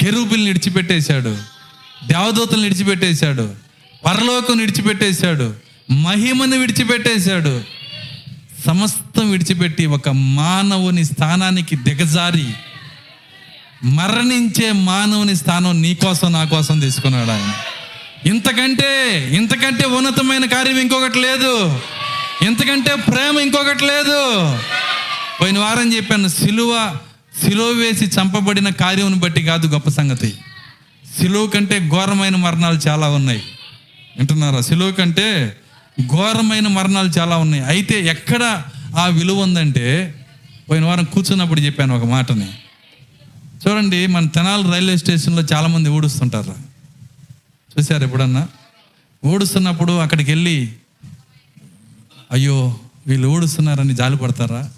కెరూబిల్ని 0.00 0.46
విడిచిపెట్టేశాడు 0.46 1.38
దేవదూతలు 2.06 2.62
విడిచిపెట్టేశాడు 2.62 3.54
పరలోకం 4.06 4.58
విడిచిపెట్టేశాడు 4.58 5.54
మహిమను 5.90 6.56
విడిచిపెట్టేశాడు. 6.56 7.62
సమస్తం 8.66 9.30
విడిచిపెట్టి 9.30 9.86
ఒక 9.86 10.08
మానవుని 10.08 11.04
స్థానానికి 11.04 11.76
దిగజారి 11.76 12.46
మరణించే 13.84 14.72
మానవుని 14.72 15.36
స్థానం 15.36 15.82
నీ 15.82 15.94
కోసం 15.94 16.32
నా 16.32 16.44
కోసం 16.44 16.80
తీసుకున్నాడు 16.80 17.30
ఆయన. 17.30 17.52
ఇంతకంటే 18.26 19.30
ఇంతకంటే 19.32 19.84
ఉన్నతమైన 19.84 20.44
కార్యం 20.44 20.78
ఇంకొకటి 20.78 21.18
లేదు. 21.18 21.80
ఇంతకంటే 22.42 22.94
ప్రేమ 22.94 23.38
ఇంకొకటి 23.38 23.84
లేదు. 23.84 24.58
పోయిన 25.40 25.58
వారం 25.58 25.94
చెప్పాను 25.94 26.28
సిలువ 26.28 26.96
సిలువ 27.44 27.66
వేసి 27.66 28.04
చంపబడిన 28.04 28.68
కార్యమును 28.68 29.16
బట్టి 29.16 29.42
కాదు 29.42 29.66
గొప్ప 29.66 29.88
సంగతి. 29.88 30.34
సిలువ 31.18 31.46
కంటే 31.46 31.88
ఘోరమైన 31.88 32.36
మరణాలు 32.36 32.78
చాలా 32.88 33.08
ఉన్నాయి. 33.08 33.42
వింటున్నారా? 34.16 34.60
సిలువ 34.60 34.92
కంటే 34.92 35.56
ఘోరమైన 36.06 36.68
మరణాలు 36.68 37.08
చాలా 37.08 37.36
ఉన్నాయి. 37.36 37.64
అయితే 37.64 38.06
ఎక్కడ 38.06 38.62
ఆ 38.96 39.06
విలువ 39.06 39.42
ఉందంటే 39.42 40.14
పోయిన 40.70 40.84
వారం 40.84 41.04
కూర్చున్నప్పుడు 41.04 41.60
చెప్పాను 41.60 41.96
ఒక 41.96 42.04
మాటని. 42.04 42.48
చూడండి 43.66 44.06
మన 44.06 44.26
తెనాలి 44.26 44.72
రైల్వే 44.72 44.96
స్టేషన్లో 44.96 45.42
చాలామంది 45.42 45.88
ఊడుస్తుంటారు. 45.88 46.54
చూశారు 47.78 48.04
ఎప్పుడన్నా? 48.04 48.48
ఊడుస్తున్నప్పుడు 49.24 49.98
అక్కడికి 49.98 50.30
వెళ్ళి 50.30 50.72
అయ్యో 52.32 52.78
వీళ్ళు 53.06 53.28
ఊడుస్తున్నారని 53.28 53.94
జాలి 53.94 54.16
పడతారా 54.16 54.70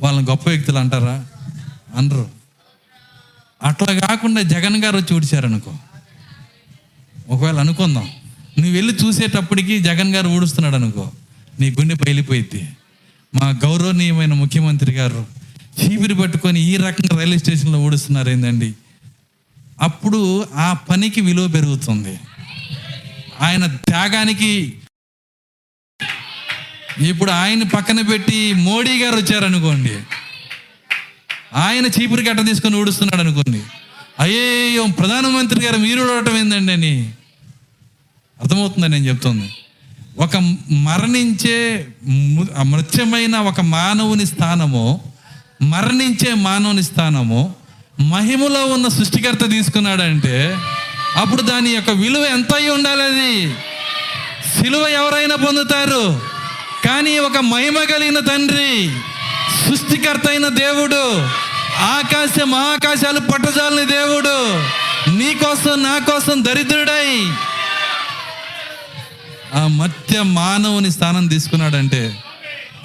వాళ్ళని 0.00 0.26
గొప్ప 0.26 0.48
వ్యక్తులు 0.48 0.78
అంటారా? 0.78 1.26
అనరు. 1.94 2.30
అట్లా 3.62 3.92
కాకుండా 3.92 4.42
జగన్ 4.42 4.84
గారు 4.84 4.96
వచ్చి 4.96 5.14
ఊడిచారనుకో. 5.14 5.74
ఒకవేళ 7.28 7.58
అనుకుందాం 7.58 8.08
నువ్వు 8.58 8.72
వెళ్ళి 8.72 8.94
చూసేటప్పటికి 8.94 9.80
జగన్ 9.80 10.14
గారు 10.14 10.28
ఊడుస్తున్నాడు 10.28 10.74
అనుకో 10.74 11.12
నీ 11.60 11.70
గుండె 11.70 11.94
పగిలిపోయింది 11.94 12.68
మా 13.34 13.48
గౌరవనీయమైన 13.48 14.32
ముఖ్యమంత్రి 14.32 14.92
గారు 14.92 15.26
చీపిరి 15.80 16.14
పట్టుకొని 16.14 16.60
ఈ 16.60 16.76
రకంగా 16.76 17.18
రైల్వే 17.18 17.38
స్టేషన్లో 17.38 17.80
ఊడుస్తున్నారు 17.80 18.30
ఏందండి? 18.30 18.74
అప్పుడు 19.80 20.46
ఆ 20.54 20.72
పనికి 20.72 21.20
విలువ 21.20 21.48
పెరుగుతుంది. 21.48 22.20
ఆయన 23.40 23.66
త్యాగానికి 23.66 24.74
ఇప్పుడు 27.00 27.30
ఆయన 27.30 27.62
పక్కన 27.62 28.00
పెట్టి 28.00 28.54
మోడీ 28.54 29.02
గారు 29.02 29.16
వచ్చారనుకోండి 29.16 29.98
ఆయన 31.54 31.86
చీపురు 31.86 32.20
గట్ట 32.20 32.46
తీసుకొని 32.46 32.76
ఊడుస్తున్నాడు 32.76 33.22
అనుకోండి. 33.28 33.62
అయ్యో 34.20 34.86
ప్రధానమంత్రి 34.98 35.64
గారు 35.64 35.76
మీరు 35.76 36.00
ఊడటం 36.02 36.36
ఏందండి 36.36 36.72
అని 36.72 37.12
అర్థమవుతుందని 38.40 38.92
నేను 38.92 39.08
చెప్తుంది. 39.08 39.48
ఒక 40.18 40.36
మరణించే 40.72 41.86
మృత్యమైన 42.64 43.36
ఒక 43.36 43.60
మానవుని 43.60 44.26
స్థానము 44.26 45.00
మరణించే 45.62 46.34
మానవుని 46.34 46.82
స్థానము 46.82 47.54
మహిమలో 48.00 48.66
ఉన్న 48.66 48.88
సృష్టికర్త 48.88 49.50
తీసుకున్నాడంటే 49.50 50.56
అప్పుడు 51.16 51.42
దాని 51.42 51.70
యొక్క 51.70 51.90
విలువ 51.90 52.24
ఎంత 52.24 52.54
అయి 52.54 52.70
ఉండాలి 52.70 53.02
అది 53.02 53.54
సిలువ 54.50 54.86
ఎవరైనా 54.86 55.36
పొందుతారు? 55.36 56.20
కానీ 56.84 57.18
ఒక 57.18 57.38
మహిమ 57.38 57.78
కలిగిన 57.84 58.18
తండ్రి 58.18 58.90
సృష్టికర్త 59.90 60.28
అయిన 60.28 60.48
దేవుడు. 60.48 61.18
ఆకాశ 61.82 62.42
మహాకాశాలు 62.42 63.20
పట్టజాలని 63.20 63.86
దేవుడు. 63.86 64.58
నీ 65.16 65.34
కోసం 65.34 65.82
నా 65.82 65.98
కోసం 65.98 66.44
దరిద్రుడై 66.44 67.32
ఆ 69.54 69.66
మధ్య 69.66 70.22
మానవుని 70.22 70.90
స్థానం 70.90 71.26
తీసుకున్నాడంటే 71.26 72.22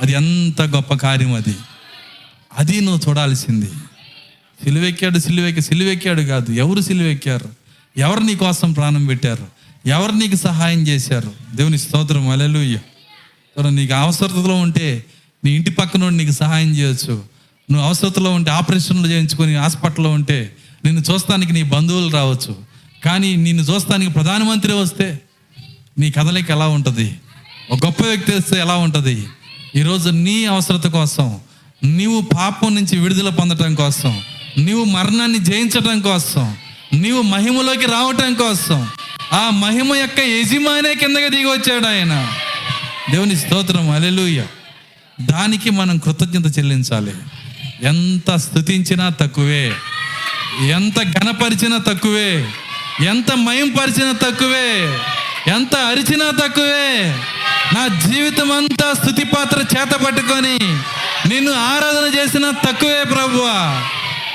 అది 0.02 0.12
ఎంత 0.12 0.62
గొప్ప 0.62 0.94
కార్యం 0.94 1.34
అది. 1.34 1.56
అది 2.58 2.82
నువ్వు 2.82 3.10
చూడాల్సింది. 3.10 3.70
సిలువెక్కాడు 4.64 5.20
సిలువెక్కి 5.20 5.62
సిలువెక్కాడు 5.62 6.22
కాదు. 6.22 6.52
ఎవరు 6.52 6.82
సిలువెక్కారు? 6.82 7.50
ఎవరు 7.98 8.20
నీ 8.20 8.36
కోసం 8.36 8.74
ప్రాణం 8.74 9.06
పెట్టారు? 9.06 9.48
ఎవరు 9.86 10.12
నీకు 10.12 10.36
సహాయం 10.36 10.88
చేశారు? 10.88 11.32
దేవుని 11.56 11.78
స్తోత్రం. 11.78 12.30
అలెలుయ్య 12.30 12.78
నీకు 13.70 13.94
అవసరతలో 13.94 14.56
ఉంటే 14.56 15.06
నీ 15.46 15.52
ఇంటి 15.52 15.72
పక్కన 15.72 16.10
నీకు 16.10 16.32
సహాయం 16.32 16.72
చేయొచ్చు. 16.72 17.24
నువ్వు 17.72 17.88
అవసరతలో 17.88 18.32
ఉంటే 18.32 18.52
ఆపరేషన్లు 18.52 19.08
చేయించుకొని 19.08 19.56
హాస్పిటల్లో 19.56 20.10
ఉంటే 20.10 20.56
నిన్ను 20.86 21.14
చూస్తానికి 21.14 21.54
నీ 21.54 21.64
బంధువులు 21.64 22.14
రావచ్చు. 22.14 22.56
కానీ 23.06 23.36
నిన్ను 23.36 23.64
చూస్తానికి 23.64 24.12
ప్రధానమంత్రి 24.12 24.74
వస్తే 24.74 25.22
నీ 26.00 26.12
కదలిక 26.12 26.52
ఎలా 26.52 26.68
ఉంటుంది? 26.68 27.16
ఒక 27.72 27.86
గొప్ప 27.86 28.04
వ్యక్తి 28.04 28.32
వస్తే 28.32 28.60
ఎలా 28.60 28.76
ఉంటుంది? 28.76 29.28
ఈరోజు 29.76 30.10
నీ 30.10 30.46
అవసరత 30.46 30.88
కోసం 30.88 31.40
నీవు 31.84 32.22
పాపం 32.22 32.76
నుంచి 32.76 32.98
విడుదల 32.98 33.30
పొందటం 33.30 33.76
కోసం 33.76 34.22
నీవు 34.58 34.84
మరణాన్ని 34.84 35.40
జయించటం 35.40 36.02
కోసం 36.02 36.56
నీవు 36.94 37.22
మహిమలోకి 37.22 37.86
రావటం 37.86 38.34
కోసం 38.34 38.88
ఆ 39.34 39.50
మహిమ 39.50 39.96
యొక్క 39.96 40.20
యజమానే 40.20 40.96
కిందకి 40.96 41.30
దిగి 41.30 41.46
వచ్చాడు 41.46 41.86
ఆయన. 41.86 42.28
దేవుని 43.12 43.36
స్తోత్రం. 43.36 43.90
అలెలుయ్య 43.90 44.46
దానికి 45.22 45.70
మనం 45.70 45.98
కృతజ్ఞత 45.98 46.58
చెల్లించాలి. 46.58 47.14
ఎంత 47.82 48.36
స్థుతించినా 48.36 49.10
తక్కువే. 49.10 49.74
ఎంత 50.68 51.04
ఘనపరిచినా 51.04 51.78
తక్కువే. 51.78 52.48
ఎంత 53.08 53.32
మయంపరిచినా 53.32 54.12
తక్కువే. 54.12 54.98
ఎంత 55.48 55.76
అరిచినా 55.76 56.32
తక్కువే. 56.32 57.16
నా 57.76 57.88
జీవితం 57.88 58.52
అంతా 58.52 58.94
స్థుతి 58.94 59.26
పాత్ర 59.26 59.58
చేత 59.58 59.92
పట్టుకొని 59.92 60.58
నిన్ను 61.30 61.52
ఆరాధన 61.52 62.20
చేసిన 62.20 62.50
తక్కువే 62.50 63.04
ప్రభువా. 63.04 63.90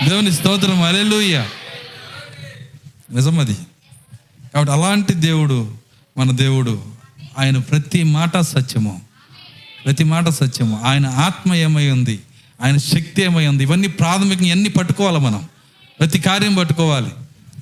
దేవుని 0.09 0.33
స్తోత్రం. 0.33 0.83
అలెలుయ్య 0.83 1.45
నిజమది. 3.13 3.55
కాబట్టి 4.55 4.73
అలాంటి 4.73 5.13
దేవుడు 5.13 5.75
మన 6.19 6.31
దేవుడు. 6.31 6.85
ఆయన 7.39 7.59
ప్రతి 7.59 8.03
మాట 8.03 8.39
సత్యము. 8.39 9.10
ప్రతి 9.85 10.05
మాట 10.05 10.29
సత్యము. 10.29 10.81
ఆయన 10.85 11.07
ఆత్మ 11.07 11.55
ఏమై 11.55 11.91
ఉంది. 11.91 12.21
ఆయన 12.63 12.77
శక్తి 12.77 13.23
ఏమై 13.23 13.47
ఉంది. 13.47 13.63
ఇవన్నీ 13.63 13.89
ప్రాథమికంగా 13.89 14.49
ఎన్ని 14.49 14.69
పట్టుకోవాలి 14.69 15.19
మనం? 15.19 15.49
ప్రతి 16.01 16.19
కార్యం 16.19 16.55
పట్టుకోవాలి. 16.55 17.11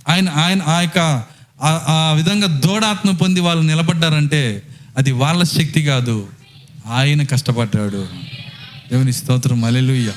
ఆయన 0.08 0.28
ఆయన 0.28 0.62
ఆ 0.62 0.80
యొక్క 0.80 1.24
ఆ- 1.62 2.12
విధంగా 2.16 2.46
దోడాత్మ 2.46 3.10
పొంది 3.10 3.40
వాళ్ళు 3.40 3.62
నిలబడ్డారంటే 3.62 4.62
అది 4.96 5.12
వాళ్ళ 5.12 5.42
శక్తి 5.42 5.82
కాదు. 5.82 6.28
ఆయన 6.86 7.22
కష్టపడ్డాడు. 7.22 8.08
దేవుని 8.92 9.12
స్తోత్రం. 9.12 9.64
అలెలుయ్య 9.64 10.12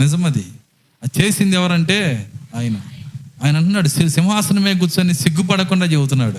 నిజమది. 0.00 0.44
అది 1.02 1.26
చేసింది 1.26 1.56
ఎవరంటే 1.56 2.30
ఆయన. 2.56 2.76
ఆయన 3.44 3.56
అంటున్నాడు 3.56 3.88
సింహాసనమే 3.88 4.74
కూర్చొని 4.74 5.14
సిగ్గుపడకుండా 5.14 5.86
చెబుతున్నాడు. 5.86 6.38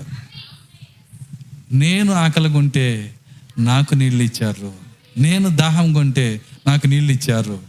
నేను 1.72 2.14
ఆకలిగుంటే 2.14 3.14
నాకు 3.58 3.96
నీళ్ళు 3.96 4.24
ఇచ్చారు. 4.24 4.74
నేను 5.18 5.50
దాహం 5.50 5.94
కొంటే 5.94 6.42
నాకు 6.68 6.88
నీళ్ళు 6.88 7.12
ఇచ్చారు. 7.12 7.60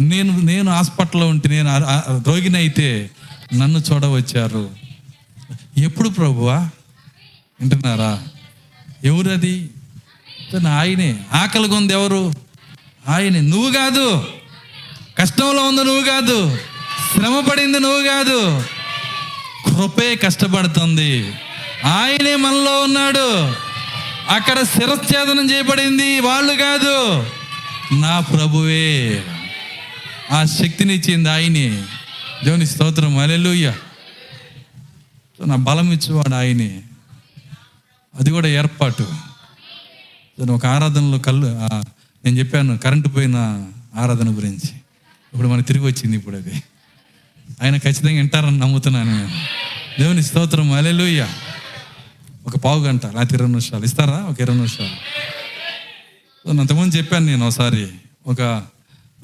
నేను 0.00 0.40
నేను 0.40 0.72
హాస్పిటల్లో 0.72 1.28
ఉంటే 1.28 1.48
నేను 1.48 1.70
రోగిని 2.26 2.56
అయితే 2.56 3.10
నన్ను 3.54 3.78
చూడవచ్చారు. 3.78 4.70
ఎప్పుడు 5.78 6.08
ప్రభువా? 6.08 6.70
వింటున్నారా? 7.60 8.22
ఎవరది? 9.04 9.70
ఆయనే. 10.68 11.20
ఆకలి 11.32 11.68
కొంది 11.68 11.92
ఎవరు? 11.92 12.32
ఆయనే. 13.08 13.40
నువ్వు 13.40 13.72
కాదు. 13.72 14.24
కష్టంలో 15.18 15.68
ఉంది 15.68 15.84
నువ్వు 15.84 16.02
కాదు. 16.04 16.58
శ్రమ 17.14 17.44
పడింది 17.50 17.80
నువ్వు 17.80 18.02
కాదు. 18.02 18.64
కృపే 19.66 20.16
కష్టపడుతుంది. 20.16 21.32
ఆయనే 21.84 22.36
మనలో 22.36 22.82
ఉన్నాడు. 22.82 23.52
అక్కడ 24.28 24.62
శిరచ్ఛేదనం 24.62 25.50
చేయబడింది. 25.50 26.20
వాళ్ళు 26.20 26.54
కాదు 26.54 27.26
నా 28.00 28.20
ప్రభువే. 28.20 29.22
ఆ 30.30 30.44
శక్తిని 30.44 30.94
ఇచ్చింది 30.94 31.30
ఆయనే. 31.30 31.82
దేవుని 32.44 32.66
స్తోత్రం. 32.66 33.18
అలెలుయ్య 33.18 33.74
నా 35.46 35.56
బలం 35.56 35.92
ఇచ్చేవాడు 35.92 36.34
ఆయనే. 36.34 36.82
అది 38.20 38.30
కూడా 38.30 38.48
ఏర్పాటు. 38.48 39.02
నేను 40.38 40.54
ఒక 40.54 40.66
ఆరాధనలో 40.66 41.18
కళ్ళు 41.18 41.46
నేను 42.24 42.38
చెప్పాను 42.38 42.78
కరెంటు 42.78 43.08
పోయిన 43.08 43.66
ఆరాధన 43.96 44.36
గురించి. 44.36 44.74
ఇప్పుడు 45.32 45.48
మనకు 45.48 45.66
తిరిగి 45.66 45.84
వచ్చింది 45.84 46.16
ఇప్పుడు 46.16 46.36
అది. 46.36 46.62
ఆయన 47.62 47.76
ఖచ్చితంగా 47.76 48.12
వింటారని 48.12 48.58
నమ్ముతున్నాను 48.58 49.10
నేను. 49.10 49.30
దేవుని 50.00 50.22
స్తోత్రం. 50.22 50.72
అలెలుయ్య 50.72 51.28
ఒక 52.46 52.56
పావు 52.56 52.84
గంట 52.84 53.06
లేకపోతే 53.06 53.34
ఇరవై 53.34 53.48
నిమిషాలు. 53.48 53.84
ఇస్తారా? 53.84 54.16
ఒక 54.16 54.40
ఇరవై 54.40 54.56
నిమిషాలు. 54.56 54.90
నేను 56.46 56.60
అంతకుముందు 56.60 56.94
చెప్పాను 56.94 57.26
నేను 57.26 57.46
ఒకసారి 57.46 57.88
ఒక 58.26 58.62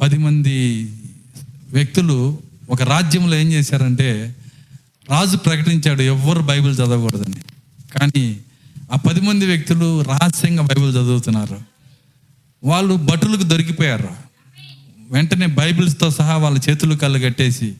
పది 0.01 0.19
మంది 0.19 0.85
వ్యక్తులు 1.69 2.39
ఒక 2.70 2.82
రాజ్యంలో 2.82 3.36
ఏం 3.36 3.53
చేశారంటే 3.53 4.36
రాజు 5.11 5.36
ప్రకటించాడు 5.36 6.03
ఎవ్వరు 6.03 6.40
బైబిల్ 6.40 6.74
చదవకూడదని. 6.74 7.40
కానీ 7.99 8.39
ఆ 8.93 8.97
పది 8.97 9.20
మంది 9.20 9.47
వ్యక్తులు 9.47 10.03
రహస్యంగా 10.03 10.62
బైబిల్ 10.62 10.90
చదువుతున్నారు. 10.90 11.59
వాళ్ళు 12.65 12.95
భటులకు 12.95 13.43
దొరికిపోయారు. 13.43 14.09
వెంటనే 15.11 15.47
బైబిల్స్తో 15.47 16.11
సహా 16.11 16.36
వాళ్ళ 16.36 16.61
చేతులు 16.69 16.95
కళ్ళు 16.95 17.19
కట్టేసి 17.19 17.74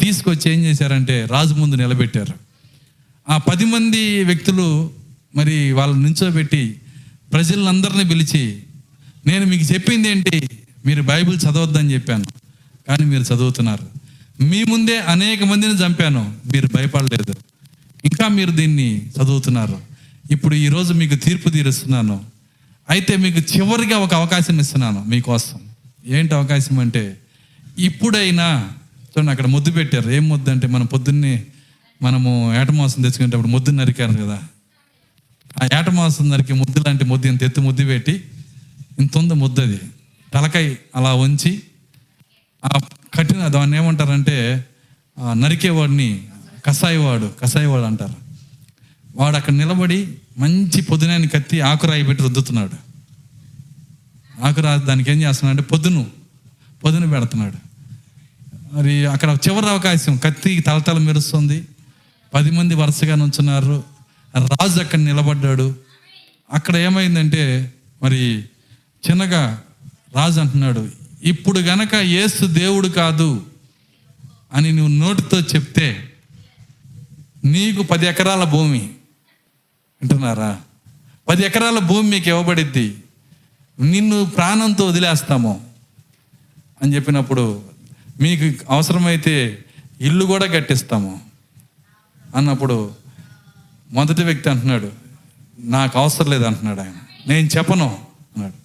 తీసుకొచ్చి 0.00 0.52
ఏం 0.52 0.64
చేశారంటే 0.64 1.26
రాజు 1.30 1.54
ముందు 1.54 1.76
నిలబెట్టారు. 1.76 2.51
ఆ 3.28 3.36
పది 3.36 3.64
మంది 3.64 4.24
వ్యక్తులు 4.24 4.90
మరి 5.36 5.72
వాళ్ళని 5.72 6.02
నించోబెట్టి 6.02 6.76
ప్రజలందరినీ 7.32 8.04
పిలిచి 8.04 8.62
నేను 9.26 9.46
మీకు 9.46 9.64
చెప్పింది 9.64 10.08
ఏంటి? 10.08 10.50
మీరు 10.86 11.02
బైబిల్ 11.02 11.36
చదవద్దని 11.36 11.94
చెప్పాను 11.94 12.24
కానీ 12.88 13.04
మీరు 13.04 13.22
చదువుతున్నారు. 13.22 13.86
మీ 14.42 14.62
ముందే 14.62 14.98
అనేక 14.98 15.44
మందిని 15.44 15.72
చంపాను 15.72 16.34
మీరు 16.52 16.68
భయపడలేదు. 16.74 17.34
ఇంకా 18.04 18.28
మీరు 18.28 18.50
దీన్ని 18.50 19.06
చదువుతున్నారు. 19.06 19.78
ఇప్పుడు 20.30 20.54
ఈరోజు 20.54 20.92
మీకు 20.92 21.14
తీర్పు 21.14 21.48
తీరుస్తున్నాను. 21.48 22.24
అయితే 22.90 23.16
మీకు 23.16 23.38
చివరిగా 23.38 23.98
ఒక 23.98 24.14
అవకాశం 24.14 24.60
ఇస్తున్నాను 24.60 25.04
మీకోసం. 25.04 25.60
ఏంటి 26.06 26.34
అవకాశం 26.34 26.78
అంటే 26.78 27.16
ఇప్పుడైనా 27.78 28.70
చూడండి 29.00 29.30
అక్కడ 29.30 29.46
ముద్దు 29.46 29.70
పెట్టారు. 29.70 30.10
ఏం 30.10 30.28
ముద్దు 30.28 30.50
అంటే 30.50 30.66
మనం 30.66 30.86
పొద్దున్నే 30.86 31.42
మనము 32.02 32.54
ఏటమాసం 32.60 33.02
తెచ్చుకునేటప్పుడు 33.02 33.48
ముద్దు 33.48 33.70
నరికారు 33.70 34.12
కదా. 34.12 34.42
ఆ 35.62 35.78
ఏటమాసం 35.78 36.30
నరికి 36.30 36.52
ముద్దు 36.52 36.80
లాంటి 36.80 37.04
ముద్దు 37.04 37.26
ఇంత 37.26 37.42
ఎత్తు 37.42 37.60
ముద్దు 37.60 37.84
పెట్టి 37.84 38.24
ఇంత 38.98 39.18
ఉంది 39.18 39.34
ముద్దు 39.34 39.60
అది. 39.60 39.80
తలకాయ 40.34 40.74
అలా 40.96 41.14
ఉంచి 41.14 41.62
ఆ 42.64 42.78
కట్టిన 43.14 43.46
దాన్ని 43.46 43.76
ఏమంటారంటే 43.76 44.64
నరికేవాడిని 45.32 46.22
కషాయవాడు 46.66 47.32
కషాయవాడు 47.42 47.82
అంటారు. 47.82 48.14
వాడు 49.16 49.36
అక్కడ 49.36 49.52
నిలబడి 49.52 50.08
మంచి 50.38 50.82
పొద్దునని 50.82 51.28
కత్తి 51.28 51.60
ఆకురాయి 51.60 52.02
పెట్టి 52.02 52.24
రుద్దుతున్నాడు. 52.24 52.76
ఆకురా 54.42 54.76
దానికి 54.76 55.10
ఏం 55.10 55.22
చేస్తున్నాడు 55.22 55.58
అంటే 55.58 55.68
పొద్దును 55.68 56.06
పొద్దున 56.84 57.10
పెడుతున్నాడు. 57.10 57.58
మరి 58.76 59.06
అక్కడ 59.06 59.38
చివరి 59.48 59.68
అవకాశం 59.68 60.16
కత్తి 60.16 60.60
తలతల 60.60 60.98
మెరుస్తుంది. 60.98 61.64
పది 62.34 62.50
మంది 62.50 62.74
వరుసగా 62.74 63.14
నుంచున్నారు. 63.14 63.84
రాజు 64.36 64.80
అక్కడ 64.80 64.98
నిలబడ్డాడు. 64.98 65.74
అక్కడ 66.52 66.76
ఏమైందంటే 66.76 67.72
మరి 68.02 68.38
చిన్నగా 69.10 69.62
రాజు 70.16 70.40
అంటున్నాడు 70.40 70.88
ఇప్పుడు 71.22 71.60
గనక 71.60 71.94
ఏసు 71.94 72.46
దేవుడు 72.46 72.88
కాదు 72.88 73.46
అని 74.52 74.72
నువ్వు 74.72 74.94
నోటితో 74.94 75.40
చెప్తే 75.40 76.12
నీకు 77.44 77.82
పది 77.82 78.06
ఎకరాల 78.06 78.44
భూమి. 78.44 78.78
వింటున్నారా 80.02 80.60
పది 81.28 81.46
ఎకరాల 81.46 81.78
భూమి 81.78 82.10
మీకు 82.10 82.28
ఇవ్వబడిద్ది. 82.28 82.96
నిన్ను 83.80 84.24
ప్రాణంతో 84.24 84.86
వదిలేస్తాము 84.86 85.66
అని 86.82 86.94
చెప్పినప్పుడు 86.94 87.62
మీకు 88.20 88.64
అవసరమైతే 88.70 89.64
ఇల్లు 90.00 90.24
కూడా 90.24 90.46
కట్టిస్తాము. 90.46 91.31
అన్నప్పుడు 92.34 92.94
మొదటి 93.90 94.24
వ్యక్తి 94.24 94.50
అంటున్నాడు 94.50 94.92
నాకు 95.58 95.98
అవసరం 95.98 96.30
లేదు 96.30 96.44
అంటున్నాడు 96.44 96.80
ఆయన. 96.80 96.92
నేను 97.26 97.46
చెప్పను 97.46 98.06
అన్నాడు. 98.36 98.62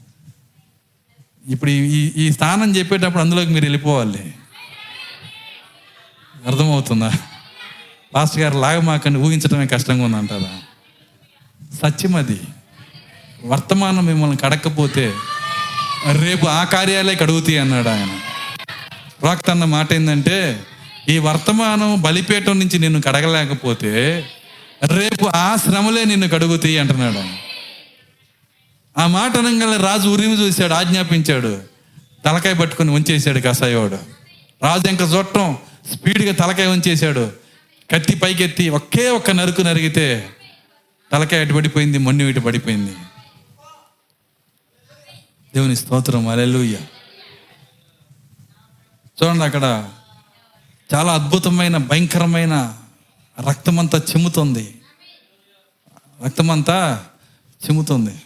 ఇప్పుడు 1.52 1.70
ఈ- 1.70 2.12
ఈ 2.18 2.32
స్థానం 2.32 2.76
చెప్పేటప్పుడు 2.76 3.22
అందులోకి 3.22 3.50
మీరు 3.50 3.66
వెళ్ళిపోవాలి. 3.66 4.34
అర్థమవుతుందా? 6.48 7.12
పాస్టర్ 8.16 8.40
గారు 8.40 8.58
లాగమాకండి 8.58 9.20
ఊహించడమే 9.20 9.66
కష్టంగా 9.66 10.06
ఉందంటారా 10.06 10.62
సత్యం 11.74 12.16
అది. 12.16 12.40
వర్తమానం 13.46 14.06
మిమ్మల్ని 14.06 14.38
కడకపోతే 14.38 15.14
రేపు 16.12 16.46
ఆ 16.46 16.64
కార్యాలే 16.64 17.16
కడుగుతాయి 17.16 17.58
అన్నాడు 17.58 17.90
ఆయన. 17.90 18.20
ప్రవక్త 19.22 19.50
అన్న 19.50 19.64
మాట 19.64 19.94
ఏంటంటే 19.94 20.64
ఈ 21.08 21.18
వర్తమానం 21.18 22.02
బలిపేటం 22.02 22.60
నుంచి 22.60 22.80
నిన్ను 22.80 23.02
కడగలేకపోతే 23.02 23.92
రేపు 24.94 25.32
ఆ 25.36 25.56
శ్రమలే 25.56 26.06
నిన్ను 26.06 26.30
కడుగుతాయి 26.30 26.78
అంటున్నాడు 26.78 27.24
ఆ 28.98 29.08
మాట 29.08 29.38
అనగానే 29.38 29.78
రాజు 29.78 30.10
ఉరిమి 30.10 30.34
చూశాడు 30.34 30.74
ఆజ్ఞాపించాడు. 30.74 31.62
తలకాయ 32.26 32.54
పట్టుకొని 32.54 32.92
ఉంచేశాడు 32.92 33.40
కసాయోడు 33.40 34.00
రాజు 34.64 34.90
ఇంకా 34.90 35.06
చూడటం 35.06 35.58
స్పీడ్గా 35.94 36.32
తలకాయ 36.32 36.66
ఉంచేశాడు 36.66 37.32
కత్తి 37.94 38.16
పైకెత్తి 38.16 38.70
ఒకే 38.70 39.10
ఒక్క 39.10 39.32
నరుకు 39.32 39.62
నరిగితే 39.62 40.30
తలకాయ 41.12 41.40
అటు 41.40 41.54
పడిపోయింది 41.54 41.98
మొండి 41.98 42.24
ఇటు 42.24 42.40
పడిపోయింది. 42.40 42.92
దేవుని 45.56 45.76
స్తోత్రం 45.76 46.28
అలెలుయ్య 46.28 46.76
చూడండి 49.18 49.44
అక్కడ 49.44 49.66
చాలా 50.94 51.14
అద్భుతమైన 51.14 51.78
భయంకరమైన 51.78 52.78
రక్తమంతా 53.48 53.98
చిమ్ముతుంది. 53.98 54.76
రక్తమంతా 56.26 57.06
చిమ్ముతుంది. 57.66 58.22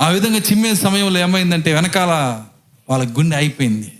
ఆ 0.00 0.08
విధంగా 0.08 0.36
చిమ్మే 0.36 0.74
సమయంలో 0.74 1.20
ఏమైందంటే 1.20 1.74
వెనకాల 1.74 2.42
వాళ్ళ 2.88 3.18
గుండె 3.18 3.36
అయిపోయింది 3.36 3.98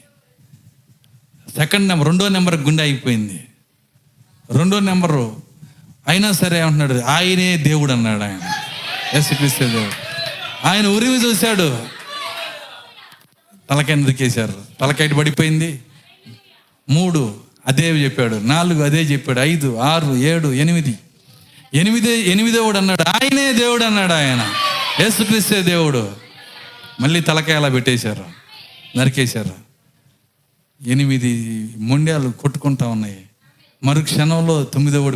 సెకండ్ 1.57 1.89
నెంబర్ 1.89 2.09
రెండో 2.09 2.29
నెంబర్ 2.29 2.55
గుండె 2.55 2.83
అయిపోయింది 2.83 3.45
రెండో 4.51 4.81
నెంబరు 4.81 5.43
అయినా 6.09 6.33
సరే 6.33 6.61
అంటున్నాడు 6.61 7.01
ఆయనే 7.01 7.57
దేవుడు 7.57 7.93
అన్నాడు 7.93 8.23
ఆయన. 8.23 8.41
యేసుక్రీస్తే 9.15 9.67
దేవుడు. 9.67 9.93
ఆయన 10.67 10.87
ఉరివి 10.87 11.25
చూశాడు. 11.27 11.87
తలకాయ 13.71 13.95
నరికేశారు 13.95 14.55
తలకాయ 14.81 15.09
పడిపోయింది. 15.09 15.83
మూడు 16.89 17.42
అదే 17.67 17.91
చెప్పాడు. 18.05 18.37
నాలుగు 18.37 18.85
అదే 18.85 19.03
చెప్పాడు. 19.03 19.41
ఐదు 19.41 19.77
ఆరు 19.77 20.15
ఏడు 20.15 20.53
ఎనిమిది. 20.53 20.99
ఎనిమిదే 21.75 22.21
ఎనిమిదేవుడు 22.21 22.79
అన్నాడు. 22.79 23.03
ఆయనే 23.03 23.53
దేవుడు 23.53 23.85
అన్నాడు 23.85 24.13
ఆయన. 24.13 24.55
యేసుక్రీస్తే 25.01 25.63
దేవుడు. 25.63 26.17
మళ్ళీ 27.01 27.21
తలకాయలా 27.21 27.69
పెట్టేశారు. 27.69 28.25
నరికేశారు. 28.99 29.55
ఎనిమిది 30.87 31.69
మొండ్యాలు 31.77 32.29
కొట్టుకుంటా 32.29 32.87
ఉన్నాయి. 32.87 33.21
మరు 33.85 34.01
క్షణంలో 34.01 34.65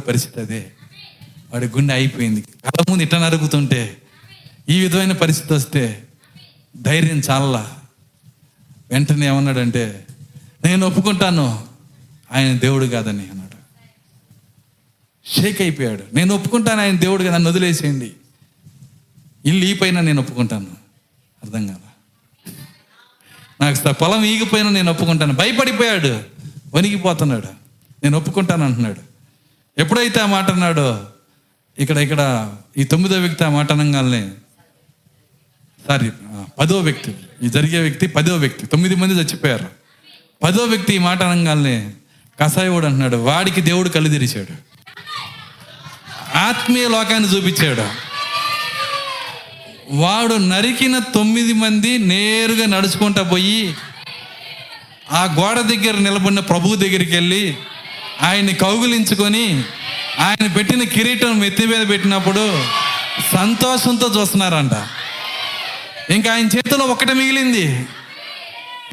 పరిస్థితి 0.00 0.40
అదే. 0.40 0.66
వాడి 1.52 1.66
గుండె 1.66 1.94
అయిపోయింది. 1.94 2.40
కళ్ళ 2.40 2.84
ముందు 2.90 3.02
ఇట్ట 3.02 3.14
నరుగుతుంటే 3.14 3.96
ఈ 4.68 4.80
విధమైన 4.80 5.12
పరిస్థితి 5.12 5.54
వస్తే 5.54 6.02
ధైర్యం 6.76 7.22
చాలా 7.30 7.72
వెంటనే 8.90 9.26
ఏమన్నాడంటే 9.26 10.06
నేను 10.64 10.86
ఒప్పుకుంటాను. 10.86 11.75
ఆయన 12.32 12.58
దేవుడు 12.58 12.86
కాదని 12.86 13.28
అన్నాడు. 13.30 13.56
షేక్ 15.28 15.60
అయిపోయాడు. 15.60 16.04
నేను 16.12 16.34
ఒప్పుకుంటాను 16.34 16.80
ఆయన 16.80 16.98
దేవుడు 16.98 17.22
కదా 17.22 17.34
నన్ను 17.34 17.50
వదిలేసేయండి. 17.50 18.12
ఇల్లు 19.46 19.64
ఈ 19.64 19.74
పైన 19.74 20.00
నేను 20.00 20.22
ఒప్పుకుంటాను. 20.22 20.66
అర్థం 21.44 21.66
కాదా? 21.66 21.78
నాకు 23.60 23.92
పొలం 23.92 24.24
ఈగిపోయినా 24.24 24.70
నేను 24.70 24.92
ఒప్పుకుంటాను. 24.92 25.32
భయపడిపోయాడు. 25.32 26.22
వణిగిపోతున్నాడు 26.74 27.46
నేను 28.04 28.18
ఒప్పుకుంటాను 28.18 28.64
అంటున్నాడు. 28.64 29.00
ఎప్పుడైతే 29.78 30.20
ఆ 30.20 30.26
మాట 30.26 30.50
అన్నాడో 30.50 31.06
ఇక్కడ 31.78 31.96
ఇక్కడ 31.96 32.56
ఈ 32.76 32.84
తొమ్మిదో 32.84 33.18
వ్యక్తి 33.18 33.44
ఆ 33.44 33.48
మాట 33.48 33.72
అనగానే 33.72 34.32
సారీ 35.88 36.10
పదో 36.58 36.80
వ్యక్తి 36.80 37.16
ఈ 37.42 37.48
జరిగే 37.48 37.80
వ్యక్తి 37.80 38.06
పదో 38.06 38.36
వ్యక్తి 38.36 38.66
తొమ్మిది 38.66 38.94
మంది 38.94 39.14
చచ్చిపోయారు. 39.14 39.68
పదో 40.42 40.64
వ్యక్తి 40.64 40.94
ఈ 40.94 40.98
మాట 40.98 41.22
అనగానే 41.22 41.92
కసాయోడు 42.40 42.86
అంటున్నాడు 42.86 43.16
వాడికి 43.16 43.60
దేవుడు 43.60 43.88
కళ్ళు 43.88 44.08
తెరిచాడు. 44.08 44.76
ఆత్మీయ 46.38 46.88
లోకాన్ని 46.88 47.36
చూపించాడు. 47.36 48.06
వాడు 49.90 50.34
నరికిన 50.34 50.98
తొమ్మిది 50.98 51.52
మంది 51.52 51.98
నేరుగా 51.98 52.66
నడుచుకుంటా 52.66 53.22
పోయి 53.22 53.74
ఆ 55.12 55.24
గోడ 55.24 55.60
దగ్గర 55.60 55.98
నిలబడిన 55.98 56.40
ప్రభువు 56.40 56.74
దగ్గరికి 56.74 57.12
వెళ్ళి 57.12 57.56
ఆయన్ని 58.22 58.54
కౌగులించుకొని 58.54 59.64
ఆయన 60.20 60.46
పెట్టిన 60.46 60.84
కిరీటం 60.84 61.38
మెత్తి 61.38 61.66
మీద 61.66 61.88
పెట్టినప్పుడు 61.88 62.64
సంతోషంతో 63.32 64.20
చూస్తున్నారంట. 64.20 64.72
ఇంకా 66.12 66.32
ఆయన 66.32 66.46
చేతిలో 66.46 66.84
ఒకటి 66.84 67.14
మిగిలింది. 67.14 67.86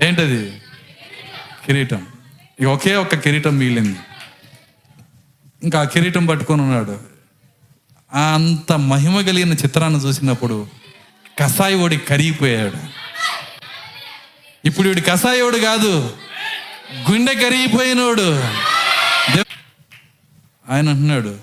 ఏంటది? 0.01 0.51
కిరీటం. 1.65 2.07
ఇక 2.63 2.69
ఒకే 2.69 2.95
ఒక్క 2.95 3.15
కిరీటం 3.15 3.57
మిగిలింది 3.57 3.99
ఇంకా 5.63 5.79
ఆ 5.79 5.83
కిరీటం 5.83 6.25
పట్టుకొని 6.25 6.61
ఉన్నాడు. 6.61 6.99
ఆ 8.13 8.33
అంత 8.33 8.71
మహిమ 8.71 9.21
కలిగిన 9.21 9.53
చిత్రాన్ని 9.53 9.99
చూసినప్పుడు 9.99 10.67
కసాయోడి 11.39 11.97
కరిగిపోయాడు. 11.97 12.77
ఇప్పుడు 14.67 14.87
వీడు 14.87 15.01
కషాయోడు 15.01 15.57
కాదు 15.57 16.17
గుండె 17.11 17.33
కరిగిపోయినోడు. 17.33 18.27
ఆయన 20.69 20.89
అంటున్నాడు 20.89 21.39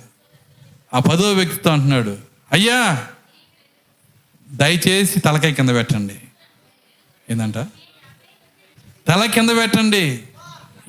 ఆ 0.95 0.99
పదో 0.99 1.33
వ్యక్తితో 1.33 1.71
అంటున్నాడు 1.71 2.19
అయ్యా 2.53 3.07
దయచేసి 4.51 5.21
తలకాయ 5.21 5.53
కింద 5.53 5.69
పెట్టండి. 5.69 6.19
ఏందంట? 7.31 7.59
తల 9.09 9.25
కింద 9.25 9.51
పెట్టండి. 9.51 10.23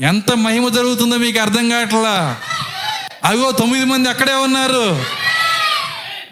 ఎంత 0.10 0.32
మహిమ 0.32 0.68
జరుగుతుందో 0.70 1.16
మీకు 1.18 1.40
అర్థం 1.40 1.70
కావట్లా? 1.70 2.14
అగో 3.24 3.52
తొమ్మిది 3.52 3.86
మంది 3.86 4.10
అక్కడే 4.10 4.34
ఉన్నారు. 4.34 4.86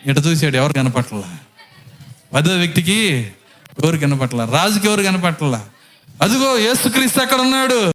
ఇట 0.10 0.18
చూశాడు 0.28 0.56
ఎవరు 0.56 0.74
కనపట్ల 0.74 1.24
పదో 2.34 2.54
వ్యక్తికి 2.56 3.00
ఎవరు 3.84 3.98
కనపట్ల 3.98 4.46
రాజుకి 4.46 4.88
ఎవరు 4.88 5.02
కనపట్ల 5.02 5.62
అదిగో 6.22 6.58
యేసుక్రీస్తు 6.58 7.20
అక్కడ 7.20 7.40
ఉన్నాడు. 7.42 7.82